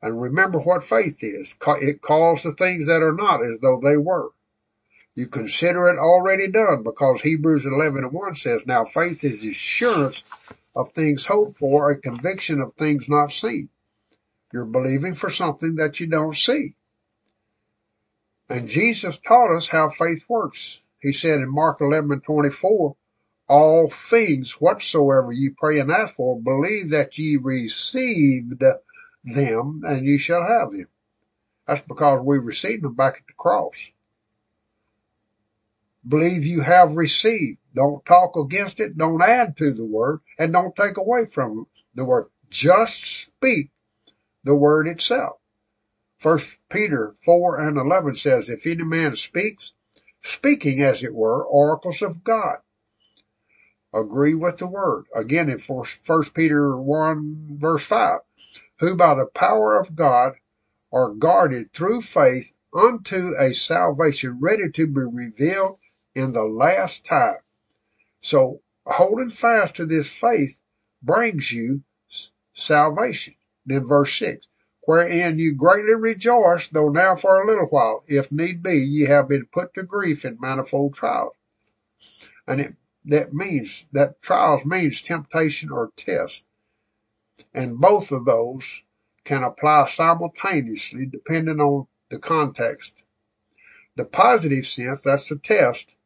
And 0.00 0.20
remember 0.20 0.58
what 0.58 0.84
faith 0.84 1.18
is. 1.22 1.56
It 1.80 2.00
calls 2.00 2.42
the 2.42 2.52
things 2.52 2.86
that 2.86 3.02
are 3.02 3.14
not 3.14 3.44
as 3.44 3.58
though 3.60 3.80
they 3.80 3.96
were. 3.96 4.30
You 5.14 5.26
consider 5.26 5.88
it 5.88 5.98
already 5.98 6.48
done 6.48 6.84
because 6.84 7.22
Hebrews 7.22 7.66
11 7.66 8.04
and 8.04 8.12
1 8.12 8.34
says, 8.36 8.66
Now 8.66 8.84
faith 8.84 9.24
is 9.24 9.44
assurance 9.44 10.22
of 10.76 10.92
things 10.92 11.26
hoped 11.26 11.56
for, 11.56 11.90
a 11.90 12.00
conviction 12.00 12.60
of 12.60 12.74
things 12.74 13.08
not 13.08 13.32
seen. 13.32 13.68
You're 14.52 14.64
believing 14.64 15.16
for 15.16 15.28
something 15.28 15.74
that 15.74 15.98
you 15.98 16.06
don't 16.06 16.36
see. 16.36 16.76
And 18.48 18.68
Jesus 18.68 19.18
taught 19.18 19.52
us 19.54 19.68
how 19.68 19.88
faith 19.88 20.24
works. 20.28 20.86
He 21.00 21.12
said 21.12 21.40
in 21.40 21.52
Mark 21.52 21.80
11 21.80 22.12
and 22.12 22.22
24, 22.22 22.96
all 23.48 23.88
things 23.88 24.52
whatsoever 24.60 25.32
ye 25.32 25.50
pray 25.56 25.78
and 25.78 25.90
ask 25.90 26.14
for, 26.14 26.40
believe 26.40 26.90
that 26.90 27.16
ye 27.18 27.36
received 27.36 28.62
them 29.24 29.82
and 29.86 30.06
ye 30.06 30.18
shall 30.18 30.42
have 30.42 30.72
them. 30.72 30.86
That's 31.66 31.80
because 31.80 32.20
we 32.22 32.38
received 32.38 32.84
them 32.84 32.94
back 32.94 33.16
at 33.16 33.26
the 33.26 33.32
cross. 33.34 33.90
Believe 36.06 36.44
you 36.44 36.60
have 36.62 36.96
received. 36.96 37.58
Don't 37.74 38.04
talk 38.04 38.36
against 38.36 38.80
it. 38.80 38.96
Don't 38.96 39.22
add 39.22 39.56
to 39.58 39.72
the 39.72 39.84
word 39.84 40.20
and 40.38 40.52
don't 40.52 40.74
take 40.74 40.96
away 40.96 41.26
from 41.26 41.66
the 41.94 42.04
word. 42.04 42.26
Just 42.50 43.04
speak 43.04 43.70
the 44.44 44.54
word 44.54 44.88
itself. 44.88 45.36
First 46.18 46.58
Peter 46.70 47.14
4 47.24 47.60
and 47.60 47.76
11 47.76 48.16
says, 48.16 48.48
if 48.48 48.66
any 48.66 48.84
man 48.84 49.14
speaks, 49.16 49.72
speaking 50.22 50.82
as 50.82 51.02
it 51.02 51.14
were, 51.14 51.44
oracles 51.44 52.02
of 52.02 52.24
God. 52.24 52.58
Agree 53.94 54.34
with 54.34 54.58
the 54.58 54.66
word. 54.66 55.06
Again 55.14 55.48
in 55.48 55.58
First 55.58 56.34
Peter 56.34 56.76
1 56.76 57.58
verse 57.58 57.84
5, 57.84 58.20
who 58.80 58.96
by 58.96 59.14
the 59.14 59.26
power 59.26 59.78
of 59.78 59.96
God 59.96 60.34
are 60.92 61.10
guarded 61.10 61.72
through 61.72 62.02
faith 62.02 62.52
unto 62.74 63.32
a 63.38 63.54
salvation 63.54 64.38
ready 64.40 64.70
to 64.70 64.86
be 64.86 65.00
revealed 65.10 65.78
in 66.14 66.32
the 66.32 66.44
last 66.44 67.04
time. 67.04 67.38
So 68.20 68.60
holding 68.86 69.30
fast 69.30 69.76
to 69.76 69.86
this 69.86 70.10
faith 70.10 70.58
brings 71.02 71.52
you 71.52 71.82
salvation. 72.52 73.34
Then 73.64 73.86
verse 73.86 74.18
6, 74.18 74.48
wherein 74.82 75.38
you 75.38 75.54
greatly 75.54 75.94
rejoice, 75.94 76.68
though 76.68 76.88
now 76.88 77.16
for 77.16 77.42
a 77.42 77.46
little 77.46 77.66
while, 77.66 78.02
if 78.06 78.32
need 78.32 78.62
be, 78.62 78.76
ye 78.76 79.06
have 79.06 79.28
been 79.28 79.46
put 79.46 79.74
to 79.74 79.82
grief 79.82 80.24
in 80.24 80.38
manifold 80.40 80.94
trials. 80.94 81.34
And 82.46 82.60
it, 82.60 82.74
that 83.04 83.32
means, 83.32 83.86
that 83.92 84.20
trials 84.20 84.64
means 84.64 85.02
temptation 85.02 85.70
or 85.70 85.92
test. 85.96 86.44
And 87.54 87.78
both 87.78 88.10
of 88.10 88.24
those 88.24 88.82
can 89.24 89.42
apply 89.42 89.86
simultaneously 89.86 91.06
depending 91.06 91.60
on 91.60 91.86
the 92.08 92.18
context. 92.18 93.04
The 93.96 94.04
positive 94.04 94.66
sense, 94.66 95.02
that's 95.02 95.28
the 95.28 95.38
test, 95.38 95.96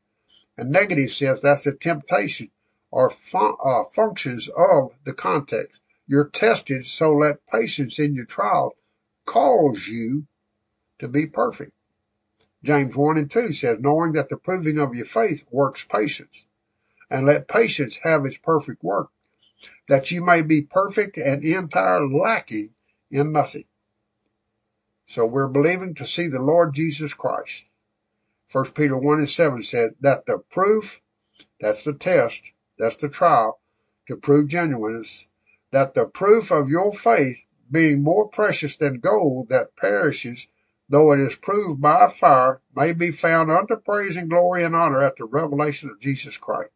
and 0.56 0.70
negative 0.70 1.12
sense, 1.12 1.40
that's 1.40 1.64
the 1.64 1.73
temptation 1.73 2.51
or 2.90 3.10
fun- 3.10 3.56
uh, 3.64 3.85
functions 3.93 4.48
of 4.48 4.98
the 5.05 5.12
context. 5.12 5.81
You're 6.06 6.28
tested, 6.28 6.85
so 6.85 7.12
let 7.12 7.47
patience 7.47 7.98
in 7.98 8.14
your 8.14 8.27
trial 8.27 8.77
cause 9.24 9.89
you 9.89 10.27
to 10.98 11.09
be 11.09 11.27
perfect. 11.27 11.73
James 12.62 12.94
1 12.94 13.19
and 13.19 13.31
2 13.31 13.52
says, 13.52 13.78
knowing 13.81 14.12
that 14.12 14.28
the 14.28 14.36
proving 14.36 14.78
of 14.78 14.94
your 14.94 15.06
faith 15.06 15.44
works 15.51 15.85
patience, 15.85 16.47
and 17.13 17.27
let 17.27 17.47
patience 17.47 17.99
have 18.05 18.25
its 18.25 18.39
perfect 18.39 18.83
work, 18.83 19.11
that 19.87 20.11
you 20.11 20.25
may 20.25 20.41
be 20.41 20.63
perfect 20.63 21.19
and 21.19 21.45
entire 21.45 22.09
lacking 22.09 22.71
in 23.11 23.31
nothing. 23.33 23.65
So 25.07 25.27
we're 25.27 25.49
believing 25.49 25.95
to 25.97 26.07
see 26.07 26.27
the 26.27 26.41
Lord 26.41 26.73
Jesus 26.73 27.13
Christ. 27.13 27.71
First 28.49 28.75
Peter 28.75 28.97
1 28.97 29.19
and 29.19 29.29
7 29.29 29.63
said 29.63 29.91
that 30.01 30.25
the 30.25 30.39
proof, 30.39 31.03
that's 31.61 31.85
the 31.85 31.93
test, 31.93 32.53
that's 32.79 32.97
the 32.97 33.11
trial, 33.11 33.61
to 34.09 34.17
prove 34.17 34.49
genuineness, 34.49 35.29
that 35.71 35.93
the 35.93 36.07
proof 36.07 36.51
of 36.51 36.71
your 36.71 36.95
faith 36.95 37.45
being 37.71 38.03
more 38.03 38.27
precious 38.27 38.75
than 38.75 39.01
gold 39.01 39.51
that 39.51 39.77
perishes, 39.77 40.49
though 40.89 41.13
it 41.13 41.21
is 41.21 41.37
proved 41.37 41.79
by 41.79 42.09
fire, 42.09 42.63
may 42.75 42.95
be 42.95 43.11
found 43.11 43.51
unto 43.51 43.77
praise 43.77 44.17
and 44.17 44.31
glory 44.31 44.65
and 44.65 44.75
honor 44.75 45.03
at 45.03 45.17
the 45.17 45.27
revelation 45.27 45.91
of 45.91 46.01
Jesus 46.01 46.39
Christ. 46.39 46.71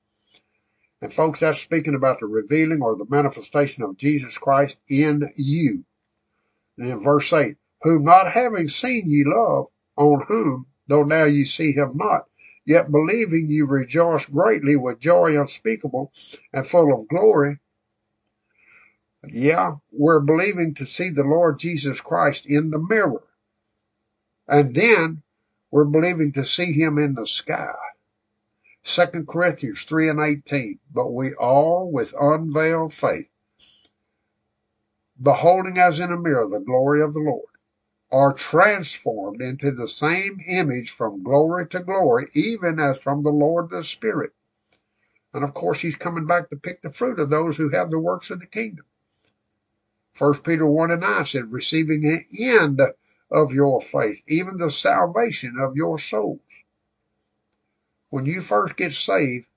And 1.03 1.13
folks, 1.13 1.41
that's 1.41 1.61
speaking 1.61 1.95
about 1.95 2.21
the 2.21 2.27
revealing 2.27 2.81
or 2.81 2.97
the 2.97 3.07
manifestation 3.09 3.85
of 3.85 3.99
Jesus 3.99 4.39
Christ 4.39 4.79
in 4.89 5.23
you. 5.37 5.85
And 6.79 6.89
in 6.89 7.01
verse 7.01 7.33
8, 7.33 7.57
whom 7.83 8.05
not 8.05 8.33
having 8.33 8.69
seen 8.69 9.11
ye 9.11 9.25
love, 9.27 9.67
on 9.97 10.25
whom, 10.27 10.67
though 10.89 11.05
now 11.05 11.25
ye 11.25 11.45
see 11.45 11.73
him 11.73 11.93
not, 11.95 12.27
yet 12.65 12.91
believing 12.91 13.49
ye 13.49 13.63
rejoice 13.63 14.27
greatly 14.27 14.77
with 14.77 15.01
joy 15.01 15.39
unspeakable 15.39 16.13
and 16.53 16.67
full 16.67 16.93
of 16.93 17.09
glory. 17.09 17.59
Yeah, 19.29 19.77
we're 19.91 20.21
believing 20.21 20.75
to 20.75 20.87
see 20.87 21.11
the 21.11 21.25
Lord 21.25 21.59
Jesus 21.59 22.01
Christ 22.01 22.47
in 22.47 22.71
the 22.71 22.79
mirror. 22.79 23.25
And 24.49 24.75
then 24.75 25.23
we're 25.71 25.85
believing 25.85 26.33
to 26.33 26.45
see 26.45 26.73
him 26.73 26.99
in 26.99 27.15
the 27.15 27.27
sky. 27.27 27.75
Second 28.89 29.27
Corinthians 29.27 29.83
3 29.83 30.11
and 30.11 30.21
18. 30.21 30.79
But 30.95 31.11
we 31.11 31.35
all 31.35 31.91
with 31.91 32.15
unveiled 32.21 32.95
face, 32.95 33.27
beholding 35.21 35.77
as 35.77 35.99
in 35.99 36.13
a 36.13 36.17
mirror 36.17 36.49
the 36.49 36.61
glory 36.61 37.03
of 37.03 37.13
the 37.13 37.19
Lord, 37.19 37.49
are 38.13 38.33
transformed 38.33 39.43
into 39.43 39.73
the 39.73 39.89
same 39.89 40.39
image 40.49 40.93
from 40.93 41.25
glory 41.25 41.67
to 41.67 41.81
glory, 41.81 42.29
even 42.33 42.79
as 42.79 42.97
from 42.97 43.25
the 43.25 43.33
Lord 43.33 43.71
the 43.71 43.83
Spirit. 43.83 44.33
And 45.35 45.43
of 45.43 45.53
course, 45.53 45.81
he's 45.81 45.97
coming 45.97 46.25
back 46.25 46.49
to 46.51 46.57
pick 46.57 46.83
the 46.83 46.93
fruit 46.93 47.19
of 47.19 47.29
those 47.29 47.57
who 47.57 47.71
have 47.71 47.91
the 47.91 47.99
works 47.99 48.31
of 48.31 48.39
the 48.39 48.47
kingdom. 48.47 48.87
First 50.13 50.45
Peter 50.45 50.65
1 50.65 50.93
and 50.93 51.01
9 51.01 51.27
said, 51.27 51.53
receiving 51.53 52.03
the 52.03 52.23
end 52.39 52.81
of 53.33 53.53
your 53.53 53.81
faith, 53.81 54.23
even 54.29 54.59
the 54.59 54.71
salvation 54.71 55.59
of 55.59 55.75
your 55.75 55.99
souls. 55.99 56.39
When 58.11 58.27
you 58.27 58.41
first 58.41 58.77
get 58.77 58.93
saved, 58.93 59.49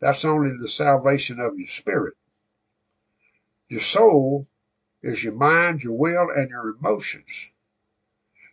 that's 0.00 0.24
only 0.24 0.56
the 0.56 0.68
salvation 0.68 1.40
of 1.40 1.58
your 1.58 1.68
spirit. 1.68 2.14
Your 3.68 3.80
soul 3.80 4.46
is 5.02 5.24
your 5.24 5.34
mind, 5.34 5.82
your 5.82 5.96
will, 5.96 6.28
and 6.30 6.50
your 6.50 6.70
emotions. 6.70 7.50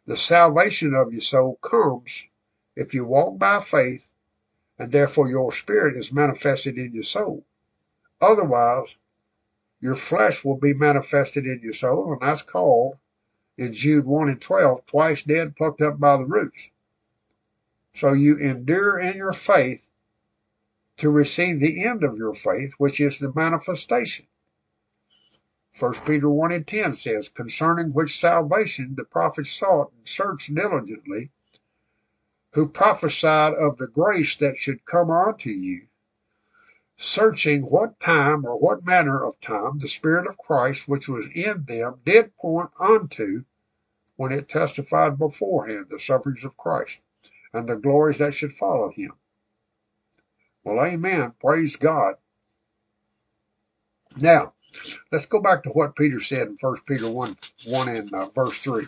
The 0.05 0.17
salvation 0.17 0.93
of 0.93 1.11
your 1.11 1.21
soul 1.21 1.57
comes 1.57 2.27
if 2.75 2.93
you 2.93 3.05
walk 3.05 3.37
by 3.37 3.59
faith 3.61 4.11
and 4.77 4.91
therefore 4.91 5.29
your 5.29 5.51
spirit 5.51 5.95
is 5.95 6.11
manifested 6.11 6.77
in 6.77 6.93
your 6.93 7.03
soul. 7.03 7.45
Otherwise, 8.21 8.97
your 9.79 9.95
flesh 9.95 10.43
will 10.43 10.57
be 10.57 10.73
manifested 10.73 11.45
in 11.45 11.61
your 11.61 11.73
soul, 11.73 12.13
and 12.13 12.21
that's 12.21 12.41
called 12.41 12.97
in 13.57 13.73
Jude 13.73 14.05
1 14.05 14.29
and 14.29 14.41
12, 14.41 14.85
twice 14.85 15.23
dead, 15.23 15.55
plucked 15.55 15.81
up 15.81 15.99
by 15.99 16.17
the 16.17 16.25
roots. 16.25 16.69
So 17.95 18.11
you 18.11 18.37
endure 18.37 18.99
in 18.99 19.15
your 19.15 19.31
faith 19.31 19.89
to 20.97 21.09
receive 21.09 21.61
the 21.61 21.85
end 21.85 22.03
of 22.03 22.17
your 22.17 22.33
faith, 22.33 22.73
which 22.77 22.99
is 22.99 23.19
the 23.19 23.31
manifestation. 23.33 24.27
First 25.71 26.03
Peter 26.03 26.29
1 26.29 26.51
and 26.51 26.67
10 26.67 26.91
says, 26.91 27.29
concerning 27.29 27.93
which 27.93 28.19
salvation 28.19 28.95
the 28.95 29.05
prophets 29.05 29.49
sought 29.49 29.93
and 29.93 30.05
searched 30.05 30.53
diligently, 30.53 31.31
who 32.51 32.67
prophesied 32.67 33.53
of 33.53 33.77
the 33.77 33.87
grace 33.87 34.35
that 34.35 34.57
should 34.57 34.83
come 34.83 35.09
unto 35.09 35.49
you, 35.49 35.87
searching 36.97 37.61
what 37.63 38.01
time 38.01 38.43
or 38.43 38.59
what 38.59 38.85
manner 38.85 39.23
of 39.23 39.39
time 39.39 39.79
the 39.79 39.87
Spirit 39.87 40.27
of 40.27 40.37
Christ 40.37 40.89
which 40.89 41.07
was 41.07 41.29
in 41.33 41.63
them 41.63 42.01
did 42.03 42.35
point 42.35 42.71
unto 42.77 43.45
when 44.17 44.33
it 44.33 44.49
testified 44.49 45.17
beforehand 45.17 45.87
the 45.89 45.99
sufferings 45.99 46.43
of 46.43 46.57
Christ 46.57 46.99
and 47.55 47.69
the 47.69 47.77
glories 47.77 48.17
that 48.17 48.33
should 48.33 48.51
follow 48.51 48.91
him. 48.93 49.11
Well, 50.65 50.85
amen. 50.85 51.33
Praise 51.39 51.77
God. 51.77 52.15
Now, 54.17 54.53
let's 55.11 55.25
go 55.25 55.41
back 55.41 55.63
to 55.63 55.69
what 55.69 55.95
Peter 55.95 56.19
said 56.19 56.47
in 56.47 56.57
1 56.59 56.75
Peter 56.85 57.09
1, 57.09 57.37
1 57.67 57.89
and 57.89 58.13
uh, 58.13 58.29
verse 58.35 58.57
3. 58.57 58.85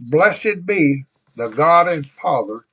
Blessed 0.00 0.66
be 0.66 1.04
the 1.36 1.48
God 1.48 1.88
and 1.88 2.10
Father 2.10 2.66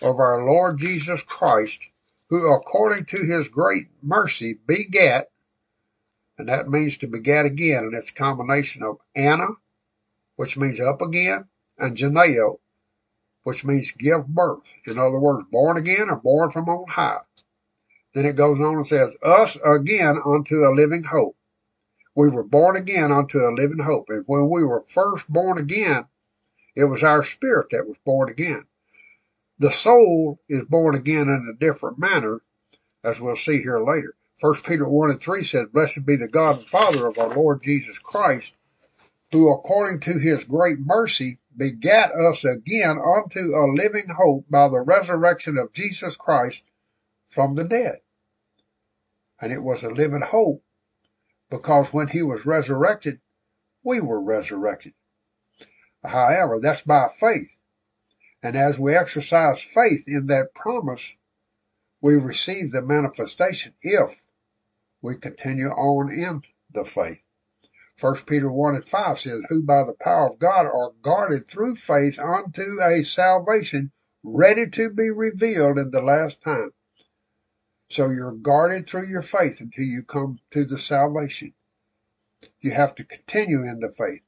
of 0.00 0.20
our 0.20 0.46
Lord 0.46 0.78
Jesus 0.78 1.22
Christ, 1.22 1.90
who 2.28 2.54
according 2.54 3.06
to 3.06 3.16
his 3.16 3.48
great 3.48 3.88
mercy 4.00 4.54
begat, 4.64 5.28
and 6.38 6.48
that 6.48 6.68
means 6.68 6.98
to 6.98 7.08
begat 7.08 7.46
again, 7.46 7.84
and 7.84 7.94
it's 7.94 8.10
a 8.10 8.14
combination 8.14 8.84
of 8.84 8.98
ana, 9.16 9.48
which 10.36 10.56
means 10.56 10.80
up 10.80 11.02
again, 11.02 11.48
and 11.78 11.96
gennao, 11.96 12.58
which 13.42 13.64
means 13.64 13.92
give 13.92 14.26
birth. 14.26 14.74
In 14.86 14.98
other 14.98 15.18
words, 15.18 15.44
born 15.50 15.76
again 15.76 16.10
or 16.10 16.16
born 16.16 16.50
from 16.50 16.68
on 16.68 16.88
high. 16.88 17.20
Then 18.14 18.26
it 18.26 18.36
goes 18.36 18.60
on 18.60 18.76
and 18.76 18.86
says, 18.86 19.16
us 19.22 19.56
again 19.64 20.18
unto 20.24 20.64
a 20.64 20.74
living 20.74 21.04
hope, 21.04 21.36
We 22.14 22.28
were 22.28 22.42
born 22.42 22.76
again 22.76 23.12
unto 23.12 23.38
a 23.38 23.54
living 23.54 23.78
hope. 23.78 24.06
And 24.08 24.24
when 24.26 24.48
we 24.50 24.64
were 24.64 24.82
first 24.82 25.28
born 25.28 25.58
again, 25.58 26.06
it 26.74 26.84
was 26.84 27.02
our 27.02 27.22
spirit 27.22 27.68
that 27.70 27.86
was 27.86 27.98
born 28.04 28.28
again. 28.28 28.66
The 29.58 29.70
soul 29.70 30.40
is 30.48 30.64
born 30.64 30.94
again 30.94 31.28
in 31.28 31.46
a 31.48 31.58
different 31.58 31.98
manner, 31.98 32.40
as 33.04 33.20
we'll 33.20 33.36
see 33.36 33.58
here 33.62 33.84
later. 33.84 34.14
First 34.36 34.64
Peter 34.64 34.88
1 34.88 35.10
and 35.10 35.20
3 35.20 35.44
says, 35.44 35.66
Blessed 35.66 36.06
be 36.06 36.16
the 36.16 36.28
God 36.28 36.58
and 36.58 36.66
Father 36.66 37.06
of 37.06 37.18
our 37.18 37.34
Lord 37.34 37.62
Jesus 37.62 37.98
Christ, 37.98 38.54
who 39.30 39.52
according 39.52 40.00
to 40.00 40.18
his 40.18 40.44
great 40.44 40.78
mercy 40.78 41.38
begat 41.60 42.10
us 42.12 42.42
again 42.42 42.98
unto 42.98 43.54
a 43.54 43.68
living 43.76 44.08
hope 44.08 44.46
by 44.48 44.66
the 44.66 44.80
resurrection 44.80 45.58
of 45.58 45.74
Jesus 45.74 46.16
Christ 46.16 46.64
from 47.26 47.54
the 47.54 47.64
dead. 47.64 47.98
And 49.38 49.52
it 49.52 49.62
was 49.62 49.84
a 49.84 49.90
living 49.90 50.22
hope 50.22 50.64
because 51.50 51.92
when 51.92 52.08
he 52.08 52.22
was 52.22 52.46
resurrected, 52.46 53.20
we 53.84 54.00
were 54.00 54.22
resurrected. 54.22 54.94
However, 56.02 56.58
that's 56.60 56.80
by 56.80 57.08
faith. 57.08 57.58
And 58.42 58.56
as 58.56 58.78
we 58.78 58.94
exercise 58.94 59.60
faith 59.60 60.04
in 60.06 60.28
that 60.28 60.54
promise, 60.54 61.14
we 62.00 62.14
receive 62.14 62.72
the 62.72 62.80
manifestation 62.80 63.74
if 63.82 64.24
we 65.02 65.14
continue 65.16 65.68
on 65.68 66.10
in 66.10 66.42
the 66.72 66.86
faith. 66.86 67.20
First 68.00 68.24
Peter 68.24 68.50
1 68.50 68.76
and 68.76 68.84
5 68.88 69.20
says, 69.20 69.42
Who 69.50 69.62
by 69.62 69.84
the 69.84 69.92
power 69.92 70.30
of 70.30 70.38
God 70.38 70.64
are 70.64 70.92
guarded 71.02 71.46
through 71.46 71.76
faith 71.76 72.18
unto 72.18 72.80
a 72.82 73.02
salvation 73.02 73.92
ready 74.22 74.70
to 74.70 74.88
be 74.88 75.10
revealed 75.10 75.78
in 75.78 75.90
the 75.90 76.00
last 76.00 76.40
time. 76.40 76.70
So 77.90 78.08
you're 78.08 78.32
guarded 78.32 78.88
through 78.88 79.08
your 79.08 79.20
faith 79.20 79.60
until 79.60 79.84
you 79.84 80.02
come 80.02 80.38
to 80.52 80.64
the 80.64 80.78
salvation. 80.78 81.52
You 82.62 82.70
have 82.70 82.94
to 82.94 83.04
continue 83.04 83.64
in 83.64 83.80
the 83.80 83.92
faith, 83.92 84.22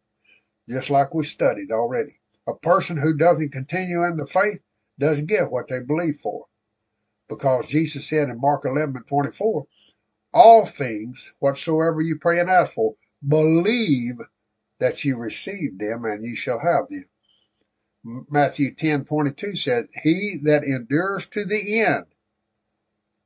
just 0.68 0.90
like 0.90 1.14
we 1.14 1.24
studied 1.24 1.72
already. 1.72 2.20
A 2.46 2.54
person 2.54 2.98
who 2.98 3.16
doesn't 3.16 3.52
continue 3.52 4.04
in 4.04 4.18
the 4.18 4.26
faith 4.26 4.60
doesn't 4.98 5.28
get 5.28 5.50
what 5.50 5.68
they 5.68 5.80
believe 5.80 6.16
for. 6.16 6.44
Because 7.26 7.68
Jesus 7.68 8.06
said 8.06 8.28
in 8.28 8.38
Mark 8.38 8.66
11 8.66 8.96
and 8.96 9.06
24, 9.06 9.64
all 10.34 10.66
things 10.66 11.32
whatsoever 11.38 12.02
you 12.02 12.18
pray 12.18 12.38
and 12.38 12.50
ask 12.50 12.74
for, 12.74 12.96
believe 13.26 14.16
that 14.80 15.04
you 15.04 15.16
received 15.16 15.80
them 15.80 16.04
and 16.04 16.24
you 16.24 16.34
shall 16.34 16.58
have 16.58 16.88
them. 16.88 17.04
Matthew 18.30 18.74
10 18.74 19.04
22 19.04 19.56
said, 19.56 19.84
He 20.02 20.38
that 20.42 20.64
endures 20.64 21.28
to 21.28 21.44
the 21.44 21.80
end, 21.80 22.06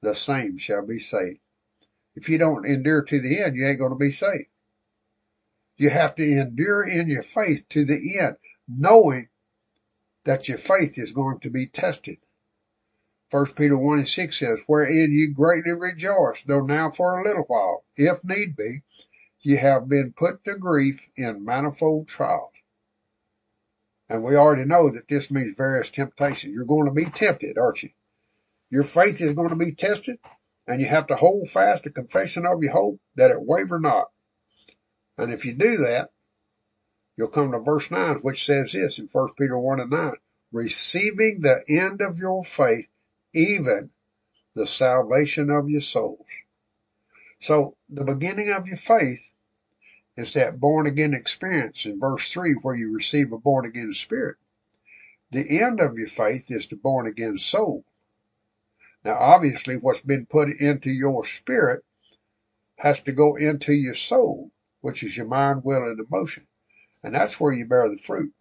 the 0.02 0.14
same 0.14 0.58
shall 0.58 0.86
be 0.86 0.98
saved. 0.98 1.40
If 2.14 2.28
you 2.28 2.38
don't 2.38 2.66
endure 2.66 3.02
to 3.02 3.20
the 3.20 3.42
end, 3.42 3.56
you 3.56 3.66
ain't 3.66 3.78
going 3.78 3.92
to 3.92 3.96
be 3.96 4.10
saved. 4.10 4.48
You 5.76 5.90
have 5.90 6.14
to 6.16 6.22
endure 6.22 6.86
in 6.86 7.08
your 7.08 7.22
faith 7.22 7.68
to 7.70 7.84
the 7.84 8.18
end, 8.18 8.36
knowing 8.68 9.28
that 10.24 10.48
your 10.48 10.58
faith 10.58 10.98
is 10.98 11.12
going 11.12 11.40
to 11.40 11.50
be 11.50 11.66
tested. 11.66 12.16
First 13.30 13.56
Peter 13.56 13.76
1 13.76 13.98
and 13.98 14.08
6 14.08 14.38
says, 14.38 14.60
Wherein 14.66 15.12
you 15.12 15.32
greatly 15.34 15.72
rejoice, 15.72 16.42
though 16.44 16.60
now 16.60 16.90
for 16.90 17.18
a 17.18 17.24
little 17.24 17.44
while, 17.44 17.84
if 17.96 18.22
need 18.24 18.56
be, 18.56 18.82
ye 19.46 19.56
have 19.56 19.88
been 19.88 20.12
put 20.12 20.42
to 20.44 20.56
grief 20.56 21.08
in 21.16 21.44
manifold 21.44 22.08
trials. 22.08 22.50
And 24.08 24.24
we 24.24 24.34
already 24.34 24.64
know 24.64 24.90
that 24.90 25.06
this 25.06 25.30
means 25.30 25.54
various 25.56 25.88
temptations. 25.88 26.52
You're 26.52 26.64
going 26.64 26.86
to 26.86 26.92
be 26.92 27.04
tempted, 27.04 27.56
aren't 27.56 27.84
you? 27.84 27.90
Your 28.70 28.82
faith 28.82 29.20
is 29.20 29.34
going 29.34 29.50
to 29.50 29.54
be 29.54 29.70
tested, 29.70 30.18
and 30.66 30.80
you 30.80 30.88
have 30.88 31.06
to 31.06 31.14
hold 31.14 31.48
fast 31.48 31.84
the 31.84 31.92
confession 31.92 32.44
of 32.44 32.60
your 32.60 32.72
hope 32.72 33.00
that 33.14 33.30
it 33.30 33.40
waver 33.40 33.78
not. 33.78 34.06
And 35.16 35.32
if 35.32 35.44
you 35.44 35.54
do 35.54 35.76
that, 35.76 36.10
you'll 37.16 37.28
come 37.28 37.52
to 37.52 37.60
verse 37.60 37.88
9, 37.88 38.16
which 38.22 38.44
says 38.44 38.72
this 38.72 38.98
in 38.98 39.06
1 39.12 39.28
Peter 39.38 39.56
1 39.56 39.78
and 39.78 39.90
9 39.90 40.12
receiving 40.50 41.38
the 41.40 41.62
end 41.68 42.00
of 42.00 42.18
your 42.18 42.42
faith, 42.42 42.88
even 43.32 43.90
the 44.56 44.66
salvation 44.66 45.50
of 45.50 45.68
your 45.68 45.82
souls. 45.82 46.26
So 47.38 47.76
the 47.88 48.04
beginning 48.04 48.50
of 48.50 48.66
your 48.66 48.78
faith 48.78 49.30
is 50.16 50.32
that 50.32 50.60
born 50.60 50.86
again 50.86 51.12
experience 51.12 51.84
in 51.84 52.00
verse 52.00 52.32
3 52.32 52.54
where 52.62 52.74
you 52.74 52.92
receive 52.92 53.32
a 53.32 53.38
born 53.38 53.66
again 53.66 53.92
spirit. 53.92 54.36
The 55.30 55.60
end 55.60 55.80
of 55.80 55.98
your 55.98 56.08
faith 56.08 56.50
is 56.50 56.66
the 56.66 56.76
born 56.76 57.06
again 57.06 57.38
soul. 57.38 57.84
Now, 59.04 59.16
obviously, 59.18 59.76
what's 59.76 60.00
been 60.00 60.26
put 60.26 60.48
into 60.48 60.90
your 60.90 61.24
spirit 61.24 61.84
has 62.76 63.00
to 63.02 63.12
go 63.12 63.36
into 63.36 63.72
your 63.72 63.94
soul, 63.94 64.50
which 64.80 65.02
is 65.02 65.16
your 65.16 65.26
mind, 65.26 65.64
will, 65.64 65.86
and 65.86 66.00
emotion. 66.00 66.46
And 67.02 67.14
that's 67.14 67.38
where 67.38 67.52
you 67.52 67.66
bear 67.66 67.88
the 67.88 67.98
fruit. 67.98 68.32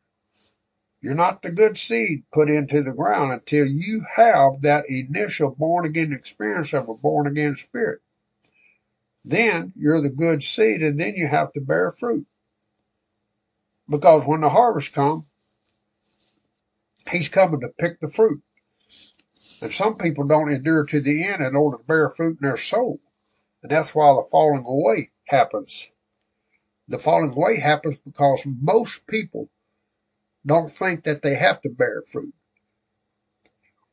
You're 1.02 1.14
not 1.14 1.42
the 1.42 1.52
good 1.52 1.78
seed 1.78 2.24
put 2.32 2.50
into 2.50 2.82
the 2.82 2.94
ground 2.94 3.32
until 3.32 3.68
you 3.68 4.06
have 4.16 4.62
that 4.62 4.90
initial 4.90 5.52
born 5.52 5.86
again 5.86 6.14
experience 6.14 6.74
of 6.74 6.90
a 6.90 6.96
born 6.96 7.28
again 7.28 7.56
spirit. 7.56 8.02
Then 9.28 9.74
you're 9.76 10.02
the 10.02 10.12
good 10.12 10.44
seed 10.44 10.84
and 10.84 11.00
then 11.00 11.16
you 11.16 11.28
have 11.28 11.52
to 11.54 11.60
bear 11.60 11.92
fruit. 11.92 12.28
Because 13.90 14.24
when 14.26 14.42
the 14.42 14.50
harvest 14.50 14.94
comes, 14.94 15.26
he's 17.10 17.28
coming 17.28 17.60
to 17.62 17.70
pick 17.70 18.00
the 18.00 18.10
fruit. 18.10 18.44
And 19.62 19.74
some 19.74 19.98
people 19.98 20.28
don't 20.28 20.52
endure 20.52 20.86
to 20.86 21.00
the 21.00 21.26
end 21.26 21.42
in 21.42 21.56
order 21.56 21.78
to 21.78 21.84
bear 21.84 22.10
fruit 22.12 22.38
in 22.40 22.48
their 22.48 22.58
soul. 22.58 23.00
And 23.64 23.72
that's 23.72 23.96
why 23.96 24.14
the 24.14 24.28
falling 24.30 24.64
away 24.68 25.10
happens. 25.28 25.92
The 26.88 27.00
falling 27.00 27.34
away 27.34 27.60
happens 27.60 28.00
because 28.00 28.46
most 28.46 29.08
people 29.08 29.50
don't 30.46 30.70
think 30.70 31.04
that 31.06 31.24
they 31.24 31.34
have 31.34 31.62
to 31.62 31.70
bear 31.70 32.04
fruit. 32.08 32.34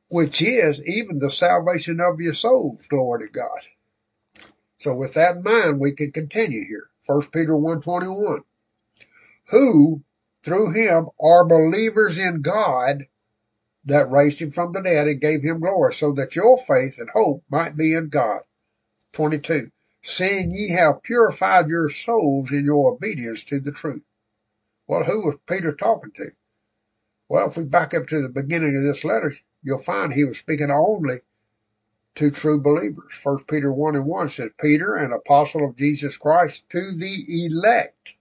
Which 0.09 0.43
is 0.43 0.87
even 0.87 1.21
the 1.21 1.31
salvation 1.31 2.01
of 2.01 2.21
your 2.21 2.35
souls, 2.35 2.87
glory 2.87 3.21
to 3.27 3.33
God. 3.33 3.61
So 4.83 4.97
with 4.97 5.15
that 5.15 5.37
in 5.37 5.43
mind, 5.45 5.79
we 5.79 5.93
can 5.93 6.11
continue 6.11 6.67
here. 6.67 6.89
1 7.07 7.31
Peter 7.33 7.57
121. 7.57 8.43
Who, 9.51 10.03
through 10.43 10.73
him, 10.73 11.09
are 11.21 11.45
believers 11.45 12.19
in 12.19 12.43
God 12.43 13.05
that 13.85 14.11
raised 14.11 14.41
him 14.41 14.51
from 14.51 14.73
the 14.73 14.83
dead 14.83 15.07
and 15.07 15.21
gave 15.21 15.45
him 15.45 15.61
glory, 15.61 15.95
so 15.95 16.11
that 16.15 16.35
your 16.35 16.59
faith 16.59 16.99
and 16.99 17.09
hope 17.11 17.45
might 17.49 17.77
be 17.77 17.95
in 17.95 18.09
God. 18.09 18.41
22. 19.13 19.71
Seeing 20.03 20.51
ye 20.51 20.71
have 20.71 21.05
purified 21.05 21.69
your 21.69 21.89
souls 21.89 22.51
in 22.51 22.65
your 22.65 22.93
obedience 22.93 23.45
to 23.45 23.61
the 23.61 23.71
truth. 23.71 24.03
Well, 24.89 25.05
who 25.05 25.27
was 25.27 25.39
Peter 25.47 25.73
talking 25.73 26.11
to? 26.17 26.31
Well, 27.29 27.49
if 27.49 27.57
we 27.57 27.67
back 27.67 27.95
up 27.95 28.09
to 28.09 28.21
the 28.21 28.29
beginning 28.29 28.77
of 28.77 28.83
this 28.83 29.05
letter, 29.05 29.33
you'll 29.63 29.79
find 29.79 30.13
he 30.13 30.25
was 30.25 30.39
speaking 30.39 30.73
only 30.73 31.21
to 32.15 32.31
true 32.31 32.61
believers. 32.61 33.13
First 33.13 33.47
Peter 33.49 33.73
1 33.73 33.97
and 33.97 34.07
1 34.07 34.29
says, 34.29 34.51
Peter, 34.61 34.95
an 34.95 35.13
apostle 35.13 35.65
of 35.65 35.77
Jesus 35.77 36.17
Christ, 36.17 36.69
to 36.71 36.81
the 36.97 37.47
elect 37.47 38.15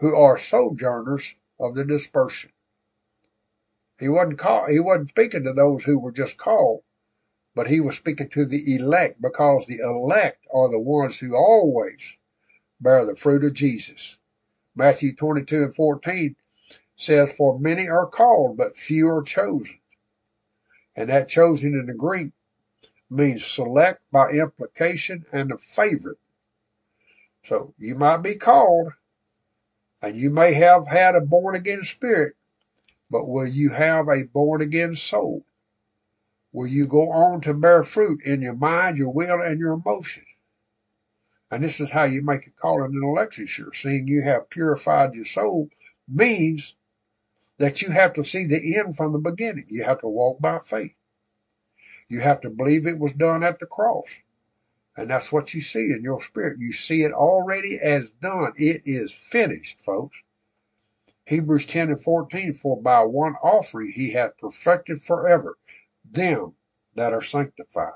who 0.00 0.14
are 0.14 0.36
sojourners 0.36 1.36
of 1.58 1.74
the 1.74 1.84
dispersion. 1.84 2.52
He 3.98 4.08
wasn't 4.08 4.42
he 4.68 4.78
wasn't 4.78 5.08
speaking 5.08 5.44
to 5.44 5.54
those 5.54 5.84
who 5.84 5.98
were 5.98 6.12
just 6.12 6.36
called, 6.36 6.82
but 7.54 7.66
he 7.66 7.80
was 7.80 7.96
speaking 7.96 8.28
to 8.28 8.44
the 8.44 8.76
elect 8.76 9.22
because 9.22 9.66
the 9.66 9.78
elect 9.78 10.46
are 10.52 10.68
the 10.70 10.78
ones 10.78 11.18
who 11.18 11.34
always 11.34 12.18
bear 12.78 13.06
the 13.06 13.16
fruit 13.16 13.44
of 13.44 13.54
Jesus. 13.54 14.18
Matthew 14.74 15.14
22 15.14 15.62
and 15.62 15.74
14 15.74 16.36
says, 16.96 17.32
For 17.32 17.58
many 17.58 17.88
are 17.88 18.06
called, 18.06 18.58
but 18.58 18.76
few 18.76 19.08
are 19.08 19.22
chosen. 19.22 19.80
And 20.94 21.08
that 21.08 21.30
chosen 21.30 21.72
in 21.72 21.86
the 21.86 21.94
Greek 21.94 22.32
means 23.10 23.44
select 23.44 24.00
by 24.10 24.30
implication 24.30 25.24
and 25.32 25.52
a 25.52 25.58
favorite. 25.58 26.18
So 27.44 27.74
you 27.78 27.94
might 27.94 28.18
be 28.18 28.34
called, 28.34 28.92
and 30.02 30.16
you 30.16 30.30
may 30.30 30.52
have 30.54 30.88
had 30.88 31.14
a 31.14 31.20
born 31.20 31.54
again 31.54 31.84
spirit, 31.84 32.34
but 33.10 33.28
will 33.28 33.46
you 33.46 33.70
have 33.70 34.08
a 34.08 34.24
born 34.24 34.62
again 34.62 34.96
soul? 34.96 35.44
Will 36.52 36.66
you 36.66 36.86
go 36.86 37.12
on 37.12 37.42
to 37.42 37.54
bear 37.54 37.84
fruit 37.84 38.22
in 38.24 38.42
your 38.42 38.56
mind, 38.56 38.96
your 38.96 39.12
will, 39.12 39.42
and 39.42 39.60
your 39.60 39.74
emotions? 39.74 40.26
And 41.50 41.62
this 41.62 41.80
is 41.80 41.90
how 41.90 42.04
you 42.04 42.22
make 42.22 42.46
a 42.46 42.50
calling 42.50 42.94
and 42.94 43.04
election 43.04 43.46
sure. 43.46 43.72
Seeing 43.72 44.08
you 44.08 44.22
have 44.22 44.50
purified 44.50 45.14
your 45.14 45.24
soul 45.24 45.68
means 46.08 46.74
that 47.58 47.82
you 47.82 47.90
have 47.90 48.14
to 48.14 48.24
see 48.24 48.46
the 48.46 48.78
end 48.78 48.96
from 48.96 49.12
the 49.12 49.18
beginning. 49.18 49.66
You 49.68 49.84
have 49.84 50.00
to 50.00 50.08
walk 50.08 50.40
by 50.40 50.58
faith. 50.58 50.94
You 52.08 52.20
have 52.20 52.40
to 52.42 52.50
believe 52.50 52.86
it 52.86 52.98
was 52.98 53.12
done 53.12 53.42
at 53.42 53.58
the 53.58 53.66
cross. 53.66 54.20
And 54.96 55.10
that's 55.10 55.30
what 55.30 55.52
you 55.54 55.60
see 55.60 55.92
in 55.92 56.02
your 56.02 56.22
spirit. 56.22 56.58
You 56.58 56.72
see 56.72 57.02
it 57.02 57.12
already 57.12 57.78
as 57.78 58.10
done. 58.10 58.52
It 58.56 58.82
is 58.84 59.12
finished, 59.12 59.80
folks. 59.80 60.22
Hebrews 61.26 61.66
10 61.66 61.88
and 61.88 62.00
14, 62.00 62.54
for 62.54 62.80
by 62.80 63.02
one 63.02 63.34
offering 63.42 63.92
he 63.94 64.12
hath 64.12 64.38
perfected 64.38 65.02
forever 65.02 65.58
them 66.04 66.54
that 66.94 67.12
are 67.12 67.22
sanctified. 67.22 67.92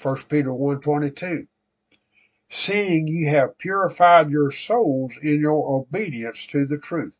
1 0.00 0.16
Peter 0.28 0.54
1 0.54 0.80
22 0.80 1.46
seeing 2.52 3.06
ye 3.06 3.26
have 3.26 3.56
purified 3.58 4.28
your 4.28 4.50
souls 4.50 5.16
in 5.22 5.40
your 5.40 5.78
obedience 5.78 6.46
to 6.46 6.66
the 6.66 6.78
truth. 6.78 7.16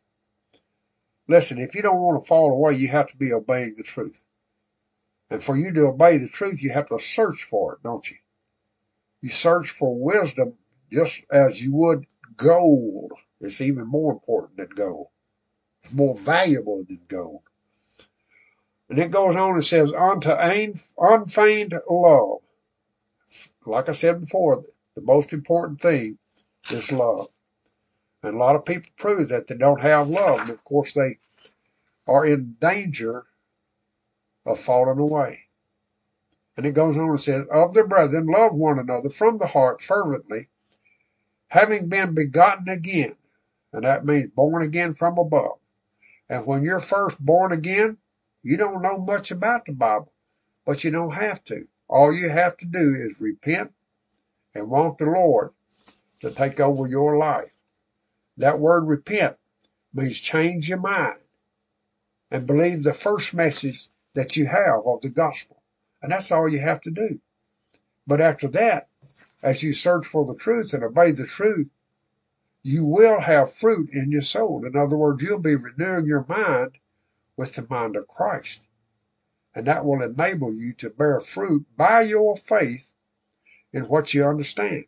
Listen, 1.27 1.57
if 1.57 1.73
you 1.73 1.81
don't 1.81 2.01
want 2.01 2.21
to 2.21 2.27
fall 2.27 2.51
away, 2.51 2.75
you 2.75 2.89
have 2.89 3.07
to 3.07 3.15
be 3.15 3.31
obeying 3.31 3.73
the 3.75 3.83
truth. 3.83 4.23
And 5.31 5.41
for 5.41 5.57
you 5.57 5.71
to 5.73 5.87
obey 5.87 6.17
the 6.17 6.27
truth, 6.27 6.61
you 6.61 6.73
have 6.73 6.89
to 6.89 6.99
search 6.99 7.43
for 7.43 7.73
it, 7.73 7.83
don't 7.83 8.07
you? 8.11 8.17
You 9.21 9.29
search 9.29 9.69
for 9.69 9.97
wisdom 9.97 10.55
just 10.91 11.23
as 11.31 11.63
you 11.63 11.73
would 11.73 12.05
gold. 12.35 13.13
It's 13.39 13.61
even 13.61 13.87
more 13.87 14.11
important 14.11 14.57
than 14.57 14.69
gold. 14.75 15.07
It's 15.83 15.93
more 15.93 16.17
valuable 16.17 16.83
than 16.87 16.99
gold. 17.07 17.43
And 18.89 18.99
it 18.99 19.09
goes 19.11 19.37
on 19.37 19.53
and 19.53 19.63
says, 19.63 19.93
unto 19.93 20.31
unfeigned 20.97 21.75
love. 21.89 22.39
Like 23.65 23.87
I 23.87 23.93
said 23.93 24.19
before, 24.19 24.65
the 24.95 25.01
most 25.01 25.31
important 25.31 25.79
thing 25.79 26.17
is 26.69 26.91
love. 26.91 27.27
And 28.21 28.35
a 28.35 28.37
lot 28.37 28.57
of 28.57 28.65
people 28.65 28.91
prove 28.97 29.29
that 29.29 29.47
they 29.47 29.55
don't 29.55 29.81
have 29.81 30.09
love. 30.09 30.41
And 30.41 30.49
of 30.49 30.61
course, 30.65 30.91
they 30.91 31.19
are 32.05 32.25
in 32.25 32.57
danger 32.59 33.27
of 34.45 34.59
falling 34.59 34.99
away. 34.99 35.45
And 36.57 36.65
it 36.65 36.73
goes 36.73 36.97
on 36.97 37.09
and 37.09 37.21
says, 37.21 37.43
Of 37.51 37.73
the 37.73 37.83
brethren, 37.83 38.27
love 38.27 38.53
one 38.53 38.79
another 38.79 39.09
from 39.09 39.37
the 39.37 39.47
heart 39.47 39.81
fervently, 39.81 40.49
having 41.47 41.87
been 41.89 42.13
begotten 42.13 42.69
again. 42.69 43.15
And 43.73 43.83
that 43.85 44.05
means 44.05 44.31
born 44.35 44.61
again 44.63 44.93
from 44.93 45.17
above. 45.17 45.59
And 46.29 46.45
when 46.45 46.63
you're 46.63 46.79
first 46.79 47.19
born 47.19 47.51
again, 47.51 47.97
you 48.43 48.57
don't 48.57 48.81
know 48.81 48.97
much 48.97 49.31
about 49.31 49.65
the 49.65 49.73
Bible, 49.73 50.11
but 50.65 50.83
you 50.83 50.91
don't 50.91 51.13
have 51.13 51.43
to. 51.45 51.65
All 51.87 52.13
you 52.13 52.29
have 52.29 52.57
to 52.57 52.65
do 52.65 52.79
is 52.79 53.21
repent 53.21 53.73
and 54.55 54.69
want 54.69 54.97
the 54.97 55.05
Lord 55.05 55.51
to 56.21 56.31
take 56.31 56.59
over 56.59 56.87
your 56.87 57.17
life. 57.17 57.51
That 58.37 58.59
word 58.59 58.87
repent 58.87 59.37
means 59.93 60.19
change 60.19 60.69
your 60.69 60.79
mind 60.79 61.19
and 62.29 62.47
believe 62.47 62.83
the 62.83 62.93
first 62.93 63.33
message 63.33 63.89
that 64.13 64.35
you 64.35 64.47
have 64.47 64.85
of 64.85 65.01
the 65.01 65.09
gospel. 65.09 65.61
And 66.01 66.11
that's 66.11 66.31
all 66.31 66.49
you 66.49 66.59
have 66.59 66.81
to 66.81 66.91
do. 66.91 67.21
But 68.07 68.21
after 68.21 68.47
that, 68.49 68.89
as 69.43 69.63
you 69.63 69.73
search 69.73 70.05
for 70.05 70.25
the 70.25 70.35
truth 70.35 70.73
and 70.73 70.83
obey 70.83 71.11
the 71.11 71.25
truth, 71.25 71.69
you 72.63 72.85
will 72.85 73.21
have 73.21 73.53
fruit 73.53 73.89
in 73.91 74.11
your 74.11 74.21
soul. 74.21 74.65
In 74.65 74.75
other 74.75 74.97
words, 74.97 75.23
you'll 75.23 75.39
be 75.39 75.55
renewing 75.55 76.05
your 76.05 76.25
mind 76.27 76.77
with 77.37 77.55
the 77.55 77.65
mind 77.69 77.95
of 77.95 78.07
Christ. 78.07 78.67
And 79.55 79.67
that 79.67 79.85
will 79.85 80.01
enable 80.01 80.53
you 80.53 80.73
to 80.73 80.89
bear 80.89 81.19
fruit 81.19 81.65
by 81.75 82.01
your 82.01 82.37
faith 82.37 82.93
in 83.73 83.83
what 83.83 84.13
you 84.13 84.25
understand. 84.25 84.85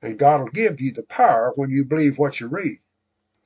And 0.00 0.18
God 0.18 0.40
will 0.40 0.50
give 0.50 0.80
you 0.80 0.92
the 0.92 1.04
power 1.04 1.52
when 1.54 1.70
you 1.70 1.84
believe 1.84 2.18
what 2.18 2.40
you 2.40 2.48
read. 2.48 2.78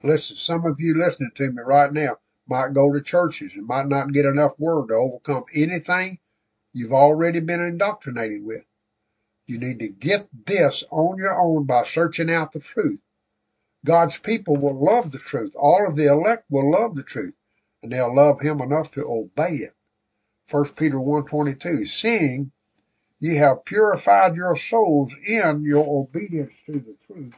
Listen, 0.03 0.37
some 0.37 0.65
of 0.65 0.81
you 0.81 0.95
listening 0.97 1.33
to 1.35 1.51
me 1.51 1.63
right 1.63 1.93
now 1.93 2.19
might 2.49 2.73
go 2.73 2.93
to 2.93 3.03
churches 3.03 3.57
and 3.57 3.67
might 3.67 3.89
not 3.89 4.13
get 4.13 4.25
enough 4.25 4.59
word 4.59 4.89
to 4.89 4.95
overcome 4.95 5.45
anything 5.55 6.19
you've 6.73 6.93
already 6.93 7.41
been 7.41 7.61
indoctrinated 7.61 8.45
with. 8.45 8.65
You 9.47 9.59
need 9.59 9.79
to 9.79 9.89
get 9.89 10.29
this 10.47 10.85
on 10.91 11.19
your 11.19 11.41
own 11.41 11.65
by 11.65 11.85
searching 11.85 12.31
out 12.31 12.53
the 12.53 12.61
truth. 12.61 13.01
God's 13.85 14.19
people 14.19 14.57
will 14.57 14.79
love 14.85 15.13
the 15.13 15.19
truth. 15.19 15.55
All 15.57 15.87
of 15.87 15.97
the 15.97 16.07
elect 16.07 16.47
will 16.51 16.71
love 16.71 16.97
the 16.97 17.05
truth, 17.05 17.37
and 17.83 17.93
they'll 17.93 18.15
love 18.15 18.41
him 18.41 18.61
enough 18.61 18.91
to 18.93 19.07
obey 19.07 19.55
it. 19.55 19.75
1 20.51 20.71
Peter 20.71 20.97
1.22, 20.97 21.87
seeing 21.87 22.53
ye 23.21 23.37
have 23.37 23.65
purified 23.65 24.37
your 24.37 24.57
souls 24.57 25.15
in 25.27 25.63
your 25.65 25.87
obedience 25.87 26.53
to 26.67 26.73
the 26.73 26.97
truth 27.07 27.35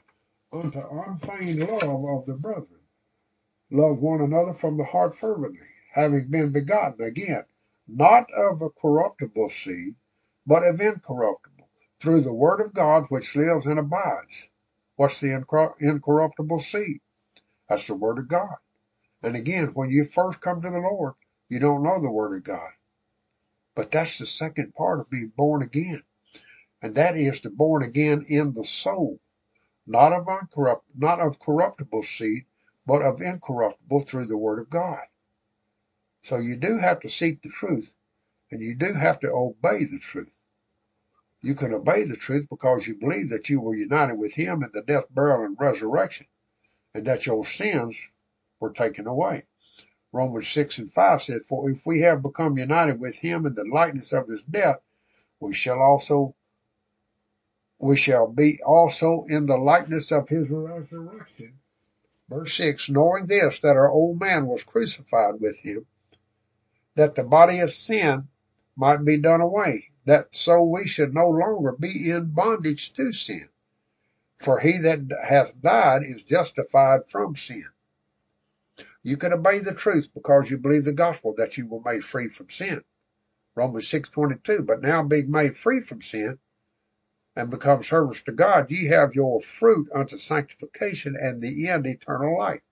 unto 0.52 0.78
unfeigned 0.78 1.60
love 1.60 2.04
of 2.04 2.26
the 2.26 2.34
brethren. 2.34 2.77
Love 3.70 3.98
one 3.98 4.20
another 4.20 4.54
from 4.54 4.76
the 4.78 4.84
heart 4.84 5.18
fervently, 5.18 5.66
having 5.92 6.26
been 6.28 6.50
begotten 6.52 7.04
again, 7.04 7.44
not 7.86 8.26
of 8.32 8.62
a 8.62 8.70
corruptible 8.70 9.50
seed, 9.50 9.94
but 10.46 10.62
of 10.64 10.80
incorruptible, 10.80 11.68
through 12.00 12.20
the 12.22 12.32
word 12.32 12.60
of 12.60 12.72
God 12.72 13.04
which 13.10 13.36
lives 13.36 13.66
and 13.66 13.78
abides. 13.78 14.48
What's 14.96 15.20
the 15.20 15.32
incorruptible 15.80 16.60
seed? 16.60 17.00
That's 17.68 17.86
the 17.86 17.94
word 17.94 18.18
of 18.18 18.28
God. 18.28 18.56
And 19.22 19.36
again, 19.36 19.68
when 19.74 19.90
you 19.90 20.04
first 20.04 20.40
come 20.40 20.62
to 20.62 20.70
the 20.70 20.78
Lord, 20.78 21.14
you 21.48 21.58
don't 21.58 21.82
know 21.82 22.00
the 22.00 22.10
word 22.10 22.36
of 22.36 22.44
God. 22.44 22.70
But 23.74 23.90
that's 23.90 24.18
the 24.18 24.26
second 24.26 24.74
part 24.74 25.00
of 25.00 25.10
being 25.10 25.32
born 25.36 25.62
again. 25.62 26.02
And 26.80 26.94
that 26.94 27.16
is 27.16 27.40
to 27.40 27.50
born 27.50 27.82
again 27.82 28.24
in 28.28 28.54
the 28.54 28.64
soul, 28.64 29.20
not 29.86 30.12
of 30.12 30.28
uncorrupt, 30.28 30.86
not 30.96 31.20
of 31.20 31.38
corruptible 31.38 32.04
seed, 32.04 32.44
but 32.88 33.02
of 33.02 33.20
incorruptible 33.20 34.00
through 34.00 34.24
the 34.24 34.38
Word 34.38 34.58
of 34.58 34.70
God. 34.70 35.04
So 36.22 36.38
you 36.38 36.56
do 36.56 36.78
have 36.78 37.00
to 37.00 37.10
seek 37.10 37.42
the 37.42 37.50
truth, 37.50 37.94
and 38.50 38.62
you 38.62 38.76
do 38.76 38.94
have 38.94 39.20
to 39.20 39.30
obey 39.30 39.84
the 39.84 39.98
truth. 40.00 40.32
You 41.42 41.54
can 41.54 41.74
obey 41.74 42.04
the 42.04 42.16
truth 42.16 42.46
because 42.48 42.86
you 42.86 42.94
believe 42.94 43.28
that 43.28 43.50
you 43.50 43.60
were 43.60 43.76
united 43.76 44.14
with 44.14 44.32
Him 44.32 44.62
in 44.62 44.70
the 44.72 44.80
death, 44.80 45.04
burial, 45.10 45.44
and 45.44 45.56
resurrection, 45.60 46.28
and 46.94 47.04
that 47.04 47.26
your 47.26 47.44
sins 47.44 48.10
were 48.58 48.72
taken 48.72 49.06
away. 49.06 49.42
Romans 50.10 50.48
6 50.48 50.78
and 50.78 50.90
5 50.90 51.22
said, 51.22 51.42
For 51.42 51.70
if 51.70 51.84
we 51.84 52.00
have 52.00 52.22
become 52.22 52.56
united 52.56 52.98
with 52.98 53.16
Him 53.16 53.44
in 53.44 53.54
the 53.54 53.66
likeness 53.66 54.14
of 54.14 54.28
His 54.28 54.42
death, 54.44 54.80
we 55.40 55.52
shall 55.52 55.78
also 55.78 56.34
we 57.78 57.98
shall 57.98 58.28
be 58.28 58.58
also 58.64 59.24
in 59.28 59.44
the 59.44 59.58
likeness 59.58 60.10
of 60.10 60.28
his 60.28 60.48
resurrection 60.48 61.60
Verse 62.28 62.54
6 62.54 62.90
Knowing 62.90 63.26
this, 63.26 63.58
that 63.60 63.76
our 63.76 63.90
old 63.90 64.20
man 64.20 64.46
was 64.46 64.62
crucified 64.62 65.40
with 65.40 65.60
him, 65.60 65.86
that 66.94 67.14
the 67.14 67.24
body 67.24 67.60
of 67.60 67.72
sin 67.72 68.28
might 68.76 69.04
be 69.04 69.16
done 69.16 69.40
away, 69.40 69.88
that 70.04 70.34
so 70.34 70.62
we 70.64 70.86
should 70.86 71.14
no 71.14 71.28
longer 71.28 71.72
be 71.72 72.10
in 72.10 72.32
bondage 72.32 72.92
to 72.92 73.12
sin. 73.12 73.48
For 74.38 74.60
he 74.60 74.78
that 74.78 75.10
hath 75.28 75.60
died 75.60 76.02
is 76.04 76.22
justified 76.22 77.08
from 77.08 77.34
sin. 77.34 77.64
You 79.02 79.16
can 79.16 79.32
obey 79.32 79.58
the 79.58 79.74
truth 79.74 80.08
because 80.14 80.50
you 80.50 80.58
believe 80.58 80.84
the 80.84 80.92
gospel 80.92 81.34
that 81.38 81.56
you 81.56 81.66
were 81.66 81.80
made 81.80 82.04
free 82.04 82.28
from 82.28 82.50
sin. 82.50 82.84
Romans 83.54 83.90
6.22, 83.90 84.66
but 84.66 84.82
now 84.82 85.02
being 85.02 85.30
made 85.30 85.56
free 85.56 85.80
from 85.80 86.02
sin, 86.02 86.38
and 87.38 87.50
become 87.52 87.84
servants 87.84 88.20
to 88.20 88.32
God, 88.32 88.68
ye 88.68 88.88
have 88.88 89.14
your 89.14 89.40
fruit 89.40 89.88
unto 89.94 90.18
sanctification 90.18 91.14
and 91.16 91.40
the 91.40 91.68
end 91.68 91.86
eternal 91.86 92.36
life. 92.36 92.62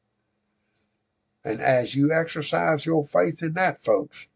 And 1.44 1.60
as 1.60 1.94
you 1.94 2.12
exercise 2.12 2.84
your 2.84 3.05
faith 3.05 3.44
in 3.44 3.52
that, 3.52 3.80
folks, 3.80 4.26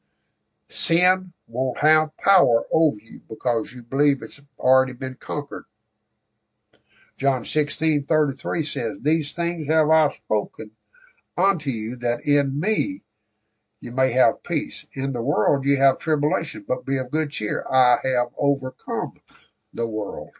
sin 0.69 1.33
won't 1.49 1.81
have 1.81 2.17
power 2.17 2.65
over 2.73 2.97
you 3.03 3.23
because 3.29 3.73
you 3.73 3.83
believe 3.83 4.23
it's 4.23 4.41
already 4.57 4.93
been 4.93 5.17
conquered. 5.17 5.65
John 7.17 7.45
sixteen 7.45 8.05
thirty 8.05 8.37
three 8.37 8.63
says, 8.63 9.01
These 9.03 9.35
things 9.35 9.67
have 9.67 9.91
I 9.91 10.11
spoken 10.11 10.71
unto 11.37 11.71
you 11.71 11.97
that 11.97 12.25
in 12.25 12.61
me 12.61 13.01
you 13.81 13.91
may 13.91 14.13
have 14.13 14.45
peace. 14.45 14.87
In 14.95 15.13
the 15.13 15.23
world 15.23 15.65
you 15.65 15.77
have 15.79 15.99
tribulation, 15.99 16.65
but 16.69 16.87
be 16.87 16.99
of 16.99 17.11
good 17.11 17.31
cheer. 17.31 17.67
I 17.69 17.97
have 18.05 18.29
overcome 18.39 19.15
the 19.73 19.87
world. 19.87 20.31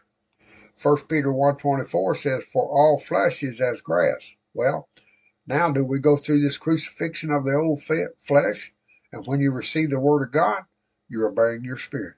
1 0.81 0.97
Peter 1.07 1.29
1.24 1.29 2.15
says, 2.15 2.43
For 2.43 2.67
all 2.67 2.97
flesh 2.97 3.43
is 3.43 3.61
as 3.61 3.81
grass. 3.81 4.35
Well, 4.53 4.89
now 5.45 5.71
do 5.71 5.85
we 5.85 5.99
go 5.99 6.17
through 6.17 6.41
this 6.41 6.57
crucifixion 6.57 7.31
of 7.31 7.45
the 7.45 7.53
old 7.53 7.81
flesh? 7.83 8.73
And 9.11 9.25
when 9.27 9.41
you 9.41 9.51
receive 9.51 9.89
the 9.89 9.99
word 9.99 10.23
of 10.23 10.31
God, 10.31 10.63
you're 11.09 11.27
obeying 11.27 11.63
your 11.63 11.77
spirit. 11.77 12.15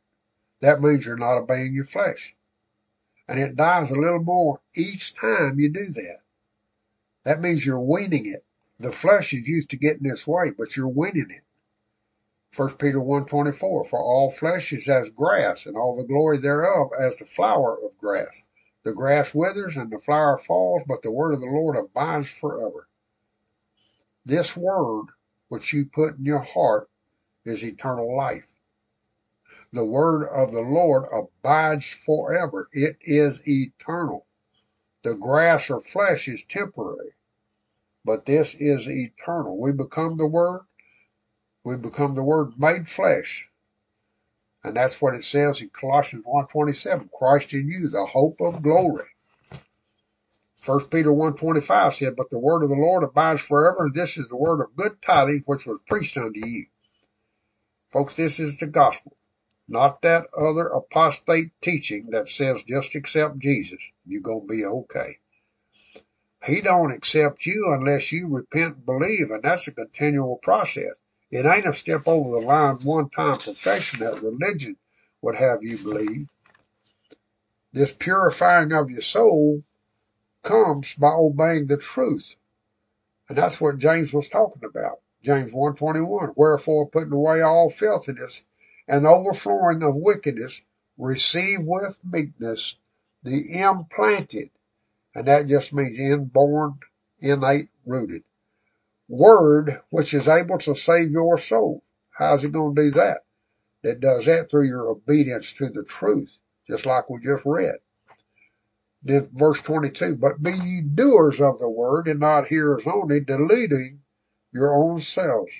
That 0.61 0.81
means 0.81 1.05
you're 1.05 1.17
not 1.17 1.37
obeying 1.37 1.73
your 1.73 1.85
flesh. 1.85 2.35
And 3.27 3.39
it 3.39 3.55
dies 3.55 3.89
a 3.89 3.95
little 3.95 4.23
more 4.23 4.61
each 4.75 5.13
time 5.13 5.59
you 5.59 5.69
do 5.69 5.85
that. 5.85 6.19
That 7.23 7.41
means 7.41 7.65
you're 7.65 7.79
weaning 7.79 8.25
it. 8.25 8.45
The 8.79 8.91
flesh 8.91 9.33
is 9.33 9.47
used 9.47 9.69
to 9.69 9.77
getting 9.77 10.03
this 10.03 10.27
way, 10.27 10.51
but 10.57 10.75
you're 10.75 10.87
winning 10.87 11.29
it. 11.29 11.43
1 12.55 12.75
Peter 12.77 12.99
1.24, 12.99 13.87
For 13.87 13.99
all 13.99 14.29
flesh 14.29 14.71
is 14.73 14.87
as 14.87 15.09
grass, 15.09 15.65
and 15.65 15.75
all 15.75 15.95
the 15.95 16.03
glory 16.03 16.37
thereof 16.37 16.91
as 16.99 17.17
the 17.17 17.25
flower 17.25 17.75
of 17.83 17.97
grass. 17.97 18.43
The 18.83 18.93
grass 18.93 19.33
withers 19.33 19.75
and 19.75 19.89
the 19.89 19.97
flower 19.97 20.37
falls, 20.37 20.83
but 20.87 21.01
the 21.01 21.11
word 21.11 21.33
of 21.33 21.39
the 21.39 21.47
Lord 21.47 21.75
abides 21.75 22.29
forever. 22.29 22.87
This 24.23 24.55
word 24.55 25.07
which 25.47 25.73
you 25.73 25.85
put 25.85 26.19
in 26.19 26.25
your 26.25 26.41
heart 26.41 26.91
is 27.43 27.63
eternal 27.63 28.15
life. 28.15 28.59
The 29.71 29.85
word 29.85 30.27
of 30.27 30.51
the 30.51 30.61
Lord 30.61 31.05
abides 31.11 31.89
forever. 31.89 32.69
It 32.71 32.97
is 33.01 33.47
eternal. 33.47 34.27
The 35.01 35.15
grass 35.15 35.71
or 35.71 35.81
flesh 35.81 36.27
is 36.27 36.43
temporary, 36.43 37.15
but 38.05 38.27
this 38.27 38.53
is 38.53 38.87
eternal. 38.87 39.57
We 39.59 39.71
become 39.71 40.17
the 40.17 40.27
word 40.27 40.67
we 41.63 41.77
become 41.77 42.15
the 42.15 42.23
Word 42.23 42.59
made 42.59 42.87
flesh. 42.87 43.49
And 44.63 44.75
that's 44.75 45.01
what 45.01 45.15
it 45.15 45.23
says 45.23 45.61
in 45.61 45.69
Colossians 45.69 46.25
1.27, 46.25 47.09
Christ 47.11 47.53
in 47.53 47.67
you, 47.67 47.89
the 47.89 48.05
hope 48.05 48.39
of 48.39 48.61
glory. 48.61 49.07
First 50.57 50.89
Peter 50.89 51.09
1.25 51.09 51.93
said, 51.93 52.15
But 52.15 52.29
the 52.29 52.39
word 52.39 52.63
of 52.63 52.69
the 52.69 52.77
Lord 52.77 53.03
abides 53.03 53.41
forever, 53.41 53.85
and 53.85 53.93
this 53.93 54.17
is 54.17 54.29
the 54.29 54.37
word 54.37 54.61
of 54.61 54.77
good 54.77 55.01
tidings 55.01 55.43
which 55.45 55.67
was 55.67 55.81
preached 55.85 56.15
unto 56.15 56.39
you. 56.39 56.67
Folks, 57.91 58.15
this 58.15 58.39
is 58.39 58.57
the 58.57 58.67
gospel, 58.67 59.17
not 59.67 60.01
that 60.03 60.27
other 60.37 60.67
apostate 60.67 61.51
teaching 61.59 62.11
that 62.11 62.29
says 62.29 62.63
just 62.63 62.95
accept 62.95 63.39
Jesus. 63.39 63.91
You're 64.05 64.21
going 64.21 64.47
to 64.47 64.53
be 64.53 64.63
okay. 64.63 65.17
He 66.45 66.61
don't 66.61 66.93
accept 66.93 67.45
you 67.45 67.75
unless 67.77 68.13
you 68.13 68.29
repent 68.29 68.75
and 68.77 68.85
believe, 68.85 69.31
and 69.31 69.43
that's 69.43 69.67
a 69.67 69.71
continual 69.73 70.37
process. 70.37 70.93
It 71.33 71.47
ain't 71.47 71.65
a 71.65 71.73
step 71.73 72.07
over 72.07 72.29
the 72.29 72.45
line 72.45 72.77
one 72.83 73.09
time 73.09 73.39
profession 73.39 74.01
that 74.01 74.21
religion 74.21 74.77
would 75.23 75.35
have 75.35 75.63
you 75.63 75.79
believe. 75.79 76.27
This 77.71 77.91
purifying 77.91 78.71
of 78.71 78.91
your 78.91 79.01
soul 79.01 79.63
comes 80.43 80.93
by 80.93 81.07
obeying 81.09 81.65
the 81.65 81.77
truth. 81.77 82.35
And 83.27 83.35
that's 83.35 83.59
what 83.59 83.79
James 83.79 84.13
was 84.13 84.29
talking 84.29 84.63
about. 84.63 84.99
James 85.23 85.51
121. 85.51 86.33
Wherefore 86.35 86.87
putting 86.87 87.13
away 87.13 87.41
all 87.41 87.71
filthiness 87.71 88.43
and 88.87 89.07
overflowing 89.07 89.81
of 89.81 89.95
wickedness, 89.95 90.61
receive 90.99 91.61
with 91.63 91.99
meekness 92.03 92.77
the 93.23 93.59
implanted 93.59 94.51
and 95.15 95.27
that 95.27 95.47
just 95.47 95.73
means 95.73 95.97
inborn, 95.97 96.79
innate, 97.19 97.69
rooted. 97.87 98.23
Word, 99.15 99.79
which 99.91 100.15
is 100.15 100.27
able 100.27 100.57
to 100.57 100.73
save 100.73 101.11
your 101.11 101.37
soul. 101.37 101.83
How's 102.17 102.41
he 102.41 102.49
going 102.49 102.75
to 102.75 102.81
do 102.81 102.91
that? 102.91 103.19
That 103.83 103.99
does 103.99 104.25
that 104.25 104.49
through 104.49 104.65
your 104.65 104.89
obedience 104.89 105.53
to 105.53 105.69
the 105.69 105.83
truth, 105.83 106.41
just 106.67 106.87
like 106.87 107.11
we 107.11 107.19
just 107.19 107.45
read. 107.45 107.75
Then 109.03 109.29
verse 109.31 109.61
22, 109.61 110.15
but 110.15 110.41
be 110.41 110.53
ye 110.53 110.81
doers 110.81 111.39
of 111.39 111.59
the 111.59 111.69
word 111.69 112.07
and 112.07 112.21
not 112.21 112.47
hearers 112.47 112.87
only, 112.87 113.19
deluding 113.19 114.01
your 114.51 114.73
own 114.73 114.97
selves. 114.97 115.53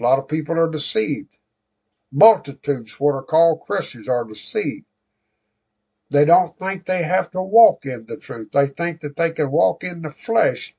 A 0.00 0.04
lot 0.04 0.18
of 0.18 0.26
people 0.26 0.58
are 0.58 0.70
deceived. 0.70 1.36
Multitudes, 2.10 2.98
what 2.98 3.12
are 3.12 3.24
called 3.24 3.60
Christians, 3.60 4.08
are 4.08 4.24
deceived. 4.24 4.86
They 6.08 6.24
don't 6.24 6.58
think 6.58 6.86
they 6.86 7.02
have 7.02 7.30
to 7.32 7.42
walk 7.42 7.84
in 7.84 8.06
the 8.08 8.16
truth. 8.16 8.52
They 8.52 8.68
think 8.68 9.00
that 9.00 9.16
they 9.16 9.32
can 9.32 9.50
walk 9.50 9.84
in 9.84 10.00
the 10.00 10.10
flesh, 10.10 10.74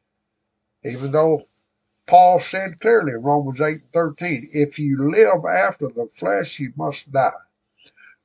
even 0.84 1.12
though 1.12 1.46
Paul 2.10 2.40
said 2.40 2.80
clearly 2.80 3.14
Romans 3.16 3.62
8 3.62 3.84
13, 3.94 4.50
if 4.52 4.80
you 4.80 5.12
live 5.12 5.46
after 5.46 5.90
the 5.90 6.08
flesh, 6.08 6.60
you 6.60 6.74
must 6.76 7.12
die. 7.12 7.30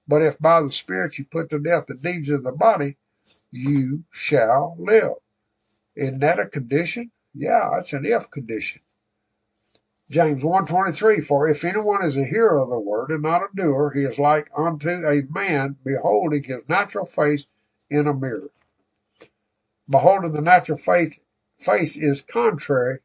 But 0.08 0.22
if 0.22 0.38
by 0.38 0.62
the 0.62 0.70
Spirit 0.70 1.18
you 1.18 1.26
put 1.26 1.50
to 1.50 1.58
death 1.58 1.84
the 1.84 1.94
deeds 1.94 2.30
of 2.30 2.44
the 2.44 2.52
body, 2.52 2.96
you 3.52 4.04
shall 4.10 4.74
live. 4.78 5.16
Isn't 5.94 6.20
that 6.20 6.38
a 6.38 6.46
condition? 6.46 7.10
Yeah, 7.34 7.76
it's 7.76 7.92
an 7.92 8.06
if 8.06 8.30
condition. 8.30 8.80
James 10.08 10.42
1.23, 10.42 11.22
For 11.22 11.46
if 11.46 11.62
anyone 11.62 12.02
is 12.02 12.16
a 12.16 12.24
hearer 12.24 12.60
of 12.60 12.70
the 12.70 12.80
word 12.80 13.10
and 13.10 13.22
not 13.22 13.42
a 13.42 13.48
doer, 13.54 13.92
he 13.94 14.04
is 14.04 14.18
like 14.18 14.48
unto 14.56 14.88
a 14.88 15.24
man 15.28 15.76
beholding 15.84 16.44
his 16.44 16.66
natural 16.70 17.04
face 17.04 17.44
in 17.90 18.06
a 18.06 18.14
mirror. 18.14 18.50
Beholding 19.90 20.32
the 20.32 20.40
natural 20.40 20.78
face, 20.78 21.20
face 21.58 21.98
is 21.98 22.22
contrary 22.22 23.00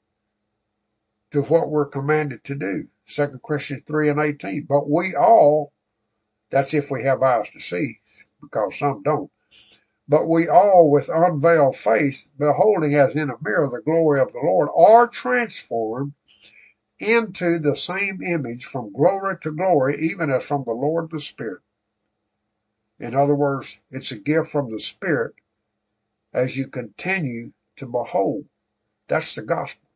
to 1.32 1.44
what 1.44 1.70
we're 1.70 1.86
commanded 1.86 2.44
to 2.46 2.56
do. 2.56 2.88
2 3.08 3.40
Corinthians 3.46 3.84
3 3.84 4.10
and 4.10 4.20
18. 4.20 4.66
But 4.68 4.90
we 4.90 5.16
all, 5.16 5.74
that's 6.50 6.74
if 6.74 6.90
we 6.90 7.04
have 7.04 7.22
eyes 7.22 7.50
to 7.52 7.60
see, 7.60 8.00
because 8.42 8.78
some 8.78 9.04
don't. 9.04 9.32
But 10.08 10.28
we 10.28 10.48
all 10.48 10.90
with 10.90 11.10
unveiled 11.10 11.76
face, 11.76 12.28
beholding 12.28 12.96
as 12.96 13.16
in 13.16 13.30
a 13.30 13.38
mirror 13.42 13.70
the 13.70 13.82
glory 13.82 14.20
of 14.20 14.32
the 14.32 14.40
Lord, 14.44 14.70
are 14.76 15.08
transformed 15.08 16.14
into 17.00 17.60
the 17.60 17.76
same 17.76 18.22
image 18.22 18.66
from 18.66 18.92
glory 18.92 19.38
to 19.42 19.52
glory, 19.52 19.98
even 20.00 20.32
as 20.32 20.44
from 20.44 20.64
the 20.66 20.74
Lord 20.74 21.12
the 21.12 21.20
Spirit. 21.20 21.62
In 23.00 23.16
other 23.16 23.36
words, 23.36 23.80
it's 23.92 24.12
a 24.12 24.18
gift 24.18 24.50
from 24.50 24.72
the 24.72 24.80
Spirit 24.80 25.36
as 26.34 26.58
you 26.58 26.68
continue 26.68 27.54
to 27.78 27.86
behold. 27.86 28.46
That's 29.08 29.36
the 29.36 29.42
gospel. 29.42 29.89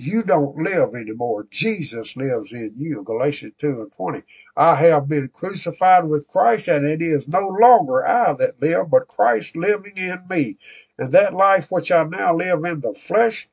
You 0.00 0.22
don't 0.22 0.56
live 0.56 0.94
anymore. 0.94 1.46
Jesus 1.50 2.16
lives 2.16 2.52
in 2.52 2.74
you. 2.78 3.02
Galatians 3.02 3.52
2 3.58 3.66
and 3.66 3.92
20. 3.92 4.20
I 4.56 4.74
have 4.76 5.08
been 5.08 5.28
crucified 5.28 6.06
with 6.06 6.26
Christ 6.26 6.68
and 6.68 6.86
it 6.86 7.02
is 7.02 7.28
no 7.28 7.46
longer 7.46 8.06
I 8.06 8.32
that 8.32 8.62
live, 8.62 8.90
but 8.90 9.08
Christ 9.08 9.56
living 9.56 9.96
in 9.96 10.24
me. 10.30 10.56
And 10.98 11.12
that 11.12 11.34
life 11.34 11.70
which 11.70 11.92
I 11.92 12.04
now 12.04 12.34
live 12.34 12.64
in 12.64 12.80
the 12.80 12.94
flesh, 12.94 13.50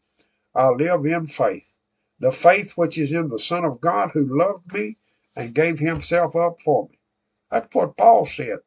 I 0.56 0.70
live 0.70 1.06
in 1.06 1.28
faith 1.28 1.76
the 2.20 2.32
faith 2.32 2.78
which 2.78 2.98
is 2.98 3.12
in 3.12 3.30
the 3.30 3.40
Son 3.40 3.64
of 3.64 3.82
God 3.82 4.12
who 4.14 4.26
loved 4.26 4.74
me 4.74 4.98
and 5.36 5.54
gave 5.54 5.80
himself 5.80 6.36
up 6.36 6.60
for 6.60 6.88
me. 6.90 6.98
That's 7.52 7.74
what 7.74 7.98
Paul 7.98 8.26
said. 8.26 8.60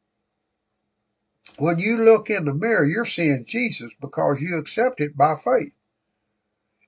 When 1.57 1.79
you 1.79 1.97
look 1.97 2.29
in 2.29 2.45
the 2.45 2.53
mirror, 2.53 2.85
you're 2.85 3.05
seeing 3.05 3.45
Jesus 3.45 3.93
because 3.99 4.41
you 4.41 4.57
accept 4.57 5.01
it 5.01 5.17
by 5.17 5.35
faith. 5.35 5.73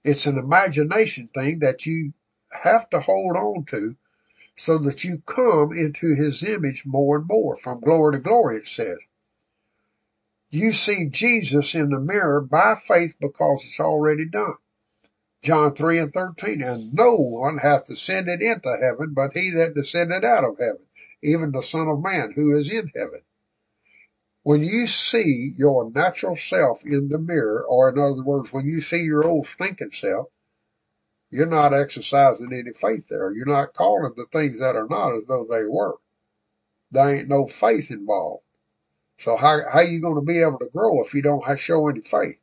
It's 0.03 0.25
an 0.25 0.37
imagination 0.37 1.29
thing 1.33 1.59
that 1.59 1.85
you 1.85 2.13
have 2.63 2.89
to 2.89 2.99
hold 2.99 3.37
on 3.37 3.65
to 3.65 3.95
so 4.55 4.77
that 4.79 5.03
you 5.03 5.19
come 5.25 5.71
into 5.71 6.13
his 6.15 6.43
image 6.43 6.85
more 6.85 7.17
and 7.17 7.27
more 7.27 7.57
from 7.57 7.79
glory 7.79 8.13
to 8.13 8.19
glory, 8.19 8.57
it 8.57 8.67
says. 8.67 9.07
You 10.49 10.71
see 10.71 11.07
Jesus 11.09 11.73
in 11.73 11.89
the 11.89 11.99
mirror 11.99 12.41
by 12.41 12.75
faith 12.75 13.15
because 13.19 13.63
it's 13.65 13.79
already 13.79 14.25
done. 14.25 14.55
John 15.41 15.73
3 15.75 15.99
and 15.99 16.13
13. 16.13 16.61
And 16.61 16.93
no 16.93 17.15
one 17.15 17.57
hath 17.57 17.89
ascended 17.89 18.41
into 18.41 18.77
heaven 18.81 19.13
but 19.13 19.33
he 19.33 19.49
that 19.51 19.73
descended 19.75 20.23
out 20.23 20.43
of 20.43 20.57
heaven, 20.59 20.85
even 21.23 21.51
the 21.51 21.61
Son 21.61 21.87
of 21.87 22.01
Man 22.01 22.33
who 22.33 22.57
is 22.57 22.71
in 22.71 22.91
heaven. 22.95 23.21
When 24.43 24.61
you 24.61 24.87
see 24.87 25.53
your 25.57 25.89
natural 25.89 26.35
self 26.35 26.83
in 26.85 27.07
the 27.07 27.17
mirror, 27.17 27.63
or 27.63 27.89
in 27.89 27.97
other 27.97 28.21
words, 28.21 28.51
when 28.51 28.65
you 28.65 28.81
see 28.81 29.01
your 29.01 29.25
old 29.25 29.47
stinking 29.47 29.91
self, 29.91 30.27
you're 31.31 31.45
not 31.45 31.73
exercising 31.73 32.53
any 32.53 32.73
faith 32.73 33.07
there. 33.07 33.31
You're 33.31 33.45
not 33.45 33.73
calling 33.73 34.13
the 34.15 34.25
things 34.25 34.59
that 34.59 34.75
are 34.75 34.87
not 34.87 35.15
as 35.15 35.25
though 35.25 35.45
they 35.45 35.65
were. 35.65 35.95
There 36.91 37.09
ain't 37.09 37.29
no 37.29 37.47
faith 37.47 37.89
involved. 37.89 38.43
So 39.17 39.37
how, 39.37 39.61
how 39.71 39.79
you 39.79 40.01
going 40.01 40.15
to 40.15 40.21
be 40.21 40.41
able 40.41 40.59
to 40.59 40.69
grow 40.69 41.01
if 41.01 41.13
you 41.13 41.21
don't 41.21 41.57
show 41.57 41.87
any 41.87 42.01
faith? 42.01 42.39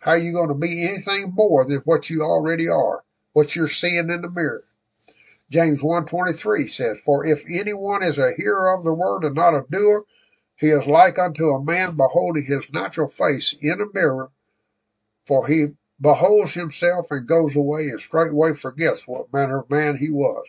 How 0.00 0.12
are 0.12 0.18
you 0.18 0.32
going 0.32 0.48
to 0.48 0.54
be 0.54 0.84
anything 0.84 1.32
more 1.32 1.64
than 1.64 1.78
what 1.84 2.10
you 2.10 2.22
already 2.22 2.68
are, 2.68 3.04
what 3.32 3.54
you're 3.54 3.68
seeing 3.68 4.10
in 4.10 4.20
the 4.20 4.30
mirror? 4.30 4.64
James 5.48 5.80
1.23 5.80 6.68
says, 6.68 6.98
For 7.04 7.24
if 7.24 7.44
anyone 7.48 8.02
is 8.02 8.18
a 8.18 8.34
hearer 8.36 8.74
of 8.74 8.84
the 8.84 8.92
word 8.92 9.22
and 9.22 9.36
not 9.36 9.54
a 9.54 9.64
doer, 9.70 10.04
he 10.62 10.68
is 10.68 10.86
like 10.86 11.18
unto 11.18 11.50
a 11.50 11.60
man 11.60 11.96
beholding 11.96 12.44
his 12.44 12.72
natural 12.72 13.08
face 13.08 13.52
in 13.60 13.80
a 13.80 13.92
mirror, 13.92 14.30
for 15.26 15.48
he 15.48 15.66
beholds 16.00 16.54
himself 16.54 17.10
and 17.10 17.26
goes 17.26 17.56
away 17.56 17.88
and 17.88 18.00
straightway 18.00 18.52
forgets 18.52 19.08
what 19.08 19.32
manner 19.32 19.58
of 19.58 19.70
man 19.70 19.96
he 19.96 20.08
was. 20.08 20.46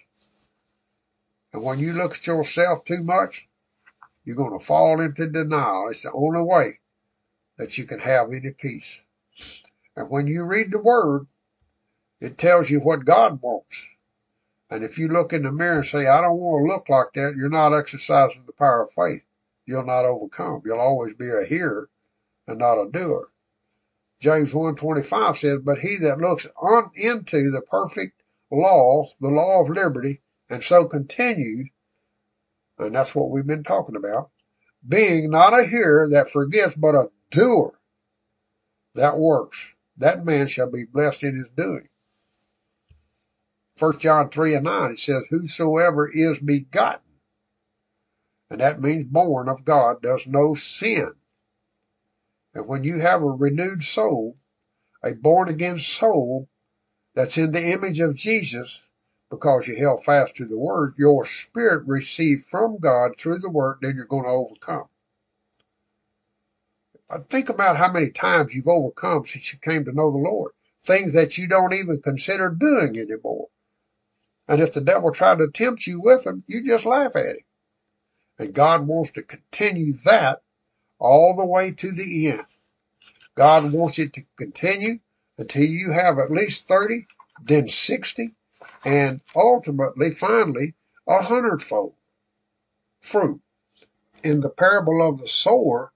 And 1.52 1.64
when 1.64 1.80
you 1.80 1.94
look 1.94 2.14
at 2.14 2.27
yourself 2.27 2.85
too 2.85 3.03
much, 3.03 3.49
you're 4.23 4.35
going 4.35 4.57
to 4.57 4.64
fall 4.64 5.02
into 5.02 5.27
denial. 5.27 5.88
It's 5.90 6.03
the 6.03 6.11
only 6.11 6.44
way 6.44 6.80
that 7.57 7.80
you 7.80 7.85
can 7.85 7.99
have 7.99 8.27
any 8.31 8.52
peace. 8.52 9.03
And 9.95 10.11
when 10.11 10.27
you 10.27 10.44
read 10.44 10.72
the 10.72 10.80
word, 10.80 11.26
it 12.22 12.38
tells 12.38 12.69
you 12.69 12.81
what 12.81 13.03
God 13.03 13.41
wants. 13.41 13.90
And 14.69 14.84
if 14.84 14.99
you 14.99 15.07
look 15.07 15.34
in 15.34 15.41
the 15.41 15.52
mirror 15.52 15.77
and 15.77 15.85
say, 15.88 16.06
I 16.06 16.22
don't 16.22 16.38
want 16.38 16.68
to 16.68 16.72
look 16.72 16.88
like 16.88 17.14
that, 17.15 17.34
you're 17.35 17.49
not 17.49 17.76
exercising 17.76 18.44
the 18.45 18.53
power 18.53 18.84
of 18.84 18.91
faith. 18.91 19.26
You'll 19.65 19.85
not 19.85 20.06
overcome. 20.06 20.61
You'll 20.65 20.80
always 20.80 21.14
be 21.14 21.30
a 21.30 21.45
hearer 21.45 21.90
and 22.48 22.60
not 22.60 22.81
a 22.81 22.90
doer. 22.90 23.27
James 24.19 24.53
1.25 24.53 25.38
says, 25.38 25.60
But 25.64 25.80
he 25.80 25.98
that 25.98 26.19
looks 26.19 26.48
on 26.61 26.91
into 26.95 27.52
the 27.52 27.61
perfect 27.61 28.22
law, 28.52 29.07
the 29.19 29.30
law 29.30 29.61
of 29.61 29.69
liberty, 29.69 30.22
and 30.49 30.64
so 30.64 30.85
continued, 30.85 31.68
and 32.77 32.95
that's 32.95 33.15
what 33.15 33.30
we've 33.30 33.48
been 33.48 33.64
talking 33.64 33.95
about, 33.95 34.30
being 34.88 35.30
not 35.30 35.57
a 35.57 35.65
hearer 35.65 36.10
that 36.10 36.30
forgets, 36.30 36.76
but 36.76 36.95
a 36.95 37.10
doer 37.31 37.73
that 38.95 39.18
works 39.18 39.73
that 39.98 40.26
man 40.26 40.48
shall 40.48 40.69
be 40.69 40.85
blessed 40.85 41.23
in 41.23 41.38
his 41.38 41.49
doing. 41.52 41.88
First 43.76 43.99
John 43.99 44.30
3 44.30 44.56
and 44.56 44.64
9, 44.65 44.91
it 44.91 44.99
says, 44.99 45.26
Whosoever 45.30 46.10
is 46.11 46.40
begotten, 46.40 47.02
and 48.53 48.61
that 48.61 48.80
means 48.80 49.05
born 49.05 49.49
of 49.49 49.65
God, 49.65 50.03
does 50.03 50.27
no 50.27 50.53
sin. 50.53 51.11
And 52.53 52.67
when 52.67 52.84
you 52.84 52.99
have 52.99 53.23
a 53.23 53.25
renewed 53.25 53.84
soul, 53.84 54.38
a 55.03 55.15
born 55.15 55.49
again 55.49 55.80
soul 55.80 56.47
that's 57.15 57.35
in 57.39 57.51
the 57.51 57.71
image 57.71 57.99
of 57.99 58.15
Jesus, 58.15 58.88
because 59.31 59.67
you 59.67 59.75
held 59.75 60.03
fast 60.03 60.35
to 60.35 60.45
the 60.45 60.59
word, 60.59 60.93
your 60.99 61.25
spirit 61.25 61.88
received 61.88 62.45
from 62.45 62.77
God 62.77 63.17
through 63.17 63.39
the 63.39 63.49
word, 63.49 63.80
then 63.81 63.95
you're 63.95 64.05
going 64.05 64.25
to 64.25 64.30
overcome. 64.30 64.88
Think 67.30 67.49
about 67.49 67.77
how 67.77 67.91
many 67.91 68.11
times 68.11 68.53
you've 68.53 68.67
overcome 68.67 69.25
since 69.25 69.51
you 69.51 69.57
came 69.57 69.84
to 69.85 69.91
know 69.91 70.11
the 70.11 70.17
Lord. 70.19 70.51
Things 70.84 71.13
that 71.13 71.39
you 71.39 71.47
don't 71.47 71.73
even 71.73 72.03
consider 72.03 72.49
doing 72.49 72.99
anymore. 72.99 73.47
And 74.47 74.61
if 74.61 74.73
the 74.73 74.81
devil 74.81 75.11
tried 75.11 75.39
to 75.39 75.49
tempt 75.49 75.88
you 75.88 76.01
with 76.01 76.23
them, 76.23 76.43
you 76.45 76.63
just 76.63 76.85
laugh 76.85 77.15
at 77.15 77.25
him. 77.25 77.38
And 78.39 78.53
God 78.53 78.88
wants 78.88 79.11
to 79.11 79.23
continue 79.23 79.93
that 80.05 80.41
all 80.99 81.35
the 81.35 81.45
way 81.45 81.72
to 81.72 81.91
the 81.91 82.30
end. 82.31 82.45
God 83.35 83.73
wants 83.73 83.99
it 83.99 84.14
to 84.14 84.23
continue 84.38 84.99
until 85.38 85.64
you 85.64 85.91
have 85.91 86.18
at 86.19 86.31
least 86.31 86.68
30, 86.68 87.07
then 87.43 87.68
60, 87.68 88.35
and 88.85 89.22
ultimately, 89.35 90.11
finally, 90.11 90.76
a 91.07 91.22
hundredfold 91.22 91.95
fruit. 93.01 93.41
In 94.23 94.41
the 94.41 94.49
parable 94.49 95.07
of 95.07 95.19
the 95.19 95.27
sower, 95.27 95.91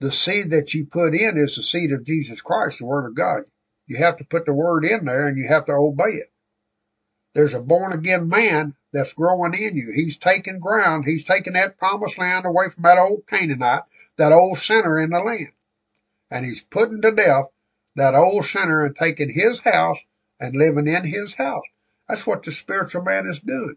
the 0.00 0.12
seed 0.12 0.50
that 0.50 0.72
you 0.74 0.86
put 0.86 1.14
in 1.14 1.36
is 1.36 1.56
the 1.56 1.62
seed 1.62 1.92
of 1.92 2.04
Jesus 2.04 2.40
Christ, 2.40 2.78
the 2.78 2.86
Word 2.86 3.06
of 3.06 3.14
God. 3.14 3.42
You 3.86 3.98
have 3.98 4.16
to 4.18 4.24
put 4.24 4.46
the 4.46 4.54
Word 4.54 4.84
in 4.84 5.06
there 5.06 5.26
and 5.26 5.38
you 5.38 5.48
have 5.48 5.66
to 5.66 5.72
obey 5.72 6.10
it. 6.10 6.29
There's 7.34 7.54
a 7.54 7.60
born 7.60 7.92
again 7.92 8.28
man 8.28 8.74
that's 8.92 9.12
growing 9.12 9.54
in 9.54 9.76
you. 9.76 9.92
He's 9.94 10.18
taking 10.18 10.58
ground. 10.58 11.04
He's 11.04 11.24
taking 11.24 11.52
that 11.52 11.78
promised 11.78 12.18
land 12.18 12.44
away 12.44 12.70
from 12.70 12.82
that 12.82 12.98
old 12.98 13.26
Canaanite, 13.26 13.84
that 14.16 14.32
old 14.32 14.58
sinner 14.58 14.98
in 15.00 15.10
the 15.10 15.20
land. 15.20 15.52
And 16.30 16.44
he's 16.44 16.62
putting 16.62 17.02
to 17.02 17.12
death 17.12 17.46
that 17.96 18.14
old 18.14 18.44
sinner 18.44 18.84
and 18.84 18.96
taking 18.96 19.32
his 19.32 19.60
house 19.60 20.00
and 20.40 20.56
living 20.56 20.88
in 20.88 21.04
his 21.04 21.34
house. 21.34 21.64
That's 22.08 22.26
what 22.26 22.42
the 22.42 22.52
spiritual 22.52 23.02
man 23.02 23.26
is 23.26 23.40
doing. 23.40 23.76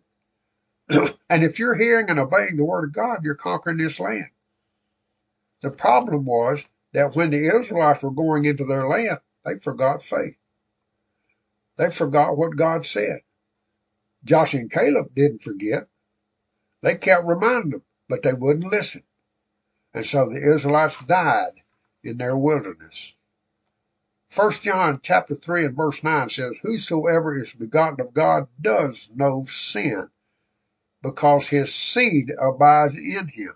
and 1.29 1.43
if 1.43 1.59
you're 1.59 1.75
hearing 1.75 2.09
and 2.09 2.19
obeying 2.19 2.57
the 2.57 2.65
word 2.65 2.85
of 2.85 2.93
God, 2.93 3.19
you're 3.23 3.35
conquering 3.35 3.77
this 3.77 3.99
land. 3.99 4.29
The 5.61 5.71
problem 5.71 6.25
was 6.25 6.67
that 6.93 7.15
when 7.15 7.29
the 7.31 7.55
Israelites 7.57 8.03
were 8.03 8.11
going 8.11 8.45
into 8.45 8.65
their 8.65 8.87
land, 8.87 9.19
they 9.45 9.57
forgot 9.59 10.03
faith. 10.03 10.37
They 11.77 11.89
forgot 11.89 12.37
what 12.37 12.55
God 12.55 12.85
said. 12.85 13.21
Joshua 14.25 14.61
and 14.61 14.71
Caleb 14.71 15.13
didn't 15.15 15.41
forget. 15.41 15.87
They 16.81 16.95
kept 16.95 17.25
reminding 17.25 17.71
them, 17.71 17.83
but 18.09 18.23
they 18.23 18.33
wouldn't 18.33 18.71
listen. 18.71 19.03
And 19.93 20.05
so 20.05 20.25
the 20.25 20.53
Israelites 20.55 21.03
died 21.05 21.61
in 22.03 22.17
their 22.17 22.37
wilderness. 22.37 23.13
First 24.29 24.63
John 24.63 24.99
chapter 25.03 25.35
three 25.35 25.63
and 25.63 25.75
verse 25.75 26.03
nine 26.03 26.29
says, 26.29 26.59
Whosoever 26.63 27.35
is 27.35 27.53
begotten 27.53 28.01
of 28.01 28.13
God 28.13 28.47
does 28.59 29.11
no 29.15 29.45
sin, 29.45 30.09
because 31.03 31.49
his 31.49 31.73
seed 31.73 32.31
abides 32.41 32.97
in 32.97 33.27
him. 33.27 33.53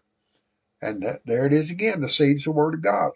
And 0.81 1.01
that, 1.01 1.25
there 1.25 1.47
it 1.47 1.53
is 1.53 1.71
again, 1.71 2.01
the 2.01 2.09
seed 2.09 2.37
is 2.37 2.43
the 2.43 2.51
word 2.51 2.75
of 2.75 2.83
God. 2.83 3.13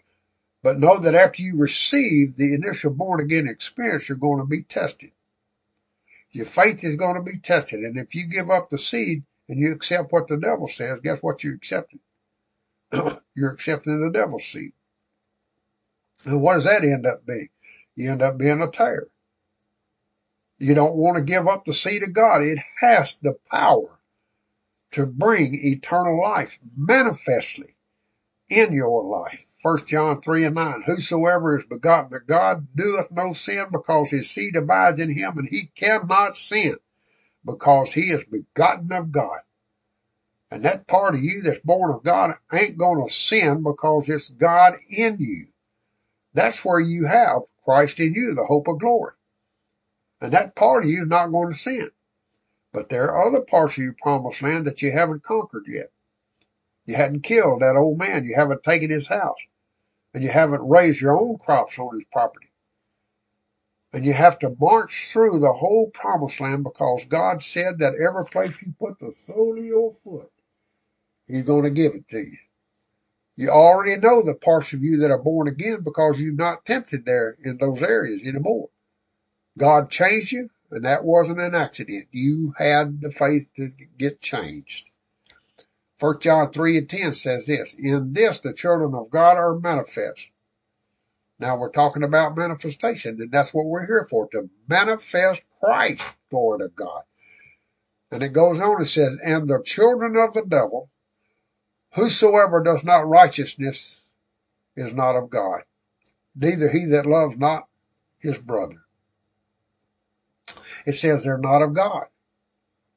But 0.64 0.80
know 0.80 0.98
that 1.00 1.16
after 1.16 1.42
you 1.42 1.58
receive 1.58 2.36
the 2.36 2.54
initial 2.54 2.92
born 2.92 3.20
again 3.20 3.48
experience, 3.48 4.10
you're 4.10 4.18
going 4.18 4.40
to 4.40 4.46
be 4.46 4.64
tested. 4.64 5.12
Your 6.32 6.46
faith 6.46 6.84
is 6.84 6.96
going 6.96 7.16
to 7.16 7.22
be 7.22 7.38
tested. 7.38 7.82
And 7.82 7.98
if 7.98 8.16
you 8.16 8.28
give 8.28 8.50
up 8.50 8.70
the 8.70 8.78
seed 8.78 9.24
and 9.50 9.60
you 9.60 9.74
accept 9.74 10.12
what 10.12 10.28
the 10.28 10.38
devil 10.38 10.68
says, 10.68 11.02
guess 11.02 11.20
what 11.20 11.44
you're 11.44 11.56
accepting? 11.56 12.00
you're 13.36 13.52
accepting 13.52 14.02
the 14.02 14.12
devil's 14.12 14.46
seed. 14.46 14.72
And 16.26 16.42
what 16.42 16.56
does 16.56 16.66
that 16.66 16.84
end 16.84 17.06
up 17.06 17.26
being? 17.26 17.50
You 17.96 18.12
end 18.12 18.22
up 18.22 18.38
being 18.38 18.62
a 18.62 18.70
tare. 18.70 19.08
You 20.58 20.76
don't 20.76 20.96
want 20.96 21.18
to 21.18 21.24
give 21.24 21.48
up 21.48 21.66
the 21.66 21.74
seed 21.74 22.04
of 22.04 22.14
God. 22.14 22.42
It 22.42 22.60
has 22.80 23.18
the 23.18 23.36
power 23.52 24.00
to 24.92 25.06
bring 25.06 25.60
eternal 25.60 26.22
life 26.22 26.60
manifestly 26.78 27.76
in 28.50 28.74
your 28.74 29.04
life. 29.04 29.51
First 29.62 29.88
John 29.88 30.20
3 30.20 30.46
and 30.46 30.56
9. 30.56 30.84
Whosoever 30.88 31.56
is 31.56 31.66
begotten 31.68 32.16
of 32.16 32.26
God 32.26 32.68
doeth 32.76 33.12
no 33.12 33.34
sin 33.34 33.66
because 33.72 34.10
his 34.10 34.30
seed 34.30 34.56
abides 34.56 35.00
in 35.00 35.16
him 35.16 35.38
and 35.38 35.48
he 35.48 35.70
cannot 35.76 36.36
sin 36.36 36.78
because 37.46 37.92
he 37.92 38.10
is 38.10 38.26
begotten 38.26 38.92
of 38.92 39.12
God. 39.12 39.40
And 40.50 40.66
that 40.66 40.88
part 40.88 41.14
of 41.14 41.22
you 41.22 41.44
that's 41.44 41.60
born 41.60 41.94
of 41.94 42.04
God 42.04 42.36
ain't 42.52 42.78
going 42.78 43.08
to 43.08 43.14
sin 43.14 43.62
because 43.62 44.10
it's 44.10 44.32
God 44.32 44.74
in 44.90 45.18
you. 45.20 45.46
That's 46.34 46.66
where 46.66 46.80
you 46.80 47.06
have 47.06 47.44
Christ 47.64 48.00
in 48.00 48.16
you, 48.16 48.34
the 48.34 48.46
hope 48.48 48.68
of 48.68 48.80
glory. 48.80 49.14
And 50.20 50.34
that 50.34 50.56
part 50.56 50.84
of 50.84 50.90
you 50.90 51.04
is 51.04 51.08
not 51.08 51.32
going 51.32 51.50
to 51.50 51.58
sin. 51.58 51.92
But 52.74 52.90
there 52.90 53.12
are 53.12 53.28
other 53.28 53.42
parts 53.42 53.78
of 53.78 53.84
your 53.84 53.96
promised 54.02 54.42
land 54.42 54.66
that 54.66 54.82
you 54.82 54.92
haven't 54.92 55.24
conquered 55.24 55.66
yet. 55.68 55.92
You 56.86 56.96
hadn't 56.96 57.22
killed 57.22 57.62
that 57.62 57.76
old 57.76 58.00
man. 58.00 58.26
You 58.26 58.36
haven't 58.36 58.64
taken 58.64 58.90
his 58.90 59.08
house. 59.08 59.38
And 60.14 60.24
you 60.24 60.30
haven't 60.30 60.68
raised 60.68 61.02
your 61.02 61.20
own 61.20 61.38
crops 61.38 61.80
on 61.80 61.96
his 61.96 62.06
property. 62.12 62.52
And 63.94 64.06
you 64.06 64.14
have 64.14 64.40
to 64.40 64.56
march 64.60 65.10
through 65.12 65.40
the 65.40 65.54
whole 65.54 65.90
promised 65.94 66.40
land 66.40 66.64
because 66.64 67.06
God 67.06 67.42
said 67.42 67.80
that 67.80 67.96
every 67.96 68.26
place 68.26 68.54
you 68.62 68.74
put 68.80 69.00
the 69.00 69.14
sole 69.28 69.58
of 69.58 69.66
your 69.66 69.96
foot, 70.04 70.32
He's 71.28 71.44
going 71.44 71.64
to 71.64 71.70
give 71.70 71.94
it 71.96 72.08
to 72.10 72.20
you. 72.20 72.38
You 73.36 73.50
already 73.50 73.98
know 73.98 74.22
the 74.22 74.36
parts 74.36 74.74
of 74.74 74.84
you 74.84 74.98
that 75.00 75.12
are 75.12 75.18
born 75.18 75.48
again 75.48 75.82
because 75.82 76.22
you're 76.22 76.34
not 76.34 76.66
tempted 76.66 77.06
there 77.06 77.38
in 77.44 77.58
those 77.58 77.82
areas 77.82 78.22
anymore. 78.26 78.70
God 79.58 79.90
changed 79.90 80.32
you, 80.32 80.50
and 80.72 80.86
that 80.86 81.04
wasn't 81.04 81.42
an 81.42 81.56
accident. 81.56 82.08
You 82.12 82.54
had 82.58 83.02
the 83.02 83.12
faith 83.12 83.50
to 83.56 83.70
get 83.98 84.22
changed. 84.22 84.91
First 86.02 86.22
John 86.22 86.52
3 86.52 86.80
and 86.80 86.90
10 86.90 87.14
says 87.14 87.46
this, 87.46 87.76
In 87.76 88.14
this 88.14 88.40
the 88.40 88.54
children 88.54 88.96
of 88.96 89.12
God 89.12 89.38
are 89.38 89.54
manifest. 89.54 90.32
Now 91.38 91.56
we're 91.58 91.70
talking 91.70 92.02
about 92.02 92.36
manifestation, 92.36 93.22
and 93.22 93.32
that's 93.32 93.54
what 93.54 93.68
we're 93.68 93.86
here 93.86 94.08
for, 94.10 94.28
to 94.30 94.50
manifest 94.68 95.44
Christ, 95.60 96.18
glory 96.32 96.62
to 96.62 96.70
God. 96.70 97.04
And 98.10 98.24
it 98.24 98.30
goes 98.30 98.60
on 98.60 98.78
and 98.78 98.88
says, 98.88 99.20
And 99.24 99.48
the 99.48 99.62
children 99.64 100.18
of 100.18 100.34
the 100.34 100.42
devil, 100.42 100.90
whosoever 101.94 102.64
does 102.64 102.84
not 102.84 103.08
righteousness 103.08 104.12
is 104.76 104.96
not 104.96 105.16
of 105.16 105.30
God, 105.30 105.62
neither 106.36 106.68
he 106.68 106.86
that 106.86 107.06
loves 107.06 107.38
not 107.38 107.68
his 108.18 108.40
brother. 108.40 108.82
It 110.88 110.94
says 110.94 111.26
they're 111.26 111.38
not 111.38 111.62
of 111.62 111.76
God. 111.76 112.06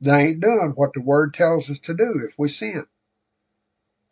They 0.00 0.28
ain't 0.28 0.40
doing 0.40 0.72
what 0.74 0.94
the 0.94 1.02
word 1.02 1.34
tells 1.34 1.68
us 1.68 1.78
to 1.80 1.92
do 1.92 2.26
if 2.26 2.38
we 2.38 2.48
sin. 2.48 2.86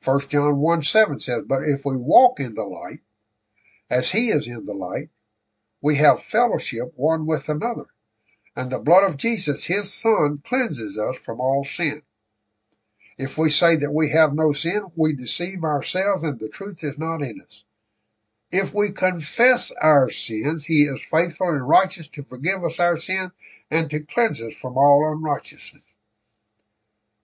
First 0.02 0.30
John 0.30 0.58
1 0.58 0.82
7 0.82 1.20
says, 1.20 1.44
But 1.46 1.62
if 1.62 1.84
we 1.84 1.96
walk 1.96 2.40
in 2.40 2.54
the 2.54 2.64
light, 2.64 3.02
as 3.88 4.10
he 4.10 4.30
is 4.30 4.48
in 4.48 4.64
the 4.64 4.74
light, 4.74 5.10
we 5.80 5.94
have 5.96 6.20
fellowship 6.20 6.92
one 6.96 7.24
with 7.24 7.48
another. 7.48 7.86
And 8.56 8.72
the 8.72 8.80
blood 8.80 9.04
of 9.04 9.16
Jesus, 9.16 9.66
his 9.66 9.94
son, 9.94 10.42
cleanses 10.44 10.98
us 10.98 11.16
from 11.16 11.40
all 11.40 11.64
sin. 11.64 12.02
If 13.16 13.38
we 13.38 13.48
say 13.48 13.76
that 13.76 13.92
we 13.92 14.10
have 14.10 14.34
no 14.34 14.50
sin, 14.50 14.86
we 14.96 15.12
deceive 15.12 15.62
ourselves 15.62 16.24
and 16.24 16.40
the 16.40 16.48
truth 16.48 16.82
is 16.82 16.98
not 16.98 17.22
in 17.22 17.40
us. 17.40 17.62
If 18.50 18.74
we 18.74 18.90
confess 18.90 19.70
our 19.80 20.10
sins, 20.10 20.64
he 20.64 20.82
is 20.82 21.04
faithful 21.04 21.50
and 21.50 21.66
righteous 21.66 22.08
to 22.08 22.24
forgive 22.24 22.64
us 22.64 22.80
our 22.80 22.96
sins 22.96 23.30
and 23.70 23.88
to 23.90 24.00
cleanse 24.00 24.42
us 24.42 24.54
from 24.54 24.76
all 24.76 25.12
unrighteousness. 25.12 25.91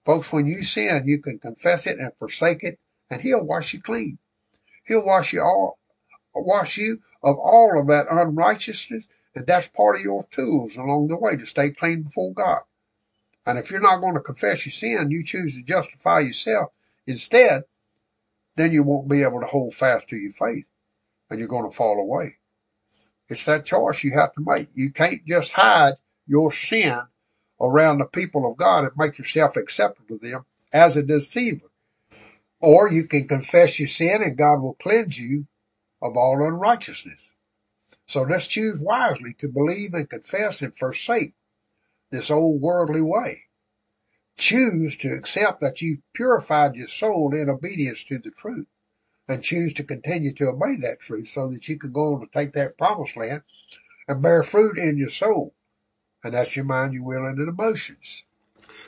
Folks, 0.08 0.32
when 0.32 0.46
you 0.46 0.62
sin, 0.62 1.02
you 1.04 1.20
can 1.20 1.38
confess 1.38 1.86
it 1.86 1.98
and 1.98 2.16
forsake 2.18 2.64
it, 2.64 2.78
and 3.10 3.20
he'll 3.20 3.44
wash 3.44 3.74
you 3.74 3.82
clean. 3.82 4.18
He'll 4.86 5.04
wash 5.04 5.34
you 5.34 5.42
all, 5.42 5.78
wash 6.34 6.78
you 6.78 7.02
of 7.22 7.36
all 7.36 7.78
of 7.78 7.88
that 7.88 8.06
unrighteousness, 8.10 9.06
and 9.34 9.46
that's 9.46 9.68
part 9.68 9.96
of 9.96 10.02
your 10.02 10.24
tools 10.30 10.78
along 10.78 11.08
the 11.08 11.18
way 11.18 11.36
to 11.36 11.44
stay 11.44 11.72
clean 11.72 12.04
before 12.04 12.32
God. 12.32 12.62
And 13.44 13.58
if 13.58 13.70
you're 13.70 13.80
not 13.80 14.00
going 14.00 14.14
to 14.14 14.20
confess 14.20 14.64
your 14.64 14.72
sin, 14.72 15.10
you 15.10 15.22
choose 15.26 15.58
to 15.58 15.62
justify 15.62 16.20
yourself 16.20 16.72
instead, 17.06 17.64
then 18.56 18.72
you 18.72 18.84
won't 18.84 19.10
be 19.10 19.24
able 19.24 19.42
to 19.42 19.46
hold 19.46 19.74
fast 19.74 20.08
to 20.08 20.16
your 20.16 20.32
faith 20.32 20.70
and 21.28 21.38
you're 21.38 21.50
going 21.50 21.70
to 21.70 21.76
fall 21.76 22.00
away. 22.00 22.38
It's 23.28 23.44
that 23.44 23.66
choice 23.66 24.02
you 24.04 24.12
have 24.18 24.32
to 24.32 24.40
make. 24.40 24.68
You 24.74 24.90
can't 24.90 25.26
just 25.26 25.52
hide 25.52 25.96
your 26.26 26.50
sin 26.50 26.98
around 27.60 27.98
the 27.98 28.06
people 28.06 28.50
of 28.50 28.56
God 28.56 28.84
and 28.84 28.92
make 28.96 29.18
yourself 29.18 29.56
acceptable 29.56 30.18
to 30.18 30.18
them 30.18 30.44
as 30.72 30.96
a 30.96 31.02
deceiver. 31.02 31.66
Or 32.60 32.90
you 32.90 33.06
can 33.06 33.28
confess 33.28 33.78
your 33.78 33.88
sin 33.88 34.22
and 34.22 34.36
God 34.36 34.60
will 34.60 34.74
cleanse 34.74 35.18
you 35.18 35.46
of 36.02 36.16
all 36.16 36.44
unrighteousness. 36.44 37.34
So 38.06 38.22
let's 38.22 38.46
choose 38.46 38.78
wisely 38.78 39.34
to 39.34 39.48
believe 39.48 39.94
and 39.94 40.08
confess 40.08 40.62
and 40.62 40.76
forsake 40.76 41.34
this 42.10 42.30
old 42.30 42.60
worldly 42.60 43.02
way. 43.02 43.44
Choose 44.36 44.96
to 44.98 45.08
accept 45.08 45.60
that 45.60 45.82
you've 45.82 46.00
purified 46.14 46.76
your 46.76 46.88
soul 46.88 47.34
in 47.34 47.50
obedience 47.50 48.04
to 48.04 48.18
the 48.18 48.30
truth 48.30 48.66
and 49.28 49.42
choose 49.42 49.74
to 49.74 49.84
continue 49.84 50.32
to 50.34 50.48
obey 50.48 50.76
that 50.76 51.00
truth 51.00 51.28
so 51.28 51.48
that 51.48 51.68
you 51.68 51.78
can 51.78 51.92
go 51.92 52.14
on 52.14 52.20
to 52.20 52.26
take 52.32 52.52
that 52.54 52.78
promised 52.78 53.16
land 53.16 53.42
and 54.06 54.22
bear 54.22 54.42
fruit 54.42 54.78
in 54.78 54.96
your 54.96 55.10
soul 55.10 55.54
And 56.24 56.34
that's 56.34 56.56
your 56.56 56.64
mind, 56.64 56.94
your 56.94 57.04
will, 57.04 57.26
and 57.26 57.38
your 57.38 57.48
emotions. 57.48 58.24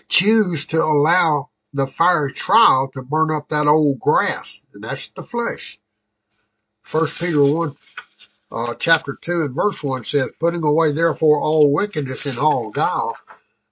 Choose 0.09 0.67
to 0.67 0.79
allow 0.79 1.51
the 1.73 1.87
fiery 1.87 2.33
trial 2.33 2.91
to 2.95 3.03
burn 3.03 3.31
up 3.31 3.49
that 3.49 3.67
old 3.67 4.01
grass, 4.01 4.63
and 4.75 4.83
that's 4.83 5.09
the 5.11 5.23
flesh. 5.23 5.79
First 6.83 7.21
Peter 7.21 7.43
1, 7.43 7.77
uh, 8.51 8.75
chapter 8.75 9.17
2 9.21 9.43
and 9.43 9.55
verse 9.55 9.83
1 9.83 10.05
says, 10.05 10.31
putting 10.41 10.65
away 10.65 10.91
therefore 10.91 11.41
all 11.41 11.73
wickedness 11.73 12.27
and 12.27 12.39
all 12.39 12.71
guile 12.71 13.17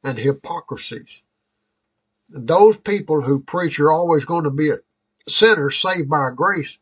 and 0.05 0.19
hypocrisies. 0.19 1.25
Those 2.31 2.77
people 2.77 3.23
who 3.23 3.41
preach 3.41 3.79
you're 3.79 3.91
always 3.91 4.25
going 4.25 4.45
to 4.45 4.51
be 4.51 4.71
a 4.71 4.77
sinner 5.29 5.71
saved 5.71 6.09
by 6.09 6.31
grace 6.35 6.79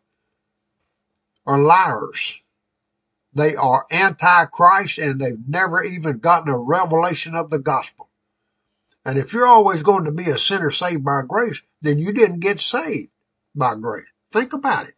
are 1.46 1.58
liars. 1.58 2.42
They 3.36 3.54
are 3.54 3.84
antichrist 3.90 4.96
and 4.96 5.20
they've 5.20 5.46
never 5.46 5.82
even 5.82 6.20
gotten 6.20 6.48
a 6.48 6.56
revelation 6.56 7.34
of 7.34 7.50
the 7.50 7.58
gospel. 7.58 8.08
And 9.04 9.18
if 9.18 9.34
you're 9.34 9.46
always 9.46 9.82
going 9.82 10.06
to 10.06 10.10
be 10.10 10.30
a 10.30 10.38
sinner 10.38 10.70
saved 10.70 11.04
by 11.04 11.20
grace, 11.28 11.60
then 11.82 11.98
you 11.98 12.14
didn't 12.14 12.40
get 12.40 12.60
saved 12.60 13.10
by 13.54 13.74
grace. 13.74 14.06
Think 14.32 14.54
about 14.54 14.88
it. 14.88 14.94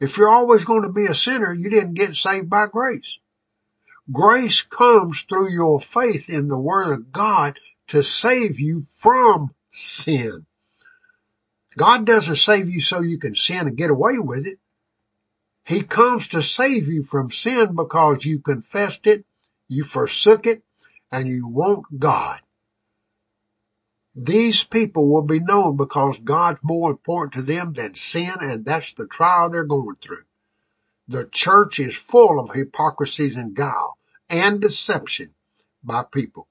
If 0.00 0.18
you're 0.18 0.28
always 0.28 0.64
going 0.64 0.82
to 0.82 0.92
be 0.92 1.06
a 1.06 1.14
sinner, 1.14 1.54
you 1.54 1.70
didn't 1.70 1.94
get 1.94 2.16
saved 2.16 2.50
by 2.50 2.66
grace. 2.66 3.18
Grace 4.10 4.62
comes 4.62 5.20
through 5.22 5.52
your 5.52 5.80
faith 5.80 6.28
in 6.28 6.48
the 6.48 6.58
Word 6.58 6.92
of 6.92 7.12
God 7.12 7.56
to 7.86 8.02
save 8.02 8.58
you 8.58 8.82
from 8.82 9.54
sin. 9.70 10.44
God 11.76 12.04
doesn't 12.04 12.34
save 12.34 12.68
you 12.68 12.80
so 12.80 13.00
you 13.00 13.18
can 13.18 13.36
sin 13.36 13.68
and 13.68 13.76
get 13.76 13.90
away 13.90 14.18
with 14.18 14.44
it. 14.44 14.58
He 15.68 15.82
comes 15.82 16.28
to 16.28 16.42
save 16.42 16.88
you 16.88 17.04
from 17.04 17.30
sin 17.30 17.76
because 17.76 18.24
you 18.24 18.40
confessed 18.40 19.06
it, 19.06 19.26
you 19.68 19.84
forsook 19.84 20.46
it, 20.46 20.62
and 21.12 21.28
you 21.28 21.46
want 21.46 21.98
God. 21.98 22.40
These 24.14 24.64
people 24.64 25.12
will 25.12 25.26
be 25.26 25.40
known 25.40 25.76
because 25.76 26.20
God's 26.20 26.60
more 26.62 26.90
important 26.90 27.34
to 27.34 27.42
them 27.42 27.74
than 27.74 27.94
sin, 27.94 28.36
and 28.40 28.64
that's 28.64 28.94
the 28.94 29.06
trial 29.06 29.50
they're 29.50 29.64
going 29.64 29.96
through. 29.96 30.24
The 31.06 31.26
church 31.26 31.78
is 31.78 31.94
full 31.94 32.40
of 32.40 32.54
hypocrisies 32.54 33.36
and 33.36 33.54
guile 33.54 33.98
and 34.30 34.62
deception 34.62 35.34
by 35.84 36.04
people. 36.10 36.48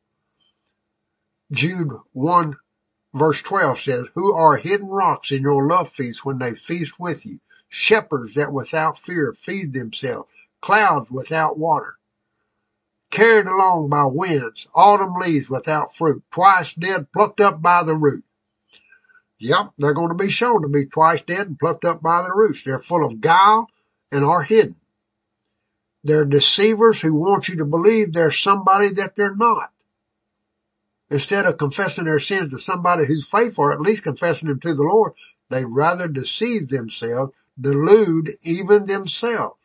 Jude 1.52 1.92
1 2.14 2.56
verse 3.16 3.42
12 3.42 3.80
says, 3.80 4.08
Who 4.14 4.36
are 4.36 4.58
hidden 4.58 4.90
rocks 4.90 5.32
in 5.32 5.42
your 5.42 5.68
love 5.68 5.90
feast 5.90 6.24
when 6.24 6.38
they 6.38 6.54
feast 6.54 7.00
with 7.00 7.26
you, 7.26 7.40
shepherds 7.70 8.34
that 8.36 8.54
without 8.54 8.98
fear 8.98 9.34
feed 9.34 9.74
themselves, 9.74 10.30
clouds 10.62 11.12
without 11.12 11.58
water, 11.58 11.98
carried 13.10 13.48
along 13.48 13.90
by 13.90 14.06
winds, 14.06 14.68
autumn 14.74 15.16
leaves 15.20 15.50
without 15.50 15.96
fruit, 15.96 16.24
twice 16.32 16.74
dead, 16.74 17.12
plucked 17.12 17.42
up 17.42 17.62
by 17.62 17.84
the 17.84 17.96
root. 17.96 18.24
Yep, 19.40 19.74
they're 19.78 19.94
going 19.94 20.10
to 20.10 20.16
be 20.16 20.30
shown 20.30 20.64
to 20.64 20.68
be 20.68 20.86
twice 20.86 21.22
dead 21.22 21.48
and 21.48 21.60
plucked 21.60 21.86
up 21.86 22.02
by 22.02 22.24
the 22.24 22.34
roots. 22.34 22.64
They're 22.64 22.80
full 22.80 23.06
of 23.06 23.22
guile 23.22 23.70
and 24.12 24.26
are 24.26 24.42
hidden. 24.42 24.76
They're 26.04 26.26
deceivers 26.26 27.02
who 27.02 27.14
want 27.14 27.50
you 27.50 27.58
to 27.58 27.66
believe 27.66 28.14
they're 28.14 28.32
somebody 28.32 28.90
that 28.94 29.16
they're 29.16 29.36
not. 29.36 29.72
Instead 31.10 31.46
of 31.46 31.58
confessing 31.58 32.06
their 32.06 32.20
sins 32.20 32.52
to 32.52 32.60
somebody 32.60 33.06
who's 33.06 33.28
faithful, 33.28 33.66
or 33.66 33.74
at 33.74 33.82
least 33.82 34.04
confessing 34.04 34.50
them 34.50 34.60
to 34.60 34.74
the 34.74 34.84
Lord, 34.84 35.14
they 35.50 35.64
rather 35.64 36.08
deceive 36.08 36.70
themselves, 36.70 37.34
delude 37.60 38.32
even 38.44 38.86
themselves. 38.86 39.60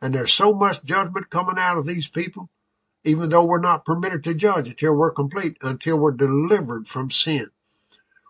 And 0.00 0.14
there's 0.14 0.32
so 0.32 0.52
much 0.52 0.84
judgment 0.84 1.30
coming 1.30 1.58
out 1.58 1.78
of 1.78 1.86
these 1.86 2.08
people, 2.08 2.50
even 3.04 3.28
though 3.28 3.44
we're 3.44 3.60
not 3.60 3.84
permitted 3.84 4.24
to 4.24 4.34
judge 4.34 4.68
until 4.68 4.96
we're 4.96 5.10
complete, 5.12 5.56
until 5.62 5.98
we're 5.98 6.12
delivered 6.12 6.88
from 6.88 7.10
sin. 7.10 7.50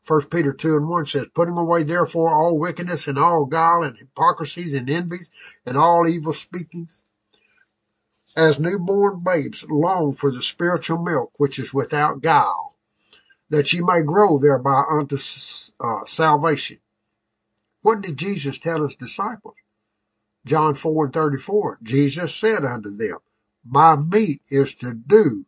First 0.03 0.29
Peter 0.29 0.53
2 0.53 0.77
and 0.77 0.89
1 0.89 1.07
says, 1.07 1.27
putting 1.35 1.57
away 1.57 1.83
therefore 1.83 2.35
all 2.35 2.59
wickedness 2.59 3.09
and 3.09 3.19
all 3.19 3.47
guile 3.47 3.83
and 3.83 3.97
hypocrisies 3.97 4.75
and 4.75 4.91
envies 4.91 5.31
and 5.65 5.79
all 5.79 6.07
evil 6.07 6.35
speakings, 6.35 7.03
as 8.37 8.61
newborn 8.61 9.23
babes 9.25 9.65
long 9.71 10.13
for 10.13 10.31
the 10.31 10.43
spiritual 10.43 10.99
milk 10.99 11.33
which 11.39 11.59
is 11.59 11.73
without 11.73 12.21
guile, 12.21 12.77
that 13.49 13.73
ye 13.73 13.81
may 13.81 14.03
grow 14.03 14.39
thereby 14.39 14.83
unto 14.91 15.17
uh, 15.81 16.05
salvation. 16.05 16.79
What 17.85 18.01
did 18.01 18.17
Jesus 18.17 18.59
tell 18.59 18.83
his 18.83 18.95
disciples? 18.97 19.57
John 20.47 20.75
4 20.75 21.05
and 21.05 21.13
34, 21.13 21.81
Jesus 21.83 22.35
said 22.35 22.65
unto 22.65 22.97
them, 22.97 23.19
My 23.63 23.95
meat 23.95 24.41
is 24.49 24.75
to 24.77 24.95
do 24.95 25.45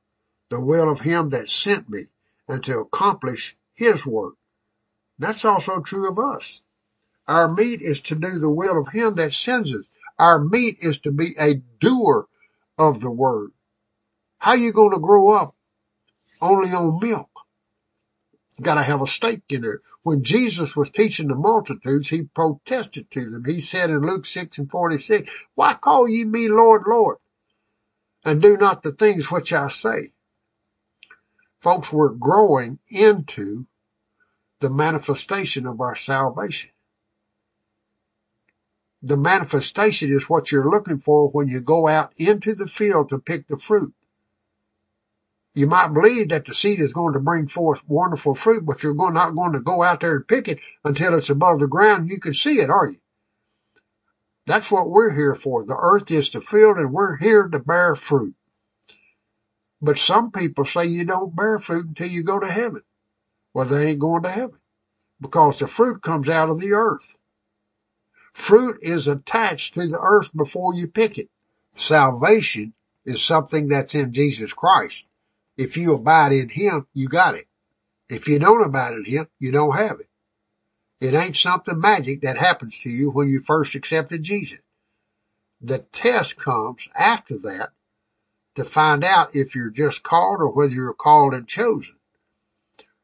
the 0.51 0.61
will 0.61 0.91
of 0.91 1.01
him 1.01 1.31
that 1.31 1.49
sent 1.49 1.89
me 1.89 2.03
and 2.47 2.63
to 2.65 2.81
accomplish 2.81 3.57
his 3.73 4.05
work. 4.05 4.35
That's 5.19 5.47
also 5.47 5.81
true 5.81 6.11
of 6.11 6.19
us. 6.19 6.61
Our 7.27 7.51
meat 7.51 7.81
is 7.81 8.03
to 8.03 8.15
do 8.15 8.39
the 8.39 8.51
will 8.51 8.79
of 8.79 8.89
him 8.89 9.15
that 9.15 9.33
sends 9.33 9.73
us. 9.73 9.87
Our 10.19 10.39
meat 10.39 10.77
is 10.81 11.01
to 11.01 11.13
be 11.13 11.35
a 11.41 11.55
doer 11.55 12.27
of 12.79 13.01
the 13.01 13.11
word. 13.11 13.53
How 14.37 14.53
you 14.53 14.75
going 14.75 14.93
to 14.93 14.99
grow 14.99 15.31
up 15.31 15.57
only 16.43 16.69
on 16.69 17.01
milk? 17.01 17.31
Got 18.63 18.77
to 18.77 18.83
have 18.83 19.03
a 19.03 19.07
steak 19.07 19.43
in 19.51 19.63
there. 19.63 19.81
When 20.03 20.25
Jesus 20.25 20.75
was 20.75 20.91
teaching 20.91 21.29
the 21.29 21.35
multitudes, 21.35 22.09
he 22.09 22.23
protested 22.23 23.11
to 23.11 23.31
them. 23.31 23.45
He 23.45 23.61
said 23.61 23.91
in 23.91 24.01
Luke 24.01 24.25
6 24.25 24.59
and 24.59 24.71
46, 24.71 25.31
Why 25.55 25.75
call 25.75 26.09
ye 26.09 26.25
me 26.25 26.49
Lord, 26.49 26.85
Lord, 26.87 27.19
and 28.25 28.41
do 28.41 28.57
not 28.57 28.83
the 28.83 28.93
things 28.93 29.31
which 29.31 29.53
I 29.53 29.69
say? 29.69 30.09
Folks, 31.61 31.93
we're 31.93 32.11
growing 32.11 32.79
into 32.89 33.67
the 34.61 34.71
manifestation 34.71 35.67
of 35.67 35.81
our 35.81 35.95
salvation. 35.95 36.71
The 39.03 39.19
manifestation 39.19 40.11
is 40.11 40.31
what 40.31 40.51
you're 40.51 40.71
looking 40.71 40.99
for 40.99 41.29
when 41.31 41.49
you 41.49 41.61
go 41.61 41.87
out 41.89 42.13
into 42.17 42.55
the 42.55 42.67
field 42.67 43.11
to 43.11 43.19
pick 43.19 43.49
the 43.49 43.59
fruit. 43.59 43.93
You 45.57 45.67
might 45.67 45.95
believe 45.95 46.29
that 46.29 46.45
the 46.45 46.53
seed 46.53 46.81
is 46.81 46.93
going 46.93 47.15
to 47.15 47.19
bring 47.19 47.49
forth 47.49 47.83
wonderful 47.89 48.35
fruit, 48.35 48.67
but 48.67 48.83
you're 48.83 48.95
not 49.11 49.35
going 49.35 49.55
to 49.55 49.61
go 49.61 49.83
out 49.83 50.01
there 50.01 50.17
and 50.17 50.29
pick 50.29 50.49
it 50.49 50.61
until 50.85 51.15
it's 51.15 51.31
above 51.31 51.61
the 51.61 51.67
ground. 51.67 52.11
You 52.11 52.21
can 52.21 52.35
see 52.35 52.57
it, 52.57 52.69
are 52.69 52.91
you? 52.91 52.99
That's 54.45 54.71
what 54.71 54.91
we're 54.91 55.15
here 55.15 55.35
for. 55.35 55.65
The 55.65 55.79
earth 55.81 56.11
is 56.11 56.29
the 56.29 56.43
field 56.43 56.77
and 56.77 56.93
we're 56.93 57.17
here 57.17 57.49
to 57.49 57.59
bear 57.59 57.97
fruit. 57.97 58.35
But 59.81 59.97
some 59.97 60.31
people 60.31 60.67
say 60.67 60.85
you 60.85 61.07
don't 61.07 61.35
bear 61.35 61.59
fruit 61.59 61.87
until 61.87 62.09
you 62.09 62.23
go 62.23 62.39
to 62.39 62.47
heaven. 62.47 62.83
Well, 63.55 63.65
they 63.65 63.89
ain't 63.89 63.99
going 63.99 64.25
to 64.25 64.29
heaven 64.29 64.61
because 65.23 65.59
the 65.59 65.69
fruit 65.69 66.03
comes 66.03 66.29
out 66.29 66.51
of 66.51 66.61
the 66.61 66.73
earth. 66.73 67.17
Fruit 68.35 68.77
is 68.83 69.09
attached 69.09 69.73
to 69.73 69.87
the 69.87 69.99
earth 69.99 70.37
before 70.37 70.75
you 70.75 70.87
pick 70.87 71.17
it. 71.17 71.31
Salvation 71.75 72.75
is 73.07 73.25
something 73.25 73.69
that's 73.69 73.95
in 73.95 74.13
Jesus 74.13 74.53
Christ. 74.53 75.09
If 75.57 75.77
you 75.77 75.95
abide 75.95 76.33
in 76.33 76.49
Him, 76.49 76.87
you 76.93 77.09
got 77.09 77.35
it. 77.35 77.47
If 78.09 78.29
you 78.29 78.39
don't 78.39 78.65
abide 78.65 78.95
in 78.95 79.05
Him, 79.05 79.29
you 79.39 79.53
don't 79.53 79.77
have 79.77 79.99
it. 80.01 80.07
It 81.01 81.15
ain't 81.15 81.37
something 81.37 81.79
magic 81.79 82.23
that 82.23 82.39
happens 82.39 82.81
to 82.81 82.91
you 82.91 83.11
when 83.11 83.29
you 83.29 83.41
first 83.41 83.75
accepted 83.75 84.23
Jesus. 84.23 84.61
The 85.61 85.79
test 85.79 86.37
comes 86.37 86.89
after 86.99 87.39
that 87.39 87.71
to 88.55 88.65
find 88.65 89.05
out 89.05 89.35
if 89.35 89.55
you're 89.55 89.71
just 89.71 90.03
called 90.03 90.41
or 90.41 90.51
whether 90.51 90.73
you're 90.73 90.95
called 90.95 91.35
and 91.35 91.47
chosen. 91.47 91.97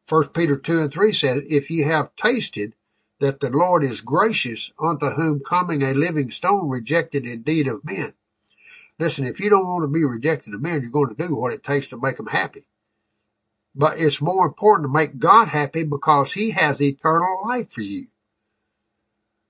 First 0.07 0.33
Peter 0.33 0.57
2 0.57 0.81
and 0.81 0.93
3 0.93 1.13
said, 1.13 1.43
if 1.49 1.71
ye 1.71 1.83
have 1.83 2.15
tasted 2.17 2.75
that 3.21 3.41
the 3.41 3.51
Lord 3.51 3.85
is 3.85 4.01
gracious 4.01 4.73
unto 4.81 5.11
whom 5.11 5.41
coming 5.41 5.83
a 5.83 5.95
living 5.95 6.31
stone 6.31 6.69
rejected 6.69 7.27
indeed 7.27 7.69
of 7.69 7.85
men, 7.85 8.13
Listen, 8.99 9.27
if 9.27 9.41
you 9.41 9.51
don't 9.51 9.67
want 9.67 9.85
to 9.85 9.89
be 9.89 10.05
rejected 10.05 10.55
of 10.55 10.63
men, 10.63 10.83
you're 10.83 10.91
going 10.91 11.15
to 11.15 11.29
do 11.29 11.35
what 11.35 11.53
it 11.53 11.65
takes 11.65 11.89
to 11.89 12.01
make 12.01 12.17
them 12.17 12.27
happy. 12.27 12.61
But 13.75 13.99
it's 13.99 14.21
more 14.21 14.47
important 14.47 14.89
to 14.89 14.93
make 14.93 15.19
God 15.19 15.49
happy 15.49 15.85
because 15.85 16.33
he 16.33 16.51
has 16.51 16.81
eternal 16.81 17.43
life 17.47 17.71
for 17.71 17.81
you. 17.81 18.07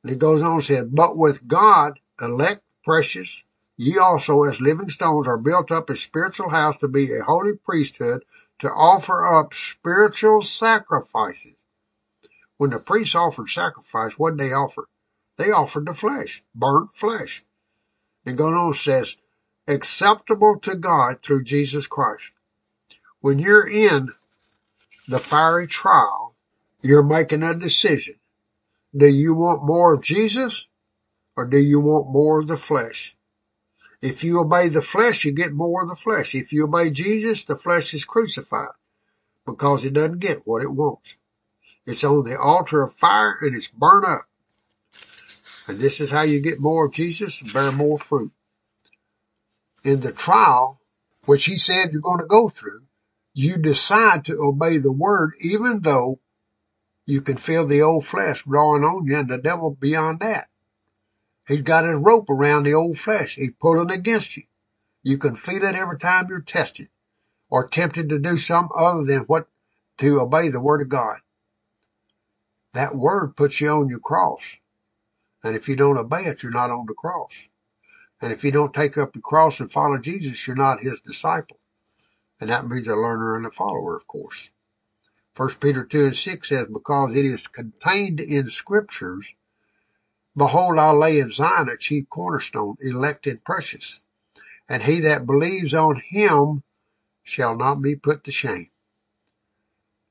And 0.02 0.10
he 0.10 0.16
goes 0.16 0.42
on 0.42 0.54
and 0.54 0.64
says, 0.64 0.86
but 0.90 1.16
with 1.16 1.46
God, 1.46 1.98
elect, 2.20 2.62
precious, 2.84 3.44
ye 3.76 3.98
also 3.98 4.44
as 4.44 4.60
living 4.60 4.90
stones 4.90 5.26
are 5.26 5.38
built 5.38 5.70
up 5.70 5.90
a 5.90 5.96
spiritual 5.96 6.50
house 6.50 6.78
to 6.78 6.88
be 6.88 7.08
a 7.12 7.24
holy 7.24 7.54
priesthood 7.56 8.24
to 8.60 8.68
offer 8.68 9.26
up 9.26 9.54
spiritual 9.54 10.42
sacrifices. 10.42 11.56
When 12.58 12.70
the 12.70 12.78
priests 12.78 13.16
offered 13.16 13.48
sacrifice, 13.48 14.18
what 14.18 14.36
did 14.36 14.40
they 14.40 14.52
offer? 14.52 14.88
They 15.36 15.50
offered 15.50 15.86
the 15.86 15.94
flesh, 15.94 16.44
burnt 16.54 16.92
flesh. 16.92 17.44
And 18.24 18.38
going 18.38 18.54
on 18.54 18.74
says, 18.74 19.16
acceptable 19.66 20.58
to 20.60 20.76
God 20.76 21.22
through 21.22 21.44
Jesus 21.44 21.86
Christ. 21.86 22.32
When 23.20 23.38
you're 23.38 23.68
in 23.68 24.08
the 25.08 25.20
fiery 25.20 25.66
trial, 25.66 26.34
you're 26.80 27.02
making 27.02 27.42
a 27.42 27.54
decision. 27.54 28.16
Do 28.96 29.06
you 29.06 29.34
want 29.34 29.64
more 29.64 29.94
of 29.94 30.02
Jesus 30.02 30.66
or 31.36 31.46
do 31.46 31.58
you 31.58 31.80
want 31.80 32.10
more 32.10 32.40
of 32.40 32.48
the 32.48 32.56
flesh? 32.56 33.16
If 34.02 34.24
you 34.24 34.40
obey 34.40 34.68
the 34.68 34.82
flesh, 34.82 35.24
you 35.24 35.32
get 35.32 35.52
more 35.52 35.82
of 35.82 35.88
the 35.88 35.94
flesh. 35.94 36.34
If 36.34 36.52
you 36.52 36.64
obey 36.64 36.90
Jesus, 36.90 37.44
the 37.44 37.56
flesh 37.56 37.94
is 37.94 38.04
crucified 38.04 38.74
because 39.46 39.84
it 39.84 39.94
doesn't 39.94 40.18
get 40.18 40.46
what 40.46 40.62
it 40.62 40.72
wants. 40.72 41.16
It's 41.86 42.04
on 42.04 42.24
the 42.24 42.38
altar 42.38 42.82
of 42.82 42.94
fire 42.94 43.38
and 43.40 43.56
it's 43.56 43.68
burnt 43.68 44.04
up. 44.04 44.26
And 45.68 45.78
this 45.78 46.00
is 46.00 46.10
how 46.10 46.22
you 46.22 46.40
get 46.40 46.60
more 46.60 46.86
of 46.86 46.92
Jesus 46.92 47.40
and 47.40 47.52
bear 47.52 47.70
more 47.70 47.98
fruit. 47.98 48.32
In 49.84 50.00
the 50.00 50.12
trial, 50.12 50.80
which 51.24 51.46
he 51.46 51.58
said 51.58 51.92
you're 51.92 52.00
going 52.00 52.20
to 52.20 52.26
go 52.26 52.48
through, 52.48 52.82
you 53.34 53.56
decide 53.56 54.24
to 54.26 54.38
obey 54.40 54.78
the 54.78 54.92
word 54.92 55.32
even 55.40 55.80
though 55.80 56.20
you 57.06 57.20
can 57.20 57.36
feel 57.36 57.66
the 57.66 57.82
old 57.82 58.06
flesh 58.06 58.44
drawing 58.44 58.84
on 58.84 59.06
you 59.06 59.18
and 59.18 59.30
the 59.30 59.38
devil 59.38 59.70
beyond 59.70 60.20
that. 60.20 60.48
He's 61.48 61.62
got 61.62 61.84
his 61.84 61.96
rope 61.96 62.30
around 62.30 62.64
the 62.64 62.74
old 62.74 62.98
flesh. 62.98 63.34
He's 63.34 63.52
pulling 63.52 63.90
against 63.90 64.36
you. 64.36 64.44
You 65.02 65.18
can 65.18 65.34
feel 65.34 65.64
it 65.64 65.74
every 65.74 65.98
time 65.98 66.26
you're 66.28 66.42
tested 66.42 66.88
or 67.50 67.66
tempted 67.66 68.08
to 68.08 68.18
do 68.18 68.36
something 68.36 68.76
other 68.76 69.04
than 69.04 69.22
what 69.22 69.48
to 69.98 70.20
obey 70.20 70.48
the 70.48 70.60
word 70.60 70.80
of 70.80 70.88
God. 70.88 71.18
That 72.72 72.94
word 72.94 73.36
puts 73.36 73.60
you 73.60 73.70
on 73.70 73.88
your 73.88 73.98
cross. 73.98 74.58
And 75.42 75.56
if 75.56 75.68
you 75.68 75.74
don't 75.74 75.98
obey 75.98 76.24
it, 76.26 76.42
you're 76.42 76.52
not 76.52 76.70
on 76.70 76.86
the 76.86 76.94
cross. 76.94 77.48
And 78.22 78.32
if 78.32 78.44
you 78.44 78.52
don't 78.52 78.72
take 78.72 78.96
up 78.96 79.16
your 79.16 79.22
cross 79.22 79.58
and 79.58 79.70
follow 79.70 79.98
Jesus, 79.98 80.46
you're 80.46 80.54
not 80.54 80.80
his 80.80 81.00
disciple. 81.00 81.58
And 82.40 82.50
that 82.50 82.68
means 82.68 82.86
a 82.86 82.94
learner 82.94 83.36
and 83.36 83.44
a 83.44 83.50
follower, 83.50 83.96
of 83.96 84.06
course. 84.06 84.48
First 85.34 85.60
Peter 85.60 85.84
2 85.84 86.04
and 86.04 86.16
6 86.16 86.48
says, 86.48 86.66
because 86.72 87.16
it 87.16 87.24
is 87.24 87.48
contained 87.48 88.20
in 88.20 88.48
scriptures, 88.48 89.34
behold, 90.36 90.78
I 90.78 90.92
lay 90.92 91.18
in 91.18 91.32
Zion 91.32 91.68
a 91.68 91.76
chief 91.76 92.08
cornerstone, 92.08 92.76
elect 92.80 93.26
and 93.26 93.42
precious. 93.42 94.02
And 94.68 94.84
he 94.84 95.00
that 95.00 95.26
believes 95.26 95.74
on 95.74 96.00
him 96.10 96.62
shall 97.24 97.56
not 97.56 97.82
be 97.82 97.96
put 97.96 98.22
to 98.24 98.30
shame. 98.30 98.68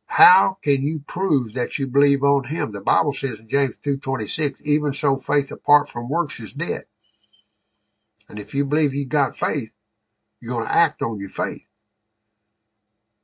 How 0.05 0.57
can 0.61 0.83
you 0.85 0.99
prove 1.07 1.53
that 1.53 1.79
you 1.79 1.87
believe 1.87 2.23
on 2.23 2.43
him? 2.43 2.73
The 2.73 2.81
Bible 2.81 3.13
says 3.13 3.39
in 3.39 3.47
James 3.47 3.77
2.26, 3.77 4.61
even 4.63 4.91
so 4.91 5.15
faith 5.15 5.49
apart 5.51 5.87
from 5.87 6.09
works 6.09 6.41
is 6.41 6.51
dead. 6.51 6.83
And 8.31 8.39
if 8.39 8.55
you 8.55 8.63
believe 8.63 8.93
you 8.93 9.05
got 9.05 9.37
faith, 9.37 9.73
you're 10.39 10.53
going 10.53 10.65
to 10.65 10.73
act 10.73 11.01
on 11.01 11.19
your 11.19 11.29
faith. 11.29 11.67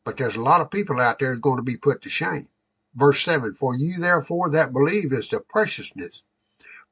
But 0.04 0.18
there's 0.18 0.36
a 0.36 0.42
lot 0.42 0.60
of 0.60 0.70
people 0.70 1.00
out 1.00 1.20
there 1.20 1.30
who's 1.30 1.40
going 1.40 1.56
to 1.56 1.64
be 1.64 1.78
put 1.78 2.02
to 2.02 2.10
shame. 2.10 2.50
Verse 2.94 3.24
7, 3.24 3.54
For 3.54 3.74
you 3.74 4.00
therefore 4.02 4.50
that 4.50 4.74
believe 4.74 5.14
is 5.14 5.30
the 5.30 5.40
preciousness, 5.40 6.26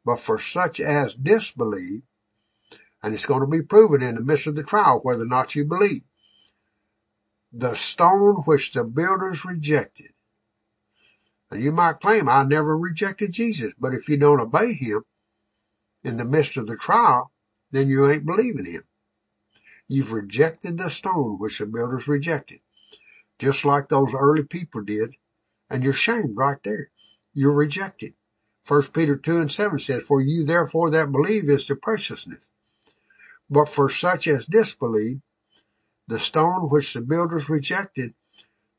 but 0.06 0.22
for 0.22 0.40
such 0.40 0.80
as 0.80 1.14
disbelieve, 1.14 2.04
and 3.04 3.14
it's 3.14 3.26
going 3.26 3.42
to 3.42 3.48
be 3.48 3.62
proven 3.62 4.02
in 4.02 4.16
the 4.16 4.24
midst 4.24 4.48
of 4.48 4.56
the 4.56 4.64
trial 4.64 5.02
whether 5.04 5.24
or 5.24 5.28
not 5.28 5.54
you 5.54 5.66
believe 5.66 6.04
the 7.52 7.76
stone 7.76 8.44
which 8.46 8.72
the 8.72 8.86
builders 8.86 9.44
rejected. 9.44 10.14
And 11.52 11.62
you 11.62 11.74
might 11.74 12.00
claim, 12.00 12.30
I 12.30 12.46
never 12.46 12.78
rejected 12.78 13.34
Jesus, 13.34 13.74
but 13.78 13.94
if 13.94 14.08
you 14.08 14.16
don't 14.16 14.40
obey 14.40 14.74
him 14.74 15.04
in 16.02 16.16
the 16.16 16.24
midst 16.24 16.56
of 16.56 16.68
the 16.68 16.78
trial, 16.78 17.34
then 17.76 17.90
you 17.90 18.10
ain't 18.10 18.26
believing 18.26 18.66
him. 18.66 18.84
You've 19.88 20.14
rejected 20.14 20.78
the 20.78 20.90
stone 20.90 21.38
which 21.38 21.60
the 21.60 21.66
builders 21.66 22.08
rejected, 22.08 22.62
just 23.38 23.66
like 23.66 23.90
those 23.90 24.14
early 24.14 24.44
people 24.44 24.82
did, 24.82 25.16
and 25.70 25.84
you're 25.84 25.94
shamed 25.94 26.38
right 26.38 26.58
there. 26.64 26.90
You're 27.34 27.54
rejected. 27.54 28.14
First 28.64 28.94
Peter 28.94 29.16
2 29.16 29.40
and 29.40 29.52
7 29.52 29.78
says, 29.78 30.04
For 30.04 30.22
you 30.22 30.46
therefore 30.46 30.90
that 30.92 31.12
believe 31.12 31.50
is 31.50 31.68
the 31.68 31.76
preciousness. 31.76 32.50
But 33.50 33.70
for 33.70 33.90
such 33.90 34.28
as 34.28 34.48
disbelieve, 34.48 35.22
the 36.08 36.20
stone 36.20 36.70
which 36.70 36.94
the 36.94 37.02
builders 37.02 37.50
rejected, 37.50 38.16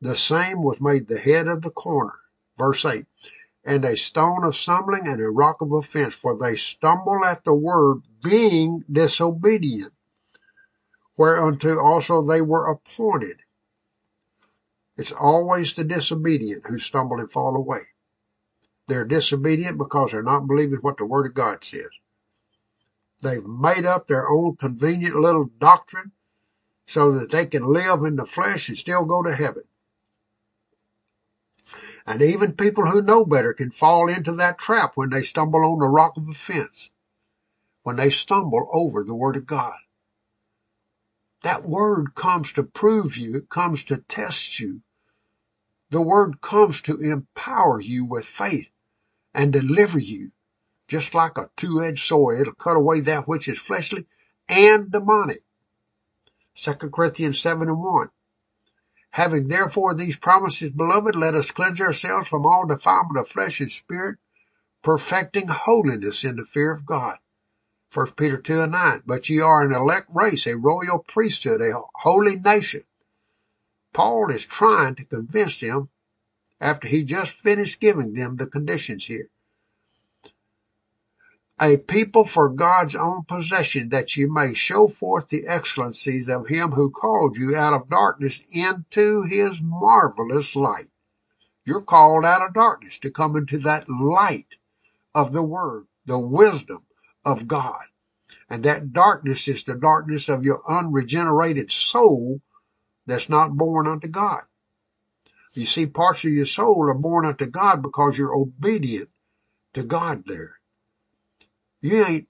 the 0.01 0.17
same 0.17 0.63
was 0.63 0.81
made 0.81 1.07
the 1.07 1.19
head 1.19 1.47
of 1.47 1.63
the 1.63 1.71
corner. 1.71 2.15
Verse 2.59 2.85
8. 2.85 3.07
And 3.67 3.85
a 3.85 3.97
stone 3.97 4.45
of 4.45 4.55
stumbling 4.55 5.09
and 5.09 5.21
a 5.21 5.29
rock 5.29 5.61
of 5.61 5.73
offense, 5.73 6.15
for 6.15 6.39
they 6.39 6.55
stumble 6.55 7.25
at 7.25 7.45
the 7.45 7.55
word, 7.55 8.03
being 8.23 8.85
disobedient, 8.91 9.93
whereunto 11.17 11.79
also 11.81 12.23
they 12.23 12.41
were 12.41 12.69
appointed. 12.69 13.41
It's 14.97 15.13
always 15.13 15.75
the 15.75 15.85
disobedient 15.85 16.65
who 16.67 16.79
stumble 16.79 17.19
and 17.19 17.31
fall 17.31 17.57
away. 17.57 17.81
They're 18.87 19.05
disobedient 19.05 19.79
because 19.79 20.13
they're 20.13 20.23
not 20.23 20.47
believing 20.47 20.79
what 20.79 20.97
the 20.97 21.05
Word 21.05 21.27
of 21.27 21.35
God 21.35 21.65
says. 21.65 21.91
They've 23.21 23.45
made 23.45 23.85
up 23.85 24.07
their 24.07 24.31
own 24.31 24.57
convenient 24.57 25.17
little 25.17 25.51
doctrine 25.59 26.13
so 26.87 27.11
that 27.13 27.33
they 27.33 27.47
can 27.47 27.67
live 27.67 28.05
in 28.05 28.15
the 28.17 28.27
flesh 28.27 28.69
and 28.69 28.79
still 28.79 29.05
go 29.05 29.23
to 29.23 29.35
heaven. 29.35 29.65
And 32.07 32.23
even 32.23 32.53
people 32.53 32.87
who 32.87 33.03
know 33.03 33.25
better 33.25 33.53
can 33.53 33.73
fall 33.73 34.09
into 34.09 34.33
that 34.37 34.59
trap 34.59 34.93
when 34.95 35.11
they 35.11 35.23
stumble 35.23 35.65
on 35.65 35.81
the 35.81 35.89
rock 35.89 36.17
of 36.17 36.29
offense, 36.29 36.91
when 37.83 37.97
they 37.97 38.11
stumble 38.11 38.69
over 38.73 39.03
the 39.03 39.15
Word 39.15 39.37
of 39.37 39.47
God. 39.47 39.75
That 41.43 41.65
Word 41.65 42.15
comes 42.15 42.53
to 42.53 42.63
prove 42.63 43.17
you, 43.17 43.37
it 43.37 43.49
comes 43.49 43.85
to 43.85 43.99
test 43.99 44.61
you. 44.61 44.83
The 45.91 46.01
Word 46.01 46.41
comes 46.41 46.81
to 46.83 46.99
empower 47.01 47.81
you 47.81 48.05
with 48.05 48.25
faith 48.25 48.71
and 49.35 49.53
deliver 49.53 49.99
you, 49.99 50.31
just 50.89 51.13
like 51.13 51.37
a 51.37 51.51
two-edged 51.57 52.05
sword. 52.05 52.41
It'll 52.41 52.55
cut 52.55 52.77
away 52.77 53.01
that 53.01 53.27
which 53.27 53.49
is 53.49 53.59
fleshly 53.59 54.07
and 54.49 54.91
demonic. 54.91 55.41
2 56.55 56.73
Corinthians 56.75 57.41
7 57.41 57.69
and 57.69 57.81
1. 57.81 58.09
Having 59.17 59.49
therefore 59.49 59.95
these 59.95 60.19
promises, 60.19 60.73
beloved, 60.73 61.17
let 61.17 61.35
us 61.35 61.51
cleanse 61.51 61.81
ourselves 61.81 62.29
from 62.29 62.45
all 62.45 62.67
defilement 62.67 63.19
of 63.19 63.27
flesh 63.27 63.63
and 63.63 63.73
spirit, 63.73 64.19
perfecting 64.83 65.49
holiness 65.49 66.23
in 66.23 66.37
the 66.37 66.45
fear 66.45 66.71
of 66.71 66.85
God. 66.85 67.17
1 67.95 68.13
Peter 68.13 68.37
2 68.37 68.61
and 68.61 68.73
9. 68.73 69.05
But 69.07 69.31
ye 69.31 69.41
are 69.41 69.63
an 69.63 69.73
elect 69.73 70.09
race, 70.15 70.47
a 70.47 70.59
royal 70.59 70.99
priesthood, 70.99 71.63
a 71.63 71.81
holy 71.95 72.37
nation. 72.37 72.83
Paul 73.95 74.31
is 74.31 74.45
trying 74.45 74.97
to 74.97 75.07
convince 75.07 75.61
them 75.61 75.89
after 76.61 76.87
he 76.87 77.03
just 77.03 77.33
finished 77.33 77.81
giving 77.81 78.13
them 78.13 78.37
the 78.37 78.47
conditions 78.47 79.07
here 79.07 79.31
a 81.61 81.79
people 81.79 82.25
for 82.25 82.51
God's 82.51 82.95
own 82.95 83.25
possession, 83.25 83.89
that 83.89 84.17
you 84.17 84.33
may 84.33 84.53
show 84.53 84.89
forth 84.89 85.29
the 85.29 85.47
excellencies 85.47 86.29
of 86.29 86.49
him 86.49 86.73
who 86.73 86.91
called 86.91 87.37
you 87.37 87.57
out 87.57 87.73
of 87.73 87.89
darkness 87.89 88.43
into 88.51 89.23
his 89.23 89.61
marvelous 89.63 90.55
light. 90.55 90.91
You're 91.65 91.83
called 91.83 92.25
out 92.25 92.43
of 92.43 92.55
darkness 92.55 92.99
to 93.01 93.11
come 93.11 93.37
into 93.37 93.59
that 93.59 93.89
light 93.89 94.57
of 95.15 95.33
the 95.33 95.43
word, 95.43 95.87
the 96.05 96.19
wisdom 96.19 96.85
of 97.25 97.49
God. 97.49 97.85
And 98.51 98.63
that 98.65 98.93
darkness 98.93 99.49
is 99.49 99.65
the 99.65 99.75
darkness 99.75 100.29
of 100.29 100.45
your 100.45 100.63
unregenerated 100.71 101.71
soul 101.71 102.43
that's 103.07 103.29
not 103.29 103.57
born 103.57 103.87
unto 103.87 104.09
God. 104.09 104.43
You 105.55 105.65
see, 105.65 105.87
parts 105.87 106.25
of 106.25 106.33
your 106.33 106.45
soul 106.45 106.91
are 106.91 106.95
born 106.95 107.25
unto 107.25 107.47
God 107.47 107.83
because 107.83 108.19
you're 108.19 108.37
obedient 108.37 109.09
to 109.73 109.83
God 109.83 110.25
there. 110.27 110.56
You 111.87 112.05
ain't 112.05 112.29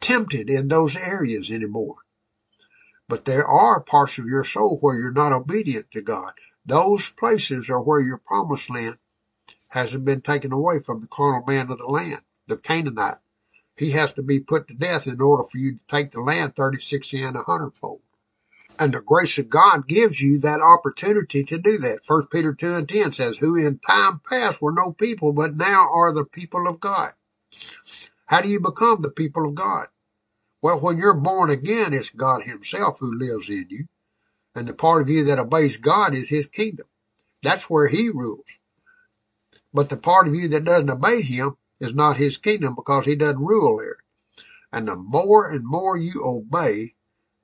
tempted 0.00 0.48
in 0.48 0.68
those 0.68 0.96
areas 0.96 1.50
anymore. 1.50 1.96
But 3.08 3.24
there 3.24 3.44
are 3.44 3.80
parts 3.80 4.18
of 4.18 4.26
your 4.26 4.44
soul 4.44 4.78
where 4.80 4.96
you're 4.96 5.10
not 5.10 5.32
obedient 5.32 5.90
to 5.90 6.02
God. 6.02 6.34
Those 6.64 7.10
places 7.10 7.68
are 7.68 7.82
where 7.82 8.00
your 8.00 8.18
promised 8.18 8.70
land 8.70 8.98
hasn't 9.68 10.04
been 10.04 10.20
taken 10.20 10.52
away 10.52 10.78
from 10.78 11.00
the 11.00 11.08
carnal 11.08 11.42
man 11.44 11.68
of 11.70 11.78
the 11.78 11.86
land, 11.86 12.20
the 12.46 12.56
Canaanite. 12.56 13.18
He 13.76 13.90
has 13.90 14.12
to 14.12 14.22
be 14.22 14.38
put 14.38 14.68
to 14.68 14.74
death 14.74 15.08
in 15.08 15.20
order 15.20 15.42
for 15.42 15.58
you 15.58 15.76
to 15.76 15.86
take 15.88 16.12
the 16.12 16.20
land 16.20 16.54
30, 16.54 16.80
60, 16.80 17.22
and 17.22 17.36
a 17.36 17.42
hundredfold. 17.42 18.02
And 18.78 18.94
the 18.94 19.02
grace 19.02 19.36
of 19.38 19.48
God 19.48 19.88
gives 19.88 20.20
you 20.20 20.38
that 20.40 20.60
opportunity 20.60 21.42
to 21.42 21.58
do 21.58 21.78
that. 21.78 22.04
First 22.04 22.30
Peter 22.30 22.54
2 22.54 22.74
and 22.74 22.88
10 22.88 23.12
says, 23.12 23.38
who 23.38 23.56
in 23.56 23.80
time 23.80 24.20
past 24.28 24.62
were 24.62 24.72
no 24.72 24.92
people, 24.92 25.32
but 25.32 25.56
now 25.56 25.90
are 25.92 26.12
the 26.12 26.24
people 26.24 26.68
of 26.68 26.78
God. 26.78 27.12
How 28.32 28.40
do 28.40 28.48
you 28.48 28.60
become 28.60 29.02
the 29.02 29.10
people 29.10 29.46
of 29.46 29.54
God? 29.54 29.88
Well, 30.62 30.80
when 30.80 30.96
you're 30.96 31.20
born 31.20 31.50
again, 31.50 31.92
it's 31.92 32.08
God 32.08 32.42
himself 32.42 32.96
who 32.98 33.14
lives 33.14 33.50
in 33.50 33.66
you. 33.68 33.88
And 34.54 34.66
the 34.66 34.72
part 34.72 35.02
of 35.02 35.10
you 35.10 35.24
that 35.24 35.38
obeys 35.38 35.76
God 35.76 36.14
is 36.14 36.30
his 36.30 36.46
kingdom. 36.46 36.86
That's 37.42 37.68
where 37.68 37.88
he 37.88 38.08
rules. 38.08 38.58
But 39.74 39.90
the 39.90 39.98
part 39.98 40.28
of 40.28 40.34
you 40.34 40.48
that 40.48 40.64
doesn't 40.64 40.88
obey 40.88 41.20
him 41.20 41.58
is 41.78 41.92
not 41.92 42.16
his 42.16 42.38
kingdom 42.38 42.74
because 42.74 43.04
he 43.04 43.16
doesn't 43.16 43.44
rule 43.44 43.76
there. 43.76 43.98
And 44.72 44.88
the 44.88 44.96
more 44.96 45.50
and 45.50 45.66
more 45.66 45.98
you 45.98 46.22
obey, 46.24 46.94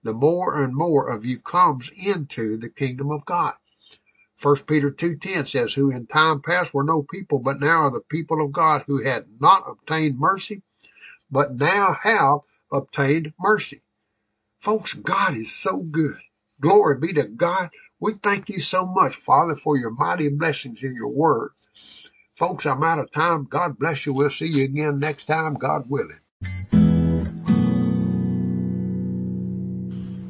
the 0.03 0.15
more 0.15 0.63
and 0.63 0.75
more 0.75 1.11
of 1.11 1.27
you 1.27 1.39
comes 1.39 1.91
into 2.03 2.57
the 2.57 2.71
kingdom 2.71 3.11
of 3.11 3.27
God. 3.27 3.53
First 4.37 4.67
Peter 4.67 4.91
2.10 4.91 5.49
says, 5.49 5.75
who 5.75 5.91
in 5.91 6.07
time 6.07 6.41
past 6.41 6.73
were 6.73 6.83
no 6.83 7.03
people, 7.03 7.41
but 7.41 7.61
now 7.61 7.83
are 7.83 7.91
the 7.91 8.01
people 8.01 8.43
of 8.43 8.53
God 8.53 8.85
who 8.87 9.03
had 9.03 9.27
not 9.39 9.65
obtained 9.69 10.19
mercy, 10.19 10.63
but 11.31 11.55
now 11.55 11.97
have 12.03 12.41
obtained 12.73 13.33
mercy. 13.39 13.83
Folks, 14.61 14.95
God 14.95 15.35
is 15.35 15.55
so 15.55 15.77
good. 15.79 16.17
Glory 16.61 16.99
be 16.99 17.13
to 17.15 17.25
God. 17.25 17.71
We 18.01 18.15
thank 18.15 18.49
you 18.49 18.61
so 18.61 18.87
much, 18.87 19.15
Father, 19.15 19.55
for 19.57 19.77
your 19.77 19.91
mighty 19.91 20.29
blessings 20.29 20.85
in 20.85 20.95
your 20.95 21.09
word. 21.09 21.51
Folks, 22.35 22.67
I'm 22.67 22.85
out 22.85 23.01
of 23.01 23.11
time. 23.11 23.49
God 23.51 23.79
bless 23.79 24.07
you. 24.07 24.13
We'll 24.13 24.31
see 24.31 24.47
you 24.47 24.63
again 24.65 25.01
next 25.01 25.27
time, 25.27 25.55
God 25.55 25.83
willing. 25.89 26.21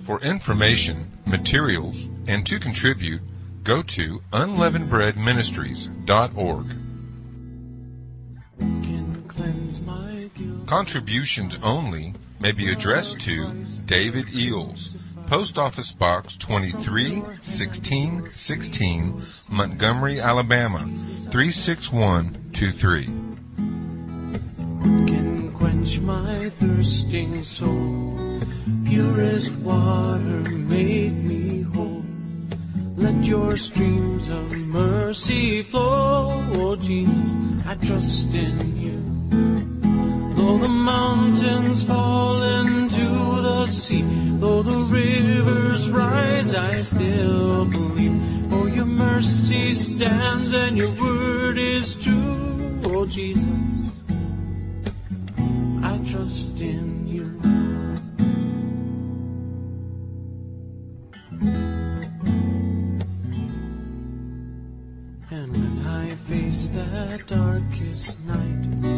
For 0.07 0.19
information, 0.23 1.12
materials, 1.27 2.09
and 2.27 2.47
to 2.47 2.59
contribute, 2.59 3.20
go 3.62 3.83
to 3.83 4.20
unleavenedbreadministries.org. 4.33 6.88
Contributions 10.69 11.57
only 11.62 12.15
may 12.40 12.53
be 12.53 12.70
addressed 12.70 13.19
to 13.24 13.65
David 13.86 14.27
Eells, 14.27 14.89
Post 15.27 15.57
Office 15.57 15.95
Box 15.99 16.36
231616, 16.47 19.27
Montgomery, 19.51 20.20
Alabama 20.20 20.85
36123. 21.32 23.07
can 25.07 25.55
quench 25.57 25.99
my 26.03 26.51
thirsting 26.61 27.43
soul. 27.45 28.43
Purest 28.86 29.51
water 29.65 30.51
make 30.51 31.15
me 31.15 31.62
whole. 31.62 32.05
Let 32.95 33.24
your 33.24 33.57
streams 33.57 34.28
of 34.28 34.51
mercy 34.51 35.62
flow. 35.70 36.47
Oh 36.53 36.77
Jesus, 36.77 37.32
I 37.65 37.74
trust 37.77 38.35
in 38.35 38.77
you. 38.77 38.88
Though 40.49 40.61
the 40.61 40.66
mountains 40.66 41.85
fall 41.87 42.41
into 42.43 43.43
the 43.43 43.66
sea, 43.70 44.01
though 44.41 44.62
the 44.62 44.89
rivers 44.91 45.91
rise, 45.93 46.55
I 46.57 46.85
still 46.85 47.69
believe. 47.69 48.16
Oh, 48.51 48.65
your 48.65 48.87
mercy 48.87 49.75
stands 49.75 50.55
and 50.55 50.79
your 50.79 50.99
word 50.99 51.59
is 51.59 51.95
true. 52.03 52.81
Oh, 52.85 53.05
Jesus, 53.05 53.45
I 55.85 55.99
trust 56.11 56.59
in 56.62 57.05
you. 57.07 57.29
And 65.31 65.53
when 65.53 65.87
I 65.87 66.16
face 66.27 66.70
that 66.73 67.27
darkest 67.27 68.19
night, 68.20 68.98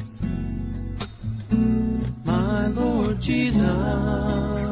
My 2.51 2.67
Lord 2.67 3.21
Jesus. 3.21 4.70